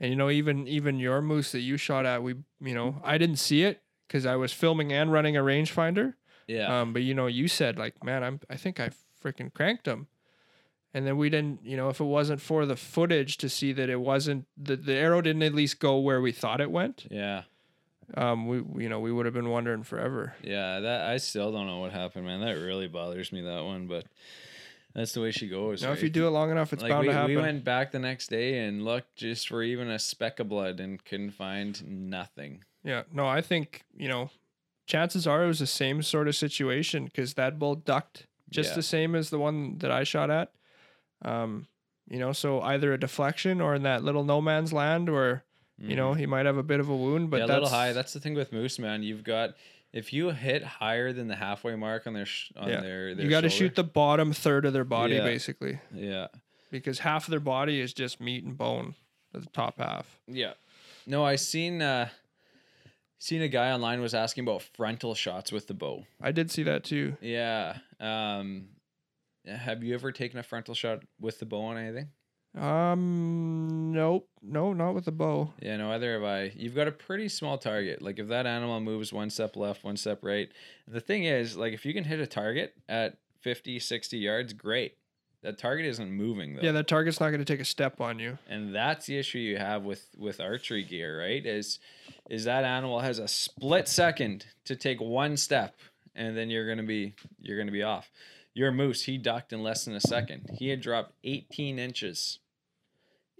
and 0.00 0.10
you 0.10 0.16
know 0.16 0.30
even 0.30 0.66
even 0.66 0.98
your 0.98 1.20
moose 1.22 1.52
that 1.52 1.60
you 1.60 1.76
shot 1.76 2.06
at, 2.06 2.22
we 2.22 2.34
you 2.60 2.74
know 2.74 3.00
I 3.04 3.18
didn't 3.18 3.36
see 3.36 3.62
it 3.62 3.82
because 4.08 4.26
I 4.26 4.34
was 4.36 4.52
filming 4.52 4.92
and 4.92 5.12
running 5.12 5.36
a 5.36 5.42
rangefinder. 5.42 6.14
Yeah, 6.50 6.80
Um, 6.80 6.92
but 6.92 7.02
you 7.02 7.14
know 7.14 7.26
you 7.26 7.48
said 7.48 7.78
like, 7.78 8.02
man, 8.04 8.24
I'm 8.24 8.40
I 8.50 8.56
think 8.56 8.80
I 8.80 8.90
freaking 9.22 9.52
cranked 9.52 9.86
him, 9.86 10.08
and 10.92 11.06
then 11.06 11.16
we 11.16 11.30
didn't, 11.30 11.60
you 11.64 11.76
know, 11.76 11.88
if 11.88 12.00
it 12.00 12.04
wasn't 12.04 12.40
for 12.40 12.66
the 12.66 12.76
footage 12.76 13.36
to 13.38 13.48
see 13.48 13.72
that 13.72 13.88
it 13.88 14.00
wasn't 14.00 14.46
the 14.56 14.76
the 14.76 14.94
arrow 14.94 15.20
didn't 15.20 15.42
at 15.42 15.54
least 15.54 15.78
go 15.78 15.98
where 15.98 16.20
we 16.20 16.32
thought 16.32 16.60
it 16.60 16.70
went. 16.70 17.06
yeah. 17.10 17.42
Um, 18.16 18.48
we 18.48 18.82
you 18.82 18.88
know 18.88 18.98
we 18.98 19.12
would 19.12 19.24
have 19.26 19.34
been 19.34 19.50
wondering 19.50 19.84
forever. 19.84 20.34
Yeah, 20.42 20.80
that 20.80 21.08
I 21.08 21.18
still 21.18 21.52
don't 21.52 21.68
know 21.68 21.78
what 21.78 21.92
happened, 21.92 22.26
man. 22.26 22.40
That 22.40 22.54
really 22.60 22.88
bothers 22.88 23.30
me 23.30 23.40
that 23.42 23.62
one, 23.62 23.86
but 23.86 24.04
that's 24.94 25.12
the 25.12 25.20
way 25.20 25.30
she 25.30 25.46
goes. 25.48 25.82
Now, 25.82 25.92
if 25.92 26.02
you 26.02 26.10
do 26.10 26.26
it 26.26 26.30
long 26.30 26.50
enough, 26.50 26.72
it's 26.72 26.82
like 26.82 26.90
bound 26.90 27.02
we, 27.02 27.12
to 27.12 27.14
happen. 27.14 27.36
we 27.36 27.40
went 27.40 27.64
back 27.64 27.92
the 27.92 28.00
next 28.00 28.28
day 28.28 28.66
and 28.66 28.84
looked 28.84 29.14
just 29.14 29.46
for 29.48 29.62
even 29.62 29.88
a 29.90 29.98
speck 29.98 30.40
of 30.40 30.48
blood 30.48 30.80
and 30.80 31.04
couldn't 31.04 31.30
find 31.30 32.10
nothing. 32.10 32.64
Yeah, 32.82 33.02
no, 33.12 33.26
I 33.28 33.42
think 33.42 33.84
you 33.96 34.08
know, 34.08 34.30
chances 34.90 35.26
are 35.26 35.44
it 35.44 35.46
was 35.46 35.58
the 35.60 35.66
same 35.66 36.02
sort 36.02 36.26
of 36.28 36.34
situation 36.36 37.04
because 37.04 37.34
that 37.34 37.58
bull 37.58 37.74
ducked 37.76 38.26
just 38.50 38.70
Yeah. 38.70 38.76
the 38.76 38.82
same 38.82 39.14
as 39.14 39.30
the 39.30 39.38
one 39.38 39.78
that 39.78 39.90
I 39.90 40.02
shot 40.04 40.30
at. 40.30 40.52
Um, 41.22 41.66
you 42.08 42.18
know, 42.18 42.32
so 42.32 42.60
either 42.62 42.92
a 42.92 42.98
deflection 42.98 43.60
or 43.60 43.74
in 43.74 43.82
that 43.84 44.02
little 44.02 44.24
no 44.24 44.40
man's 44.40 44.72
land, 44.72 45.08
or 45.08 45.44
you 45.78 45.96
know, 45.96 46.12
he 46.12 46.26
might 46.26 46.44
have 46.44 46.58
a 46.58 46.62
bit 46.62 46.78
of 46.80 46.88
a 46.90 46.96
wound, 46.96 47.30
but 47.30 47.40
Mm-hmm. 47.40 47.48
yeah, 47.48 47.54
a 47.54 47.56
little 47.56 47.68
high. 47.70 47.92
That's 47.92 48.12
the 48.12 48.20
thing 48.20 48.34
with 48.34 48.52
moose, 48.52 48.78
man. 48.78 49.02
You've 49.02 49.24
got 49.24 49.54
if 49.92 50.12
you 50.12 50.30
hit 50.30 50.62
higher 50.62 51.12
than 51.12 51.26
the 51.28 51.36
halfway 51.36 51.74
mark 51.76 52.06
on 52.06 52.12
their 52.12 52.26
sh- 52.26 52.52
on 52.56 52.68
Yeah. 52.68 52.80
their, 52.80 53.14
their 53.14 53.24
you 53.24 53.30
got 53.30 53.40
to 53.42 53.48
shoot 53.48 53.74
the 53.76 53.84
bottom 53.84 54.32
third 54.32 54.64
of 54.66 54.72
their 54.72 54.84
body 54.84 55.14
Yeah. 55.14 55.24
basically 55.24 55.80
yeah 55.94 56.28
because 56.70 57.00
half 57.00 57.24
of 57.26 57.30
their 57.30 57.40
body 57.40 57.80
is 57.80 57.92
just 57.94 58.20
meat 58.20 58.44
and 58.44 58.56
bone, 58.58 58.94
the 59.32 59.40
top 59.52 59.78
half. 59.78 60.20
yeah. 60.28 60.52
No, 61.06 61.24
I 61.24 61.36
seen 61.36 61.80
uh 61.82 62.08
seen 63.20 63.42
a 63.42 63.48
guy 63.48 63.70
online 63.70 64.00
was 64.00 64.14
asking 64.14 64.42
about 64.42 64.62
frontal 64.62 65.14
shots 65.14 65.52
with 65.52 65.68
the 65.68 65.74
bow. 65.74 66.04
I 66.20 66.32
did 66.32 66.50
see 66.50 66.64
that 66.64 66.82
too. 66.82 67.16
Yeah. 67.20 67.76
Um, 68.00 68.70
have 69.46 69.84
you 69.84 69.94
ever 69.94 70.10
taken 70.10 70.40
a 70.40 70.42
frontal 70.42 70.74
shot 70.74 71.04
with 71.20 71.38
the 71.38 71.46
bow 71.46 71.62
on 71.62 71.78
anything? 71.78 72.08
Um, 72.58 73.92
nope, 73.92 74.28
no, 74.42 74.72
not 74.72 74.94
with 74.94 75.04
the 75.04 75.12
bow. 75.12 75.52
Yeah, 75.62 75.76
no, 75.76 75.92
either 75.92 76.14
have 76.14 76.24
I. 76.24 76.52
You've 76.56 76.74
got 76.74 76.88
a 76.88 76.92
pretty 76.92 77.28
small 77.28 77.58
target. 77.58 78.02
Like 78.02 78.18
if 78.18 78.26
that 78.28 78.46
animal 78.46 78.80
moves 78.80 79.12
one 79.12 79.30
step 79.30 79.54
left, 79.54 79.84
one 79.84 79.96
step 79.96 80.24
right. 80.24 80.48
The 80.88 81.00
thing 81.00 81.24
is, 81.24 81.56
like 81.56 81.74
if 81.74 81.86
you 81.86 81.94
can 81.94 82.04
hit 82.04 82.18
a 82.18 82.26
target 82.26 82.74
at 82.88 83.18
50, 83.42 83.78
60 83.78 84.18
yards, 84.18 84.52
great. 84.52 84.96
That 85.42 85.56
target 85.56 85.86
isn't 85.86 86.10
moving 86.10 86.54
though. 86.54 86.62
Yeah, 86.62 86.72
that 86.72 86.86
target's 86.86 87.18
not 87.18 87.28
going 87.28 87.40
to 87.40 87.46
take 87.46 87.60
a 87.60 87.64
step 87.64 88.00
on 88.00 88.18
you. 88.18 88.38
and 88.48 88.74
that's 88.74 89.06
the 89.06 89.18
issue 89.18 89.38
you 89.38 89.56
have 89.56 89.82
with 89.84 90.06
with 90.18 90.40
archery 90.40 90.84
gear, 90.84 91.18
right? 91.20 91.44
Is 91.44 91.78
is 92.28 92.44
that 92.44 92.64
animal 92.64 93.00
has 93.00 93.18
a 93.18 93.26
split 93.28 93.88
second 93.88 94.46
to 94.66 94.76
take 94.76 95.00
one 95.00 95.36
step 95.36 95.76
and 96.14 96.36
then 96.36 96.50
you're 96.50 96.66
going 96.66 96.78
to 96.78 96.84
be 96.84 97.14
you're 97.40 97.56
going 97.56 97.66
to 97.68 97.72
be 97.72 97.82
off. 97.82 98.10
Your 98.52 98.72
moose, 98.72 99.04
he 99.04 99.16
ducked 99.16 99.52
in 99.52 99.62
less 99.62 99.84
than 99.84 99.94
a 99.94 100.00
second. 100.00 100.50
He 100.58 100.68
had 100.68 100.80
dropped 100.80 101.12
18 101.24 101.78
inches. 101.78 102.40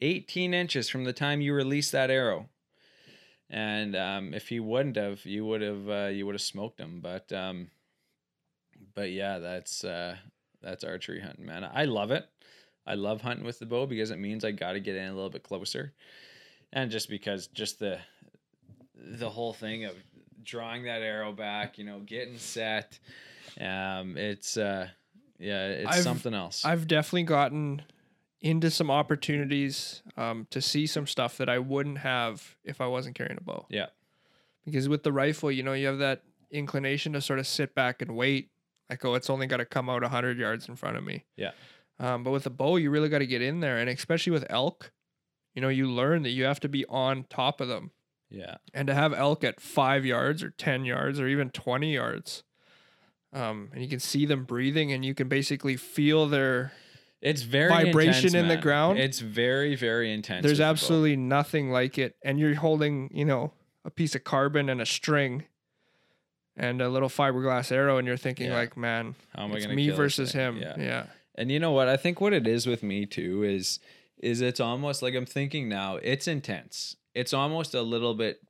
18 0.02 0.54
inches 0.54 0.88
from 0.88 1.04
the 1.04 1.12
time 1.12 1.40
you 1.40 1.52
released 1.52 1.92
that 1.92 2.10
arrow. 2.10 2.48
And 3.50 3.96
um, 3.96 4.32
if 4.32 4.48
he 4.48 4.60
wouldn't 4.60 4.96
have, 4.96 5.26
you 5.26 5.44
would 5.44 5.60
have 5.60 5.88
uh, 5.88 6.06
you 6.06 6.24
would 6.24 6.36
have 6.36 6.40
smoked 6.40 6.80
him. 6.80 7.00
But 7.02 7.30
um, 7.32 7.70
but 8.94 9.10
yeah, 9.10 9.38
that's 9.38 9.84
uh, 9.84 10.16
that's 10.62 10.84
archery 10.84 11.20
hunting, 11.20 11.46
man. 11.46 11.64
I 11.72 11.84
love 11.84 12.10
it. 12.10 12.26
I 12.86 12.94
love 12.94 13.20
hunting 13.20 13.44
with 13.44 13.58
the 13.58 13.66
bow 13.66 13.86
because 13.86 14.10
it 14.10 14.18
means 14.18 14.44
I 14.44 14.50
got 14.52 14.72
to 14.72 14.80
get 14.80 14.96
in 14.96 15.08
a 15.08 15.14
little 15.14 15.30
bit 15.30 15.42
closer, 15.42 15.92
and 16.72 16.90
just 16.90 17.08
because 17.08 17.46
just 17.48 17.78
the 17.78 17.98
the 18.96 19.30
whole 19.30 19.52
thing 19.52 19.84
of 19.84 19.94
drawing 20.42 20.84
that 20.84 21.02
arrow 21.02 21.32
back, 21.32 21.78
you 21.78 21.84
know, 21.84 22.00
getting 22.00 22.38
set, 22.38 22.98
um, 23.60 24.16
it's 24.16 24.56
uh, 24.56 24.88
yeah, 25.38 25.66
it's 25.68 25.90
I've- 25.92 26.02
something 26.02 26.34
else. 26.34 26.64
I've 26.64 26.86
definitely 26.88 27.24
gotten 27.24 27.82
into 28.42 28.70
some 28.70 28.90
opportunities 28.90 30.02
um, 30.16 30.46
to 30.50 30.62
see 30.62 30.86
some 30.86 31.06
stuff 31.06 31.36
that 31.36 31.48
I 31.50 31.58
wouldn't 31.58 31.98
have 31.98 32.56
if 32.64 32.80
I 32.80 32.86
wasn't 32.86 33.14
carrying 33.14 33.36
a 33.36 33.42
bow. 33.42 33.66
Yeah. 33.68 33.86
Because 34.64 34.88
with 34.88 35.02
the 35.02 35.12
rifle, 35.12 35.50
you 35.52 35.62
know, 35.62 35.74
you 35.74 35.86
have 35.88 35.98
that 35.98 36.22
inclination 36.50 37.12
to 37.12 37.20
sort 37.20 37.38
of 37.38 37.46
sit 37.46 37.74
back 37.74 38.00
and 38.00 38.16
wait. 38.16 38.50
Like, 38.90 39.04
oh, 39.04 39.14
it's 39.14 39.30
only 39.30 39.46
got 39.46 39.58
to 39.58 39.64
come 39.64 39.88
out 39.88 40.02
100 40.02 40.38
yards 40.38 40.68
in 40.68 40.76
front 40.76 40.96
of 40.96 41.04
me. 41.04 41.24
Yeah. 41.36 41.52
Um, 41.98 42.24
but 42.24 42.30
with 42.30 42.46
a 42.46 42.50
bow, 42.50 42.76
you 42.76 42.90
really 42.90 43.08
got 43.08 43.18
to 43.18 43.26
get 43.26 43.40
in 43.42 43.60
there. 43.60 43.78
And 43.78 43.88
especially 43.88 44.32
with 44.32 44.44
elk, 44.50 44.92
you 45.54 45.62
know, 45.62 45.68
you 45.68 45.90
learn 45.90 46.22
that 46.24 46.30
you 46.30 46.44
have 46.44 46.60
to 46.60 46.68
be 46.68 46.84
on 46.86 47.24
top 47.30 47.60
of 47.60 47.68
them. 47.68 47.92
yeah, 48.30 48.56
And 48.74 48.88
to 48.88 48.94
have 48.94 49.12
elk 49.12 49.44
at 49.44 49.60
five 49.60 50.04
yards 50.04 50.42
or 50.42 50.50
10 50.50 50.84
yards 50.84 51.20
or 51.20 51.28
even 51.28 51.50
20 51.50 51.92
yards, 51.94 52.42
um, 53.32 53.68
and 53.72 53.82
you 53.82 53.88
can 53.88 54.00
see 54.00 54.26
them 54.26 54.44
breathing 54.44 54.92
and 54.92 55.04
you 55.04 55.14
can 55.14 55.28
basically 55.28 55.76
feel 55.76 56.26
their 56.26 56.72
it's 57.20 57.42
very 57.42 57.68
Vibration 57.68 58.28
intense, 58.28 58.34
in 58.34 58.48
the 58.48 58.56
ground? 58.56 58.98
It's 58.98 59.20
very 59.20 59.76
very 59.76 60.12
intense. 60.12 60.42
There's 60.42 60.52
with 60.52 60.58
the 60.58 60.64
bow. 60.64 60.70
absolutely 60.70 61.16
nothing 61.16 61.70
like 61.70 61.98
it. 61.98 62.16
And 62.24 62.40
you're 62.40 62.54
holding, 62.54 63.10
you 63.12 63.24
know, 63.26 63.52
a 63.84 63.90
piece 63.90 64.14
of 64.14 64.24
carbon 64.24 64.68
and 64.68 64.80
a 64.80 64.86
string 64.86 65.44
and 66.56 66.80
a 66.82 66.88
little 66.88 67.08
fiberglass 67.08 67.72
arrow, 67.72 67.98
and 67.98 68.06
you're 68.06 68.16
thinking, 68.16 68.48
Yeah. 68.48 68.56
like, 68.56 68.76
man, 68.76 69.14
How 69.34 69.44
am 69.44 69.52
I 69.52 69.56
it's 69.56 69.66
gonna 69.66 69.76
me 69.76 69.90
versus 69.90 70.32
him. 70.32 70.58
Yeah. 70.58 70.74
Yeah. 70.78 71.06
And 71.36 71.50
you 71.50 71.58
know 71.58 71.72
what? 71.72 71.88
I 71.88 71.96
think 71.96 72.20
what 72.20 72.32
it 72.32 72.46
is 72.46 72.66
with 72.66 72.82
me 72.82 73.06
too 73.06 73.42
is 73.44 73.78
is 74.18 74.42
it's 74.42 74.60
almost 74.60 75.00
like 75.02 75.14
I'm 75.14 75.24
thinking 75.26 75.68
now, 75.68 75.96
it's 75.96 76.28
intense. 76.28 76.96
It's 77.14 77.32
almost 77.32 77.74
a 77.74 77.80
little 77.82 78.14
bit 78.14 78.42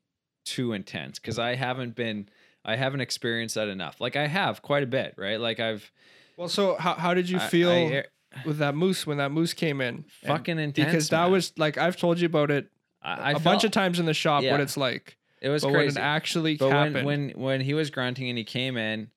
too 0.44 0.72
intense 0.72 1.18
cuz 1.20 1.38
I 1.38 1.55
haven't 1.55 1.94
been 1.94 2.28
I 2.64 2.76
haven't 2.76 3.01
experienced 3.01 3.55
that 3.55 3.68
enough. 3.68 4.01
Like 4.01 4.16
I 4.16 4.26
have 4.26 4.62
quite 4.62 4.82
a 4.82 4.86
bit, 4.86 5.14
right? 5.16 5.38
Like 5.40 5.61
I've 5.61 5.92
Well, 6.36 6.48
so 6.48 6.74
how, 6.76 6.94
how 6.94 7.14
did 7.14 7.28
you 7.30 7.36
I- 7.38 7.48
feel 7.48 7.70
I- 7.70 8.05
with 8.44 8.59
that 8.59 8.74
moose 8.74 9.07
when 9.07 9.18
that 9.18 9.30
moose 9.30 9.53
came 9.55 9.80
in? 9.80 10.05
Fucking 10.24 10.59
intense. 10.59 10.86
because 10.86 11.09
that 11.11 11.22
man. 11.24 11.30
was 11.32 11.53
like 11.57 11.78
I've 11.78 11.96
told 11.96 12.18
you 12.18 12.26
about 12.26 12.51
it 12.51 12.68
I, 13.03 13.12
I 13.14 13.30
a 13.30 13.32
felt, 13.34 13.44
bunch 13.44 13.64
of 13.64 13.70
times 13.70 13.98
in 14.01 14.07
the 14.07 14.14
shop 14.14 14.42
Yeah. 14.42 14.51
what 14.53 14.61
it's 14.61 14.76
like. 14.76 15.16
It 15.41 15.49
was 15.49 15.62
but 15.62 15.72
crazy. 15.72 15.95
when 15.95 16.05
it 16.05 16.07
actually 16.07 16.57
but 16.57 16.70
happened, 16.70 17.07
when, 17.07 17.28
when 17.30 17.38
when 17.38 17.61
he 17.61 17.74
was 17.74 17.91
grunting 17.91 18.28
and 18.28 18.38
he 18.38 18.45
came 18.45 18.76
in, 18.76 19.11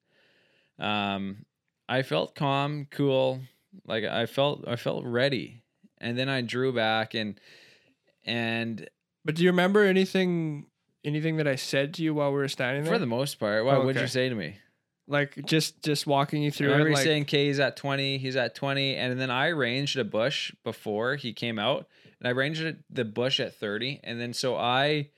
um, 0.80 1.45
I 1.88 2.01
felt 2.01 2.36
calm, 2.36 2.88
cool, 2.91 3.41
like 3.86 4.03
I 4.03 4.26
felt 4.26 4.65
I 4.67 4.76
felt 4.76 5.05
ready, 5.05 5.63
and 5.99 6.17
then 6.17 6.30
I 6.30 6.41
drew 6.41 6.74
back 6.74 7.13
and 7.13 7.39
and 8.26 8.89
but 9.26 9.36
do 9.36 9.43
you 9.43 9.49
remember 9.49 9.84
anything 9.84 10.67
anything 11.03 11.38
that 11.38 11.47
I 11.47 11.55
said 11.55 11.93
to 11.95 12.03
you 12.03 12.13
while 12.13 12.32
we 12.32 12.38
were 12.38 12.47
standing 12.47 12.84
there? 12.84 12.93
for 12.93 12.99
the 12.99 13.05
most 13.05 13.39
part, 13.39 13.65
what 13.65 13.76
Oh, 13.78 13.86
would 13.86 13.95
you 13.95 14.07
say 14.07 14.30
to 14.30 14.36
me? 14.36 14.55
like 15.05 15.38
just 15.45 15.84
just 15.84 16.07
walking 16.07 16.41
you 16.41 16.47
I 16.47 16.51
through 16.51 16.67
remember 16.67 16.88
it 16.88 16.91
you 16.91 16.95
like 16.95 17.03
saying, 17.03 17.24
"Okay, 17.24 17.47
he's 17.47 17.59
at 17.59 17.76
twenty. 17.76 18.17
He's 18.17 18.38
at 18.38 18.55
twenty, 18.55 18.95
and 18.95 19.19
then 19.19 19.30
I 19.30 19.47
ranged 19.49 19.97
a 19.97 20.05
bush 20.05 20.53
before 20.63 21.17
he 21.17 21.34
came 21.34 21.59
out, 21.59 21.88
and 22.19 22.28
I 22.28 22.32
ranged 22.32 22.65
the 22.89 23.03
bush 23.03 23.41
at 23.41 23.53
thirty, 23.53 23.99
and 24.03 24.19
then 24.21 24.34
so 24.34 24.55
I, 24.55 25.09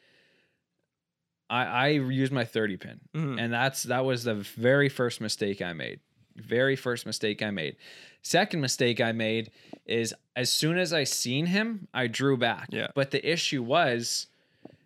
I, 1.50 1.64
I 1.66 1.88
used 1.90 2.32
my 2.32 2.44
thirty 2.46 2.78
pin, 2.78 3.00
Mhm. 3.14 3.40
and 3.40 3.54
that's 3.54 3.84
that 3.84 4.04
was 4.06 4.24
the 4.24 4.36
very 4.36 4.90
first 4.90 5.22
mistake 5.22 5.62
I 5.62 5.74
made. 5.74 6.00
Very 6.36 6.76
first 6.76 7.06
mistake 7.06 7.42
I 7.42 7.52
made. 7.52 7.76
Second 8.22 8.60
mistake 8.62 9.00
I 9.00 9.12
made 9.12 9.52
is 9.86 10.14
as 10.36 10.52
soon 10.52 10.78
as 10.78 10.92
I 10.92 11.04
seen 11.04 11.46
him, 11.46 11.88
I 11.94 12.08
drew 12.08 12.36
back. 12.38 12.70
Yeah. 12.72 12.88
But 12.96 13.12
the 13.12 13.26
issue 13.30 13.62
was 13.64 14.28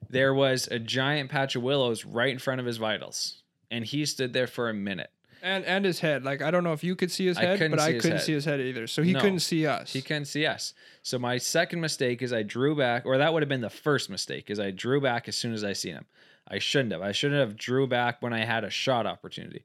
there 0.10 0.34
was 0.34 0.68
a 0.68 0.80
giant 0.80 1.30
patch 1.32 1.56
of 1.56 1.64
willows 1.64 2.06
right 2.06 2.32
in 2.32 2.40
front 2.40 2.60
of 2.60 2.66
his 2.68 2.78
vitals, 2.78 3.42
and 3.72 3.86
he 3.86 4.06
stood 4.06 4.34
there 4.34 4.48
for 4.48 4.70
a 4.70 4.74
minute. 4.74 5.12
and 5.42 5.64
and 5.64 5.86
his 5.86 6.02
head. 6.02 6.26
Like 6.26 6.42
I 6.42 6.52
don't 6.52 6.66
know 6.66 6.74
if 6.74 6.84
you 6.84 6.98
could 6.98 7.10
see 7.10 7.26
his 7.26 7.38
head, 7.38 7.58
couldn't 7.58 7.72
but 7.72 7.80
I 7.80 7.94
couldn't 7.94 8.18
head. 8.18 8.22
see 8.24 8.34
his 8.34 8.44
head 8.44 8.60
either. 8.60 8.86
So 8.88 9.02
he 9.02 9.14
No. 9.14 9.22
couldn't 9.22 9.40
see 9.40 9.66
us. 9.66 9.94
He 9.94 10.02
couldn't 10.02 10.26
see 10.26 10.46
us. 10.46 10.74
So 11.02 11.18
my 11.18 11.38
second 11.38 11.80
mistake 11.80 12.22
is 12.22 12.34
I 12.34 12.44
drew 12.44 12.76
back, 12.76 13.06
or 13.06 13.18
that 13.18 13.32
would 13.32 13.42
have 13.42 13.48
been 13.50 13.62
the 13.62 13.70
first 13.70 14.10
mistake, 14.10 14.50
is 14.52 14.60
I 14.60 14.72
drew 14.72 15.00
back 15.00 15.30
as 15.30 15.38
soon 15.38 15.54
as 15.54 15.64
I 15.64 15.72
seen 15.72 15.94
him. 15.94 16.06
I 16.50 16.60
shouldn't 16.60 16.92
have. 16.92 17.02
I 17.02 17.12
shouldn't 17.12 17.40
have 17.40 17.56
drew 17.58 17.88
back 17.88 18.22
when 18.22 18.34
I 18.34 18.44
had 18.46 18.64
a 18.64 18.70
shot 18.70 19.06
opportunity. 19.06 19.64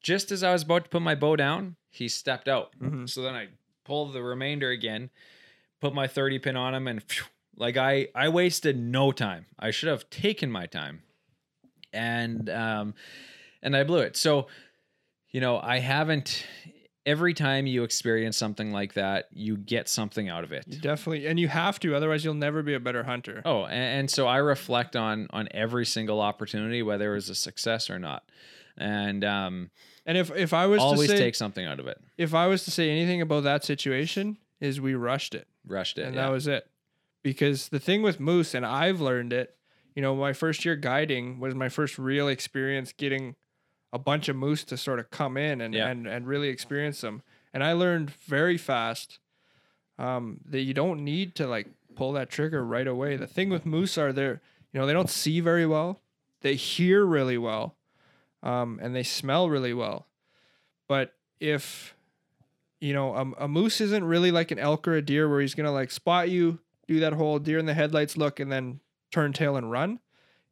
Just 0.00 0.30
as 0.32 0.42
I 0.42 0.52
was 0.52 0.62
about 0.62 0.84
to 0.84 0.90
put 0.90 1.02
my 1.02 1.14
bow 1.14 1.36
down, 1.36 1.76
he 1.90 2.08
stepped 2.08 2.48
out. 2.48 2.72
Mhm. 2.80 3.08
So 3.08 3.22
then 3.22 3.34
I 3.34 3.48
pulled 3.84 4.12
the 4.12 4.22
remainder 4.22 4.70
again, 4.70 5.10
put 5.80 5.94
my 5.94 6.06
30 6.06 6.38
pin 6.38 6.56
on 6.56 6.74
him, 6.74 6.86
and 6.88 7.02
phew, 7.02 7.24
like 7.56 7.76
I 7.76 8.08
I 8.14 8.28
wasted 8.28 8.78
no 8.78 9.12
time. 9.12 9.46
I 9.58 9.70
should 9.70 9.88
have 9.88 10.08
taken 10.10 10.50
my 10.50 10.66
time. 10.66 11.02
And 11.92 12.48
um 12.50 12.94
and 13.62 13.76
I 13.76 13.84
blew 13.84 13.98
it. 14.00 14.16
So 14.16 14.46
you 15.30 15.40
know, 15.40 15.58
I 15.60 15.78
haven't 15.78 16.44
every 17.04 17.34
time 17.34 17.66
you 17.66 17.82
experience 17.82 18.36
something 18.36 18.72
like 18.72 18.94
that, 18.94 19.28
you 19.32 19.56
get 19.56 19.88
something 19.88 20.28
out 20.28 20.44
of 20.44 20.52
it. 20.52 20.64
You 20.68 20.78
definitely, 20.78 21.26
and 21.26 21.38
you 21.38 21.48
have 21.48 21.80
to, 21.80 21.94
otherwise 21.94 22.24
you'll 22.24 22.34
never 22.34 22.62
be 22.62 22.74
a 22.74 22.80
better 22.80 23.02
hunter. 23.02 23.42
Oh, 23.44 23.64
and, 23.64 24.00
and 24.00 24.10
so 24.10 24.26
I 24.26 24.38
reflect 24.38 24.96
on 24.96 25.26
on 25.30 25.48
every 25.52 25.86
single 25.86 26.20
opportunity, 26.20 26.82
whether 26.82 27.12
it 27.12 27.14
was 27.14 27.28
a 27.28 27.34
success 27.34 27.90
or 27.90 27.98
not, 27.98 28.24
and 28.76 29.24
um, 29.24 29.70
And 30.06 30.18
if 30.18 30.30
if 30.34 30.52
I 30.52 30.66
was 30.66 30.80
always 30.80 31.10
to 31.10 31.16
say 31.16 31.22
take 31.22 31.34
something 31.34 31.64
out 31.64 31.80
of 31.80 31.86
it. 31.86 32.00
if 32.18 32.34
I 32.34 32.46
was 32.46 32.64
to 32.64 32.70
say 32.70 32.90
anything 32.90 33.20
about 33.20 33.44
that 33.44 33.64
situation, 33.64 34.38
is 34.60 34.80
we 34.80 34.94
rushed 34.94 35.34
it. 35.34 35.46
Rushed 35.66 35.98
it. 35.98 36.06
and 36.06 36.14
yeah. 36.14 36.22
that 36.22 36.32
was 36.32 36.46
it. 36.46 36.66
Because 37.22 37.68
the 37.68 37.78
thing 37.78 38.02
with 38.02 38.18
moose, 38.18 38.52
and 38.52 38.66
I've 38.66 39.00
learned 39.00 39.32
it, 39.32 39.54
you 39.94 40.02
know, 40.02 40.16
my 40.16 40.32
first 40.32 40.64
year 40.64 40.74
guiding 40.74 41.38
was 41.38 41.54
my 41.54 41.68
first 41.68 41.98
real 41.98 42.26
experience 42.26 42.92
getting 42.92 43.36
a 43.92 43.98
bunch 43.98 44.28
of 44.28 44.36
moose 44.36 44.64
to 44.64 44.76
sort 44.76 44.98
of 44.98 45.10
come 45.10 45.36
in 45.36 45.60
and 45.60 45.74
Yeah. 45.74 45.88
and, 45.88 46.06
and 46.06 46.26
really 46.26 46.48
experience 46.48 47.00
them. 47.02 47.22
And 47.52 47.62
I 47.62 47.72
learned 47.74 48.10
very 48.10 48.56
fast 48.56 49.18
um, 49.98 50.40
that 50.46 50.62
you 50.62 50.72
don't 50.74 51.04
need 51.04 51.34
to 51.36 51.46
like 51.46 51.68
pull 51.94 52.12
that 52.12 52.30
trigger 52.30 52.64
right 52.64 52.86
away. 52.86 53.16
The 53.16 53.26
thing 53.26 53.50
with 53.50 53.66
moose 53.66 53.98
are 53.98 54.12
they're 54.12 54.40
you 54.72 54.80
know 54.80 54.86
they 54.86 54.94
don't 54.94 55.10
see 55.10 55.40
very 55.40 55.66
well, 55.66 56.00
they 56.40 56.54
hear 56.54 57.04
really 57.04 57.36
well, 57.36 57.76
um, 58.42 58.78
and 58.82 58.96
they 58.96 59.02
smell 59.02 59.50
really 59.50 59.74
well. 59.74 60.06
But 60.88 61.14
if 61.40 61.94
you 62.80 62.92
know, 62.94 63.14
a, 63.14 63.44
a 63.44 63.48
moose 63.48 63.80
isn't 63.80 64.02
really 64.02 64.30
like 64.32 64.50
an 64.50 64.58
elk 64.58 64.88
or 64.88 64.94
a 64.94 65.02
deer 65.02 65.28
where 65.28 65.40
he's 65.40 65.54
gonna 65.54 65.70
like 65.72 65.90
spot 65.90 66.30
you, 66.30 66.58
do 66.88 66.98
that 67.00 67.12
whole 67.12 67.38
deer 67.38 67.58
in 67.58 67.66
the 67.66 67.74
headlights 67.74 68.16
look, 68.16 68.40
and 68.40 68.50
then 68.50 68.80
turn 69.10 69.32
tail 69.34 69.56
and 69.56 69.70
run. 69.70 70.00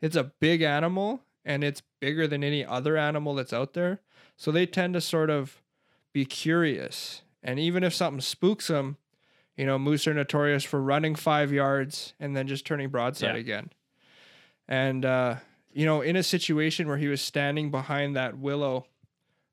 It's 0.02 0.16
a 0.16 0.24
big 0.24 0.60
animal 0.62 1.22
and 1.44 1.62
it's 1.64 1.82
bigger 2.00 2.26
than 2.26 2.42
any 2.44 2.64
other 2.64 2.96
animal 2.96 3.34
that's 3.34 3.52
out 3.52 3.74
there. 3.74 4.00
So 4.36 4.50
they 4.50 4.66
tend 4.66 4.94
to 4.94 5.00
sort 5.00 5.30
of 5.30 5.60
be 6.12 6.24
curious. 6.24 7.22
And 7.42 7.58
even 7.58 7.82
if 7.84 7.94
something 7.94 8.20
spooks 8.20 8.68
them, 8.68 8.96
you 9.56 9.66
know, 9.66 9.78
moose 9.78 10.06
are 10.06 10.14
notorious 10.14 10.64
for 10.64 10.80
running 10.80 11.14
five 11.14 11.52
yards 11.52 12.14
and 12.20 12.36
then 12.36 12.46
just 12.46 12.64
turning 12.66 12.88
broadside 12.88 13.34
Yeah. 13.34 13.40
again. 13.40 13.70
And, 14.68 15.04
uh, 15.04 15.36
you 15.72 15.84
know, 15.86 16.00
in 16.00 16.16
a 16.16 16.22
situation 16.22 16.88
where 16.88 16.96
he 16.96 17.08
was 17.08 17.20
standing 17.20 17.70
behind 17.70 18.16
that 18.16 18.38
willow, 18.38 18.86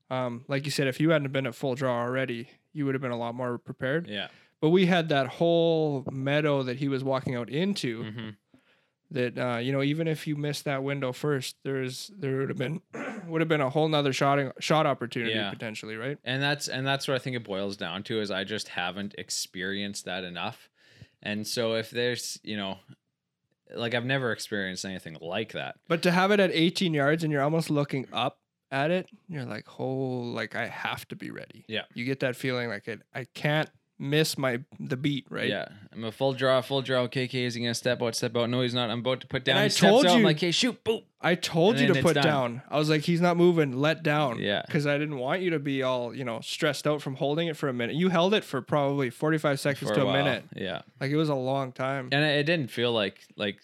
um, 0.10 0.46
like 0.48 0.66
you 0.66 0.72
said, 0.72 0.88
if 0.88 1.00
you 1.00 1.10
hadn't 1.12 1.32
been 1.32 1.48
at 1.48 1.56
full 1.56 1.76
draw 1.76 2.00
already, 2.02 2.50
you 2.74 2.86
would 2.86 2.96
have 2.96 3.02
been 3.02 3.12
a 3.12 3.18
lot 3.18 3.36
more 3.36 3.58
prepared. 3.58 4.08
Yeah. 4.08 4.28
But 4.62 4.70
we 4.70 4.86
had 4.86 5.10
that 5.10 5.28
whole 5.28 6.06
meadow 6.12 6.64
that 6.64 6.78
he 6.78 6.88
was 6.88 7.04
walking 7.04 7.36
out 7.36 7.50
into. 7.50 8.04
hmm 8.04 8.30
That 9.12 9.38
uh, 9.38 9.58
you 9.60 9.72
know, 9.72 9.82
even 9.84 10.08
if 10.08 10.28
you 10.28 10.36
missed 10.36 10.66
that 10.66 10.84
window 10.84 11.14
first, 11.14 11.56
there's 11.64 12.12
there 12.18 12.38
would 12.38 12.50
have 12.50 12.58
been 12.58 12.82
would 13.28 13.40
have 13.42 13.48
been 13.48 13.62
a 13.62 13.70
whole 13.70 13.88
nother 13.88 14.12
shot 14.12 14.40
shot 14.60 14.86
opportunity 14.86 15.34
Yeah. 15.34 15.50
potentially, 15.50 15.96
right? 15.96 16.18
And 16.26 16.42
that's 16.44 16.68
and 16.68 16.86
that's 16.86 17.08
what 17.08 17.16
I 17.16 17.20
think 17.20 17.36
it 17.38 17.44
boils 17.46 17.78
down 17.78 18.04
to 18.04 18.20
is 18.20 18.32
I 18.32 18.44
just 18.44 18.68
haven't 18.70 19.16
experienced 19.18 20.06
that 20.06 20.24
enough. 20.26 20.70
And 21.24 21.48
so 21.48 21.76
if 21.76 21.90
there's, 21.90 22.38
you 22.44 22.58
know, 22.58 22.78
like 23.76 23.94
I've 23.96 24.06
never 24.06 24.32
experienced 24.32 24.84
anything 24.86 25.18
like 25.22 25.54
that. 25.54 25.76
But 25.88 26.04
to 26.04 26.12
have 26.12 26.32
it 26.32 26.40
at 26.40 26.52
18 26.52 26.94
yards 26.94 27.24
and 27.24 27.32
you're 27.32 27.42
almost 27.42 27.70
looking 27.70 28.08
up 28.14 28.40
at 28.72 28.92
it, 28.92 29.08
you're 29.30 29.46
like, 29.46 29.66
oh, 29.80 29.86
like 29.86 30.56
I 30.56 30.68
have 30.68 31.08
to 31.08 31.16
be 31.16 31.32
ready. 31.32 31.64
Yeah. 31.68 31.84
You 31.94 32.04
get 32.06 32.20
that 32.20 32.36
feeling 32.36 32.68
like 32.70 32.88
it, 32.88 33.02
I 33.16 33.26
can't 33.34 33.70
miss 34.00 34.38
my 34.38 34.60
the 34.80 34.96
beat, 34.98 35.26
right? 35.30 35.50
Yeah. 35.50 35.68
I'm 35.92 36.04
a 36.04 36.12
full 36.12 36.34
draw, 36.34 36.62
full 36.62 36.82
draw. 36.84 37.08
KK 37.08 37.34
is 37.46 37.56
he 37.56 37.62
gonna 37.62 37.74
step 37.74 38.02
out, 38.02 38.16
step 38.16 38.36
out? 38.38 38.50
No, 38.50 38.62
he's 38.62 38.74
not. 38.74 38.90
I'm 38.92 39.00
about 39.00 39.22
to 39.22 39.28
put 39.28 39.44
down. 39.44 39.58
I 39.58 39.64
he 39.64 39.70
steps 39.70 39.82
told 39.92 40.06
out. 40.06 40.12
I'm 40.14 40.20
you- 40.20 40.26
like, 40.26 40.40
hey, 40.40 40.52
shoot, 40.52 40.84
boom. 40.84 41.02
I 41.20 41.34
told 41.34 41.78
And 41.78 41.88
you 41.88 41.94
to 41.96 42.02
put 42.04 42.14
done. 42.14 42.24
down. 42.24 42.62
I 42.70 42.78
was 42.78 42.92
like, 42.92 43.02
he's 43.02 43.22
not 43.22 43.38
moving, 43.38 43.72
let 43.80 44.04
down. 44.04 44.38
Yeah. 44.40 44.62
Because 44.66 44.86
I 44.86 45.00
didn't 45.00 45.18
want 45.18 45.42
you 45.42 45.50
to 45.50 45.60
be 45.60 45.82
all, 45.82 46.14
you 46.16 46.24
know, 46.24 46.42
stressed 46.42 46.86
out 46.86 47.02
from 47.02 47.16
holding 47.16 47.48
it 47.48 47.58
for 47.58 47.68
a 47.70 47.74
minute. 47.74 47.96
You 47.96 48.10
held 48.10 48.36
it 48.36 48.44
for 48.44 48.62
probably 48.62 49.10
45 49.10 49.60
seconds 49.60 49.90
For 49.90 49.96
to 49.96 50.02
a 50.06 50.10
a, 50.10 50.14
minute. 50.14 50.44
Yeah. 50.56 50.82
Like 51.02 51.10
it 51.10 51.16
was 51.18 51.30
a 51.30 51.36
long 51.36 51.72
time. 51.72 52.10
and 52.12 52.24
it 52.24 52.38
it 52.40 52.44
didn't 52.44 52.70
feel 52.70 52.92
like 52.92 53.20
like 53.36 53.58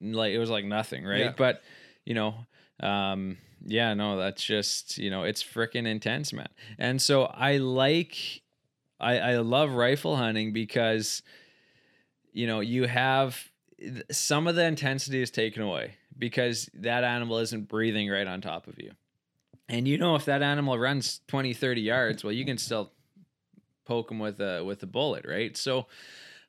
like 0.00 0.32
it 0.32 0.38
was 0.38 0.48
like 0.48 0.64
nothing 0.64 1.04
right 1.04 1.20
Yeah. 1.20 1.32
but 1.36 1.62
you 2.06 2.14
know 2.14 2.34
um 2.80 3.36
yeah 3.66 3.94
no 3.94 4.16
that's 4.18 4.42
just 4.44 4.98
you 4.98 5.08
know 5.10 5.22
it's 5.22 5.42
freaking 5.42 5.86
intense 5.86 6.32
man 6.32 6.48
and 6.78 7.00
so 7.00 7.24
i 7.24 7.56
like 7.58 8.42
i 9.00 9.18
i 9.18 9.36
love 9.36 9.72
rifle 9.72 10.16
hunting 10.16 10.52
because 10.52 11.22
you 12.32 12.46
know 12.46 12.60
you 12.60 12.86
have 12.86 13.50
some 14.10 14.46
of 14.46 14.54
the 14.54 14.64
intensity 14.64 15.20
is 15.20 15.30
taken 15.30 15.62
away 15.62 15.94
because 16.18 16.70
that 16.74 17.04
animal 17.04 17.38
isn't 17.38 17.68
breathing 17.68 18.08
right 18.08 18.26
on 18.26 18.40
top 18.40 18.66
of 18.66 18.78
you 18.78 18.92
and 19.68 19.88
you 19.88 19.98
know 19.98 20.14
if 20.14 20.24
that 20.24 20.42
animal 20.42 20.78
runs 20.78 21.20
20 21.28 21.52
30 21.52 21.80
yards 21.80 22.24
well 22.24 22.32
you 22.32 22.44
can 22.44 22.58
still 22.58 22.92
poke 23.84 24.10
him 24.10 24.18
with 24.18 24.40
a 24.40 24.64
with 24.64 24.82
a 24.82 24.86
bullet 24.86 25.24
right 25.26 25.56
so 25.56 25.86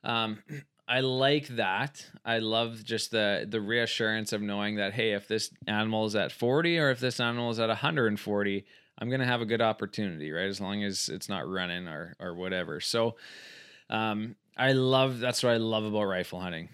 um 0.03 0.39
I 0.87 0.99
like 0.99 1.47
that. 1.55 2.05
I 2.23 2.39
love 2.39 2.83
just 2.83 3.11
the 3.11 3.45
the 3.49 3.59
reassurance 3.59 4.33
of 4.33 4.41
knowing 4.41 4.75
that 4.75 4.93
hey, 4.93 5.13
if 5.13 5.27
this 5.27 5.51
animal 5.65 6.05
is 6.05 6.15
at 6.15 6.31
40 6.31 6.77
or 6.77 6.91
if 6.91 6.99
this 6.99 7.19
animal 7.19 7.49
is 7.49 7.59
at 7.59 7.69
140, 7.69 8.65
I'm 8.97 9.09
gonna 9.09 9.25
have 9.25 9.41
a 9.41 9.45
good 9.45 9.61
opportunity, 9.61 10.31
right? 10.31 10.47
As 10.47 10.61
long 10.61 10.83
as 10.83 11.09
it's 11.09 11.29
not 11.29 11.49
running 11.49 11.87
or 11.87 12.15
or 12.19 12.33
whatever. 12.33 12.79
So, 12.79 13.15
um, 13.89 14.35
I 14.57 14.71
love 14.71 15.19
that's 15.19 15.43
what 15.43 15.53
I 15.53 15.57
love 15.57 15.83
about 15.83 16.03
rifle 16.03 16.39
hunting. 16.39 16.69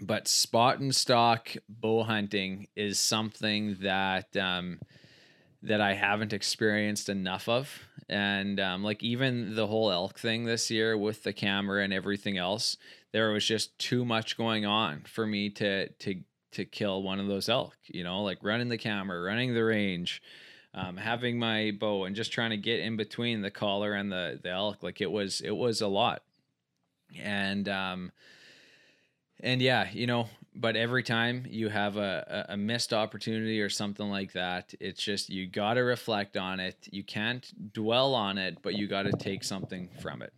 But 0.00 0.28
spot 0.28 0.78
and 0.78 0.94
stalk 0.94 1.50
bow 1.68 2.04
hunting 2.04 2.68
is 2.76 2.98
something 3.00 3.78
that 3.80 4.36
um, 4.36 4.80
that 5.62 5.80
I 5.80 5.94
haven't 5.94 6.32
experienced 6.32 7.08
enough 7.08 7.48
of, 7.48 7.88
and 8.08 8.60
um, 8.60 8.84
like 8.84 9.02
even 9.02 9.54
the 9.54 9.66
whole 9.66 9.90
elk 9.90 10.18
thing 10.18 10.44
this 10.44 10.70
year 10.70 10.96
with 10.96 11.22
the 11.22 11.32
camera 11.32 11.82
and 11.82 11.92
everything 11.92 12.38
else 12.38 12.76
there 13.12 13.30
was 13.30 13.44
just 13.44 13.78
too 13.78 14.04
much 14.04 14.36
going 14.36 14.64
on 14.66 15.02
for 15.06 15.26
me 15.26 15.50
to 15.50 15.88
to 15.88 16.20
to 16.52 16.64
kill 16.64 17.02
one 17.02 17.20
of 17.20 17.26
those 17.26 17.48
elk 17.48 17.76
you 17.86 18.02
know 18.02 18.22
like 18.22 18.38
running 18.42 18.68
the 18.68 18.78
camera 18.78 19.20
running 19.20 19.54
the 19.54 19.64
range 19.64 20.22
um, 20.78 20.96
having 20.96 21.38
my 21.38 21.72
bow 21.78 22.04
and 22.04 22.14
just 22.14 22.32
trying 22.32 22.50
to 22.50 22.56
get 22.56 22.80
in 22.80 22.96
between 22.96 23.42
the 23.42 23.50
collar 23.50 23.94
and 23.94 24.12
the 24.12 24.38
the 24.42 24.50
elk 24.50 24.82
like 24.82 25.00
it 25.00 25.10
was 25.10 25.40
it 25.40 25.50
was 25.50 25.80
a 25.80 25.88
lot. 25.88 26.22
And 27.20 27.68
um 27.68 28.12
and 29.40 29.62
yeah 29.62 29.88
you 29.92 30.06
know 30.06 30.28
but 30.54 30.76
every 30.76 31.02
time 31.02 31.46
you 31.48 31.68
have 31.68 31.96
a, 31.96 32.46
a, 32.48 32.56
missed 32.56 32.92
opportunity 32.92 33.60
or 33.60 33.68
something 33.68 34.10
like 34.10 34.32
that 34.32 34.74
it's 34.80 35.00
just 35.00 35.30
you 35.30 35.46
got 35.46 35.74
to 35.74 35.80
reflect 35.80 36.36
on 36.36 36.60
it. 36.60 36.76
You 36.90 37.02
can't 37.02 37.72
dwell 37.72 38.14
on 38.14 38.38
it 38.38 38.58
but 38.62 38.74
you 38.74 38.86
got 38.86 39.02
to 39.02 39.12
take 39.12 39.44
something 39.44 39.88
from 40.00 40.22
it. 40.22 40.32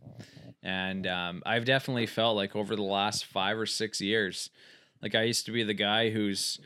And 0.62 1.07
um, 1.07 1.43
I've 1.45 1.65
definitely 1.65 2.07
felt 2.07 2.37
like 2.37 2.55
over 2.55 2.77
the 2.77 2.83
last 2.83 3.25
five 3.25 3.59
or 3.59 3.67
six 3.67 4.01
years, 4.01 4.51
Like 5.03 5.15
I 5.15 5.23
used 5.23 5.47
to 5.47 5.53
be 5.53 5.65
the 5.65 5.75
guy 5.75 6.11
who's 6.11 6.61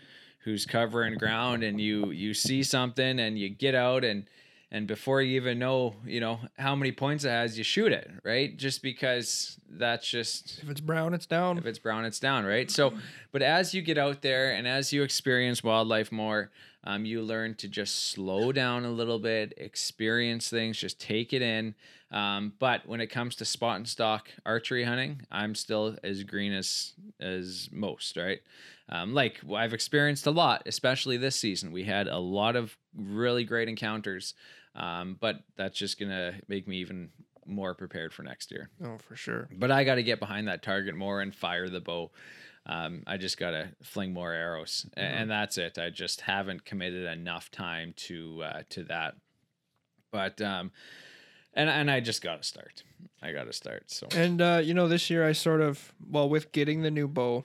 who's 0.45 0.67
covering 0.67 1.17
ground 1.17 1.63
and 1.65 1.81
you 1.81 2.11
you 2.11 2.35
see 2.35 2.63
something 2.63 3.19
and 3.19 3.39
you 3.39 3.49
get 3.49 3.75
out 3.75 4.05
and 4.05 4.25
and 4.71 4.89
before 4.89 5.23
you 5.23 5.37
even 5.37 5.61
know, 5.61 5.95
you 6.05 6.19
know, 6.19 6.41
how 6.59 6.75
many 6.75 6.91
points 6.91 7.23
it 7.25 7.29
has, 7.29 7.57
you 7.57 7.63
shoot 7.63 7.93
it, 7.93 8.11
right? 8.25 8.57
Just 8.57 8.83
because 8.83 9.57
that's 9.71 10.09
just 10.09 10.61
If 10.65 10.69
it's 10.69 10.81
brown, 10.81 11.15
it's 11.15 11.27
down. 11.27 11.59
if 11.59 11.67
it's 11.67 11.79
brown, 11.79 12.05
it's 12.05 12.19
down, 12.19 12.45
right? 12.45 12.69
So, 12.69 12.93
but 13.31 13.41
as 13.41 13.73
you 13.73 13.83
get 13.83 13.99
out 13.99 14.23
there 14.23 14.53
and 14.53 14.67
as 14.67 14.93
you 14.93 15.05
experience 15.05 15.63
wildlife 15.63 16.11
more, 16.11 16.51
um, 16.85 17.05
you 17.05 17.23
learn 17.23 17.55
to 17.57 17.69
just 17.69 18.11
slow 18.11 18.53
down 18.53 18.85
a 18.85 18.91
little 18.91 19.19
bit, 19.19 19.55
experience 19.57 20.49
things, 20.49 20.79
just 20.79 21.01
take 21.01 21.33
it 21.33 21.43
in. 21.43 21.75
Um, 22.11 22.53
but 22.59 22.87
when 22.87 23.01
it 23.01 23.09
comes 23.09 23.35
to 23.37 23.45
spot 23.45 23.77
and 23.77 23.89
stalk 23.89 24.29
archery 24.47 24.85
hunting, 24.85 25.23
I'm 25.33 25.55
still 25.55 25.97
as 26.05 26.23
green 26.23 26.53
as 26.53 26.93
as 27.19 27.69
most, 27.73 28.17
right? 28.17 28.41
Um, 28.89 29.15
like 29.15 29.41
I've 29.53 29.73
experienced 29.73 30.27
a 30.27 30.31
lot, 30.31 30.63
especially 30.67 31.17
this 31.17 31.37
season. 31.37 31.73
We 31.73 31.85
had 31.85 32.07
a 32.07 32.19
lot 32.19 32.55
of 32.55 32.77
really 32.95 33.45
great 33.45 33.69
encounters, 33.69 34.35
um, 34.77 35.17
but 35.19 35.41
that's 35.57 35.79
just 35.79 35.99
gonna 35.99 36.35
make 36.47 36.69
me 36.69 36.77
even 36.77 37.11
more 37.47 37.75
prepared 37.75 38.13
for 38.13 38.23
next 38.23 38.51
year. 38.51 38.71
oh, 38.83 38.99
for 38.99 39.17
sure. 39.17 39.49
But 39.53 39.71
I 39.71 39.85
got 39.85 39.97
to 39.97 40.03
get 40.03 40.19
behind 40.19 40.49
that 40.49 40.63
target 40.63 40.95
more 40.95 41.21
and 41.21 41.35
fire 41.35 41.69
the 41.69 41.81
bow. 41.81 42.11
Um, 42.67 43.03
I 43.07 43.19
just 43.19 43.39
got 43.39 43.51
to 43.51 43.69
fling 43.83 44.13
more 44.15 44.33
arrows, 44.33 44.87
a- 44.97 45.01
and 45.01 45.31
that's 45.31 45.59
it. 45.59 45.79
I 45.79 45.91
just 45.91 46.23
haven't 46.23 46.65
committed 46.65 47.05
enough 47.07 47.51
time 47.51 47.93
to 47.97 48.43
uh, 48.43 48.63
to 48.71 48.85
that. 48.85 49.17
But 50.11 50.41
um, 50.41 50.71
and 51.53 51.69
and 51.69 51.91
I 51.91 52.01
just 52.01 52.23
got 52.23 52.41
to 52.43 52.49
start. 52.49 52.83
I 53.23 53.33
got 53.33 53.45
to 53.45 53.53
start. 53.53 53.91
So 53.91 54.07
And 54.15 54.41
uh, 54.41 54.61
you 54.65 54.75
know, 54.75 54.89
this 54.89 55.11
year 55.11 55.27
I 55.27 55.33
sort 55.33 55.61
of 55.61 55.93
well 56.09 56.29
with 56.29 56.53
getting 56.53 56.83
the 56.83 56.91
new 56.91 57.09
bow. 57.09 57.45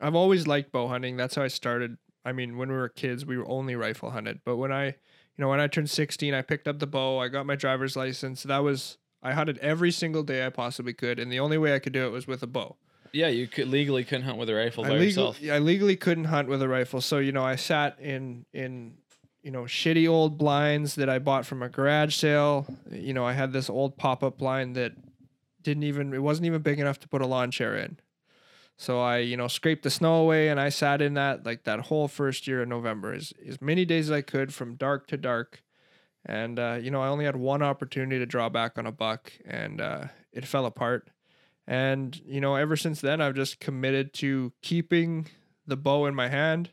I've 0.00 0.14
always 0.14 0.46
liked 0.46 0.72
bow 0.72 0.88
hunting. 0.88 1.16
That's 1.16 1.34
how 1.34 1.42
I 1.42 1.48
started. 1.48 1.98
I 2.24 2.32
mean, 2.32 2.56
when 2.56 2.68
we 2.70 2.74
were 2.76 2.88
kids, 2.88 3.26
we 3.26 3.36
were 3.36 3.48
only 3.48 3.76
rifle 3.76 4.10
hunted. 4.10 4.40
But 4.44 4.56
when 4.56 4.72
I, 4.72 4.86
you 4.86 4.94
know, 5.38 5.48
when 5.48 5.60
I 5.60 5.66
turned 5.66 5.90
16, 5.90 6.34
I 6.34 6.42
picked 6.42 6.66
up 6.66 6.78
the 6.78 6.86
bow. 6.86 7.18
I 7.18 7.28
got 7.28 7.46
my 7.46 7.56
driver's 7.56 7.96
license. 7.96 8.42
That 8.44 8.58
was 8.58 8.98
I 9.22 9.32
hunted 9.32 9.58
every 9.58 9.90
single 9.92 10.22
day 10.22 10.44
I 10.46 10.50
possibly 10.50 10.92
could, 10.92 11.18
and 11.18 11.30
the 11.30 11.38
only 11.40 11.58
way 11.58 11.74
I 11.74 11.78
could 11.78 11.92
do 11.92 12.06
it 12.06 12.10
was 12.10 12.26
with 12.26 12.42
a 12.42 12.46
bow. 12.48 12.76
Yeah, 13.12 13.28
you 13.28 13.46
could 13.46 13.68
legally 13.68 14.04
couldn't 14.04 14.24
hunt 14.24 14.38
with 14.38 14.48
a 14.48 14.54
rifle 14.54 14.84
I, 14.84 14.88
by 14.88 14.94
legal, 14.94 15.26
yourself. 15.26 15.50
I 15.50 15.58
legally 15.58 15.96
couldn't 15.96 16.24
hunt 16.24 16.48
with 16.48 16.62
a 16.62 16.68
rifle. 16.68 17.00
So, 17.00 17.18
you 17.18 17.32
know, 17.32 17.44
I 17.44 17.56
sat 17.56 17.98
in 18.00 18.46
in 18.52 18.94
you 19.42 19.50
know, 19.50 19.62
shitty 19.62 20.08
old 20.08 20.38
blinds 20.38 20.94
that 20.94 21.08
I 21.08 21.18
bought 21.18 21.44
from 21.44 21.62
a 21.62 21.68
garage 21.68 22.14
sale. 22.14 22.66
You 22.90 23.12
know, 23.12 23.26
I 23.26 23.32
had 23.32 23.52
this 23.52 23.68
old 23.68 23.96
pop-up 23.96 24.38
blind 24.38 24.76
that 24.76 24.92
didn't 25.62 25.82
even 25.82 26.14
it 26.14 26.22
wasn't 26.22 26.46
even 26.46 26.62
big 26.62 26.78
enough 26.78 27.00
to 27.00 27.08
put 27.08 27.22
a 27.22 27.26
lawn 27.26 27.50
chair 27.50 27.76
in. 27.76 27.98
So 28.76 29.00
I, 29.00 29.18
you 29.18 29.36
know, 29.36 29.48
scraped 29.48 29.82
the 29.82 29.90
snow 29.90 30.14
away 30.16 30.48
and 30.48 30.58
I 30.58 30.68
sat 30.68 31.02
in 31.02 31.14
that 31.14 31.44
like 31.44 31.64
that 31.64 31.80
whole 31.80 32.08
first 32.08 32.46
year 32.46 32.62
in 32.62 32.68
November 32.68 33.12
as 33.12 33.32
as 33.46 33.60
many 33.60 33.84
days 33.84 34.10
as 34.10 34.12
I 34.16 34.22
could 34.22 34.54
from 34.54 34.76
dark 34.76 35.06
to 35.08 35.16
dark. 35.16 35.62
And 36.24 36.58
uh, 36.58 36.78
you 36.80 36.90
know, 36.90 37.02
I 37.02 37.08
only 37.08 37.24
had 37.24 37.36
one 37.36 37.62
opportunity 37.62 38.18
to 38.18 38.26
draw 38.26 38.48
back 38.48 38.78
on 38.78 38.86
a 38.86 38.92
buck 38.92 39.32
and 39.44 39.80
uh, 39.80 40.04
it 40.32 40.46
fell 40.46 40.66
apart. 40.66 41.10
And 41.66 42.20
you 42.24 42.40
know, 42.40 42.56
ever 42.56 42.76
since 42.76 43.00
then 43.00 43.20
I've 43.20 43.34
just 43.34 43.60
committed 43.60 44.12
to 44.14 44.52
keeping 44.62 45.28
the 45.66 45.76
bow 45.76 46.06
in 46.06 46.14
my 46.14 46.28
hand. 46.28 46.70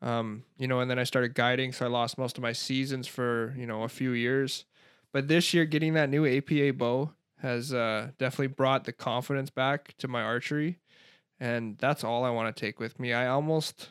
Um, 0.00 0.44
you 0.58 0.66
know, 0.66 0.80
and 0.80 0.90
then 0.90 0.98
I 0.98 1.04
started 1.04 1.34
guiding, 1.34 1.72
so 1.72 1.86
I 1.86 1.88
lost 1.88 2.18
most 2.18 2.36
of 2.36 2.42
my 2.42 2.52
seasons 2.52 3.06
for, 3.06 3.54
you 3.56 3.66
know, 3.66 3.84
a 3.84 3.88
few 3.88 4.10
years. 4.10 4.64
But 5.12 5.28
this 5.28 5.54
year 5.54 5.64
getting 5.64 5.94
that 5.94 6.10
new 6.10 6.26
APA 6.26 6.72
bow 6.72 7.12
has 7.38 7.72
uh, 7.72 8.10
definitely 8.18 8.48
brought 8.48 8.84
the 8.84 8.92
confidence 8.92 9.50
back 9.50 9.94
to 9.98 10.08
my 10.08 10.22
archery 10.22 10.80
and 11.42 11.76
that's 11.78 12.04
all 12.04 12.24
I 12.24 12.30
want 12.30 12.54
to 12.54 12.60
take 12.60 12.78
with 12.78 13.00
me. 13.00 13.12
I 13.12 13.26
almost 13.26 13.90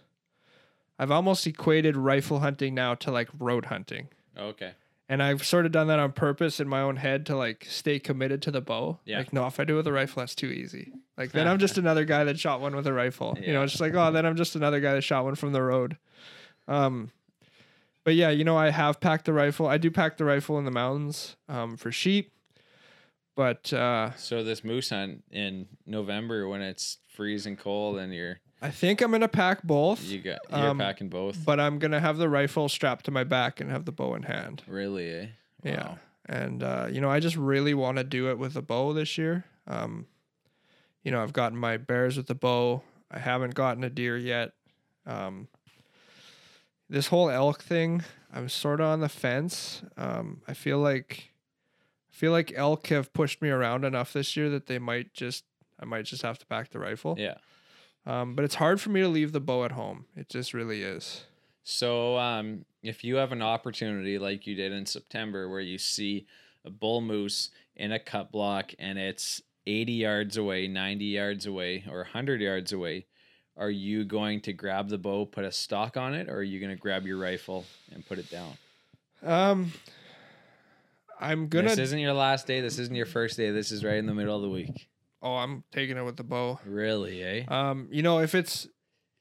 I've 0.98 1.12
almost 1.12 1.46
equated 1.46 1.98
rifle 1.98 2.40
hunting 2.40 2.74
now 2.74 2.96
to 2.96 3.12
like 3.12 3.28
road 3.38 3.66
hunting. 3.66 4.08
Okay. 4.38 4.72
And 5.12 5.22
I've 5.22 5.46
sort 5.46 5.66
of 5.66 5.74
done 5.74 5.88
that 5.88 6.00
on 6.00 6.14
purpose 6.14 6.62
in 6.62 6.70
my 6.70 6.80
own 6.80 6.96
head 6.96 7.26
to 7.26 7.36
like 7.36 7.66
stay 7.70 8.00
committed 8.00 8.42
to 8.44 8.52
the 8.52 8.62
bow. 8.62 9.00
Yeah. 9.04 9.18
Like, 9.18 9.34
no, 9.34 9.46
if 9.46 9.60
I 9.60 9.66
do 9.66 9.74
it 9.74 9.78
with 9.78 9.88
a 9.88 9.92
rifle, 9.92 10.22
that's 10.22 10.36
too 10.36 10.48
easy. 10.48 10.94
Like 11.18 11.34
then 11.34 11.50
I'm 11.50 11.60
just 11.60 11.78
another 11.84 12.06
guy 12.06 12.24
that 12.24 12.40
shot 12.40 12.62
one 12.62 12.74
with 12.74 12.88
a 12.88 12.94
rifle. 12.94 13.38
Yeah. 13.38 13.48
You 13.48 13.54
know, 13.54 13.64
it's 13.64 13.74
just 13.74 13.82
like, 13.82 13.94
oh, 13.94 14.10
then 14.14 14.26
I'm 14.26 14.38
just 14.38 14.56
another 14.56 14.80
guy 14.80 14.94
that 14.94 15.02
shot 15.02 15.26
one 15.26 15.36
from 15.36 15.52
the 15.52 15.62
road. 15.62 15.98
Um 16.66 17.12
but 18.06 18.16
yeah, 18.16 18.30
you 18.30 18.46
know, 18.46 18.58
I 18.58 18.70
have 18.70 19.02
packed 19.02 19.26
the 19.26 19.34
rifle. 19.34 19.68
I 19.68 19.78
do 19.78 19.92
pack 19.92 20.16
the 20.18 20.26
rifle 20.26 20.58
in 20.58 20.64
the 20.66 20.72
mountains 20.72 21.36
um, 21.48 21.78
for 21.78 21.92
sheep. 21.92 22.32
But 23.36 23.72
uh, 23.74 24.16
So 24.16 24.44
this 24.44 24.64
moose 24.64 24.90
hunt 24.92 25.24
in 25.30 25.68
November 25.86 26.48
when 26.48 26.62
it's 26.62 26.98
freezing 27.08 27.58
cold 27.58 28.00
and 28.00 28.14
you're 28.14 28.40
I 28.62 28.70
think 28.70 29.02
I'm 29.02 29.12
gonna 29.12 29.28
pack 29.28 29.64
both. 29.64 30.04
you 30.04 30.20
got 30.20 30.40
you're 30.50 30.60
Um, 30.70 30.78
packing 30.78 31.10
both. 31.10 31.44
but 31.46 31.60
I'm 31.60 31.80
gonna 31.80 32.00
have 32.00 32.18
the 32.18 32.30
rifle 32.30 32.70
strapped 32.70 33.06
to 33.06 33.12
my 33.12 33.24
back 33.24 33.60
and 33.60 33.70
have 33.72 33.86
the 33.86 33.92
bow 33.92 34.14
in 34.16 34.24
hand. 34.24 34.62
Really, 34.68 35.10
eh? 35.12 35.28
Yeah, 35.64 35.96
and 36.28 36.62
uh, 36.64 36.88
you 36.92 37.02
know, 37.02 37.10
I 37.10 37.20
just 37.20 37.36
really 37.36 37.74
want 37.74 37.98
to 37.98 38.04
do 38.04 38.30
it 38.30 38.38
with 38.38 38.56
a 38.56 38.62
bow 38.62 38.94
this 38.94 39.18
year. 39.18 39.46
Um, 39.68 40.06
you 41.04 41.12
know, 41.12 41.22
I've 41.24 41.34
gotten 41.34 41.58
my 41.58 41.78
bears 41.78 42.18
with 42.18 42.28
the 42.28 42.36
bow. 42.36 42.84
I 43.10 43.20
haven't 43.20 43.56
gotten 43.56 43.84
a 43.84 43.90
deer 43.90 44.18
yet. 44.18 44.52
Um, 45.06 45.48
this 46.90 47.08
whole 47.08 47.30
elk 47.30 47.62
thing, 47.64 48.04
I'm 48.34 48.50
sort 48.50 48.80
of 48.82 48.88
on 48.88 49.00
the 49.00 49.10
fence. 49.10 49.82
Um, 49.98 50.42
I 50.48 50.54
feel 50.54 50.78
like, 50.80 51.32
I 52.12 52.16
feel 52.16 52.32
like 52.32 52.54
elk 52.56 52.88
have 52.88 53.14
pushed 53.14 53.42
me 53.42 53.50
around 53.50 53.86
enough 53.86 54.14
this 54.14 54.36
year 54.38 54.50
that 54.50 54.68
they 54.68 54.78
might 54.80 55.14
just, 55.14 55.44
I 55.80 55.86
might 55.86 56.06
just 56.06 56.22
have 56.22 56.38
to 56.40 56.46
pack 56.46 56.70
the 56.70 56.80
rifle. 56.80 57.16
Yeah. 57.18 57.36
Um, 58.06 58.36
but 58.36 58.46
it's 58.46 58.56
hard 58.56 58.82
for 58.82 58.90
me 58.90 59.02
to 59.02 59.08
leave 59.08 59.32
the 59.32 59.40
bow 59.40 59.64
at 59.64 59.74
home. 59.74 60.06
It 60.16 60.30
just 60.30 60.54
really 60.54 60.82
is. 60.82 61.24
So, 61.64 62.18
um, 62.18 62.66
if 62.82 63.04
you 63.04 63.18
have 63.18 63.32
an 63.32 63.44
opportunity 63.44 64.18
like 64.18 64.48
you 64.48 64.56
did 64.56 64.72
in 64.72 64.86
September 64.86 65.48
where 65.48 65.60
you 65.60 65.78
see 65.78 66.26
a 66.66 66.72
bull 66.72 67.02
moose 67.02 67.52
in 67.76 67.92
a 67.92 68.00
cut 68.00 68.32
block 68.32 68.74
and 68.80 68.98
it's 68.98 69.42
80 69.68 69.92
yards 69.94 70.38
away, 70.38 70.68
90 70.68 71.06
yards 71.06 71.46
away, 71.46 71.84
or 71.90 71.98
100 71.98 72.42
yards 72.42 72.74
away, 72.74 73.06
are 73.56 73.70
you 73.70 74.04
going 74.04 74.42
to 74.42 74.54
grab 74.54 74.90
the 74.90 74.98
bow, 74.98 75.26
put 75.26 75.46
a 75.46 75.52
stalk 75.52 75.98
on 75.98 76.16
it, 76.16 76.28
or 76.30 76.38
are 76.38 76.44
you 76.44 76.60
going 76.60 76.76
to 76.76 76.82
grab 76.82 77.06
your 77.06 77.18
rifle 77.18 77.66
and 77.94 78.06
put 78.08 78.18
it 78.18 78.30
down? 78.32 78.54
Um, 79.24 79.72
I'm 81.20 81.48
gonna. 81.48 81.70
This 81.70 81.78
isn't 81.78 82.00
your 82.00 82.14
last 82.14 82.48
day. 82.48 82.62
This 82.62 82.80
isn't 82.80 82.96
your 82.96 83.06
first 83.06 83.38
day. 83.38 83.52
This 83.52 83.72
is 83.72 83.86
right 83.86 83.98
in 83.98 84.08
the 84.08 84.16
middle 84.16 84.36
of 84.36 84.42
the 84.42 84.50
week. 84.50 84.90
Oh, 85.22 85.36
I'm 85.36 85.64
taking 85.72 85.98
it 85.98 86.04
with 86.04 86.18
the 86.18 86.24
bow. 86.24 86.60
Really, 86.66 87.24
eh? 87.24 87.46
Um, 87.48 87.88
you 87.92 88.02
know, 88.02 88.20
if 88.20 88.34
it's 88.34 88.68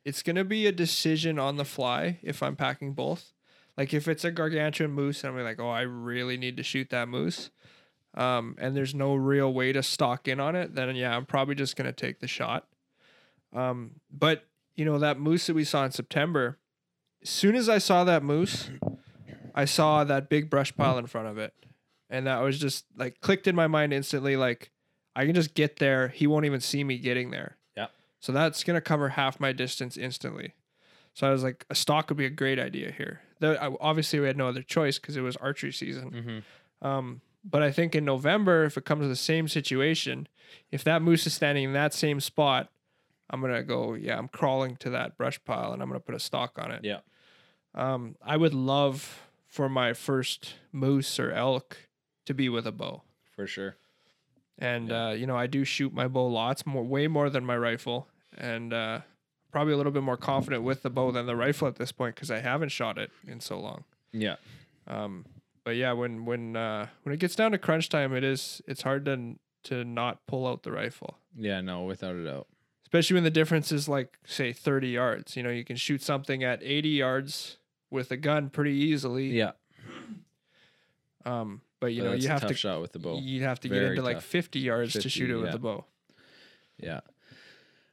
it's 0.05 0.23
gonna 0.23 0.45
be 0.45 0.67
a 0.67 0.73
decision 0.73 1.39
on 1.39 1.57
the 1.57 1.65
fly 1.65 2.19
if 2.23 2.43
I'm 2.43 2.57
packing 2.57 2.95
both. 2.95 3.33
Like 3.77 3.95
if 3.95 4.09
it's 4.09 4.25
a 4.25 4.31
gargantuan 4.31 4.93
moose 4.93 5.25
and 5.25 5.37
I'm 5.37 5.45
like, 5.45 5.61
oh, 5.61 5.69
I 5.69 5.83
really 5.83 6.37
need 6.37 6.57
to 6.57 6.63
shoot 6.63 6.91
that 6.91 7.09
moose. 7.09 7.51
Um, 8.15 8.57
and 8.59 8.77
there's 8.77 8.95
no 8.95 9.15
real 9.15 9.53
way 9.53 9.73
to 9.73 9.83
stalk 9.83 10.27
in 10.27 10.41
on 10.41 10.57
it, 10.57 10.75
then 10.75 10.95
yeah, 10.97 11.17
I'm 11.17 11.27
probably 11.27 11.55
just 11.55 11.77
gonna 11.77 11.93
take 11.93 12.21
the 12.21 12.27
shot. 12.27 12.67
Um, 13.53 13.93
but 14.11 14.45
you 14.75 14.85
know, 14.85 14.99
that 14.99 15.19
moose 15.19 15.47
that 15.47 15.55
we 15.55 15.65
saw 15.65 15.85
in 15.85 15.91
September, 15.91 16.59
as 17.23 17.29
soon 17.29 17.55
as 17.55 17.69
I 17.69 17.79
saw 17.79 18.05
that 18.05 18.23
moose, 18.23 18.71
I 19.55 19.65
saw 19.67 20.05
that 20.05 20.29
big 20.29 20.49
brush 20.49 20.75
pile 20.75 20.99
in 20.99 21.07
front 21.07 21.29
of 21.29 21.39
it. 21.39 21.53
And 22.09 22.27
that 22.27 22.41
was 22.41 22.59
just 22.59 22.87
like 22.97 23.21
clicked 23.21 23.47
in 23.47 23.55
my 23.55 23.67
mind 23.67 23.93
instantly, 23.93 24.37
like 24.37 24.71
I 25.15 25.27
can 25.27 25.35
just 25.35 25.55
get 25.55 25.77
there. 25.77 26.09
He 26.09 26.27
won't 26.27 26.47
even 26.47 26.61
see 26.61 26.85
me 26.85 26.99
getting 26.99 27.31
there. 27.31 27.57
Yeah. 27.77 27.89
So 28.21 28.33
that's 28.33 28.65
gonna 28.65 28.81
cover 28.81 29.11
half 29.11 29.41
my 29.41 29.53
distance 29.53 29.97
instantly. 29.97 30.55
So 31.15 31.27
I 31.27 31.31
was 31.31 31.43
like, 31.43 31.67
a 31.69 31.75
stalk 31.75 32.09
would 32.09 32.19
be 32.19 32.27
a 32.27 32.31
great 32.31 32.59
idea 32.59 32.93
here. 32.93 33.21
Though 33.41 33.55
I- 33.55 33.77
obviously 33.81 34.21
we 34.21 34.27
had 34.27 34.37
no 34.37 34.49
other 34.49 34.63
choice 34.63 34.99
because 34.99 35.17
it 35.17 35.23
was 35.23 35.37
archery 35.37 35.73
season. 35.73 36.11
Mm-hmm. 36.11 36.87
Um, 36.87 37.21
but 37.45 37.63
I 37.63 37.73
think 37.73 37.95
in 37.95 38.05
November, 38.05 38.65
if 38.65 38.77
it 38.77 38.85
comes 38.85 39.03
to 39.03 39.09
the 39.09 39.17
same 39.17 39.49
situation, 39.49 40.29
if 40.71 40.85
that 40.85 41.03
moose 41.03 41.27
is 41.27 41.35
standing 41.35 41.65
in 41.65 41.73
that 41.73 41.95
same 41.95 42.21
spot, 42.21 42.71
I'm 43.31 43.41
gonna 43.41 43.63
go. 43.63 43.95
Yeah, 43.95 44.19
I'm 44.19 44.29
crawling 44.29 44.77
to 44.77 44.91
that 44.91 45.17
brush 45.17 45.43
pile 45.45 45.73
and 45.73 45.83
I'm 45.83 45.89
gonna 45.89 46.01
put 46.01 46.15
a 46.15 46.21
stalk 46.21 46.59
on 46.59 46.71
it. 46.71 46.85
Yeah. 46.85 47.01
Um, 47.75 48.17
I 48.23 48.37
would 48.37 48.55
love 48.55 49.23
for 49.47 49.69
my 49.69 49.93
first 49.93 50.55
moose 50.73 51.19
or 51.19 51.33
elk 51.33 51.77
to 52.27 52.35
be 52.35 52.49
with 52.49 52.67
a 52.67 52.73
bow. 52.73 53.03
For 53.35 53.47
sure. 53.47 53.77
And 54.61 54.89
Yeah. 54.91 55.09
uh, 55.09 55.11
you 55.13 55.27
know, 55.27 55.37
I 55.37 55.47
do 55.47 55.65
shoot 55.65 55.93
my 55.93 56.07
bow 56.07 56.27
lots 56.27 56.67
more, 56.67 56.85
way 56.85 57.07
more 57.09 57.31
than 57.31 57.45
my 57.45 57.57
rifle, 57.57 58.09
and 58.37 58.73
uh, 58.75 59.01
probably 59.51 59.73
a 59.73 59.77
little 59.77 59.93
bit 59.93 60.03
more 60.03 60.17
confident 60.19 60.63
with 60.63 60.83
the 60.83 60.91
bow 60.91 61.11
than 61.13 61.27
the 61.27 61.35
rifle 61.37 61.67
at 61.67 61.77
this 61.77 61.93
point 61.93 62.15
because 62.15 62.31
I 62.31 62.41
haven't 62.41 62.69
shot 62.71 62.99
it 62.99 63.11
in 63.27 63.41
so 63.41 63.59
long. 63.59 63.85
Yeah. 64.13 64.37
Um, 64.87 65.25
but 65.65 65.77
yeah, 65.77 65.93
when 65.93 66.25
when 66.27 66.57
uh, 66.57 66.89
when 67.05 67.15
it 67.15 67.19
gets 67.21 67.35
down 67.35 67.53
to 67.53 67.59
crunch 67.59 67.89
time, 67.89 68.15
it 68.15 68.23
is 68.25 68.61
it's 68.67 68.83
hard 68.83 69.05
to 69.07 69.37
to 69.65 69.85
not 69.85 70.27
pull 70.27 70.47
out 70.47 70.63
the 70.63 70.73
rifle, 70.73 71.19
Yeah. 71.37 71.61
No, 71.61 71.83
without 71.85 72.15
a 72.15 72.25
doubt. 72.25 72.47
especially 72.85 73.15
when 73.15 73.25
the 73.25 73.31
difference 73.31 73.71
is 73.73 73.89
like 73.89 74.19
say 74.25 74.53
30 74.53 74.89
yards. 74.89 75.37
You 75.37 75.43
know, 75.43 75.51
you 75.51 75.65
can 75.65 75.77
shoot 75.77 76.03
something 76.03 76.43
at 76.45 76.61
80 76.63 76.89
yards 76.91 77.59
with 77.91 78.11
a 78.11 78.17
gun 78.17 78.51
pretty 78.51 78.73
easily. 78.75 79.29
Yeah. 79.31 79.53
Um, 81.25 81.61
but 81.81 81.89
you 81.89 82.03
But 82.03 82.09
know, 82.11 82.15
you 82.17 82.29
have 82.29 82.41
tough 82.43 82.51
to 82.51 82.55
shot 82.57 82.81
with 82.81 82.93
the 82.93 82.99
bow. 82.99 83.19
you 83.19 83.43
have 83.43 83.59
to 83.61 83.69
get 83.69 83.75
Very 83.75 83.91
into 83.91 84.03
like 84.03 84.21
50 84.21 84.59
yards 84.61 84.93
to 84.93 85.09
shoot 85.09 85.31
it 85.31 85.37
with 85.37 85.53
the 85.53 85.59
bow. 85.59 85.85
Yeah. 86.79 87.01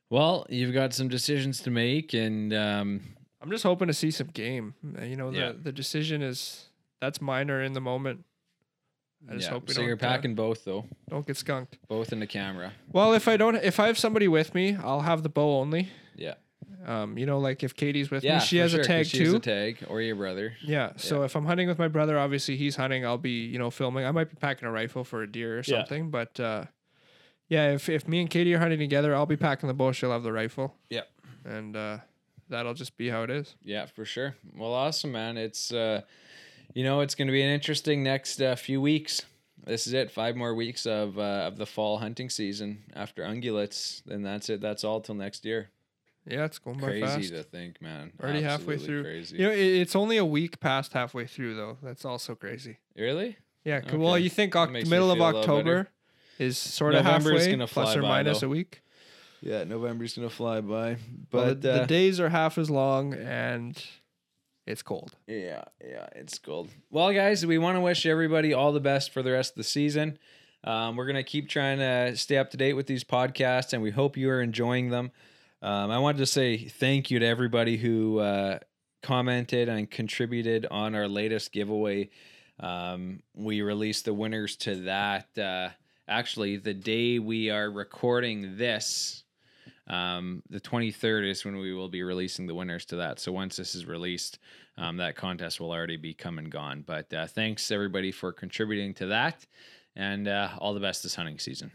Well, 0.10 0.46
you've 0.50 0.74
got 0.74 0.94
some 0.94 1.10
decisions 1.10 1.62
to 1.62 1.70
make, 1.70 2.14
and 2.14 2.54
um, 2.54 3.02
I'm 3.42 3.50
just 3.52 3.64
hoping 3.64 3.88
to 3.88 3.94
see 3.94 4.12
some 4.12 4.28
game. 4.28 4.74
Uh, 4.98 5.04
You 5.04 5.16
know, 5.18 5.32
the 5.32 5.38
Yeah. 5.40 5.52
the 5.62 5.72
decision 5.72 6.22
is 6.22 6.68
that's 7.02 7.20
minor 7.22 7.62
in 7.62 7.74
the 7.74 7.82
moment. 7.82 8.24
I 9.30 9.34
just 9.34 9.48
yeah. 9.48 9.54
hope 9.54 9.68
we 9.68 9.74
so 9.74 9.80
don't, 9.82 9.88
you're 9.88 9.96
uh, 9.98 10.00
packing 10.00 10.36
both 10.36 10.64
though, 10.64 10.86
Don't 11.10 11.26
get 11.26 11.36
skunked. 11.38 11.78
both 11.88 12.14
in 12.14 12.20
the 12.20 12.28
camera. 12.28 12.72
Well, 12.94 13.14
if 13.14 13.28
I 13.28 13.36
don't, 13.36 13.56
if 13.56 13.80
I 13.80 13.88
have 13.88 13.98
somebody 13.98 14.28
with 14.28 14.54
me, 14.56 14.76
I'll 14.76 15.02
have 15.02 15.24
the 15.24 15.30
bow 15.30 15.60
only. 15.60 15.90
Yeah. 16.16 16.36
Um, 16.86 17.18
you 17.18 17.26
know, 17.26 17.40
like 17.40 17.64
if 17.64 17.76
Katie's 17.76 18.10
with 18.10 18.24
Yeah, 18.24 18.36
me, 18.36 18.40
she 18.46 18.58
has 18.58 18.72
sure, 18.72 18.82
a 18.82 18.84
tag 18.84 19.06
she 19.06 19.20
has 19.20 19.32
too. 19.32 19.36
a 19.38 19.40
tag, 19.40 19.86
or 19.90 20.02
your 20.02 20.16
brother. 20.16 20.54
Yeah. 20.64 20.94
So 20.96 21.24
if 21.24 21.36
I'm 21.36 21.46
hunting 21.46 21.68
with 21.68 21.78
my 21.78 21.88
brother, 21.90 22.18
obviously 22.18 22.56
he's 22.56 22.76
hunting. 22.78 23.06
I'll 23.06 23.18
be, 23.18 23.46
you 23.46 23.60
know, 23.60 23.70
filming. 23.70 24.06
I 24.06 24.12
might 24.12 24.30
be 24.30 24.36
packing 24.36 24.68
a 24.68 24.72
rifle 24.72 25.04
for 25.04 25.22
a 25.22 25.32
deer 25.32 25.56
or 25.56 25.64
Yeah. 25.66 25.80
something. 25.80 26.10
But 26.10 26.40
uh, 26.40 26.66
yeah, 27.50 27.72
if 27.74 27.90
if 27.90 28.08
me 28.08 28.22
and 28.22 28.30
Katie 28.30 28.54
are 28.54 28.60
hunting 28.60 28.80
together, 28.80 29.14
I'll 29.16 29.26
be 29.26 29.38
packing 29.38 29.68
the 29.68 29.74
bow. 29.74 29.92
She'll 29.92 30.12
have 30.12 30.24
the 30.24 30.32
rifle. 30.34 30.76
Yep. 30.90 31.08
And 31.46 31.76
uh, 31.76 31.98
that'll 32.50 32.74
just 32.74 32.98
be 32.98 33.10
how 33.10 33.24
it 33.24 33.30
is. 33.30 33.56
Yeah, 33.64 33.86
for 33.86 34.06
sure. 34.06 34.36
Well, 34.56 34.74
awesome, 34.74 35.12
man. 35.12 35.38
It's 35.38 35.72
uh, 35.74 36.02
you 36.74 36.84
know, 36.84 37.02
it's 37.02 37.16
going 37.16 37.28
to 37.28 37.32
be 37.34 37.42
an 37.42 37.50
interesting 37.50 38.04
next 38.04 38.42
uh, 38.42 38.56
few 38.56 38.80
weeks. 38.82 39.24
This 39.66 39.88
is 39.88 39.94
it. 39.94 40.12
Five 40.12 40.36
more 40.38 40.56
weeks 40.56 40.86
of 40.86 41.18
uh, 41.20 41.46
of 41.48 41.58
the 41.58 41.66
fall 41.66 41.98
hunting 41.98 42.30
season 42.30 42.84
after 42.96 43.24
ungulates. 43.24 44.02
Then 44.06 44.22
that's 44.24 44.50
it. 44.50 44.62
That's 44.62 44.84
all 44.84 45.02
till 45.02 45.16
next 45.16 45.44
year. 45.46 45.70
Yeah, 46.30 46.46
it's 46.46 46.60
going 46.60 46.78
by 46.78 46.88
Crazy 46.88 47.02
fast. 47.02 47.16
Crazy 47.16 47.36
to 47.36 47.44
think, 47.44 47.82
man. 47.82 48.12
Already 48.22 48.42
halfway 48.42 48.78
through. 48.78 49.04
Crazy. 49.04 49.38
You 49.38 49.44
know, 49.48 49.52
it, 49.52 49.60
it's 49.60 49.96
only 49.96 50.18
a 50.18 50.26
week 50.26 50.60
past 50.60 50.94
halfway 50.94 51.26
through 51.26 51.56
though. 51.56 51.78
That's 51.82 52.04
also 52.06 52.36
crazy. 52.36 52.78
really? 52.98 53.38
Yeah. 53.64 53.82
c- 53.90 53.96
Well, 53.98 54.18
you 54.18 54.30
think 54.30 54.56
Oc- 54.56 54.72
middle 54.72 54.84
of 55.12 55.18
feel 55.18 55.26
a 55.26 55.28
little 55.28 55.40
October 55.40 55.88
is 56.40 56.58
sort 56.58 56.96
of 56.96 57.04
halfway, 57.06 57.50
gonna 57.52 57.68
plus 57.68 57.96
or 57.96 58.02
minus 58.02 58.42
though. 58.42 58.48
a 58.48 58.50
week. 58.50 58.82
Yeah, 59.42 59.64
November's 59.64 60.16
gonna 60.16 60.30
fly 60.30 60.62
by. 60.62 60.98
Well, 61.32 61.46
But 61.46 61.62
the, 61.62 61.74
uh, 61.74 61.80
the 61.82 61.86
days 61.86 62.20
are 62.20 62.30
half 62.30 62.58
as 62.58 62.70
long, 62.70 63.14
and 63.14 63.82
it's 64.66 64.82
cold. 64.82 65.16
Yeah, 65.28 65.64
yeah, 65.86 66.08
it's 66.16 66.40
cold. 66.40 66.70
Well, 66.90 67.12
guys, 67.14 67.46
we 67.46 67.58
want 67.58 67.76
to 67.78 67.82
wish 67.82 68.06
everybody 68.06 68.54
all 68.54 68.72
the 68.74 68.80
best 68.80 69.12
for 69.12 69.22
the 69.22 69.32
rest 69.32 69.52
of 69.52 69.58
the 69.58 69.64
season. 69.64 70.18
Um, 70.64 70.96
we're 70.96 71.06
gonna 71.08 71.24
keep 71.24 71.48
trying 71.50 71.78
to 71.80 72.18
stay 72.18 72.38
up 72.38 72.50
to 72.52 72.58
date 72.58 72.74
with 72.74 72.88
these 72.88 73.04
podcasts, 73.04 73.74
and 73.74 73.82
we 73.82 73.92
hope 73.92 74.18
you 74.18 74.30
are 74.30 74.42
enjoying 74.42 74.90
them. 74.90 75.12
Um, 75.62 75.90
I 75.90 75.98
wanted 75.98 76.20
to 76.20 76.28
say 76.28 76.58
thank 76.58 77.10
you 77.10 77.20
to 77.20 77.26
everybody 77.26 77.78
who 77.78 78.20
uh, 78.20 78.60
commented 79.02 79.70
and 79.70 79.90
contributed 79.90 80.68
on 80.70 80.94
our 80.94 81.08
latest 81.08 81.52
giveaway. 81.52 82.10
Um, 82.60 83.22
we 83.34 83.62
released 83.62 84.06
the 84.06 84.14
winners 84.14 84.56
to 84.58 84.76
that. 84.84 85.36
Uh, 85.38 85.70
actually, 86.08 86.58
the 86.58 86.74
day 86.74 87.18
we 87.18 87.50
are 87.50 87.72
recording 87.72 88.58
this, 88.58 89.24
um, 89.88 90.44
the 90.50 90.60
23rd 90.60 91.30
is 91.32 91.44
when 91.44 91.58
we 91.58 91.74
will 91.74 91.90
be 91.90 92.04
releasing 92.04 92.46
the 92.46 92.56
winners 92.56 92.86
to 92.86 92.98
that. 92.98 93.20
So 93.20 93.32
once 93.32 93.56
this 93.56 93.74
is 93.74 93.86
released, 93.86 94.38
um, 94.78 94.98
that 94.98 95.16
contest 95.16 95.60
will 95.60 95.72
already 95.72 95.98
be 95.98 96.14
come 96.14 96.38
and 96.38 96.52
gone. 96.52 96.84
But 96.86 97.12
uh, 97.12 97.26
thanks 97.26 97.72
everybody 97.72 98.12
for 98.12 98.32
contributing 98.32 98.94
to 98.96 99.08
that, 99.08 99.46
and 99.96 100.28
uh, 100.28 100.50
all 100.60 100.76
the 100.76 100.80
best 100.80 101.02
this 101.02 101.16
hunting 101.16 101.40
season. 101.40 101.72